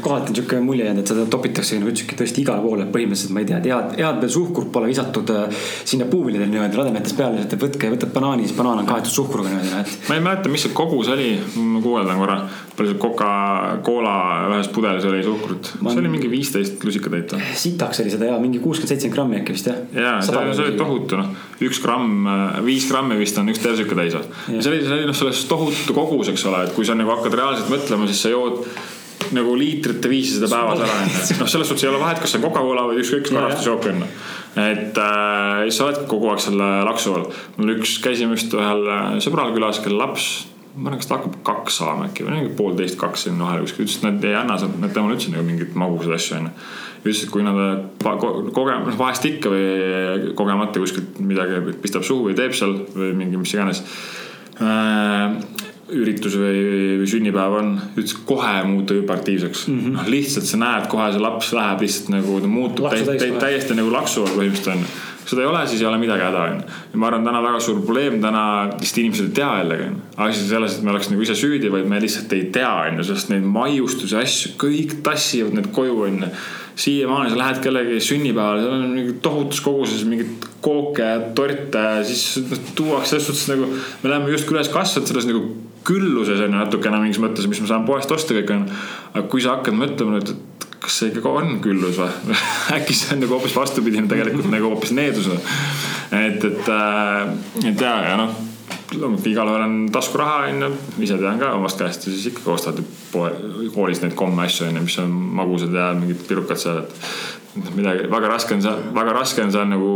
kohati 0.00 0.30
on 0.30 0.36
sihuke 0.36 0.60
mulje 0.60 0.84
jäänud, 0.84 1.00
et 1.02 1.10
seda 1.12 1.24
topitakse 1.30 1.78
nagu 1.78 1.90
ütlesidki 1.90 2.16
tõesti 2.18 2.42
igale 2.42 2.62
poole, 2.64 2.86
põhimõtteliselt 2.92 3.34
ma 3.34 3.42
ei 3.42 3.48
tea, 3.48 3.60
head, 3.64 3.94
head 4.00 4.20
veel 4.22 4.32
suhkurt 4.34 4.70
pole 4.74 4.90
visatud 4.90 5.30
äh, 5.34 5.66
sinna 5.86 6.08
puuviljadele 6.10 6.50
niimoodi 6.50 6.80
lademetes 6.80 7.14
peale, 7.18 7.44
et 7.44 7.54
võtke, 7.60 7.90
võtad 7.94 8.12
banaani, 8.14 8.46
siis 8.46 8.56
banaan 8.58 8.82
on 8.82 8.88
kaetud 8.88 9.14
suhkruga 9.14 9.52
niimoodi, 9.52 9.72
et. 9.82 10.08
ma 10.10 10.18
ei 10.18 10.24
mäleta, 10.24 10.52
mis 10.52 10.66
see 10.66 10.74
kogus 10.76 11.10
oli, 11.14 11.30
ma 11.56 11.82
guugeldan 11.84 12.22
korra. 12.22 12.38
palju 12.76 12.92
see 12.92 13.00
Coca-Cola 13.00 14.16
ühes 14.50 14.68
pudelis 14.74 15.06
oli 15.08 15.22
suhkrut 15.24 15.70
ma..., 15.80 15.92
see 15.94 16.02
oli 16.02 16.10
mingi 16.12 16.28
viisteist 16.30 16.82
lusikatäit 16.84 17.32
sitaks 17.56 18.02
oli 18.02 18.12
seda 18.12 18.28
ja 18.32 18.40
mingi 18.42 18.60
kuuskümmend, 18.60 18.90
seitsekümmend 18.92 19.16
grammi 19.16 19.40
äkki 19.40 19.56
vist 19.56 19.70
jah. 19.70 19.78
ja, 19.94 20.18
see 20.20 20.36
oli, 20.36 20.52
see 20.58 20.66
oli 20.66 20.76
tohutu 20.76 21.20
noh, 21.22 21.30
üks 21.64 21.80
gramm, 21.80 22.28
viis 22.66 22.84
grammi 22.90 23.16
vist 23.20 23.38
on 23.40 23.48
üks 23.52 23.62
terve 23.62 23.78
sihuke 23.80 23.96
täis 23.96 24.18
või. 24.18 24.60
see 24.60 24.74
oli, 24.74 24.82
see 24.84 24.98
oli 24.98 25.08
noh, 25.08 25.16
selles 25.16 25.46
tohutu 25.48 25.96
kogus, 25.96 26.34
eks 26.34 26.44
ole, 26.50 26.66
et 26.66 26.76
kui 26.76 26.84
sa 26.84 26.98
nagu 26.98 27.14
hakkad 27.14 27.38
reaalselt 27.40 27.72
mõtlema, 27.72 28.10
siis 28.10 28.26
sa 28.26 28.34
jood 28.34 28.66
nagu 29.34 29.54
liitrite 29.58 30.10
viisi 30.10 30.36
seda 30.36 30.50
päevas 30.52 30.82
ära 30.84 30.98
onju. 31.02 31.38
noh, 31.40 31.50
selles 31.50 31.70
suhtes 31.70 31.86
ei 31.86 31.90
ole 31.90 32.02
vahet, 32.02 32.20
kas 32.22 32.34
see 32.34 32.40
on 32.40 32.46
Coca-Cola 32.48 32.86
või 32.90 33.00
ükskõik 33.02 33.26
mis 33.28 33.36
karastusjook 33.36 33.88
on. 33.92 34.04
et 34.62 35.00
äh, 35.02 35.62
sa 35.74 35.88
oledki 35.88 36.06
kogu 36.10 36.30
aeg 36.32 36.42
selle 36.44 36.68
laksu 36.86 37.14
all. 37.16 37.30
mul 37.56 37.76
üks, 37.78 37.96
käisime 38.04 38.36
just 38.38 38.54
ühel 38.56 38.84
äh, 38.86 39.16
sõbral 39.24 39.54
külas, 39.56 39.80
kelle 39.84 39.98
laps 40.00 40.28
ma 40.76 40.90
arvan, 40.90 41.00
kas 41.00 41.08
ta 41.08 41.16
hakkab 41.16 41.36
kaks 41.46 41.78
saama 41.80 42.08
äkki 42.10 42.26
või 42.26 42.34
mingi 42.34 42.56
poolteist, 42.56 42.98
kaks 43.00 43.26
sinna 43.26 43.46
vahele 43.46 43.64
kuskil, 43.64 43.86
ütles, 43.86 43.96
et 43.96 44.04
nad 44.04 44.26
ei 44.28 44.34
anna 44.36 44.58
sealt, 44.60 44.76
nad 44.80 44.92
temale 44.92 45.16
ütlesid 45.16 45.32
nagu 45.32 45.46
mingeid 45.46 45.78
magusaid 45.78 46.16
asju 46.18 46.36
onju. 46.36 46.50
ütles, 47.00 47.22
et 47.24 47.32
kui 47.32 47.46
nad 47.46 47.60
koge-, 48.04 48.76
noh 48.84 48.98
vahest 49.00 49.28
ikka 49.30 49.52
või 49.52 50.34
kogemata 50.36 50.82
kuskilt 50.82 51.20
midagi 51.24 51.78
pistab 51.80 52.04
suhu 52.04 52.28
või 52.28 52.36
teeb 52.36 52.52
seal 52.56 52.76
või 52.92 53.14
mingi 53.16 53.40
mis 53.40 53.56
iganes 53.56 53.80
äh, 54.60 55.38
üritus 55.94 56.34
või, 56.38 56.62
või 57.00 57.08
sünnipäev 57.10 57.58
on, 57.60 57.74
ütles 57.94 58.14
kohe 58.26 58.54
muuta 58.66 58.96
hüperaktiivseks 58.96 59.66
mm. 59.68 59.80
-hmm. 59.80 59.98
noh, 59.98 60.08
lihtsalt 60.10 60.48
sa 60.48 60.58
näed 60.58 60.88
kohe 60.90 61.10
see 61.14 61.22
laps 61.22 61.52
läheb 61.54 61.84
lihtsalt 61.84 62.14
nagu, 62.16 62.40
ta 62.42 62.50
muutub 62.50 62.88
täiesti, 62.90 63.12
täiesti, 63.12 63.42
täiesti 63.44 63.78
nagu 63.78 63.92
laksu 63.94 64.26
põhimõtteliselt 64.26 64.74
on 64.74 64.88
kui 65.26 65.34
seda 65.34 65.42
ei 65.42 65.48
ole, 65.50 65.60
siis 65.66 65.80
ei 65.82 65.86
ole 65.88 65.98
midagi 65.98 66.22
häda 66.22 66.42
on 66.42 66.58
ju. 66.58 66.74
ja 66.92 66.98
ma 67.02 67.08
arvan, 67.08 67.24
täna 67.26 67.40
väga 67.42 67.60
suur 67.62 67.80
probleem 67.82 68.20
täna 68.22 68.42
lihtsalt 68.72 69.00
inimesed 69.02 69.30
ei 69.30 69.32
tea 69.38 69.48
jällegi 69.60 69.88
on 69.88 69.96
ju. 69.96 70.04
asi 70.26 70.42
on 70.44 70.50
selles, 70.50 70.76
et 70.76 70.86
me 70.86 70.94
oleks 70.94 71.10
nagu 71.10 71.26
ise 71.26 71.38
süüdi, 71.38 71.72
vaid 71.72 71.88
me 71.90 71.98
lihtsalt 72.02 72.36
ei 72.36 72.44
tea 72.54 72.70
on 72.84 73.00
ju, 73.00 73.08
sest 73.10 73.32
neid 73.34 73.48
maiustuse 73.56 74.20
asju, 74.22 74.54
kõik 74.62 75.00
tassivad 75.06 75.58
need 75.58 75.70
koju 75.74 75.98
on 76.06 76.22
ju 76.26 76.30
siiamaani 76.76 77.30
sa 77.32 77.38
lähed 77.38 77.62
kellegi 77.64 78.00
sünnipäevale, 78.04 78.60
seal 78.60 78.74
on 78.76 78.90
mingi 78.92 79.14
tohutus 79.24 79.62
koguses 79.64 80.02
mingit 80.04 80.44
kooke 80.60 81.06
torte 81.34 81.84
siis 82.04 82.42
tuuakse 82.76 83.14
selles 83.14 83.30
suhtes 83.30 83.46
nagu. 83.48 83.70
me 84.02 84.10
oleme 84.10 84.34
justkui 84.34 84.58
üles 84.58 84.68
kasvanud 84.72 85.08
selles 85.08 85.28
nagu 85.30 85.46
külluses 85.86 86.42
on 86.42 86.52
ju 86.52 86.58
natukene 86.58 87.00
mingis 87.02 87.22
mõttes, 87.22 87.48
mis 87.50 87.62
ma 87.62 87.70
saan 87.70 87.86
poest 87.88 88.12
osta 88.12 88.36
kõik 88.36 88.52
on. 88.54 88.66
aga 89.14 89.26
kui 89.30 89.44
sa 89.44 89.56
hakkad 89.56 89.78
mõtlema 89.78 90.16
nüüd, 90.16 90.34
et 90.34 90.66
kas 90.82 90.98
see 91.00 91.12
ikka 91.12 91.30
on 91.30 91.60
küllus 91.64 92.00
või? 92.00 92.36
Äkki 92.76 92.96
see 92.96 93.14
on 93.16 93.22
nagu 93.24 93.38
hoopis 93.38 93.54
vastupidine 93.56 94.10
tegelikult 94.10 94.50
nagu 94.52 94.72
hoopis 94.74 94.94
needus 94.96 95.30
et, 95.30 96.44
et, 96.44 96.68
äh, 96.68 97.70
et 97.70 97.80
ja, 97.80 97.94
ja 98.10 98.18
noh 98.20 98.36
loomulikult 98.94 99.26
igalühel 99.26 99.64
on 99.64 99.76
taskuraha 99.92 100.46
onju, 100.46 100.68
ise 101.02 101.18
tean 101.20 101.40
ka 101.40 101.52
omast 101.56 101.80
käest 101.80 102.06
ja 102.06 102.12
siis 102.12 102.28
ikkagi 102.30 102.52
ostad 102.52 102.80
poe, 103.12 103.30
koolis 103.74 104.02
neid 104.02 104.14
komme 104.18 104.46
asju 104.46 104.68
onju, 104.68 104.82
mis 104.86 104.98
on 105.02 105.14
magusad 105.40 105.74
ja 105.74 105.88
mingid 105.98 106.22
pirukad 106.28 106.60
seal, 106.60 106.84
et 107.56 107.72
midagi 107.74 108.06
väga 108.12 108.30
raske 108.30 108.56
on 108.56 108.62
seal, 108.64 108.84
väga 108.96 109.16
raske 109.16 109.42
on 109.42 109.54
seal 109.54 109.66
nagu 109.70 109.90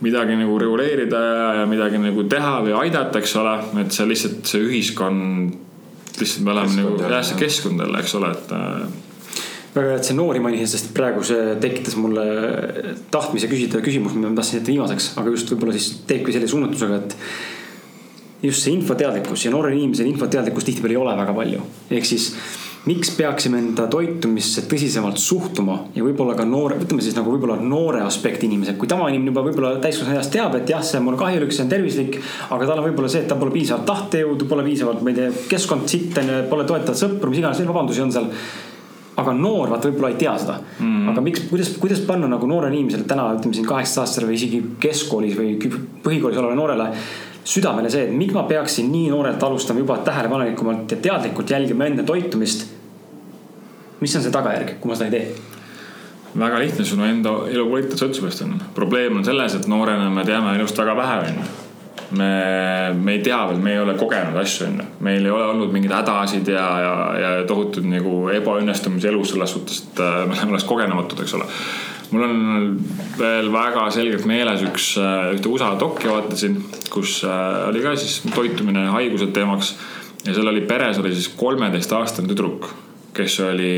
midagi 0.00 0.36
nagu 0.38 0.56
reguleerida 0.60 1.20
ja 1.60 1.66
midagi 1.68 2.00
nagu 2.00 2.24
teha 2.30 2.56
või 2.64 2.74
aidata, 2.84 3.20
eks 3.20 3.36
ole, 3.40 3.54
et 3.82 3.92
see 3.92 4.08
lihtsalt 4.08 4.48
see 4.48 4.64
ühiskond, 4.64 5.54
lihtsalt 6.16 6.46
me 6.46 6.54
oleme 6.54 6.76
nagu 6.78 6.96
jah, 7.04 7.22
see 7.26 7.38
keskkond 7.40 7.84
jälle, 7.84 8.00
eks 8.00 8.16
ole, 8.16 8.32
et 8.32 8.54
äh, 8.56 9.10
väga 9.74 9.92
hea, 9.92 10.00
et 10.00 10.08
see 10.08 10.16
noori 10.18 10.42
mainisid, 10.42 10.72
sest 10.72 10.90
praegu 10.96 11.22
see 11.26 11.54
tekitas 11.62 11.96
mulle 12.00 12.24
tahtmise 13.12 13.50
küsida 13.50 13.82
küsimus, 13.84 14.16
mida 14.16 14.32
ma 14.32 14.40
tahtsin 14.40 14.60
jätta 14.60 14.72
viimaseks, 14.72 15.12
aga 15.20 15.34
just 15.36 15.52
võib-olla 15.52 15.76
siis 15.76 16.00
teebki 16.08 16.34
sellise 16.34 16.54
suunatusega, 16.54 17.00
et 17.04 18.48
just 18.48 18.64
see 18.64 18.74
infoteadlikkus 18.78 19.44
ja 19.46 19.52
noorel 19.54 19.76
inimesel 19.76 20.08
infoteadlikkust 20.10 20.72
tihtipeale 20.72 20.96
ei 20.96 21.02
ole 21.02 21.14
väga 21.20 21.36
palju. 21.36 21.62
ehk 21.92 22.08
siis 22.08 22.32
miks 22.88 23.10
peaksime 23.12 23.58
enda 23.60 23.84
toitumisse 23.92 24.62
tõsisemalt 24.68 25.20
suhtuma 25.20 25.76
ja 25.92 26.04
võib-olla 26.04 26.32
ka 26.38 26.46
noore, 26.48 26.78
ütleme 26.80 27.04
siis 27.04 27.16
nagu 27.16 27.34
võib-olla 27.34 27.58
noore 27.60 28.00
aspekti 28.06 28.48
inimesed, 28.48 28.78
kui 28.80 28.88
tavainimene 28.88 29.28
juba 29.28 29.44
võib-olla 29.44 29.74
täiskasvanu 29.84 30.16
eas 30.16 30.30
teab, 30.32 30.56
et 30.56 30.72
jah, 30.72 30.80
see 30.86 30.96
on 31.00 31.06
mulle 31.10 31.20
kahjulik, 31.20 31.52
see 31.52 31.66
on 31.66 31.72
tervislik. 31.72 32.16
aga 32.48 32.70
tal 32.70 32.80
on 32.80 32.88
võib-olla 32.88 33.12
see, 33.12 33.24
et 33.26 33.28
tal 33.28 33.40
pole 33.42 33.52
piisavalt 33.52 33.84
tahtejõudu, 33.90 34.48
pole 34.48 34.64
piisavalt, 34.64 35.04
ma 35.04 35.12
ei 35.12 35.20
tea, 35.20 35.28
keskkond 35.52 35.92
sitt 35.92 36.16
on 36.22 36.32
ju, 36.32 36.40
pole 36.48 36.66
toetavat 36.72 37.04
sõpru, 37.04 37.32
mis 37.32 37.44
iganes 37.44 37.64
vabandusi 37.68 38.04
on 38.06 38.16
seal. 38.16 38.32
Aga 39.20 39.34
noor 39.36 39.68
vaat 39.68 39.84
võib-olla 39.84 40.14
ei 40.14 40.20
tea 40.22 40.32
seda. 40.40 40.54
Mm.. 40.78 41.10
aga 41.10 41.20
miks, 41.20 41.42
kuidas, 41.50 41.74
kuidas 41.76 41.98
panna 42.06 42.30
nagu 42.30 42.46
noorele 42.48 42.78
inimesele 42.78 43.04
täna 43.10 43.26
ütleme 43.34 43.52
siin 43.52 43.66
kaheksateist 43.68 44.00
aastasele 44.06 44.30
või 44.30 44.38
isegi 44.38 44.60
keskkoolis 44.80 45.36
või 45.36 45.58
põhikoolis 46.06 46.40
olevale 46.40 46.56
noorele 46.56 46.86
südamele 47.44 47.90
see, 47.90 48.04
et 48.08 48.16
miks 48.16 48.34
ma 48.36 48.44
peaksin 48.48 48.90
nii 48.92 49.08
noorelt 49.12 49.42
alustama 49.42 49.80
juba 49.80 49.98
tähelepanelikumalt 50.04 50.90
ja 50.90 50.96
teadlikult 50.96 51.50
jälgima 51.50 51.86
enda 51.86 52.02
toitumist. 52.02 52.68
mis 54.00 54.16
on 54.16 54.22
see 54.22 54.32
tagajärg, 54.32 54.78
kui 54.80 54.88
ma 54.88 54.96
seda 54.96 55.10
ei 55.10 55.16
tee? 55.16 55.50
väga 56.38 56.58
lihtne, 56.58 56.84
sinu 56.86 57.04
enda 57.04 57.32
elukvaliteet 57.50 57.98
sõltub 57.98 58.28
on. 58.44 58.60
probleem 58.74 59.16
on 59.16 59.24
selles, 59.24 59.54
et 59.54 59.66
noorena 59.66 60.10
me 60.10 60.24
teame 60.24 60.54
elust 60.58 60.78
väga 60.78 60.94
vähe, 60.96 61.18
onju. 61.30 61.46
me, 62.18 62.30
me 62.94 63.12
ei 63.12 63.22
tea 63.24 63.40
veel, 63.48 63.58
me 63.62 63.72
ei 63.74 63.80
ole 63.80 63.94
kogenud 63.98 64.36
asju, 64.40 64.66
onju. 64.68 64.86
meil 65.00 65.24
ei 65.24 65.30
ole 65.30 65.46
olnud 65.54 65.72
mingeid 65.72 65.94
hädasid 65.94 66.48
ja, 66.48 66.66
ja, 66.84 66.94
ja 67.20 67.32
tohutud 67.48 67.86
nagu 67.88 68.28
ebaõnnestumisi 68.36 69.10
elus 69.10 69.34
selles 69.34 69.56
suhtes, 69.56 69.82
et 69.88 70.04
äh, 70.04 70.20
me 70.26 70.36
oleme 70.36 70.56
alles 70.56 70.68
kogenematud, 70.68 71.24
eks 71.24 71.38
ole 71.40 71.48
mul 72.10 72.26
on 72.26 72.76
veel 73.18 73.48
väga 73.52 73.86
selgelt 73.94 74.26
meeles 74.28 74.64
üks, 74.66 74.92
äh, 75.00 75.30
ühte 75.36 75.50
USA 75.52 75.72
dokki 75.78 76.10
vaatasin, 76.10 76.58
kus 76.92 77.20
äh, 77.24 77.68
oli 77.70 77.82
ka 77.84 77.94
siis 77.98 78.20
toitumine 78.34 78.88
ja 78.88 78.94
haigused 78.98 79.34
teemaks. 79.36 79.74
ja 80.26 80.34
seal 80.34 80.50
oli 80.50 80.60
peres 80.68 80.98
oli 81.00 81.14
siis 81.14 81.30
kolmeteistaastane 81.40 82.28
tüdruk, 82.28 82.68
kes 83.16 83.40
oli 83.46 83.74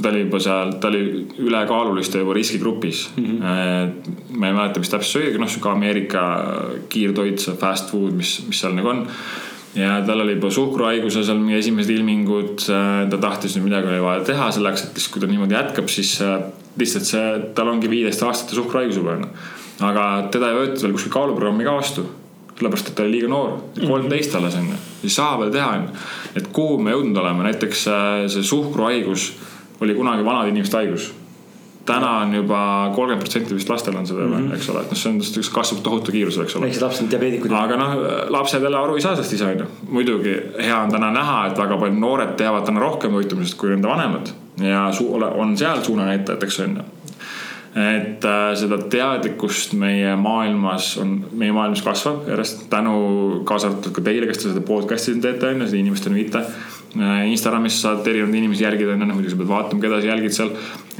ta 0.00 0.08
oli 0.08 0.24
juba 0.24 0.40
seal, 0.40 0.72
ta 0.80 0.88
oli 0.88 1.26
ülekaaluliste 1.38 2.18
juba 2.18 2.34
riskigrupis 2.34 3.10
mm. 3.16 3.24
-hmm. 3.24 4.36
ma 4.38 4.46
ei 4.46 4.52
mäleta, 4.52 4.80
mis 4.80 4.88
täpselt 4.88 5.12
see 5.12 5.22
oli, 5.22 5.30
aga 5.30 5.44
noh, 5.44 5.50
sihuke 5.50 5.68
Ameerika 5.68 6.22
kiirtoit, 6.88 7.38
see 7.38 7.56
fast 7.60 7.90
food, 7.90 8.12
mis, 8.16 8.38
mis 8.48 8.60
seal 8.60 8.74
nagu 8.74 8.88
on. 8.88 9.06
Ja 9.78 10.00
tal 10.06 10.20
oli 10.20 10.36
juba 10.36 10.50
suhkruhaiguse 10.52 11.24
seal 11.24 11.40
mingi 11.40 11.58
esimesed 11.60 11.92
ilmingud, 11.94 12.64
ta 12.66 13.20
tahtis 13.20 13.56
nüüd 13.56 13.70
midagi 13.70 13.92
oli 13.92 14.02
vaja 14.04 14.24
teha 14.28 14.50
selleks, 14.52 14.88
et 14.88 15.04
kui 15.12 15.22
ta 15.22 15.30
niimoodi 15.30 15.56
jätkab, 15.56 15.88
siis 15.92 16.16
lihtsalt 16.80 17.08
see, 17.08 17.28
tal 17.56 17.70
ongi 17.72 17.90
viieteist 17.92 18.24
aastate 18.26 18.58
suhkruhaigus 18.58 19.00
juba 19.00 19.16
onju. 19.16 19.30
aga 19.82 20.08
teda 20.32 20.50
ei 20.52 20.58
võetud 20.58 20.84
veel 20.84 20.96
kuskil 20.96 21.14
kaaluprogrammi 21.14 21.64
ka 21.66 21.78
vastu 21.78 22.04
sellepärast, 22.62 22.90
et 22.90 22.94
ta 22.96 23.02
oli 23.02 23.16
liiga 23.16 23.30
noor, 23.32 23.56
kolmteist 23.78 24.34
alles 24.38 24.56
onju, 24.58 24.76
siis 25.00 25.16
saab 25.18 25.42
veel 25.42 25.54
teha 25.54 25.70
onju. 25.78 26.04
et 26.38 26.52
kuhu 26.54 26.78
me 26.82 26.94
jõudnud 26.94 27.18
oleme, 27.22 27.48
näiteks 27.48 27.86
see 28.32 28.44
suhkruhaigus 28.52 29.32
oli 29.82 29.96
kunagi 29.98 30.24
vanade 30.24 30.52
inimeste 30.52 30.78
haigus. 30.78 31.10
Täna 31.86 32.10
on 32.22 32.34
juba 32.34 32.58
kolmkümmend 32.94 33.24
protsenti 33.24 33.54
vist 33.54 33.68
lastel 33.68 33.96
on 33.96 34.06
seda 34.06 34.26
mm, 34.26 34.34
-hmm. 34.34 34.54
eks 34.54 34.70
ole, 34.70 34.80
et 34.80 34.90
noh, 34.90 34.98
see 34.98 35.10
on, 35.10 35.20
see 35.22 35.52
kasvab 35.54 35.82
tohutu 35.82 36.12
kiirusel, 36.12 36.44
eks 36.44 36.56
ole. 36.56 36.66
väiksed 36.66 36.82
lapsed 36.82 37.04
on 37.04 37.10
diabeedikud. 37.10 37.52
aga 37.58 37.76
noh, 37.76 37.94
lapsed 38.28 38.62
jälle 38.62 38.78
aru 38.78 38.94
ei 38.94 39.02
saa 39.02 39.16
sellest 39.16 39.32
ise 39.32 39.46
onju. 39.46 39.66
muidugi 39.88 40.36
hea 40.62 40.78
on 40.78 40.92
täna 40.92 41.10
näha, 41.10 41.46
et 41.46 41.58
väga 41.58 41.76
paljud 41.76 41.98
noored 41.98 42.34
teavad 42.36 42.66
täna 42.66 42.80
rohkem 42.80 43.18
toitumisest 43.18 43.58
kui 43.58 43.70
nende 43.70 43.88
vanemad 43.88 44.34
ja 44.60 44.90
on 45.34 45.56
seal 45.58 45.82
suunanäitajateks 45.82 46.60
onju 46.60 46.82
et 47.72 48.24
äh, 48.24 48.50
seda 48.60 48.76
teadlikkust 48.92 49.72
meie 49.80 50.12
maailmas 50.20 50.90
on, 51.00 51.14
meie 51.32 51.54
maailmas 51.56 51.80
kasvab 51.82 52.28
järjest 52.28 52.66
tänu 52.70 53.40
kaasa 53.48 53.70
arvatud 53.70 53.94
ka 53.96 54.04
teile, 54.04 54.28
kes 54.28 54.42
te 54.42 54.50
seda 54.50 54.60
podcast'i 54.68 55.16
teete 55.24 55.48
on 55.48 55.62
ju, 55.62 55.70
seda 55.70 55.80
inimestele 55.80 56.18
viite 56.18 56.44
Instagramis 56.92 57.78
saad 57.80 58.06
erinevaid 58.06 58.36
inimesi 58.36 58.64
jälgida, 58.66 58.92
ju, 58.92 59.06
muidugi 59.08 59.32
sa 59.32 59.38
pead 59.40 59.48
vaatama, 59.48 59.80
keda 59.80 60.00
sa 60.00 60.10
jälgid 60.10 60.34
seal. 60.36 60.50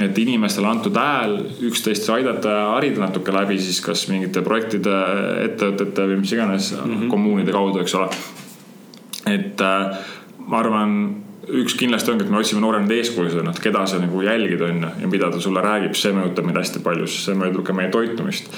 et 0.01 0.17
inimestele 0.17 0.67
antud 0.67 0.95
hääl 0.97 1.35
üksteist 1.69 2.09
aidata 2.09 2.49
ja 2.49 2.63
harida 2.73 3.03
natuke 3.03 3.33
läbi 3.33 3.59
siis 3.61 3.81
kas 3.85 4.07
mingite 4.09 4.41
projektide, 4.41 4.95
ettevõtete 5.43 6.07
või 6.09 6.17
mis 6.23 6.33
iganes 6.33 6.71
mm 6.73 6.95
-hmm. 6.95 7.11
kommuunide 7.13 7.51
kaudu, 7.51 7.79
eks 7.79 7.95
ole. 7.95 8.09
et 9.25 9.61
äh, 9.61 9.97
ma 10.47 10.59
arvan 10.59 11.22
üks 11.47 11.75
kindlasti 11.79 12.13
ongi, 12.13 12.23
et 12.23 12.31
me 12.31 12.39
otsime 12.39 12.61
nooremaid 12.63 12.95
eeskujusid, 12.97 13.43
noh, 13.43 13.57
keda 13.59 13.85
sa 13.89 13.99
nagu 13.99 14.21
jälgid, 14.23 14.61
on 14.63 14.85
ju, 14.85 14.91
ja 15.03 15.11
mida 15.11 15.31
ta 15.31 15.41
sulle 15.43 15.63
räägib, 15.63 15.97
see 15.99 16.15
mõjutab 16.15 16.47
meid 16.47 16.59
hästi 16.61 16.83
palju, 16.85 17.07
sest 17.09 17.29
see 17.29 17.37
mõjutab 17.39 17.67
ka 17.67 17.77
meie 17.77 17.91
toitumist 17.93 18.51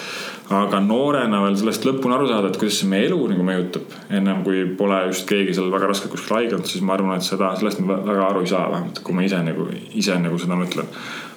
aga 0.53 0.79
noorena 0.83 1.39
veel 1.41 1.55
sellest 1.57 1.85
lõpuni 1.87 2.13
aru 2.13 2.27
saada, 2.29 2.49
et 2.51 2.59
kuidas 2.61 2.77
see 2.81 2.89
meie 2.89 3.07
elu 3.07 3.17
nagu 3.31 3.45
mõjutab, 3.47 3.93
ennem 4.13 4.43
kui 4.45 4.61
pole 4.77 4.99
just 5.07 5.25
keegi 5.29 5.55
seal 5.57 5.71
väga 5.73 5.89
raskelt 5.89 6.13
kuskil 6.13 6.37
haige 6.37 6.57
olnud, 6.57 6.69
siis 6.69 6.83
ma 6.85 6.93
arvan, 6.93 7.17
et 7.17 7.25
seda, 7.25 7.49
sellest 7.57 7.81
me 7.81 7.97
väga 8.05 8.27
aru 8.29 8.43
ei 8.45 8.51
saa, 8.51 8.67
vähemalt 8.73 9.01
kui 9.05 9.17
ma 9.17 9.25
ise 9.25 9.41
nagu, 9.45 9.67
ise 9.97 10.17
nagu 10.21 10.37
seda 10.41 10.59
mõtlen. 10.59 10.91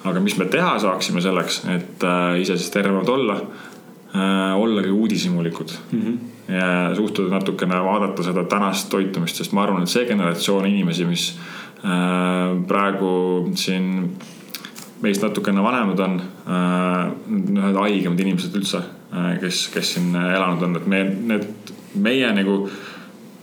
aga 0.09 0.21
mis 0.23 0.37
me 0.37 0.45
teha 0.45 0.75
saaksime 0.79 1.21
selleks, 1.21 1.63
et 1.73 2.03
äh, 2.05 2.41
ise 2.43 2.57
siis 2.57 2.69
tervemad 2.71 3.09
olla 3.09 3.39
äh,, 3.39 4.53
ollagi 4.57 4.89
uudishimulikud 4.89 5.73
mm. 5.91 6.01
-hmm 6.01 6.38
ja 6.49 6.67
suhtuda 6.97 7.35
natukene, 7.37 7.79
vaadata 7.85 8.25
seda 8.25 8.43
tänast 8.49 8.89
toitumist, 8.89 9.37
sest 9.37 9.53
ma 9.53 9.63
arvan, 9.63 9.85
et 9.85 9.93
see 9.93 10.07
generatsioon 10.09 10.67
inimesi, 10.69 11.05
mis 11.09 11.31
äh, 11.83 12.55
praegu 12.67 13.11
siin 13.59 13.91
meist 15.03 15.23
natukene 15.23 15.61
vanemad 15.63 15.99
on 16.03 16.21
äh,, 16.21 17.03
ühed 17.29 17.77
haigemad 17.83 18.25
inimesed 18.25 18.57
üldse 18.59 18.81
Äh, 19.09 19.39
kes, 19.41 19.67
kes 19.73 19.95
siin 19.95 20.13
elanud 20.13 20.61
on, 20.67 20.75
et 20.77 20.85
me, 20.85 20.99
need, 21.31 21.45
meie 21.97 22.27
nagu 22.37 22.59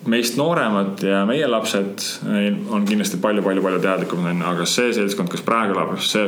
meist 0.07 0.37
nooremad 0.39 1.03
ja 1.03 1.25
meie 1.27 1.49
lapsed 1.51 2.05
äh, 2.31 2.53
on 2.71 2.87
kindlasti 2.87 3.19
palju-palju-palju 3.23 3.81
teadlikumad 3.83 4.31
onju, 4.31 4.45
aga 4.47 4.67
see 4.71 4.93
seltskond, 4.95 5.33
kes 5.33 5.43
praegu 5.43 5.75
elab, 5.75 5.97
see, 5.99 6.23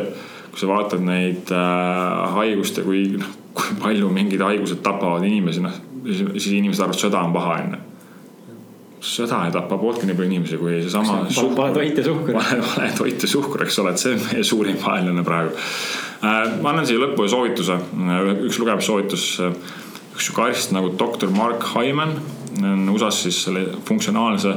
kui 0.51 0.59
sa 0.59 0.71
vaatad 0.73 1.07
neid 1.07 1.53
äh, 1.55 2.25
haigust 2.35 2.81
ja 2.81 2.87
kui, 2.89 3.05
noh, 3.21 3.31
kui 3.55 3.79
palju 3.79 4.11
mingid 4.11 4.43
haigused 4.43 4.83
tapavad 4.83 5.23
inimesi, 5.29 5.63
noh, 5.63 5.79
siis 6.07 6.51
inimesed 6.55 6.85
arvavad, 6.85 7.01
sõda 7.05 7.23
on 7.27 7.37
paha 7.37 7.61
onju 7.61 7.85
sõda 9.09 9.45
ei 9.47 9.53
tapa 9.55 9.77
pooltki 9.79 10.09
nii 10.09 10.17
palju 10.19 10.27
inimesi 10.27 10.57
kui 10.59 10.81
seesama. 10.83 11.21
vale 11.57 11.75
toit 11.77 11.99
ja 12.01 12.03
suhkur. 12.05 12.35
vale 12.35 12.89
toit 12.99 13.23
ja 13.23 13.29
suhkur, 13.31 13.63
eks 13.63 13.79
ole, 13.79 13.93
et 13.95 14.03
see 14.03 14.17
on 14.17 14.25
meie 14.25 14.45
suurim 14.45 14.81
vaenlane 14.83 15.23
praegu 15.27 15.55
Äh, 16.19 16.49
ma 16.63 16.73
annan 16.73 16.87
siia 16.87 16.99
lõppu 16.99 17.23
ühe 17.23 17.31
soovituse, 17.31 17.77
äh, 17.79 18.33
üks 18.49 18.59
lugemissoovitus. 18.59 19.27
Äh, 19.45 19.55
üks 20.17 20.27
sihuke 20.27 20.49
arst 20.49 20.75
nagu 20.75 20.91
doktor 20.99 21.31
Mark 21.31 21.63
Hyman 21.77 22.17
on 22.59 22.89
USA-s 22.91 23.23
siis 23.23 23.39
selle 23.47 23.69
funktsionaalse 23.87 24.57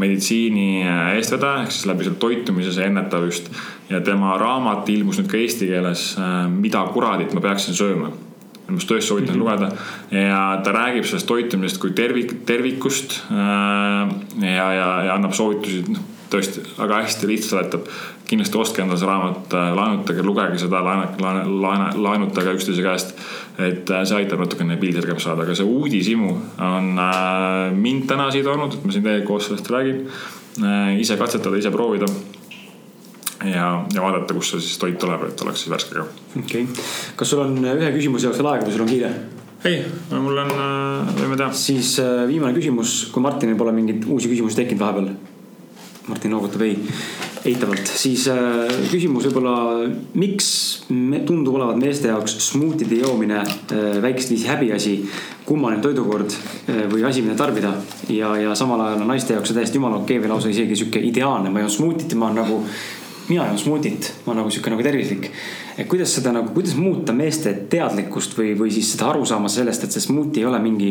meditsiini 0.00 0.80
eestvedaja, 1.12 1.66
ehk 1.66 1.74
siis 1.74 1.84
läbi 1.90 2.06
selle 2.06 2.16
toitumise 2.22 2.72
see 2.72 2.86
ennetab 2.88 3.26
just. 3.28 3.50
ja 3.90 4.00
tema 4.00 4.38
raamat 4.40 4.88
ilmus 4.88 5.18
nüüd 5.20 5.28
ka 5.28 5.36
eesti 5.36 5.68
keeles, 5.68 6.14
Mida 6.48 6.80
kuradit 6.94 7.34
ma 7.36 7.42
peaksin 7.44 7.76
sööma 7.76 8.08
just 8.68 8.90
tõesti 8.90 9.08
soovitan 9.08 9.36
mm 9.36 9.42
-hmm. 9.42 9.44
lugeda 9.44 10.24
ja 10.24 10.60
ta 10.64 10.72
räägib 10.72 11.04
sellest 11.04 11.26
toitumisest 11.26 11.80
kui 11.80 11.90
tervik, 11.90 12.34
tervikust. 12.46 13.22
ja, 14.40 14.72
ja, 14.72 14.88
ja 15.04 15.14
annab 15.14 15.32
soovitusi, 15.32 15.84
noh 15.88 16.14
tõesti 16.34 16.64
väga 16.78 17.00
hästi 17.04 17.30
lihtsalt 17.30 17.50
seletab. 17.50 17.88
kindlasti 18.24 18.58
ostke 18.58 18.80
endale 18.82 18.98
see 18.98 19.08
raamat, 19.08 19.52
äh, 19.54 19.72
laenutage, 19.76 20.22
lugege 20.24 20.58
seda, 20.58 20.80
laene, 20.80 21.88
laenutage 22.06 22.54
üksteise 22.56 22.82
käest. 22.82 23.14
et 23.58 23.90
äh, 23.90 24.04
see 24.04 24.16
aitab 24.18 24.40
natukene 24.42 24.76
pildi 24.80 24.98
selgemaks 24.98 25.26
saada, 25.28 25.44
aga 25.44 25.54
see 25.54 25.66
uudishimu 25.66 26.30
on 26.58 26.94
äh, 26.98 27.74
mind 27.76 28.08
täna 28.10 28.30
siia 28.34 28.46
toonud, 28.46 28.74
et 28.74 28.84
ma 28.84 28.94
siin 28.94 29.04
teiega 29.04 29.26
koos 29.26 29.50
sellest 29.50 29.70
räägin. 29.70 30.08
ise 30.98 31.16
katsetada, 31.18 31.56
ise 31.58 31.70
proovida 31.74 32.06
ja, 33.50 33.68
ja 33.94 34.04
vaadata, 34.04 34.36
kust 34.36 34.54
see 34.54 34.64
siis 34.64 34.80
toit 34.82 34.98
tuleb, 35.00 35.28
et 35.28 35.46
oleks 35.46 35.64
siis 35.64 35.72
värske 35.74 35.98
ka. 35.98 36.06
okei 36.40 36.66
okay., 36.66 36.84
kas 37.16 37.34
sul 37.34 37.44
on 37.44 37.58
ühe 37.60 37.92
küsimuse 37.96 38.28
jaoks 38.28 38.40
veel 38.42 38.52
aega 38.54 38.68
või 38.68 38.76
sul 38.76 38.86
on 38.86 38.92
kiire? 38.92 39.12
ei, 39.68 39.84
mul 40.12 40.42
on, 40.44 40.56
võime 41.18 41.38
teha. 41.40 41.52
siis 41.56 41.96
viimane 42.30 42.56
küsimus, 42.56 43.04
kui 43.14 43.24
Martinil 43.24 43.60
pole 43.60 43.76
mingeid 43.76 44.08
uusi 44.08 44.32
küsimusi 44.32 44.60
tekkinud 44.62 44.84
vahepeal 44.84 45.14
Martin 46.06 46.34
noogutab 46.34 46.60
ei, 46.66 46.74
eitavalt, 47.48 47.88
siis 47.88 48.26
äh, 48.28 48.72
küsimus 48.90 49.24
võib-olla, 49.30 49.54
miks 50.20 50.48
me, 50.92 51.22
tundub 51.24 51.56
olevat 51.56 51.78
meeste 51.80 52.10
jaoks 52.10 52.34
smuutide 52.50 52.98
joomine 53.00 53.38
äh, 53.40 53.86
väikest 54.04 54.34
viisi 54.34 54.50
häbiasi, 54.50 54.92
kummaline 55.48 55.80
toidukord 55.84 56.34
äh, 56.34 56.82
või 56.92 57.06
asi, 57.08 57.24
mida 57.24 57.38
tarbida. 57.40 57.72
ja, 58.12 58.34
ja 58.36 58.52
samal 58.58 58.84
ajal 58.84 59.00
on 59.00 59.08
naiste 59.14 59.32
jaoks 59.32 59.48
see 59.48 59.56
täiesti 59.56 59.80
jumala 59.80 60.02
okei 60.02 60.18
okay, 60.18 60.26
või 60.26 60.34
lausa 60.34 60.52
isegi 60.52 60.76
sihuke 60.76 61.00
ideaalne, 61.08 61.52
ma 61.52 61.64
joon 61.64 61.72
smuutit 61.72 62.12
ja 62.12 62.20
ma 62.20 62.28
olen 62.28 62.42
nagu 62.42 62.60
mina 63.28 63.46
joon 63.46 63.58
smuutit, 63.58 64.10
ma 64.24 64.32
olen 64.32 64.42
nagu 64.42 64.50
sihuke 64.52 64.72
nagu 64.72 64.82
tervislik. 64.84 65.30
et 65.78 65.86
kuidas 65.88 66.14
seda 66.14 66.32
nagu, 66.32 66.52
kuidas 66.54 66.74
muuta 66.76 67.12
meeste 67.12 67.54
teadlikkust 67.70 68.36
või, 68.38 68.54
või 68.58 68.72
siis 68.74 68.92
seda 68.94 69.12
arusaama 69.12 69.48
sellest, 69.48 69.84
et 69.84 69.94
see 69.94 70.08
smuuti 70.08 70.42
ei 70.42 70.50
ole 70.50 70.60
mingi 70.62 70.90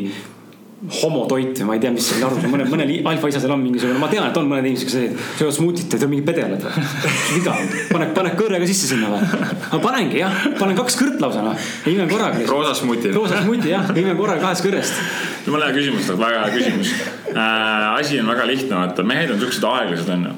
homotoit 0.84 1.56
või 1.62 1.68
ma 1.68 1.76
ei 1.78 1.80
tea, 1.80 1.92
mis 1.96 2.08
selle 2.12 2.28
on, 2.28 2.42
mõnel, 2.52 2.68
mõnel 2.68 2.90
alfaisasel 3.08 3.54
on 3.56 3.62
mingisugune, 3.64 4.02
ma 4.02 4.10
tean, 4.12 4.26
et 4.28 4.38
on 4.40 4.50
mõned 4.50 4.68
inimesed, 4.68 4.90
kes 4.90 5.38
söövad 5.40 5.56
smuutit 5.56 5.86
ja 5.88 5.96
teevad 5.96 6.12
mingid 6.12 6.28
pedelad 6.28 6.66
või. 6.66 6.84
viga, 7.38 7.56
pane, 7.94 8.10
pane 8.18 8.34
kõõrega 8.40 8.68
sisse 8.68 8.90
sinna 8.92 9.12
või? 9.14 9.24
ma 9.72 9.80
panengi 9.86 10.20
jah, 10.20 10.40
panen 10.60 10.80
kaks 10.80 11.00
kõrt 11.00 11.24
lausa 11.24 11.46
noh, 11.46 11.68
ja 11.86 11.94
imen 11.94 12.12
korraga. 12.12 12.44
roosa 12.50 12.74
smuuti. 12.82 13.14
roosa 13.16 13.44
smuuti 13.46 13.72
jah, 13.72 13.94
imen 13.96 14.18
korraga 14.20 14.44
kahest 14.50 14.66
kõrrest. 14.66 15.04
jumala 15.46 15.70
hea 15.70 15.78
küsimus, 15.80 16.12
väga 16.18 16.48
hea 16.48 16.56
küsimus 16.58 16.96
äh,. 17.32 17.94
asi 17.94 18.20
on 18.20 18.34
väga 18.34 18.50
lihtne, 18.52 18.76
vaata 18.76 19.08
mehed 19.08 19.32
on 19.32 19.40
siuksed 19.46 19.70
aeglased 19.70 20.12
onju 20.18 20.36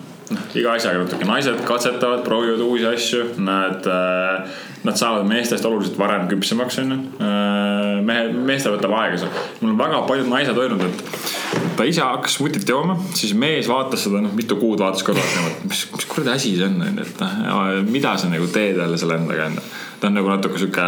iga 0.57 0.76
asjaga 0.76 1.03
natuke, 1.03 1.27
naised 1.27 1.60
katsetavad, 1.68 2.23
proovivad 2.26 2.64
uusi 2.65 2.88
asju, 2.89 3.27
nad 3.45 3.85
äh, 3.89 4.56
nad 4.85 4.97
saavad 4.97 5.26
meestest 5.27 5.65
oluliselt 5.65 5.97
varem 5.97 6.27
küpsemaks, 6.30 6.77
onju. 6.84 6.97
Äh, 7.22 8.03
mehe, 8.06 8.27
meestel 8.47 8.76
võtab 8.76 8.93
aega 8.99 9.22
see. 9.22 9.31
mul 9.61 9.73
on 9.73 9.80
väga 9.80 10.02
paljud 10.10 10.30
naised 10.30 10.61
öelnud, 10.61 10.84
et 10.85 11.73
ta 11.77 11.88
ise 11.89 12.03
hakkas 12.06 12.38
vutit 12.39 12.69
jooma, 12.69 12.97
siis 13.18 13.34
mees 13.38 13.69
vaatas 13.72 14.06
seda, 14.06 14.22
noh, 14.23 14.34
mitu 14.38 14.57
kuud 14.61 14.81
vaatas 14.84 15.06
kõrvalt 15.07 15.34
niimoodi, 15.34 15.72
mis, 15.72 15.84
mis 15.95 16.10
kuradi 16.11 16.35
asi 16.35 16.53
see 16.60 16.69
on, 16.69 16.77
onju, 16.85 17.07
et 17.07 17.26
noh, 17.26 17.65
mida 17.89 18.15
sa 18.22 18.31
nagu 18.31 18.49
teed 18.53 18.80
jälle 18.81 19.02
selle 19.02 19.19
endaga, 19.19 19.49
onju. 19.49 19.68
ta 19.99 20.11
on 20.11 20.19
nagu 20.19 20.34
natuke 20.34 20.61
sihuke 20.61 20.88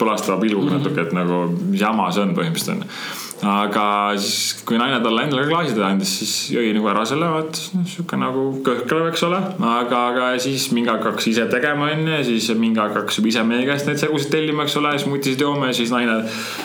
põlastava 0.00 0.40
pilguga 0.42 0.78
natuke, 0.78 1.04
et 1.04 1.16
nagu 1.16 1.44
mis 1.68 1.84
jama 1.84 2.08
see 2.14 2.24
on 2.24 2.36
põhimõtteliselt, 2.38 2.78
onju 2.78 3.26
aga 3.46 3.84
siis, 4.18 4.62
kui 4.66 4.78
naine 4.80 4.98
talle 5.02 5.22
endale 5.26 5.44
ka 5.44 5.52
klaasi 5.52 5.82
andis, 5.84 6.10
siis 6.20 6.32
jõi 6.54 6.72
nagu 6.74 6.88
ära 6.90 7.04
selle, 7.06 7.28
vaata 7.30 7.84
sihuke 7.86 8.18
nagu 8.18 8.46
kõhklev, 8.66 9.08
eks 9.12 9.22
ole. 9.28 9.38
aga, 9.68 10.00
aga 10.12 10.30
siis 10.42 10.68
mingi 10.74 10.90
aeg 10.90 11.04
hakkas 11.06 11.28
ise 11.30 11.46
tegema, 11.52 11.90
onju, 11.94 12.10
ja 12.16 12.24
siis 12.26 12.48
mingi 12.58 12.82
aeg 12.82 12.96
hakkas 12.98 13.20
ise 13.22 13.44
meie 13.46 13.66
käest 13.68 13.86
neid 13.88 14.00
segusid 14.02 14.32
tellima, 14.34 14.66
eks 14.66 14.78
ole, 14.80 14.94
siis 14.96 15.10
mutisid 15.10 15.44
jooma 15.44 15.70
ja 15.70 15.76
siis 15.78 15.92
naine 15.94 16.18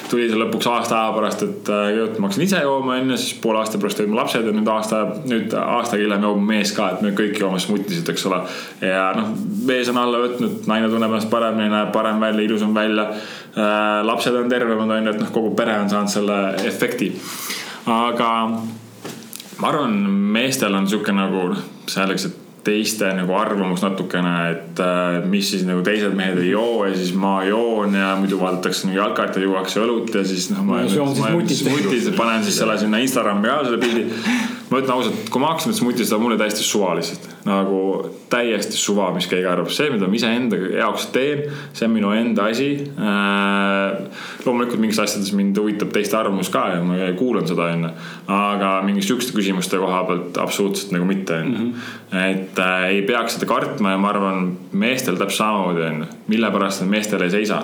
tuli 0.09 0.25
seal 0.31 0.41
lõpuks 0.45 0.69
aasta 0.71 0.99
aja 1.01 1.13
pärast, 1.17 1.45
et 1.45 1.71
jõud, 1.97 2.17
ma 2.17 2.29
hakkasin 2.29 2.47
ise 2.47 2.63
jooma, 2.65 2.97
onju, 3.03 3.19
siis 3.21 3.37
poole 3.43 3.61
aasta 3.61 3.81
pärast 3.81 4.03
mu 4.07 4.17
lapsed 4.17 4.49
ja 4.49 4.55
nüüd 4.57 4.73
aasta, 4.73 5.03
nüüd 5.29 5.53
aastaga 5.59 6.01
hiljem 6.01 6.27
joob 6.29 6.41
mees 6.49 6.73
ka, 6.73 6.89
et 6.95 7.05
me 7.05 7.13
kõik 7.17 7.37
joome 7.43 7.61
smutisid, 7.61 8.09
eks 8.15 8.27
ole. 8.31 8.41
ja 8.81 9.11
noh, 9.19 9.29
mees 9.69 9.93
on 9.93 10.01
alla 10.01 10.25
võtnud, 10.25 10.65
naine 10.69 10.89
tunneb 10.89 11.13
ennast 11.13 11.29
paremini, 11.33 11.69
näeb 11.73 11.93
parem 11.93 12.21
välja, 12.23 12.49
ilusam 12.49 12.73
välja 12.75 13.11
Äh, 13.57 14.05
lapsed 14.05 14.35
on 14.35 14.49
tervemad, 14.49 14.89
on 14.89 15.05
ju, 15.05 15.11
et 15.13 15.19
noh, 15.21 15.29
kogu 15.29 15.51
pere 15.53 15.75
on 15.77 15.89
saanud 15.91 16.09
selle 16.09 16.37
efekti. 16.69 17.11
aga 17.85 18.29
ma 19.59 19.69
arvan, 19.69 19.99
meestel 20.35 20.75
on 20.75 20.87
sihuke 20.89 21.13
nagu 21.15 21.49
noh, 21.53 21.67
selleks, 21.91 22.29
et 22.29 22.39
teiste 22.63 23.09
nagu 23.11 23.35
arvamus 23.35 23.83
natukene, 23.83 24.33
et 24.53 24.79
äh, 24.79 25.17
mis 25.27 25.49
siis 25.51 25.65
nagu 25.67 25.83
teised 25.83 26.15
mehed 26.15 26.39
ei 26.39 26.53
joo 26.53 26.85
ja 26.87 26.95
siis 26.95 27.11
ma 27.15 27.41
joon 27.43 27.97
ja 27.99 28.13
muidu 28.19 28.39
vaadatakse 28.39 28.87
nagu 28.87 29.01
jalkat 29.01 29.35
ja 29.35 29.43
juuakse 29.43 29.81
õlut 29.83 30.15
ja 30.15 30.23
siis 30.27 30.47
noh, 30.53 30.63
ma. 30.63 30.79
ma 30.79 30.85
joon 30.87 31.15
siis 31.47 31.65
mutit. 31.65 31.65
mutit, 31.67 32.11
panen 32.15 32.45
siis 32.47 32.61
selle 32.63 32.77
sinna 32.79 33.03
Instagrami 33.03 33.49
ka 33.51 33.59
selle 33.67 33.81
pildi. 33.83 34.05
Ma 34.73 34.81
ütlen 34.81 34.95
ausalt, 34.95 35.27
kui 35.29 35.41
ma 35.41 35.51
hakkasin 35.51 35.69
mõttes 35.69 35.83
muti, 35.85 36.05
seda 36.07 36.17
mulle 36.21 36.37
täiesti 36.39 36.65
suva 36.65 36.93
lihtsalt. 36.97 37.27
nagu 37.45 37.79
täiesti 38.31 38.79
suva, 38.79 39.09
mis 39.13 39.27
keegi 39.29 39.45
arvab, 39.49 39.69
see, 39.73 39.89
mida 39.93 40.07
ma 40.09 40.17
iseenda 40.17 40.57
jaoks 40.57 41.09
teen, 41.13 41.43
see 41.75 41.85
on 41.85 41.93
minu 41.93 42.13
enda 42.17 42.47
asi 42.49 42.69
äh,. 42.81 44.23
loomulikult 44.45 44.81
mingites 44.81 45.03
asjades 45.03 45.33
mind 45.37 45.59
huvitab 45.59 45.93
teiste 45.93 46.17
arvamus 46.17 46.49
ka 46.53 46.65
ja 46.73 46.81
ma 46.85 47.11
kuulan 47.19 47.47
seda 47.49 47.69
onju. 47.75 47.93
aga 48.39 48.73
mingi 48.87 49.05
sihukeste 49.05 49.35
küsimuste 49.37 49.77
koha 49.81 50.01
pealt 50.09 50.41
absoluutselt 50.41 50.95
nagu 50.95 51.05
mitte 51.09 51.37
onju. 51.43 51.59
Mhm. 51.59 52.17
et 52.23 52.59
äh, 52.65 52.89
ei 52.95 53.05
peaks 53.05 53.37
seda 53.37 53.49
kartma 53.51 53.93
ja 53.93 54.01
ma 54.01 54.09
arvan, 54.15 54.51
meestel 54.71 55.19
täpselt 55.21 55.43
samamoodi 55.43 55.87
onju, 55.91 56.11
mille 56.33 56.51
pärast 56.51 56.81
nad 56.81 56.95
meestel 56.97 57.21
ei 57.27 57.33
seisa 57.33 57.63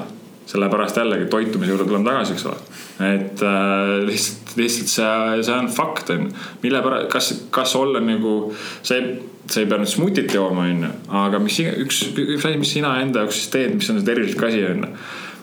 sellepärast 0.49 0.97
jällegi 0.97 1.29
toitumise 1.29 1.71
juurde 1.71 1.85
tuleme 1.85 2.09
tagasi, 2.09 2.33
eks 2.33 2.45
ole. 2.49 2.57
et 3.05 3.43
äh, 3.45 3.91
lihtsalt, 4.07 4.55
lihtsalt 4.57 4.91
see, 4.91 5.43
see 5.45 5.55
on 5.55 5.69
fakt 5.73 6.09
on 6.09 6.25
ju. 6.25 6.45
mille 6.63 6.81
pärast, 6.85 7.09
kas, 7.13 7.31
kas 7.53 7.75
olla 7.77 8.01
nagu 8.01 8.35
see, 8.81 8.99
sa 9.49 9.61
ei 9.61 9.69
pea 9.69 9.81
nüüd 9.81 9.91
smutit 9.91 10.33
jooma, 10.33 10.65
on 10.65 10.85
ju. 10.87 10.91
aga 11.21 11.41
mis 11.43 11.61
üks, 11.69 12.03
üks 12.17 12.45
asi, 12.49 12.61
mis 12.61 12.75
sina 12.79 12.97
enda 13.03 13.25
jaoks 13.25 13.41
siis 13.43 13.51
teed, 13.53 13.75
mis 13.77 13.89
on 13.93 14.01
see 14.01 14.09
tervislik 14.09 14.45
asi, 14.49 14.63
on 14.73 14.85
ju 14.87 14.93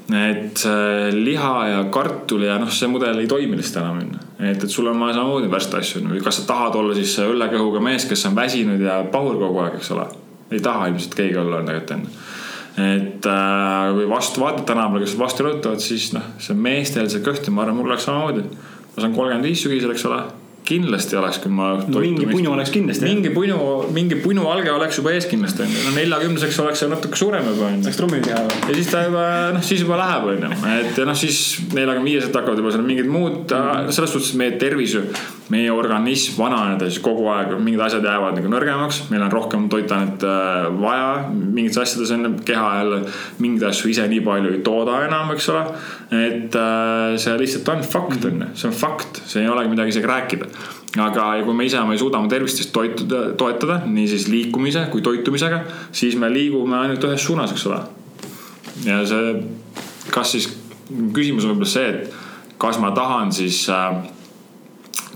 et 0.06 0.60
äh, 0.70 1.08
liha 1.14 1.54
ja 1.66 1.78
kartul 1.90 2.44
ja 2.46 2.60
noh, 2.62 2.70
see 2.70 2.86
mudel 2.90 3.18
ei 3.18 3.26
toimi 3.30 3.58
lihtsalt 3.58 3.82
enam 3.82 4.02
onju. 4.04 4.20
et, 4.38 4.62
et 4.62 4.70
sul 4.70 4.86
on 4.86 5.00
vaja 5.02 5.16
samamoodi 5.18 5.50
värsta 5.50 5.80
asju 5.82 6.02
onju, 6.02 6.22
kas 6.22 6.40
sa 6.40 6.46
tahad 6.50 6.78
olla 6.78 6.94
siis 6.98 7.14
õllekõhuga 7.24 7.82
mees, 7.82 8.06
kes 8.06 8.26
on 8.30 8.38
väsinud 8.38 8.82
ja 8.82 9.00
pahur 9.10 9.38
kogu 9.40 9.64
aeg, 9.64 9.80
eks 9.80 9.90
ole. 9.94 10.06
ei 10.50 10.62
taha 10.62 10.90
ilmselt 10.92 11.14
keegi 11.18 11.42
olla 11.42 11.62
tegelikult 11.62 11.94
onju 11.98 12.34
et 12.76 13.26
äh, 13.26 13.92
kui 13.96 14.08
vastu 14.10 14.42
vaatad 14.42 14.66
tänapäeval, 14.68 15.04
kes 15.04 15.18
vastu 15.18 15.46
rõhutavad, 15.46 15.80
siis 15.80 16.10
noh, 16.16 16.24
see 16.42 16.56
meestel 16.56 17.08
see 17.12 17.24
kõht 17.24 17.48
ja 17.48 17.54
ma 17.54 17.64
arvan, 17.64 17.78
mul 17.80 17.92
oleks 17.92 18.08
samamoodi. 18.08 18.44
ma 18.96 19.02
saan 19.04 19.14
kolmkümmend 19.16 19.48
viis 19.48 19.62
sügisel, 19.64 19.94
eks 19.94 20.04
ole 20.10 20.20
kindlasti 20.66 21.18
oleks, 21.18 21.38
kui 21.42 21.52
ma 21.52 21.72
no,. 21.78 22.02
mingi 22.02 22.26
punu 22.28 22.52
oleks 22.54 22.72
kindlasti. 22.74 23.06
mingi 23.06 23.32
punu, 23.34 23.58
mingi 23.94 24.18
punualge 24.22 24.72
oleks 24.72 25.00
juba 25.00 25.14
ees 25.16 25.28
kindlasti 25.30 25.64
onju, 25.66 25.84
no 25.86 25.94
neljakümneseks 25.96 26.60
oleks 26.64 26.82
see 26.82 26.90
natuke 26.92 27.20
suurem 27.20 27.46
juba 27.52 27.70
onju. 27.70 27.86
saaks 27.86 28.00
trummi 28.00 28.20
teha. 28.24 28.42
ja 28.42 28.74
siis 28.74 28.90
ta 28.92 29.04
juba 29.06 29.24
noh, 29.56 29.64
siis 29.66 29.86
juba 29.86 30.00
läheb 30.02 30.28
onju, 30.34 30.52
et 30.74 31.00
ja 31.02 31.08
noh, 31.08 31.18
siis 31.18 31.40
neljakümne 31.72 32.10
viieselt 32.10 32.38
hakkavad 32.40 32.62
juba 32.62 32.74
seal 32.74 32.86
mingid 32.86 33.10
muud 33.10 33.42
mm, 33.46 33.72
-hmm. 33.72 33.96
selles 33.98 34.16
suhtes 34.16 34.34
meie 34.38 34.56
tervis 34.60 34.96
meie 35.52 35.70
organism 35.70 36.40
vananeda 36.40 36.88
siis 36.90 37.02
kogu 37.02 37.28
aeg, 37.30 37.52
mingid 37.62 37.82
asjad 37.86 38.04
jäävad 38.06 38.38
nagu 38.38 38.50
nõrgemaks, 38.50 39.04
meil 39.12 39.22
on 39.26 39.32
rohkem 39.32 39.68
toitainet 39.70 40.24
äh, 40.26 40.66
vaja 40.80 41.28
mingites 41.30 41.78
asjades 41.82 42.10
on 42.16 42.40
keha 42.46 42.70
jälle 42.80 43.00
mingeid 43.42 43.68
asju 43.70 43.90
ise 43.92 44.06
nii 44.10 44.22
palju 44.26 44.56
ei 44.56 44.62
tooda 44.66 44.98
enam, 45.06 45.30
eks 45.34 45.48
ole. 45.54 45.62
Et 46.10 46.54
äh, 46.54 47.16
see 47.18 47.34
lihtsalt 47.40 47.68
on 47.72 47.82
fakt 47.82 48.24
on 48.28 48.42
ju, 48.44 48.48
see 48.54 48.68
on 48.68 48.74
fakt, 48.76 49.22
see 49.26 49.42
ei 49.42 49.50
olegi 49.50 49.72
midagi 49.72 49.94
isegi 49.94 50.10
rääkida. 50.10 50.50
Aga 51.02 51.24
kui 51.44 51.54
me 51.54 51.66
ise 51.66 51.80
ei 51.82 51.98
suuda 51.98 52.20
oma 52.20 52.30
tervist 52.30 52.60
siis 52.60 52.70
toituda, 52.72 53.32
toetada, 53.36 53.80
nii 53.84 54.06
siis 54.08 54.28
liikumise 54.32 54.86
kui 54.92 55.02
toitumisega, 55.04 55.60
siis 55.92 56.14
me 56.16 56.30
liigume 56.32 56.78
ainult 56.78 57.04
ühes 57.08 57.26
suunas, 57.26 57.52
eks 57.52 57.66
ole. 57.66 57.80
ja 58.86 59.00
see, 59.08 59.34
kas 60.14 60.36
siis, 60.36 60.46
küsimus 60.86 61.44
on 61.44 61.56
võib-olla 61.56 61.72
see, 61.72 61.90
et 61.90 62.54
kas 62.62 62.78
ma 62.80 62.92
tahan 62.94 63.34
siis 63.34 63.64
äh, 63.72 63.98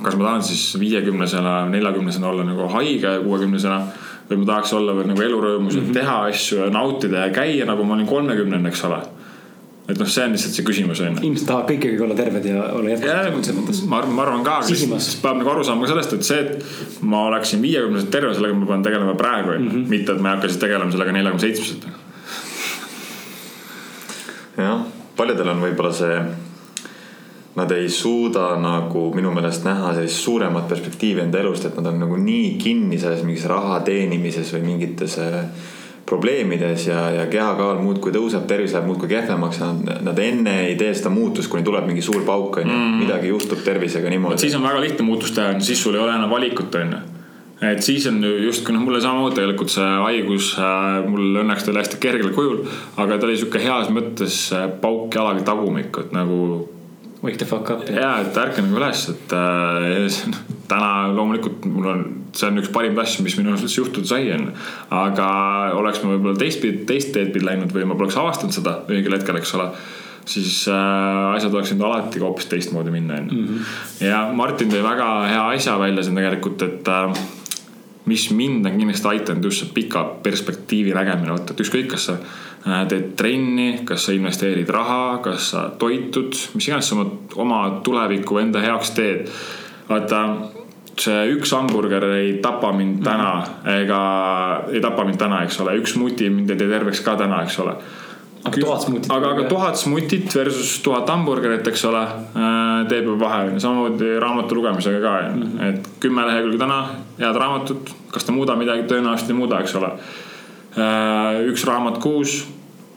kas 0.03 0.17
ma 0.17 0.27
tahan 0.27 0.43
siis 0.43 0.65
viiekümnesena, 0.81 1.69
neljakümnesena 1.71 2.29
olla 2.29 2.45
nagu 2.49 2.67
haige 2.75 3.15
kuuekümnesena 3.23 3.81
või 4.31 4.43
ma 4.43 4.51
tahaks 4.53 4.75
olla 4.75 4.95
veel 4.97 5.11
nagu 5.11 5.23
elurõõmus 5.23 5.77
ja 5.77 5.81
mm 5.81 5.87
-hmm. 5.87 5.97
teha 5.97 6.19
asju 6.31 6.61
ja 6.65 6.71
nautida 6.71 7.27
ja 7.27 7.33
käia 7.35 7.67
nagu 7.69 7.85
ma 7.85 7.95
olin 7.95 8.07
kolmekümnene, 8.07 8.69
eks 8.69 8.85
ole 8.89 9.01
et 9.91 9.99
noh, 9.99 10.09
see 10.11 10.25
on 10.27 10.35
lihtsalt 10.37 10.57
see 10.57 10.67
küsimus 10.67 11.01
on 11.03 11.09
ju. 11.11 11.23
inimesed 11.23 11.49
tahavad 11.49 11.71
kõik 11.71 11.87
ikkagi 11.87 12.05
olla 12.07 12.17
terved 12.19 12.47
ja 12.47 12.67
olla 12.77 12.97
mõttes. 13.57 13.81
ma 13.89 13.99
arvan, 14.01 14.15
ma 14.17 14.27
arvan 14.27 14.45
ka, 14.47 14.59
aga 14.61 14.69
siis 14.69 15.17
peab 15.23 15.41
nagu 15.41 15.53
aru 15.53 15.65
saama 15.67 15.87
ka 15.87 15.93
sellest, 15.95 16.15
et 16.19 16.29
see, 16.29 16.45
et 16.45 17.01
ma 17.15 17.25
oleksin 17.31 17.63
viiekümneselt 17.65 18.13
terve, 18.15 18.35
sellega 18.37 18.59
ma 18.59 18.69
pean 18.69 18.85
tegelema 18.87 19.17
praegu 19.19 19.55
on 19.55 19.65
ju, 19.65 19.71
mhm. 19.71 19.89
mitte 19.91 20.15
et 20.15 20.23
ma 20.23 20.31
ei 20.31 20.39
hakka 20.39 20.53
siis 20.53 20.63
tegelema 20.63 20.95
sellega 20.95 21.17
neljakümne 21.17 21.45
seitsmeselt. 21.47 21.89
jah, 24.61 24.87
paljudel 25.19 25.53
on 25.55 25.67
võib-olla 25.67 25.93
see, 25.97 26.23
nad 27.59 27.75
ei 27.75 27.91
suuda 27.91 28.53
nagu 28.63 29.09
minu 29.17 29.33
meelest 29.35 29.67
näha 29.67 29.95
sellist 29.97 30.23
suuremat 30.23 30.69
perspektiivi 30.71 31.25
enda 31.25 31.43
elust, 31.43 31.67
et 31.67 31.77
nad 31.81 31.91
on 31.91 32.01
nagu 32.05 32.21
nii 32.21 32.55
kinni 32.63 33.01
selles 33.03 33.25
mingis 33.27 33.49
raha 33.51 33.81
teenimises 33.87 34.55
või 34.55 34.67
mingites 34.71 35.19
äh, 35.25 35.45
probleemides 36.07 36.87
ja, 36.89 37.05
ja 37.15 37.27
kehakaal 37.31 37.79
muudkui 37.83 38.13
tõuseb, 38.15 38.47
tervis 38.51 38.75
läheb 38.75 38.89
muudkui 38.91 39.11
kehvemaks. 39.13 39.61
Nad, 39.63 40.03
nad 40.07 40.19
enne 40.25 40.57
ei 40.67 40.75
tee 40.81 40.91
seda 40.97 41.13
muutust, 41.15 41.51
kuni 41.53 41.63
tuleb 41.67 41.87
mingi 41.87 42.03
suur 42.03 42.25
pauk 42.27 42.61
on 42.63 42.67
ju 42.67 42.75
mm., 42.77 42.99
midagi 43.05 43.31
juhtub 43.31 43.63
tervisega 43.65 44.11
niimoodi. 44.11 44.43
siis 44.43 44.59
on 44.59 44.67
väga 44.67 44.83
lihtne 44.83 45.07
muutust 45.07 45.39
teha, 45.39 45.55
siis 45.61 45.83
sul 45.83 45.99
ei 45.99 46.05
ole 46.05 46.17
enam 46.17 46.31
valikut 46.31 46.75
on 46.81 46.95
ju 46.97 47.01
et 47.61 47.83
siis 47.85 48.07
on 48.09 48.23
ju 48.25 48.31
justkui 48.47 48.73
noh, 48.73 48.83
mulle 48.85 49.03
samamoodi 49.05 49.37
tegelikult 49.37 49.73
see 49.73 49.89
haigus 50.07 50.55
äh,, 50.57 51.01
mul 51.05 51.43
õnneks 51.43 51.67
tuli 51.67 51.81
hästi 51.83 52.01
kergel 52.01 52.33
kujul, 52.33 52.63
aga 52.97 53.19
ta 53.19 53.29
oli 53.29 53.37
sihuke 53.37 53.61
heas 53.61 53.91
mõttes 53.93 54.47
äh, 54.57 54.67
pauk 54.81 55.13
jalaga 55.15 55.45
tagumik, 55.53 55.93
et 56.01 56.15
nagu 56.17 56.39
Wake 57.23 57.37
the 57.37 57.45
fuck 57.45 57.69
up. 57.71 57.85
ja, 57.89 58.15
et 58.23 58.37
ärka 58.41 58.63
nagu 58.65 58.79
üles, 58.81 59.03
et 59.13 59.33
äh, 59.37 60.37
täna 60.71 61.11
loomulikult 61.13 61.67
mul 61.69 61.89
on, 61.91 62.05
see 62.33 62.49
on 62.49 62.61
üks 62.63 62.71
parim 62.73 62.97
asju, 63.03 63.25
mis 63.27 63.37
minu 63.37 63.53
arust 63.53 63.77
juhtuda 63.77 64.09
sai, 64.09 64.31
onju. 64.37 64.55
aga 64.97 65.27
oleks 65.77 66.01
ma 66.05 66.15
võib-olla 66.15 66.41
teistpidi, 66.41 66.87
teist 66.89 67.13
teed 67.17 67.35
pidi 67.35 67.45
läinud 67.45 67.75
või 67.77 67.85
ma 67.91 67.99
poleks 67.99 68.17
avastanud 68.21 68.57
seda 68.57 68.79
õigel 68.89 69.19
hetkel, 69.19 69.41
eks 69.41 69.53
ole 69.59 69.69
siis 70.31 70.63
äh, 70.71 71.35
asjad 71.35 71.55
oleksid 71.55 71.81
alati 71.85 72.21
ka 72.23 72.29
hoopis 72.29 72.49
teistmoodi 72.49 72.93
minna, 72.95 73.21
onju. 73.21 73.43
Mhm. 73.43 73.69
ja 74.07 74.25
Martin 74.37 74.73
tõi 74.73 74.83
väga 74.85 75.11
hea 75.29 75.45
asja 75.57 75.77
välja 75.81 76.07
siin 76.07 76.17
tegelikult, 76.21 76.65
et 76.65 76.89
äh, 76.89 77.21
mis 78.09 78.31
mind 78.35 78.67
on 78.67 78.79
kindlasti 78.79 79.13
aidanud 79.13 79.45
just 79.45 79.65
see 79.65 79.75
pika 79.75 80.05
perspektiivi 80.25 80.95
nägemine, 80.97 81.35
vaata, 81.35 81.55
et 81.55 81.65
ükskõik, 81.67 81.91
kas 81.93 82.09
sa 82.09 82.17
teed 82.65 83.15
trenni, 83.17 83.81
kas 83.89 84.07
sa 84.07 84.13
investeerid 84.13 84.69
raha, 84.69 85.19
kas 85.25 85.51
sa 85.55 85.67
toitud, 85.81 86.37
mis 86.55 86.69
iganes 86.69 86.91
sa 86.91 86.97
oma, 86.99 87.07
oma 87.41 87.61
tuleviku 87.85 88.41
enda 88.43 88.61
heaks 88.65 88.93
teed. 88.97 89.31
vaata, 89.89 90.21
see 91.01 91.23
üks 91.33 91.55
hamburger 91.57 92.05
ei 92.19 92.35
tapa 92.45 92.75
mind 92.77 93.01
täna 93.03 93.31
ega 93.81 94.03
ei 94.71 94.83
tapa 94.85 95.07
mind 95.09 95.19
täna, 95.19 95.41
eks 95.47 95.61
ole, 95.65 95.79
üks 95.81 95.97
smuti 95.97 96.29
mind 96.31 96.53
ei 96.53 96.61
tee 96.61 96.69
terveks 96.69 97.01
ka 97.07 97.17
täna, 97.19 97.43
eks 97.47 97.59
ole 97.65 97.75
aga 98.45 98.57
tuhat 98.61 98.85
smutit. 98.85 99.11
aga, 99.13 99.33
aga 99.35 99.49
tuhat 99.49 99.77
smutit 99.81 100.35
versus 100.35 100.79
tuhat 100.85 101.09
hamburgerit, 101.11 101.67
eks 101.67 101.85
ole, 101.89 102.01
äh, 102.05 102.87
teeb 102.93 103.09
ju 103.09 103.19
vahe, 103.21 103.59
samamoodi 103.61 104.15
raamatu 104.23 104.57
lugemisega 104.61 105.01
ka 105.01 105.15
mm, 105.29 105.43
-hmm. 105.43 105.69
et 105.69 105.91
kümme 106.01 106.27
lehekülge 106.29 106.59
täna, 106.59 106.81
head 107.19 107.37
raamatut, 107.37 107.95
kas 108.13 108.25
ta 108.25 108.33
muudab 108.33 108.61
midagi, 108.61 108.89
tõenäoliselt 108.89 109.33
ei 109.33 109.41
muuda, 109.43 109.61
eks 109.61 109.75
ole 109.81 109.93
Äh, 109.93 110.30
üks 110.77 111.65
raamat 111.67 111.99
kuus 112.03 112.41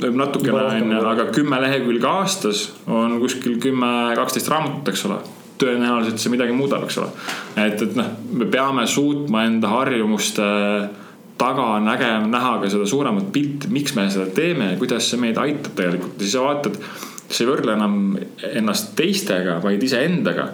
võib 0.03 0.17
natukene 0.19 0.65
onju, 0.79 0.99
aga 1.07 1.27
kümme 1.33 1.59
lehekülge 1.63 2.09
aastas 2.09 2.65
on 2.89 3.19
kuskil 3.21 3.59
kümme, 3.61 3.87
kaksteist 4.17 4.49
raamatut, 4.51 4.91
eks 4.93 5.05
ole. 5.09 5.21
tõenäoliselt 5.63 6.19
see 6.19 6.31
midagi 6.33 6.55
muudab, 6.57 6.83
eks 6.87 6.97
ole. 6.99 7.11
et, 7.61 7.81
et 7.81 7.95
noh, 7.95 8.09
me 8.33 8.49
peame 8.51 8.87
suutma 8.89 9.45
enda 9.47 9.69
harjumuste 9.71 10.43
taga 11.39 11.79
nägema, 11.83 12.27
näha 12.29 12.57
ka 12.61 12.69
seda 12.73 12.85
suuremat 12.89 13.31
pilti, 13.33 13.69
miks 13.73 13.95
me 13.97 14.09
seda 14.11 14.27
teeme 14.35 14.73
ja 14.73 14.79
kuidas 14.81 15.07
see 15.09 15.21
meid 15.21 15.39
aitab 15.41 15.73
tegelikult 15.77 16.17
ja 16.17 16.25
siis 16.25 16.35
sa 16.35 16.43
vaatad, 16.45 16.77
sa 17.29 17.41
ei 17.41 17.49
võrdle 17.49 17.73
enam 17.77 17.97
ennast 18.53 18.93
teistega, 18.97 19.57
vaid 19.63 19.81
iseendaga 19.83 20.51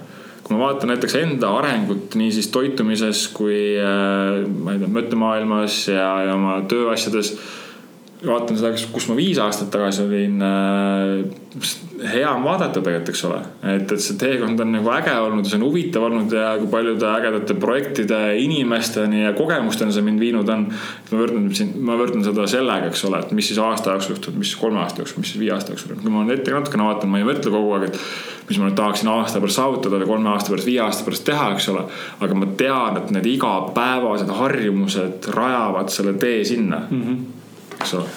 kui 0.49 0.57
ma 0.57 0.63
vaatan 0.65 0.89
näiteks 0.89 1.13
enda 1.19 1.51
arengut 1.59 2.15
nii 2.17 2.31
siis 2.33 2.47
toitumises 2.49 3.27
kui 3.37 3.77
äh, 3.77 4.39
ma 4.49 4.73
ei 4.73 4.81
tea, 4.81 4.89
mõttemaailmas 4.95 5.75
ja, 5.93 6.07
ja 6.25 6.33
oma 6.33 6.55
tööasjades. 6.65 7.35
Vaatan 8.25 8.57
seda, 8.59 8.73
kus 8.91 9.07
ma 9.07 9.15
viis 9.15 9.39
aastat 9.39 9.69
tagasi 9.71 10.03
olin 10.03 10.41
äh, 10.43 11.37
hea 12.13 12.29
on 12.29 12.43
vaadata 12.43 12.81
tegelikult, 12.81 13.09
eks 13.13 13.21
ole. 13.29 13.37
et, 13.75 13.91
et 13.95 14.03
see 14.03 14.17
teekond 14.19 14.59
on 14.59 14.73
nagu 14.75 14.91
äge 14.93 15.13
olnud 15.23 15.45
ja 15.47 15.51
see 15.53 15.59
on 15.59 15.65
huvitav 15.65 16.05
olnud 16.09 16.33
ja 16.35 16.49
kui 16.59 16.67
paljude 16.71 17.07
ägedate 17.09 17.55
projektide, 17.59 18.19
inimesteni 18.43 19.23
ja 19.23 19.31
kogemusteni 19.37 19.95
see 19.95 20.05
mind 20.05 20.23
viinud 20.23 20.51
on. 20.51 20.67
ma 21.11 21.21
võrdlen 21.21 21.47
siin, 21.55 21.71
ma 21.85 21.95
võrdlen 21.99 22.25
seda 22.27 22.47
sellega, 22.51 22.91
eks 22.91 23.05
ole, 23.07 23.23
et 23.23 23.31
mis 23.39 23.49
siis 23.51 23.61
aasta 23.63 23.95
jooksul 23.95 24.17
juhtub, 24.17 24.37
mis 24.41 24.53
kolme 24.59 24.83
aasta 24.83 25.03
jooksul, 25.03 25.23
mis 25.23 25.33
viie 25.39 25.55
aasta 25.55 25.73
jooksul. 25.73 25.95
kui 26.01 26.13
ma 26.13 26.25
nüüd 26.27 26.41
ette 26.41 26.55
natukene 26.55 26.89
vaatan, 26.89 27.11
ma 27.13 27.23
ei 27.23 27.27
mõtle 27.27 27.55
kogu 27.55 27.73
aeg, 27.77 27.89
et 27.89 28.03
mis 28.49 28.59
ma 28.59 28.67
nüüd 28.69 28.77
tahaksin 28.79 29.11
aasta 29.15 29.39
pärast 29.39 29.61
saavutada 29.61 30.03
või 30.03 30.11
kolme 30.13 30.33
aasta 30.33 30.53
pärast, 30.53 30.69
viie 30.69 30.83
aasta 30.83 31.07
pärast 31.07 31.27
teha, 31.31 31.49
eks 31.55 31.71
ole. 31.73 31.87
aga 32.19 32.37
ma 32.37 32.53
tean, 32.59 33.01
et 33.01 33.11
need 33.15 33.33
igapäevased 33.37 34.31
harjumused 34.43 35.29
rajavad 35.35 35.91
selle 35.93 36.17
tee 36.19 36.43
sinna 36.43 36.83
mm, 36.89 37.03
-hmm. 37.03 37.38
Eks 37.79 37.95
ole 37.99 38.09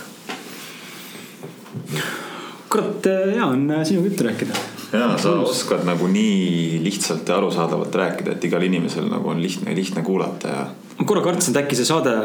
kurat, 2.73 3.09
hea 3.35 3.47
on 3.47 3.71
äh, 3.71 3.85
sinuga 3.85 4.09
juttu 4.09 4.25
rääkida. 4.25 4.61
ja 4.93 5.19
sa 5.19 5.33
oskad 5.41 5.85
nagu 5.89 6.07
nii 6.09 6.81
lihtsalt 6.85 7.29
ja 7.29 7.37
arusaadavalt 7.37 7.95
rääkida, 7.95 8.37
et 8.37 8.45
igal 8.45 8.63
inimesel 8.63 9.09
nagu 9.13 9.29
on 9.29 9.43
lihtne, 9.43 9.75
lihtne 9.77 10.03
kuulata 10.03 10.49
ja. 10.49 10.67
ma 10.99 11.07
korra 11.09 11.25
kartsin, 11.25 11.55
et 11.55 11.63
äkki 11.65 11.79
see 11.79 11.89
saade 11.89 12.17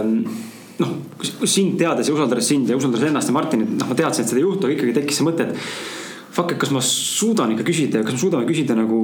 noh, 0.77 0.95
sind 1.43 1.77
teades 1.80 2.09
ja 2.09 2.15
usaldades 2.15 2.47
sind 2.47 2.69
ja 2.69 2.80
usaldades 2.80 3.07
ennast 3.09 3.31
ja 3.31 3.35
Martinit, 3.35 3.72
noh, 3.80 3.88
ma 3.91 3.95
teadsin, 3.97 4.23
et 4.23 4.34
seda 4.34 4.41
ei 4.41 4.47
juhtu, 4.47 4.68
aga 4.68 4.77
ikkagi 4.77 4.99
tekkis 4.99 5.19
see 5.19 5.27
mõte, 5.27 5.47
et 5.47 5.64
fuck, 6.38 6.53
et 6.53 6.59
kas 6.61 6.72
ma 6.76 6.84
suudan 6.85 7.51
ikka 7.55 7.65
küsida 7.65 8.01
ja 8.01 8.05
kas 8.05 8.14
me 8.14 8.22
suudame 8.22 8.47
küsida 8.47 8.76
nagu 8.77 8.99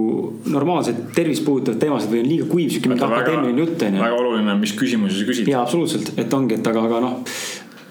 normaalseid 0.53 0.99
tervist 1.15 1.43
puudutavaid 1.47 1.81
teemasid 1.81 2.11
või 2.11 2.21
on 2.21 2.29
liiga 2.29 2.47
kuiv 2.51 2.71
sihuke 2.71 2.91
mingi 2.91 3.07
akadeemiline 3.07 3.65
jutt 3.65 3.87
onju. 3.87 4.03
väga 4.03 4.19
oluline, 4.21 4.57
mis 4.61 4.75
küsimusi 4.77 5.23
sa 5.23 5.29
küsid. 5.31 5.49
jaa, 5.49 5.63
absoluutselt, 5.65 6.13
et 6.19 6.39
ongi, 6.39 6.59
et 6.59 6.71
aga, 6.71 6.85
aga 6.91 7.01
noh 7.07 7.21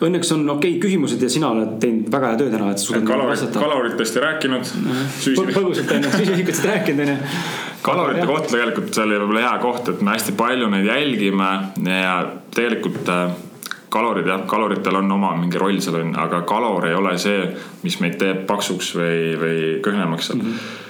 õnneks 0.07 0.33
on 0.37 0.43
okeid 0.57 0.81
küsimused 0.83 1.23
ja 1.23 1.31
sina 1.33 1.53
oled 1.55 1.77
teinud 1.83 2.11
väga 2.13 2.33
hea 2.33 2.41
töö 2.41 2.51
täna, 2.53 2.71
et 2.73 2.83
suudad 2.83 3.07
kalorit, 3.09 3.55
kaloritest 3.55 4.19
ei 4.19 4.25
rääkinud. 4.27 4.73
põgusalt 5.55 5.95
on 5.97 6.09
ju, 6.09 6.13
süsinikutest 6.23 6.69
rääkinud 6.71 7.07
on 7.07 7.15
ju. 7.15 7.31
kalorite 7.83 8.27
kohta 8.27 8.53
tegelikult 8.57 8.93
see 8.95 9.07
oli 9.07 9.23
võib-olla 9.23 9.47
hea 9.47 9.55
koht, 9.63 9.89
et 9.95 10.05
me 10.05 10.15
hästi 10.17 10.37
palju 10.39 10.69
neid 10.75 10.91
jälgime 10.91 11.51
ja 11.89 12.19
tegelikult 12.55 13.11
äh, 13.13 13.35
kalorid 13.93 14.29
jah, 14.29 14.47
kaloritel 14.49 15.01
on 15.03 15.19
oma 15.19 15.35
mingi 15.41 15.61
roll 15.61 15.81
seal 15.85 16.01
on, 16.01 16.15
aga 16.19 16.45
kalor 16.49 16.89
ei 16.89 16.97
ole 16.97 17.17
see, 17.21 17.45
mis 17.83 17.99
meid 18.05 18.17
teeb 18.21 18.47
paksuks 18.49 18.95
või, 18.99 19.19
või 19.41 19.59
kõhnemaks 19.85 20.33
seal 20.33 20.41
mm. 20.41 20.55
-hmm 20.55 20.81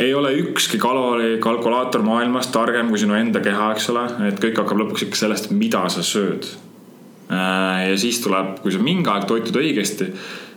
ei 0.00 0.14
ole 0.14 0.32
ükski 0.32 0.78
kalorikalkulaator 0.80 2.00
maailmas 2.02 2.46
targem 2.48 2.88
kui 2.88 2.98
sinu 2.98 3.14
enda 3.18 3.42
keha, 3.44 3.66
eks 3.74 3.90
ole, 3.92 4.06
et 4.30 4.38
kõik 4.40 4.56
hakkab 4.62 4.80
lõpuks 4.80 5.04
ikka 5.04 5.18
sellest, 5.26 5.50
mida 5.52 5.82
sa 5.92 6.00
sööd. 6.00 6.48
Äh, 7.30 7.90
ja 7.90 7.98
siis 7.98 8.18
tuleb, 8.24 8.58
kui 8.64 8.72
sa 8.74 8.80
mingi 8.82 9.10
aeg 9.10 9.28
toitud 9.30 9.60
õigesti, 9.60 10.10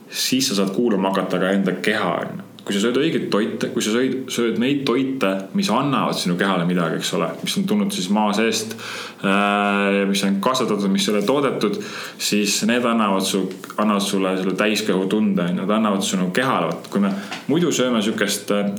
siis 0.10 0.50
sa 0.50 0.58
saad 0.58 0.74
kuulama 0.74 1.12
hakata 1.12 1.42
ka 1.42 1.54
enda 1.54 1.78
keha, 1.86 2.16
on 2.24 2.34
ju. 2.40 2.50
Kui 2.64 2.72
sa 2.72 2.80
sööd 2.80 2.96
õigeid 2.96 3.26
toite, 3.28 3.68
kui 3.74 3.84
sa 3.84 3.92
sööd, 3.92 4.14
sööd 4.32 4.60
neid 4.62 4.86
toite, 4.88 5.34
mis 5.52 5.68
annavad 5.68 6.16
sinu 6.16 6.38
kehale 6.40 6.64
midagi, 6.64 7.02
eks 7.02 7.10
ole, 7.18 7.28
mis 7.42 7.58
on 7.60 7.66
tulnud 7.68 7.92
siis 7.92 8.08
maa 8.16 8.30
seest 8.38 8.78
äh,, 9.20 10.06
mis 10.08 10.24
on 10.24 10.38
kasvatatud, 10.46 10.88
mis 10.94 11.10
ei 11.10 11.12
ole 11.12 11.26
toodetud, 11.28 11.76
siis 12.24 12.62
need 12.70 12.88
annavad 12.88 13.28
su, 13.28 13.44
annavad 13.76 14.06
sulle 14.08 14.32
selle 14.40 14.56
täiskõhutunde, 14.64 15.50
nad 15.60 15.76
annavad 15.76 16.08
sinu 16.08 16.30
kehale, 16.32 16.72
vot 16.72 16.88
kui 16.94 17.04
me 17.04 17.12
muidu 17.52 17.74
sööme 17.76 18.00
sihukest 18.06 18.56
äh, 18.56 18.72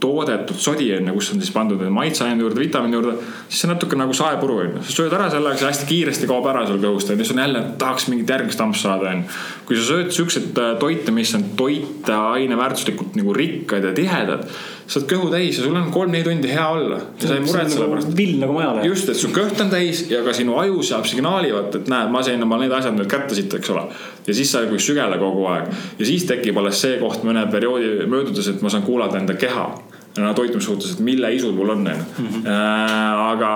toodetud 0.00 0.58
sodi 0.60 0.90
on 0.96 1.08
ju, 1.08 1.14
kus 1.16 1.30
on 1.32 1.40
siis 1.40 1.52
pandud 1.54 1.80
maitseaine 1.92 2.42
juurde, 2.44 2.60
vitamiini 2.60 2.98
juurde, 2.98 3.14
siis 3.48 3.62
see 3.64 3.70
natuke 3.70 3.96
nagu 3.96 4.12
saepuru 4.16 4.58
on 4.60 4.74
ju. 4.74 4.84
sa 4.84 4.96
sööd 4.98 5.16
ära 5.16 5.28
selle, 5.32 5.54
see 5.56 5.68
hästi 5.70 5.88
kiiresti 5.88 6.28
kaob 6.30 6.48
ära 6.52 6.66
sul 6.68 6.80
kõhust 6.82 7.10
on 7.10 7.16
ju, 7.16 7.24
siis 7.24 7.34
on 7.36 7.42
jälle, 7.44 7.64
tahaks 7.80 8.08
mingit 8.12 8.32
järgmist 8.34 8.60
ampsu 8.60 8.84
saada 8.84 9.12
on 9.14 9.24
ju. 9.24 9.36
kui 9.68 9.80
sa 9.80 9.86
sööd 9.88 10.12
siukseid 10.16 10.62
äh, 10.62 10.74
toite, 10.82 11.14
mis 11.16 11.32
on 11.38 11.48
toiteaine 11.56 12.60
väärtuslikult 12.60 13.16
nagu 13.16 13.36
rikkad 13.36 13.88
ja 13.88 13.94
tihedad 13.96 14.44
sa 14.86 15.00
oled 15.00 15.08
kõhu 15.10 15.30
täis 15.32 15.56
ja 15.58 15.64
sul 15.64 15.76
on 15.78 15.88
kolm-neli 15.94 16.26
tundi 16.28 16.50
hea 16.52 16.66
olla. 16.70 17.00
ja 17.18 17.28
sa 17.28 17.34
ei 17.34 17.42
muretse 17.42 17.74
selle 17.74 17.88
pärast. 17.90 18.12
vill 18.16 18.36
nagu 18.42 18.54
majale. 18.54 18.84
just, 18.86 19.08
et 19.10 19.18
su 19.18 19.32
kõht 19.34 19.58
on 19.62 19.72
täis 19.72 20.04
ja 20.10 20.22
ka 20.26 20.34
sinu 20.36 20.54
aju 20.60 20.82
saab 20.86 21.08
signaali, 21.10 21.50
vaata, 21.54 21.80
et 21.80 21.90
näed, 21.90 22.12
ma 22.14 22.22
sain 22.26 22.42
oma 22.46 22.60
need 22.62 22.74
asjad 22.76 22.94
nüüd 22.94 23.10
kätte 23.10 23.34
siit, 23.34 23.56
eks 23.58 23.72
ole. 23.74 23.82
Ja 24.26 24.34
siis 24.34 24.52
sa 24.52 24.64
nagu 24.64 24.78
sügele 24.82 25.18
kogu 25.20 25.46
aeg 25.52 25.70
ja 25.98 26.08
siis 26.08 26.26
tekib 26.28 26.58
alles 26.58 26.80
see 26.82 26.98
koht 27.02 27.24
mõne 27.26 27.46
perioodi 27.50 28.08
möödudes, 28.10 28.48
et 28.50 28.64
ma 28.64 28.72
saan 28.72 28.86
kuulata 28.86 29.20
enda 29.20 29.38
keha 29.38 29.68
toitumise 30.16 30.66
suhtes, 30.66 30.94
et 30.94 31.00
mille 31.04 31.28
isud 31.36 31.54
mul 31.54 31.74
on, 31.74 31.86
onju. 31.86 32.04
Mhm. 32.18 32.46
Äh, 32.48 33.30
aga 33.30 33.50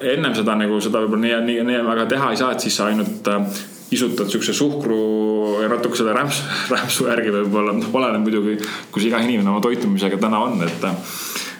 ennem 0.00 0.34
seda 0.34 0.54
nagu 0.56 0.80
seda 0.80 1.02
võib-olla 1.04 1.22
nii, 1.26 1.40
nii, 1.50 1.64
nii 1.70 1.80
väga 1.86 2.06
teha 2.14 2.30
ei 2.32 2.40
saa, 2.40 2.52
et 2.56 2.64
siis 2.64 2.76
sa 2.76 2.88
ainult 2.88 3.28
äh, 3.28 3.64
isutad 3.90 4.30
siukse 4.32 4.54
suhkru 4.56 5.62
ja 5.62 5.68
natuke 5.70 5.98
selle 5.98 6.14
rämpsu, 6.16 6.46
rämpsu 6.74 7.08
järgi 7.10 7.34
võib-olla, 7.34 7.76
noh 7.76 7.98
oleneb 8.00 8.24
muidugi, 8.24 8.58
kus 8.92 9.08
iga 9.08 9.20
inimene 9.22 9.52
oma 9.52 9.62
toitumisega 9.64 10.20
täna 10.22 10.42
on, 10.48 10.60
et. 10.66 10.88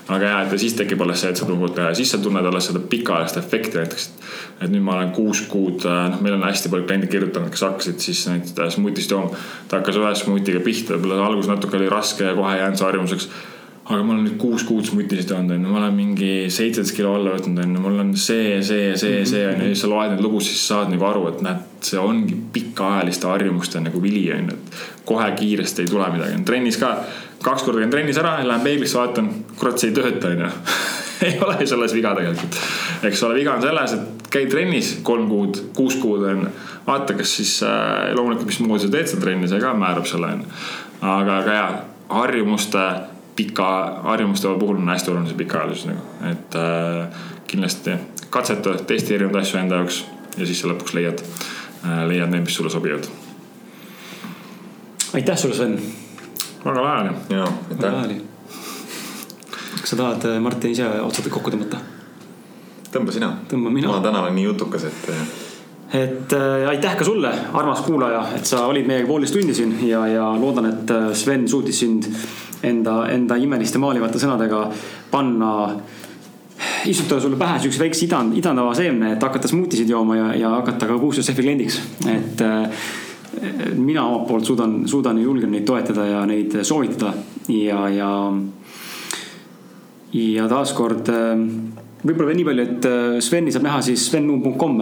Aga 0.09 0.29
ja, 0.29 0.37
et 0.45 0.61
siis 0.61 0.77
tekib 0.79 1.01
alles 1.03 1.23
see, 1.23 1.33
et 1.33 1.41
sa 1.41 1.49
tunned 1.49 1.81
ja 1.81 1.89
siis 1.97 2.13
sa 2.15 2.21
tunned 2.23 2.47
alles 2.47 2.69
seda 2.71 2.83
pikaajalist 2.93 3.41
efekti 3.41 3.81
näiteks. 3.81 4.07
et 4.61 4.71
nüüd 4.71 4.85
ma 4.87 4.95
olen 5.01 5.11
kuus 5.17 5.43
kuud, 5.51 5.83
noh, 5.87 6.21
meil 6.23 6.37
on 6.39 6.47
hästi 6.47 6.71
palju 6.71 6.87
kliente 6.87 7.11
kirjutanud, 7.11 7.51
kes 7.51 7.67
hakkasid 7.67 7.99
siis 8.05 8.23
neid 8.31 8.63
smuutist 8.77 9.11
jooma. 9.11 9.35
ta 9.69 9.81
hakkas 9.81 9.99
ühe 9.99 10.15
smuutiga 10.23 10.63
pihta, 10.63 10.95
võib-olla 10.95 11.27
alguses 11.27 11.51
natuke 11.51 11.79
oli 11.81 11.91
raske 11.91 12.25
ja 12.25 12.39
kohe 12.39 12.57
jäänud 12.61 12.79
see 12.79 12.91
harjumuseks. 12.91 13.29
Aga 13.87 14.03
ma 14.03 14.17
olen 14.17 14.25
nüüd 14.27 14.39
kuus 14.43 14.65
kuud 14.67 14.83
smutisid 14.83 15.31
joonud, 15.31 15.53
onju, 15.55 15.71
ma 15.71 15.79
olen 15.79 15.93
mingi 15.95 16.31
seitseteist 16.51 16.97
kilo 16.97 17.13
alla 17.15 17.37
võtnud, 17.37 17.61
onju, 17.63 17.83
mul 17.85 18.01
on 18.03 18.09
see, 18.19 18.57
see, 18.67 18.89
see, 18.99 19.21
see 19.31 19.45
onju, 19.47 19.63
ja 19.63 19.69
siis 19.71 19.85
sa 19.85 19.91
loed 19.93 20.11
neid 20.11 20.25
lugusid, 20.25 20.57
siis 20.57 20.65
saad 20.73 20.91
nagu 20.91 21.07
aru, 21.07 21.29
et 21.31 21.45
näed, 21.47 21.61
see 21.87 22.01
ongi 22.03 22.35
pikaajaliste 22.57 23.31
harjumuste 23.31 23.85
nagu 23.85 24.03
vili 24.03 24.25
onju, 24.35 24.57
et 24.59 25.07
kohe 25.07 25.29
kiiresti 25.39 25.85
ei 25.85 25.93
tule 25.93 26.09
midagi, 26.17 26.43
trennis 26.49 26.81
ka, 26.83 26.91
kaks 27.47 27.67
korda 27.67 27.83
käin 27.85 27.95
trennis 27.95 28.19
ära, 28.21 28.37
lähen 28.47 28.65
peeglisse, 28.67 28.99
vaatan, 28.99 29.31
kurat, 29.61 29.79
see 29.81 29.93
ei 29.93 29.97
tööta 29.97 30.33
onju 30.35 30.53
ei 31.27 31.39
ole 31.41 31.67
selles 31.67 31.95
viga 31.97 32.15
tegelikult. 32.19 32.61
eks 33.09 33.23
ole, 33.27 33.39
viga 33.41 33.57
on 33.57 33.65
selles, 33.65 33.97
et 33.97 34.31
käid 34.33 34.51
trennis 34.53 34.97
kolm 35.07 35.29
kuud, 35.31 35.61
kuus 35.77 35.97
kuud 36.03 36.25
onju, 36.29 36.53
vaata, 36.87 37.17
kas 37.19 37.37
siis 37.41 37.59
äh, 37.67 38.13
loomulikult, 38.17 38.51
mismoodi 38.51 38.87
sa 38.87 38.93
teed 38.93 39.13
seda 39.13 39.25
trenni, 39.25 39.51
see 39.51 39.61
ka 39.63 39.75
määrab 39.79 40.09
selle 40.11 40.33
onju. 40.37 40.57
aga, 41.01 41.39
aga 41.43 41.61
jaa, 41.61 41.71
harjumuste 42.23 42.87
pika 43.37 43.69
harjumuste 44.03 44.49
puhul 44.59 44.81
on 44.81 44.89
hästi 44.89 45.11
oluline 45.11 45.29
see 45.29 45.41
pikaajalisus 45.43 45.91
nagu, 45.91 46.05
et 46.31 46.57
äh, 46.61 47.21
kindlasti 47.47 47.99
katseta, 48.31 48.75
testi 48.89 49.15
erinevaid 49.15 49.43
asju 49.43 49.61
enda 49.61 49.83
jaoks 49.83 50.03
ja 50.37 50.49
siis 50.49 50.63
sa 50.63 50.73
lõpuks 50.73 50.97
leiad 50.97 51.23
äh,, 51.23 52.03
leiad 52.09 52.33
need, 52.33 52.47
mis 52.49 52.57
sulle 52.57 52.73
sobivad. 52.73 53.09
aitäh 55.15 55.39
sulle, 55.39 55.55
Sven. 55.55 55.79
Väga 56.65 56.83
lahe 56.83 57.03
oli. 57.03 57.15
jaa, 57.37 57.51
aitäh. 57.71 58.21
kas 59.81 59.91
sa 59.91 59.97
tahad, 59.97 60.25
äh, 60.31 60.41
Martin, 60.41 60.71
ise 60.77 60.89
otsad 61.01 61.29
kokku 61.31 61.51
tõmmata? 61.55 61.83
tõmba 62.93 63.13
sina. 63.13 63.33
tõmban 63.51 63.75
mina. 63.75 63.91
ma 63.93 64.01
täna 64.05 64.23
olen 64.25 64.35
nii 64.39 64.49
jutukas, 64.49 64.89
et 64.89 65.11
äh, 65.13 65.27
et 65.95 66.33
äh, 66.33 66.69
aitäh 66.69 66.97
ka 66.97 67.05
sulle, 67.05 67.31
armas 67.55 67.81
kuulaja, 67.87 68.25
et 68.37 68.47
sa 68.47 68.67
olid 68.67 68.89
meiega 68.89 69.07
poolteist 69.09 69.37
tundi 69.37 69.55
siin 69.55 69.77
ja, 69.87 70.03
ja 70.11 70.31
loodan, 70.41 70.67
et 70.73 70.91
äh, 70.91 71.13
Sven 71.15 71.47
suutis 71.49 71.79
sind 71.85 72.09
enda, 72.67 73.05
enda 73.13 73.39
imeliste 73.39 73.79
maalivate 73.79 74.19
sõnadega 74.19 74.67
panna 75.11 75.53
istutada 76.89 77.21
sulle 77.21 77.39
pähe 77.39 77.61
siukse 77.63 77.81
väikse 77.83 78.07
idan, 78.07 78.33
idandava 78.39 78.75
seemne, 78.75 79.13
et 79.15 79.23
hakata 79.23 79.49
smuutisid 79.51 79.91
jooma 79.91 80.17
ja, 80.19 80.29
ja 80.41 80.53
hakata 80.57 80.89
ka 80.89 80.99
kuulsa 80.99 81.23
šefi 81.23 81.45
kliendiks. 81.45 81.81
et 82.11 82.43
äh, 82.43 82.87
mina 83.77 84.07
omalt 84.07 84.29
poolt 84.29 84.45
suudan, 84.45 84.89
suudan 84.89 85.19
ja 85.19 85.25
julgen 85.25 85.51
neid 85.51 85.65
toetada 85.69 86.07
ja 86.07 86.27
neid 86.27 86.55
soovitada 86.63 87.13
ja, 87.49 87.89
ja. 87.89 88.13
ja 90.13 90.49
taaskord 90.49 91.09
äh, 91.09 91.39
võib-olla 92.07 92.31
veel 92.31 92.39
nii 92.41 92.47
palju, 92.47 92.65
et 92.67 92.87
äh, 92.89 93.19
Sveni 93.25 93.53
saab 93.55 93.67
näha 93.67 93.81
siis 93.85 94.07
svennuum.com 94.11 94.79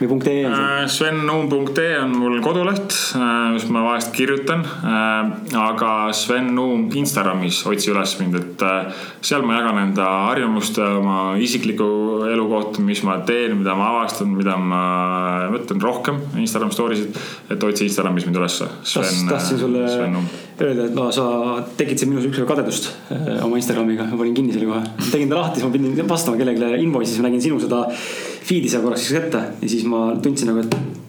või 0.00 0.08
punkt 0.10 0.28
.ee? 0.30 0.44
Äh, 0.48 0.84
svennuum.ee 0.92 1.96
on 2.02 2.14
mul 2.20 2.38
koduleht, 2.44 2.94
äh, 3.16 3.54
kus 3.56 3.66
ma 3.72 3.84
vahest 3.86 4.12
kirjutan. 4.16 4.64
aga 5.56 5.90
Sven 6.16 6.52
Nuum 6.56 6.86
Instagramis, 6.96 7.62
otsi 7.68 7.90
üles 7.92 8.14
mind, 8.20 8.36
et 8.38 8.64
seal 9.24 9.44
ma 9.46 9.58
jagan 9.58 9.80
enda 9.82 10.06
harjumuste, 10.28 10.84
oma 11.00 11.18
isikliku 11.42 11.88
elu 12.28 12.48
kohta, 12.50 12.84
mis 12.84 13.02
ma 13.06 13.18
teen, 13.26 13.56
mida 13.60 13.76
ma 13.78 13.92
avastan, 13.94 14.32
mida 14.36 14.56
ma 14.60 14.82
mõtlen 15.52 15.82
rohkem 15.82 16.20
Instagram 16.42 16.74
story 16.74 17.00
sid. 17.02 17.22
et 17.50 17.62
otsi 17.62 17.88
Instagramis 17.88 18.26
mind 18.28 18.42
ülesse. 18.42 18.68
tahtsin 18.84 19.58
sulle 19.58 19.88
Sven 19.88 20.20
öelda, 20.64 20.86
et 20.88 20.94
no 20.96 21.06
sa 21.12 21.24
tekitasid 21.76 22.08
minus 22.10 22.26
ükskord 22.28 22.48
kadedust 22.48 22.88
oma 23.44 23.58
Instagramiga, 23.58 24.06
ma 24.08 24.18
panin 24.20 24.36
kinni 24.36 24.54
selle 24.54 24.68
kohe. 24.70 24.82
tegin 25.10 25.32
ta 25.32 25.40
lahti, 25.40 25.60
siis 25.60 25.66
ma 25.66 25.72
pidin 25.74 26.08
vastama 26.08 26.40
kellelegi 26.40 26.62
selle 26.66 26.82
invoice'i, 26.84 27.14
siis 27.14 27.22
ma 27.22 27.30
nägin 27.30 27.44
sinu 27.48 27.58
seda 27.62 27.86
feed'i 28.46 28.70
seal 28.70 28.84
korraks 28.84 29.10
ette 29.16 29.42
ja 29.62 29.68
siis 29.70 29.86
ma 29.88 30.08
tundsin 30.22 30.52
nagu, 30.52 30.62
et 30.66 31.04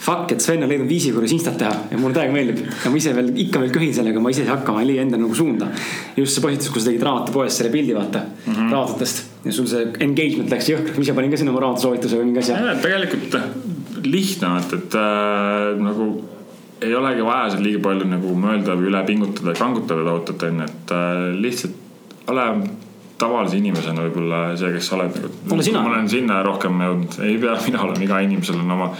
fuck, 0.00 0.32
et 0.32 0.40
Sven 0.42 0.64
on 0.64 0.70
leidnud 0.70 0.88
viisi, 0.88 1.12
kuidas 1.14 1.32
instat 1.36 1.58
teha 1.60 1.72
ja 1.92 1.98
mulle 2.00 2.16
täiega 2.16 2.34
meeldib. 2.34 2.62
ja 2.64 2.92
ma 2.92 2.98
ise 2.98 3.12
veel, 3.16 3.30
ikka 3.44 3.60
veel 3.62 3.74
köhin 3.74 3.92
sellega, 3.94 4.22
ma 4.22 4.32
ise 4.32 4.44
ei 4.44 4.48
saa 4.48 4.56
hakkama, 4.58 4.82
ei 4.82 4.90
leia 4.90 5.04
endale 5.04 5.22
nagu 5.26 5.36
suunda. 5.36 5.68
just 6.16 6.36
see 6.36 6.44
postitus, 6.44 6.72
kus 6.72 6.84
sa 6.84 6.90
tegid 6.90 7.04
raamatupoes 7.06 7.60
selle 7.60 7.72
pildi, 7.74 7.94
vaata 7.96 8.24
mm 8.24 8.54
-hmm. 8.54 8.72
raamatutest 8.72 9.22
ja 9.44 9.52
sul 9.52 9.68
see 9.70 9.86
engagement 10.06 10.50
läks 10.50 10.72
jõhkraks, 10.72 10.96
ma 10.96 11.06
ise 11.06 11.16
panin 11.20 11.30
ka 11.30 11.40
sinna 11.40 11.54
oma 11.54 11.64
raamatusoovituse 11.66 12.20
või 12.20 12.30
mingi 12.30 12.44
asja. 12.44 12.76
tegelikult 12.82 13.38
lihtne, 14.04 14.58
et, 14.58 14.72
et 14.72 14.94
äh, 14.94 15.80
nagu 15.84 16.10
ei 16.80 16.94
olegi 16.96 17.24
vaja 17.24 17.50
seal 17.52 17.64
liiga 17.64 17.82
palju 17.84 18.08
nagu 18.08 18.36
mõelda 18.44 18.76
või 18.78 18.88
üle 18.88 19.02
pingutada 19.06 19.52
ja 19.52 19.58
kangutada 19.60 20.04
tohutult 20.04 20.42
onju, 20.48 20.68
et 20.70 20.94
äh, 20.96 21.26
lihtsalt 21.44 21.76
ole 22.32 22.46
tavalise 23.20 23.58
inimesena 23.60 24.06
võib-olla 24.06 24.40
see, 24.58 24.72
kes 24.76 24.88
sa 24.90 24.96
oled 24.98 25.18
nagu. 25.20 25.60
ma 25.76 25.84
olen 25.92 26.08
sinna 26.10 26.40
rohkem 26.46 26.80
jõudnud, 26.86 27.20
ei 27.26 27.36
pea 27.42 27.58
mina 27.66 27.84
olema, 27.86 28.06
iga 28.06 28.22
inimesel 28.26 28.62
on 28.62 28.78
oma 28.78 28.90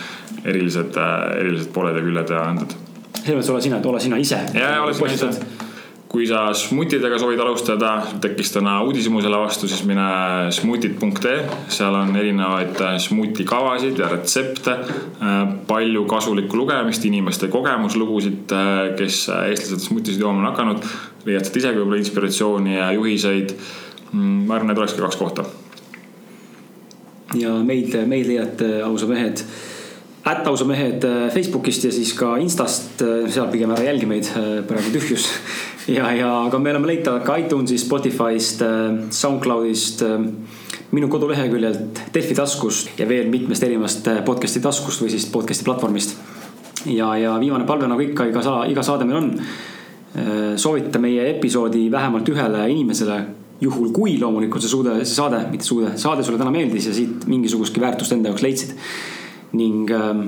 erilised, 0.44 1.00
erilised 1.38 1.72
pooled 1.74 1.98
ja 1.98 2.04
küljed 2.04 2.36
ja 2.36 2.44
anded. 2.50 2.76
selles 3.20 3.34
mõttes 3.40 3.56
ole 3.56 3.64
sina, 3.66 3.80
et 3.80 3.90
ole 3.90 4.04
sina 4.04 4.20
ise. 4.20 4.44
ja, 4.54 4.76
ja 4.76 4.84
ole 4.84 4.94
sina 4.96 5.16
ise. 5.16 5.58
kui 6.10 6.24
sa 6.26 6.48
smutidega 6.58 7.20
soovid 7.22 7.38
alustada, 7.38 7.90
tekkis 8.22 8.50
täna 8.56 8.80
uudishimu 8.82 9.20
selle 9.22 9.38
vastu, 9.38 9.68
siis 9.70 9.84
mine 9.86 10.06
smutid.ee, 10.56 11.36
seal 11.70 11.94
on 11.94 12.16
erinevaid 12.18 12.80
smuuti 13.04 13.46
kavasid 13.46 14.00
ja 14.00 14.08
retsepte. 14.10 14.74
palju 15.68 16.02
kasulikku 16.10 16.58
lugemist, 16.58 17.06
inimeste 17.06 17.46
kogemuslugusid, 17.52 18.56
kes 18.98 19.20
eestlased 19.44 19.86
smutisid 19.86 20.26
jooma 20.26 20.42
on 20.42 20.50
hakanud. 20.50 20.90
leiad 21.28 21.46
sealt 21.46 21.62
isegi 21.62 21.78
võib-olla 21.78 22.02
inspiratsiooni 22.02 22.74
ja 22.74 22.90
juhiseid. 22.96 23.54
Mm, 24.12 24.46
ma 24.46 24.56
arvan, 24.56 24.72
need 24.72 24.78
olekski 24.82 25.02
kaks 25.02 25.16
kohta. 25.20 25.44
ja 27.38 27.54
meid, 27.62 27.94
meid 28.10 28.26
leiate, 28.26 28.80
ausa 28.82 29.06
mehed 29.06 29.44
ätt 30.30 30.46
ausa 30.50 30.66
mehed 30.68 31.04
Facebookist 31.32 31.84
ja 31.86 31.92
siis 31.94 32.10
ka 32.18 32.34
Instast, 32.42 33.00
seal 33.00 33.46
pigem 33.52 33.70
ära 33.72 33.86
jälgi 33.86 34.08
meid, 34.10 34.28
praegu 34.68 34.92
tühjus 34.92 35.28
ja, 35.98 36.10
ja 36.12 36.28
aga 36.46 36.58
me 36.58 36.72
oleme 36.74 36.90
leitavad 36.90 37.24
ka 37.26 37.36
iTunesist, 37.40 37.86
Spotify'st, 37.86 38.62
äh, 38.62 38.98
SoundCloudist, 39.10 40.02
äh, 40.02 40.18
minu 40.90 41.08
koduleheküljelt, 41.08 42.02
Delfi 42.14 42.36
taskust 42.36 42.98
ja 42.98 43.08
veel 43.08 43.30
mitmest 43.30 43.64
erinevast 43.66 44.08
äh, 44.10 44.22
podcast'i 44.26 44.62
taskust 44.64 45.02
või 45.04 45.12
siis 45.14 45.28
podcast'i 45.32 45.66
platvormist. 45.66 46.16
ja, 46.86 47.14
ja 47.16 47.36
viimane 47.40 47.66
palve, 47.68 47.88
nagu 47.88 48.04
ikka, 48.04 48.30
iga 48.30 48.42
saa-, 48.44 48.64
iga 48.70 48.82
saade 48.82 49.08
meil 49.08 49.22
on. 49.22 49.34
soovita 50.58 50.98
meie 50.98 51.28
episoodi 51.30 51.84
vähemalt 51.90 52.28
ühele 52.28 52.64
inimesele 52.72 53.18
juhul 53.60 53.90
kui 53.92 54.18
loomulikult 54.20 54.64
see 54.64 54.72
suude, 54.72 54.98
see 55.04 55.16
saade, 55.16 55.42
mitte 55.50 55.66
suude, 55.66 55.94
saade 56.00 56.24
sulle 56.24 56.38
täna 56.40 56.52
meeldis 56.54 56.86
ja 56.90 56.94
siit 56.96 57.26
mingisugustki 57.28 57.82
väärtust 57.82 58.16
enda 58.16 58.32
jaoks 58.32 58.46
leidsid. 58.46 58.76
ning 59.52 59.90
äh, 59.90 60.24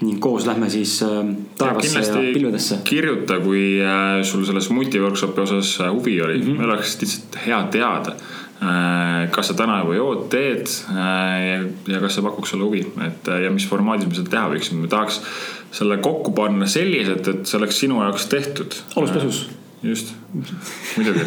ning 0.00 0.20
koos 0.20 0.46
lähme 0.48 0.70
siis 0.72 1.02
äh, 1.04 1.24
taevasse 1.58 2.00
ja, 2.00 2.06
ja 2.06 2.32
pilvedesse. 2.34 2.78
kirjuta, 2.84 3.40
kui 3.44 3.80
äh, 3.84 4.22
sul 4.24 4.44
selles 4.48 4.70
multiworkshopi 4.72 5.40
osas 5.44 5.74
äh, 5.80 5.90
huvi 5.92 6.20
oli 6.22 6.38
mm, 6.38 6.46
-hmm. 6.46 6.58
meil 6.58 6.70
oleks 6.70 6.98
lihtsalt 7.00 7.40
hea 7.46 7.62
teada 7.70 8.16
kas 9.30 9.48
sa 9.48 9.54
täna 9.56 9.78
juba 9.80 9.94
jood, 9.94 10.26
teed 10.28 10.66
ja, 10.92 11.62
ja 11.88 12.00
kas 12.00 12.14
see 12.14 12.22
pakuks 12.22 12.50
sulle 12.50 12.64
huvi, 12.64 12.82
et 13.06 13.30
ja 13.44 13.50
mis 13.50 13.64
formaadis 13.68 14.08
me 14.08 14.18
seda 14.18 14.34
teha 14.34 14.50
võiksime, 14.52 14.82
me 14.82 14.90
tahaks 14.92 15.16
selle 15.72 15.96
kokku 16.04 16.34
panna 16.36 16.68
selliselt, 16.68 17.28
et 17.28 17.46
see 17.48 17.56
oleks 17.56 17.78
sinu 17.80 18.02
jaoks 18.02 18.26
tehtud. 18.28 18.76
aluspesus. 18.96 19.46
Just, 19.82 20.12
muidugi. 20.96 21.24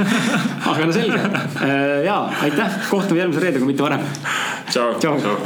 Aga 0.70 0.86
no 0.86 0.92
selge. 0.92 1.24
Ja 2.04 2.20
aitäh, 2.42 2.78
kohtume 2.90 3.20
järgmise 3.24 3.42
reede, 3.46 3.58
kui 3.58 3.72
mitte 3.72 3.86
varem. 3.86 4.06
tšau, 4.70 4.94
tšau.. 5.02 5.36